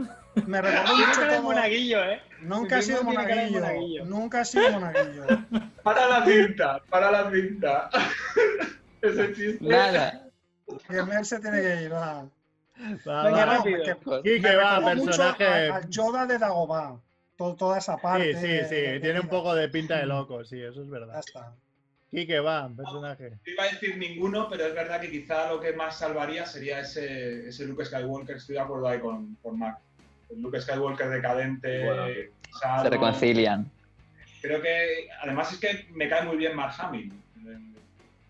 me 0.47 0.61
recordó 0.62 0.97
mucho 0.97 1.20
de 1.20 1.28
todo- 1.28 1.43
monaguillo, 1.43 2.05
¿eh? 2.05 2.23
Nunca 2.40 2.78
he 2.78 2.82
sido 2.82 3.05
monaguillo, 3.05 3.61
monaguillo. 3.61 4.05
nunca 4.05 4.40
he 4.40 4.45
sido 4.45 4.70
monaguillo. 4.73 5.24
Para 5.85 6.09
la 6.09 6.24
cinta, 6.27 6.82
para 6.90 7.11
la 7.12 7.31
cinta. 7.31 7.89
Ese 9.03 9.32
chiste. 9.32 9.59
Nada. 9.65 10.24
Mel 10.89 11.24
se 11.24 11.39
tiene 11.40 11.61
que 11.62 11.82
ir, 11.85 11.93
va. 11.93 12.24
Va, 13.07 13.23
Venga, 13.24 13.45
va. 13.47 13.55
No, 13.59 13.62
que- 13.65 14.40
me 14.40 14.57
va, 14.57 14.81
personaje. 14.85 15.47
a- 15.70 15.77
al 15.77 15.89
Yoda 15.89 16.27
de 16.27 16.36
Dagobah. 16.39 16.97
Todo- 17.39 17.55
toda 17.55 17.78
esa 17.78 17.97
parte. 17.97 18.35
Sí, 18.35 18.40
sí, 18.40 18.69
sí. 18.69 18.74
de- 18.74 19.01
Tiene 19.01 19.20
un 19.20 19.28
poco 19.28 19.55
de 19.55 19.69
pinta 19.69 19.97
de 19.98 20.06
loco, 20.06 20.44
sí, 20.44 20.60
eso 20.60 20.82
es 20.82 20.86
Ya 20.89 20.93
verdad. 20.93 21.20
está. 21.20 21.55
Quique 22.10 22.40
va, 22.40 22.69
personaje. 22.74 23.31
No 23.31 23.52
iba 23.52 23.62
a 23.65 23.66
decir 23.69 23.97
ninguno, 23.97 24.48
pero 24.48 24.66
es 24.66 24.74
verdad 24.74 25.01
que 25.01 25.10
quizá 25.10 25.48
lo 25.52 25.60
que 25.60 25.73
más 25.74 25.98
salvaría 25.98 26.44
sería 26.47 26.81
ese, 26.81 27.48
ese 27.48 27.66
Luke 27.66 27.85
Skywalker. 27.85 28.36
Estoy 28.36 28.55
de 28.56 28.60
acuerdo 28.62 28.89
ahí 28.89 28.98
con, 28.98 29.36
con 29.43 29.59
Mac. 29.59 29.78
El 30.31 30.40
Luke 30.43 30.60
Skywalker 30.60 31.09
decadente. 31.10 31.85
Bueno, 31.85 32.06
sano. 32.59 32.82
Se 32.82 32.90
reconcilian. 32.90 33.70
Creo 34.40 34.60
que 34.62 35.09
además 35.23 35.52
es 35.52 35.59
que 35.60 35.86
me 35.93 36.09
cae 36.09 36.24
muy 36.24 36.36
bien 36.39 36.56
Mark 36.56 36.74
Hamill. 36.78 37.12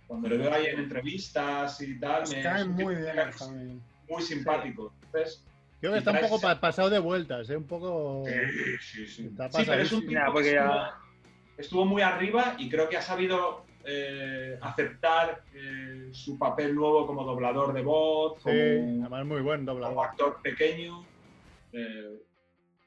Cuando 0.06 0.28
le 0.28 0.39
veo 0.39 0.52
ahí 0.52 0.66
en 0.66 0.80
entrevistas 0.80 1.80
y 1.82 1.98
tal, 2.01 2.28
me, 2.28 2.43
cae 2.43 2.64
muy 2.64 2.94
bien 2.97 3.18
el 3.18 3.30
Javi. 3.32 3.80
muy 4.09 4.22
simpático. 4.22 4.93
Entonces, 5.05 5.44
Creo 5.80 5.92
que 5.92 5.98
está 5.98 6.10
un 6.12 6.20
poco 6.20 6.40
pa- 6.40 6.60
pasado 6.60 6.90
de 6.90 6.98
vueltas, 6.98 7.48
¿eh? 7.50 7.56
Un 7.56 7.66
poco. 7.66 8.24
sí, 8.26 8.76
sí, 8.80 9.06
sí. 9.06 9.26
Está 9.26 9.48
Sí, 9.50 9.62
pero 9.66 9.82
es 9.82 9.92
un 9.92 10.00
pasadísimo. 10.00 10.00
tipo 10.00 10.12
Nah, 10.20 10.32
porque 10.32 10.48
que 10.48 10.55
ya- 10.55 10.64
estuvo, 10.64 10.92
estuvo 11.56 11.84
muy 11.86 12.02
arriba 12.02 12.56
y 12.59 12.68
creo 12.68 12.88
que 12.88 12.96
ha 12.96 13.02
sabido 13.02 13.64
eh, 13.84 14.59
aceptar 14.60 15.44
eh, 15.55 16.09
su 16.12 16.36
papel 16.38 16.74
nuevo 16.74 17.06
como 17.06 17.24
doblador 17.24 17.72
de 17.72 17.82
voz, 17.82 18.34
Sí, 18.38 18.42
como, 18.42 19.00
además 19.06 19.24
muy 19.26 19.40
buen 19.40 19.64
como 19.64 19.78
doblador. 19.80 20.06
actor 20.06 20.40
pequeño. 20.42 21.05
Eh, 21.72 22.18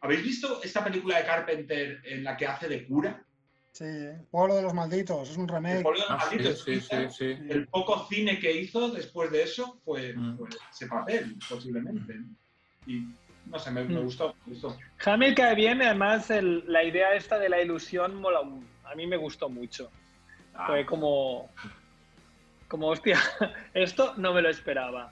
¿Habéis 0.02 0.24
visto 0.24 0.62
esta 0.64 0.84
película 0.84 1.18
de 1.18 1.26
Carpenter 1.26 2.02
en 2.06 2.24
la 2.24 2.36
que 2.38 2.46
hace 2.46 2.68
de 2.68 2.86
cura? 2.88 3.24
Sí, 3.72 3.86
Pueblo 4.30 4.56
de 4.56 4.64
los 4.64 4.74
Malditos, 4.74 5.30
es 5.30 5.38
un 5.38 5.44
El 5.44 5.56
remake. 5.56 5.82
Pueblo 5.82 6.02
de 6.02 6.06
los 6.10 6.12
Ah, 6.24 6.26
Malditos, 6.30 6.64
sí, 6.64 6.80
sí, 6.82 6.96
sí. 7.10 7.26
El 7.50 7.68
poco 7.70 8.06
cine 8.08 8.38
que 8.38 8.52
hizo 8.52 8.90
después 8.90 9.32
de 9.32 9.44
eso 9.44 9.80
fue, 9.86 10.14
Mm. 10.14 10.38
fue 10.38 10.50
ese 10.72 10.88
papel, 10.88 11.36
posiblemente. 11.50 12.16
Y 12.86 13.06
no 13.46 13.60
sé, 13.60 13.72
me, 13.72 13.84
me 13.84 14.00
Mm. 14.00 14.04
gustó, 14.04 14.36
me 14.46 14.54
gustó. 14.54 14.78
Hamill 15.06 15.36
cae 15.36 15.56
bien, 15.56 15.82
además 15.82 16.30
el- 16.32 16.64
la 16.72 16.84
idea 16.84 17.14
esta 17.16 17.38
de 17.40 17.50
la 17.50 17.62
ilusión 17.62 18.16
mola, 18.16 18.40
a 18.84 18.96
mí 18.96 19.08
me 19.08 19.18
gustó 19.18 19.50
mucho. 19.50 19.90
Ah, 20.54 20.68
Fue 20.68 20.86
como, 20.86 21.50
como 22.68 22.88
hostia, 22.88 23.20
esto 23.74 24.14
no 24.18 24.34
me 24.34 24.42
lo 24.42 24.50
esperaba. 24.50 25.12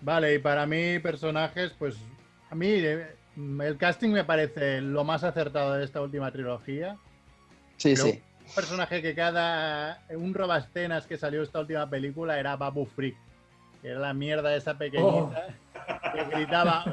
Vale, 0.00 0.34
y 0.34 0.38
para 0.38 0.66
mí, 0.66 0.98
personajes, 0.98 1.72
pues. 1.78 1.96
A 2.50 2.54
mí, 2.54 2.66
eh, 2.68 3.06
el 3.36 3.76
casting 3.78 4.10
me 4.10 4.24
parece 4.24 4.80
lo 4.80 5.04
más 5.04 5.22
acertado 5.24 5.74
de 5.74 5.84
esta 5.84 6.00
última 6.02 6.30
trilogía. 6.32 6.96
Sí, 7.76 7.94
sí. 7.96 8.20
Un 8.48 8.54
personaje 8.54 9.00
que 9.00 9.14
cada. 9.14 10.02
Un 10.10 10.34
robascenas 10.34 11.06
que 11.06 11.16
salió 11.16 11.42
esta 11.42 11.60
última 11.60 11.88
película 11.88 12.38
era 12.38 12.56
Babu 12.56 12.84
Freak. 12.84 13.16
Que 13.80 13.88
era 13.88 14.00
la 14.00 14.12
mierda 14.12 14.54
esa 14.56 14.76
pequeñita. 14.76 15.46
Que 16.12 16.24
gritaba. 16.36 16.84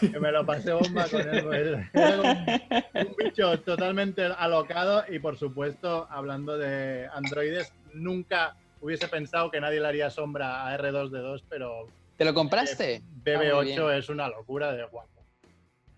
Que 0.00 0.20
me 0.20 0.30
lo 0.32 0.46
pasé 0.46 0.72
bomba 0.72 1.06
con 1.08 1.20
él. 1.20 1.42
pues. 1.44 1.88
Era 1.92 2.20
un, 2.20 3.06
un 3.08 3.16
bicho 3.16 3.60
totalmente 3.60 4.24
alocado 4.24 5.04
y 5.08 5.18
por 5.18 5.36
supuesto, 5.36 6.06
hablando 6.10 6.56
de 6.56 7.08
androides, 7.12 7.72
nunca 7.92 8.56
hubiese 8.80 9.08
pensado 9.08 9.50
que 9.50 9.60
nadie 9.60 9.80
le 9.80 9.88
haría 9.88 10.10
sombra 10.10 10.66
a 10.68 10.78
R2D2, 10.78 11.42
pero 11.48 11.88
¿Te 12.16 12.24
lo 12.24 12.32
compraste? 12.32 13.02
Ah, 13.02 13.08
muy 13.24 13.34
BB8 13.34 13.64
bien. 13.64 13.90
es 13.98 14.08
una 14.08 14.28
locura 14.28 14.72
de 14.72 14.84
guapo. 14.84 15.10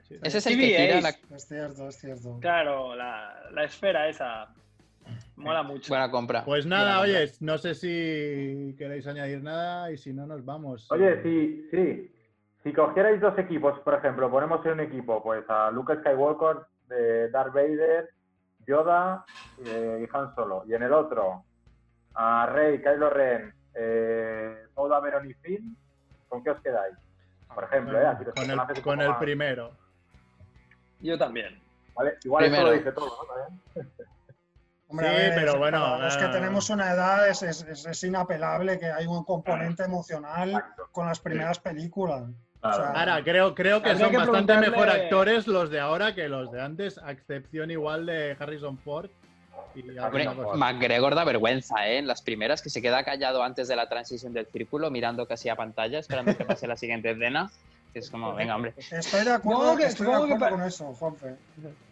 Sí. 0.09 0.16
Ese 0.22 0.39
es 0.39 0.47
el 0.47 0.59
que 0.59 0.66
tira 0.66 0.97
es. 0.98 1.02
la... 1.02 1.36
Es 1.36 1.47
cierto, 1.47 1.89
es 1.89 1.97
cierto. 2.01 2.39
Claro, 2.40 2.97
la, 2.97 3.51
la 3.52 3.64
esfera 3.64 4.09
esa 4.09 4.48
mola 5.39 5.62
mucho. 5.62 5.89
Buena 5.89 6.10
compra. 6.10 6.44
Pues 6.44 6.66
nada, 6.66 6.98
Buena 6.98 7.19
oye, 7.20 7.32
no 7.40 7.59
sé 7.59 7.74
si 7.74 8.74
queréis 8.77 9.06
añadir 9.06 9.43
nada 9.43 9.90
y 9.90 9.97
si 9.97 10.12
no 10.12 10.27
nos 10.27 10.44
vamos. 10.44 10.90
Oye, 10.90 11.23
sí, 11.23 11.69
sí. 11.70 12.15
Si 12.62 12.73
cogierais 12.73 13.20
dos 13.20 13.39
equipos, 13.39 13.78
por 13.81 13.94
ejemplo, 13.94 14.31
ponemos 14.31 14.65
en 14.66 14.73
un 14.73 14.81
equipo 14.81 15.23
pues 15.23 15.44
a 15.48 15.70
Luke 15.70 15.97
Skywalker 16.01 16.62
de 16.89 17.31
Darth 17.31 17.55
Vader, 17.55 18.10
Yoda 18.66 19.24
eh, 19.65 20.06
y 20.06 20.16
Han 20.16 20.35
Solo. 20.35 20.65
Y 20.66 20.74
en 20.74 20.82
el 20.82 20.93
otro 20.93 21.44
a 22.15 22.47
Rey, 22.47 22.82
Kylo 22.82 23.10
Ren, 23.10 23.55
eh, 23.74 24.66
Poe 24.74 24.89
Dameron 24.90 25.31
y 25.31 25.35
Finn, 25.35 25.77
¿con 26.28 26.43
qué 26.43 26.51
os 26.51 26.60
quedáis? 26.60 26.97
Por 27.55 27.65
ejemplo, 27.65 28.01
¿eh? 28.01 28.05
Con 28.35 28.51
el, 28.51 28.59
poco 28.74 28.93
el 28.93 29.09
más- 29.09 29.19
primero. 29.19 29.70
Yo 31.01 31.16
también. 31.16 31.60
¿vale? 31.94 32.15
Igual 32.24 32.44
eso 32.44 32.52
Primero. 32.52 32.70
lo 32.70 32.77
dice 32.78 32.93
todo, 32.93 33.16
¿no? 33.77 33.82
Hombre, 34.90 35.06
Sí, 35.09 35.15
ver, 35.16 35.35
pero 35.35 35.59
bueno, 35.59 35.81
para 35.81 36.05
los 36.05 36.16
que 36.16 36.27
tenemos 36.28 36.70
una 36.70 36.90
edad 36.93 37.28
es, 37.28 37.43
es- 37.43 37.62
es- 37.62 37.85
es 37.86 38.05
inapelable 38.05 38.78
que 38.78 38.86
hay 38.86 39.06
un 39.06 39.23
componente 39.24 39.82
emocional 39.85 40.48
Exacto. 40.51 40.89
con 40.93 41.06
las 41.06 41.20
primeras 41.20 41.59
películas. 41.59 42.23
Claro. 42.60 42.77
O 42.77 42.81
sea, 42.81 42.90
Ahora, 43.01 43.23
creo, 43.23 43.55
creo 43.55 43.82
que 43.82 43.90
son 43.97 44.10
que 44.10 44.16
bastante 44.16 44.55
preguntarle- 44.55 44.70
mejor 44.70 44.89
actores 44.89 45.47
los 45.47 45.70
de 45.70 45.78
ahora 45.78 46.15
que 46.15 46.28
los 46.28 46.51
de 46.51 46.60
antes, 46.62 46.98
a 46.98 47.12
excepción 47.12 47.70
igual 47.70 48.06
de 48.06 48.36
Harrison 48.40 48.78
Ford. 48.78 49.10
McGregor 50.55 51.15
da 51.15 51.24
vergüenza, 51.24 51.86
¿eh? 51.89 51.98
En 51.98 52.06
las 52.06 52.23
primeras, 52.23 52.62
que 52.62 52.70
se 52.70 52.82
queda 52.82 53.05
callado 53.05 53.43
antes 53.43 53.69
de 53.69 53.77
la 53.77 53.89
transición 53.89 54.32
del 54.32 54.47
círculo, 54.47 54.90
mirando 54.90 55.27
casi 55.27 55.48
a 55.48 55.56
pantalla, 55.56 55.98
esperando 55.98 56.36
que 56.36 56.44
pase 56.44 56.66
la 56.66 56.77
siguiente 56.77 57.10
escena. 57.10 57.51
Que 57.98 58.04
es 58.04 58.10
como, 58.10 58.34
venga, 58.34 58.54
hombre. 58.56 58.74
Estoy 58.76 59.24
de 59.24 59.32
acuerdo, 59.32 59.76
que- 59.76 59.84
estoy 59.86 60.06
de 60.06 60.12
que 60.12 60.16
acuerdo 60.16 60.38
pa- 60.38 60.50
con 60.50 60.62
eso, 60.62 60.94
Juanfe. 60.94 61.34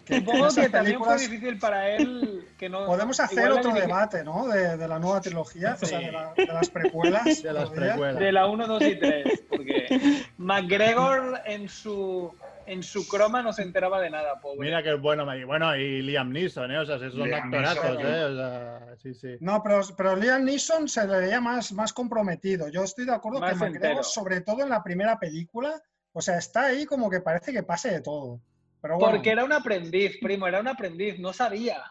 Que, 0.04 0.14
que 0.14 0.20
Supongo 0.20 0.48
que 0.54 0.68
también 0.68 0.98
fue 1.02 1.18
difícil 1.18 1.58
para 1.58 1.90
él 1.90 2.46
que 2.56 2.68
no. 2.68 2.86
podemos 2.86 3.18
hacer 3.18 3.50
otro 3.50 3.72
debate, 3.74 4.22
¿no? 4.22 4.46
De, 4.46 4.76
de 4.76 4.86
la 4.88 4.98
nueva 5.00 5.20
trilogía, 5.20 5.76
o 5.80 5.84
sea, 5.84 5.98
Sí. 5.98 6.04
de, 6.06 6.12
la- 6.12 6.32
de 6.36 6.46
las 6.46 6.70
precuelas. 6.70 7.42
de 7.42 7.52
las 7.52 7.70
precuelas. 7.70 8.18
De 8.18 8.30
la 8.32 8.46
1, 8.46 8.66
2 8.68 8.82
y 8.82 8.94
3. 9.00 9.42
Porque 9.50 10.22
McGregor 10.38 11.40
en 11.44 11.68
su, 11.68 12.32
en 12.66 12.82
su 12.84 13.08
croma 13.08 13.42
no 13.42 13.52
se 13.52 13.62
enteraba 13.62 14.00
de 14.00 14.10
nada, 14.10 14.40
pobre. 14.40 14.60
Mira 14.60 14.82
que 14.82 14.94
bueno, 14.94 15.34
y 15.36 15.42
bueno, 15.44 15.74
y 15.76 16.02
Liam 16.02 16.30
Neeson, 16.30 16.70
¿eh? 16.70 16.78
O 16.78 16.86
sea, 16.86 16.98
si 16.98 17.10
son 17.10 17.28
Liam 17.28 17.44
actorazos, 17.52 17.96
Neeson, 17.96 18.06
¿eh? 18.14 18.24
O 18.24 18.36
sea, 18.36 18.80
sí, 19.02 19.14
sí. 19.14 19.36
No, 19.40 19.60
pero, 19.62 19.80
pero 19.96 20.14
Liam 20.16 20.44
Neeson 20.44 20.88
se 20.88 21.06
le 21.06 21.18
veía 21.18 21.40
más, 21.40 21.72
más 21.72 21.92
comprometido. 21.92 22.68
Yo 22.68 22.84
estoy 22.84 23.06
de 23.06 23.14
acuerdo 23.14 23.40
Más 23.40 23.52
que 23.54 23.56
McGregor, 23.58 24.04
sobre 24.04 24.40
todo 24.40 24.62
en 24.62 24.70
la 24.70 24.82
primera 24.84 25.18
película, 25.18 25.80
o 26.16 26.22
sea, 26.22 26.38
está 26.38 26.66
ahí 26.66 26.86
como 26.86 27.10
que 27.10 27.20
parece 27.20 27.52
que 27.52 27.62
pase 27.62 27.90
de 27.90 28.01
todo. 28.01 28.40
Pero 28.80 28.94
bueno, 28.98 29.14
Porque 29.16 29.30
era 29.30 29.44
un 29.44 29.52
aprendiz, 29.52 30.16
primo, 30.20 30.47
era 30.47 30.60
un 30.60 30.68
aprendiz, 30.68 31.18
no 31.18 31.32
sabía. 31.32 31.82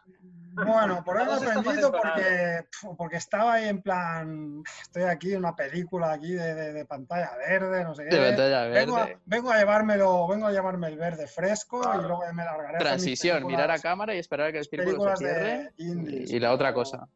Bueno, 0.54 1.04
por 1.04 1.20
estamos 1.20 1.44
aprendido 1.46 1.92
porque, 2.98 3.18
estaba 3.18 3.56
ahí 3.56 3.68
en 3.68 3.82
plan, 3.82 4.64
estoy 4.82 5.04
aquí 5.04 5.34
en 5.34 5.40
una 5.40 5.54
película 5.54 6.14
aquí 6.14 6.32
de, 6.32 6.56
de- 6.56 6.72
de 6.74 6.86
pantalla 6.86 7.32
verde, 7.38 7.84
no 7.84 7.94
sé 7.94 8.06
qué. 8.10 8.16
De 8.16 8.28
pantalla 8.30 8.64
Vengo 8.68 8.96
a, 8.96 9.06
verde. 9.06 9.20
vengo 9.26 9.52
a 9.52 9.58
llevármelo, 9.58 10.28
vengo 10.30 10.48
a 10.48 10.52
llevarme 10.54 10.88
el 10.88 10.98
verde 10.98 11.28
fresco 11.28 11.82
y 11.94 11.98
luego 11.98 12.22
me 12.34 12.46
largaré. 12.46 12.78
a 12.78 12.80
Transición, 12.80 13.46
mirar 13.46 13.70
a 13.70 13.80
cámara 13.80 14.16
y 14.16 14.20
esperar 14.20 14.48
a 14.48 14.52
que 14.54 14.60
el 14.60 14.66
círculo 14.66 15.16
se 15.18 15.26
cierre. 15.26 15.72
indies, 15.78 16.32
Y, 16.32 16.38
y 16.38 16.40
la 16.40 16.54
otra 16.54 16.74
cosa. 16.74 17.08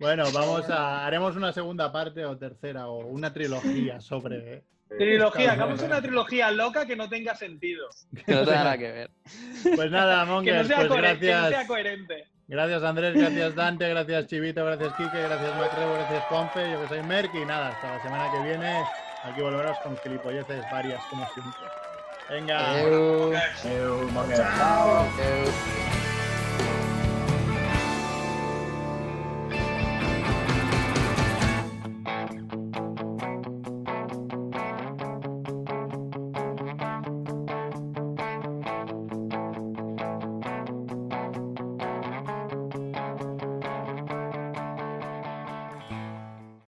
Bueno, 0.00 0.24
vamos 0.34 0.68
a. 0.68 1.06
Haremos 1.06 1.36
una 1.36 1.52
segunda 1.52 1.92
parte 1.92 2.24
o 2.26 2.36
tercera 2.36 2.88
o 2.88 3.06
una 3.06 3.32
trilogía 3.32 4.00
sobre. 4.00 4.64
Trilogía, 4.98 5.52
hagamos 5.52 5.82
una 5.82 6.00
trilogía 6.00 6.50
loca 6.50 6.86
que 6.86 6.96
no 6.96 7.08
tenga 7.08 7.34
sentido. 7.34 7.88
Que 8.26 8.32
no 8.34 8.44
tenga 8.44 8.64
nada 8.64 8.78
que 8.78 8.92
ver. 8.92 9.10
Pues 9.74 9.90
nada, 9.90 10.20
Que 10.20 10.26
no 10.26 10.32
Mongers, 10.34 10.68
pues 10.72 10.88
coher- 10.88 11.18
que 11.18 11.26
no 11.26 11.38
sea 11.38 11.40
gracias. 11.48 11.66
coherente. 11.66 12.24
Gracias 12.48 12.82
Andrés, 12.82 13.14
gracias 13.14 13.54
Dante, 13.54 13.88
gracias 13.88 14.26
Chivito, 14.26 14.64
gracias 14.64 14.92
Quique, 14.96 15.22
gracias 15.22 15.56
Macrebo, 15.56 15.94
gracias 15.94 16.22
Juanfe, 16.24 16.70
yo 16.70 16.82
que 16.82 16.88
soy 16.88 17.02
Merck 17.04 17.34
y 17.34 17.46
nada, 17.46 17.68
hasta 17.68 17.96
la 17.96 18.02
semana 18.02 18.30
que 18.30 18.40
viene 18.46 18.82
aquí 19.24 19.40
volveremos 19.40 19.78
con 19.78 19.96
gilipolleces 19.98 20.62
varias 20.70 21.02
como 21.08 21.26
siempre. 21.32 21.62
Venga. 22.28 22.80
Eu, 22.82 23.32
Eu, 23.64 24.08
Monger. 24.10 24.36
Chao. 24.36 25.06
eu. 25.18 26.11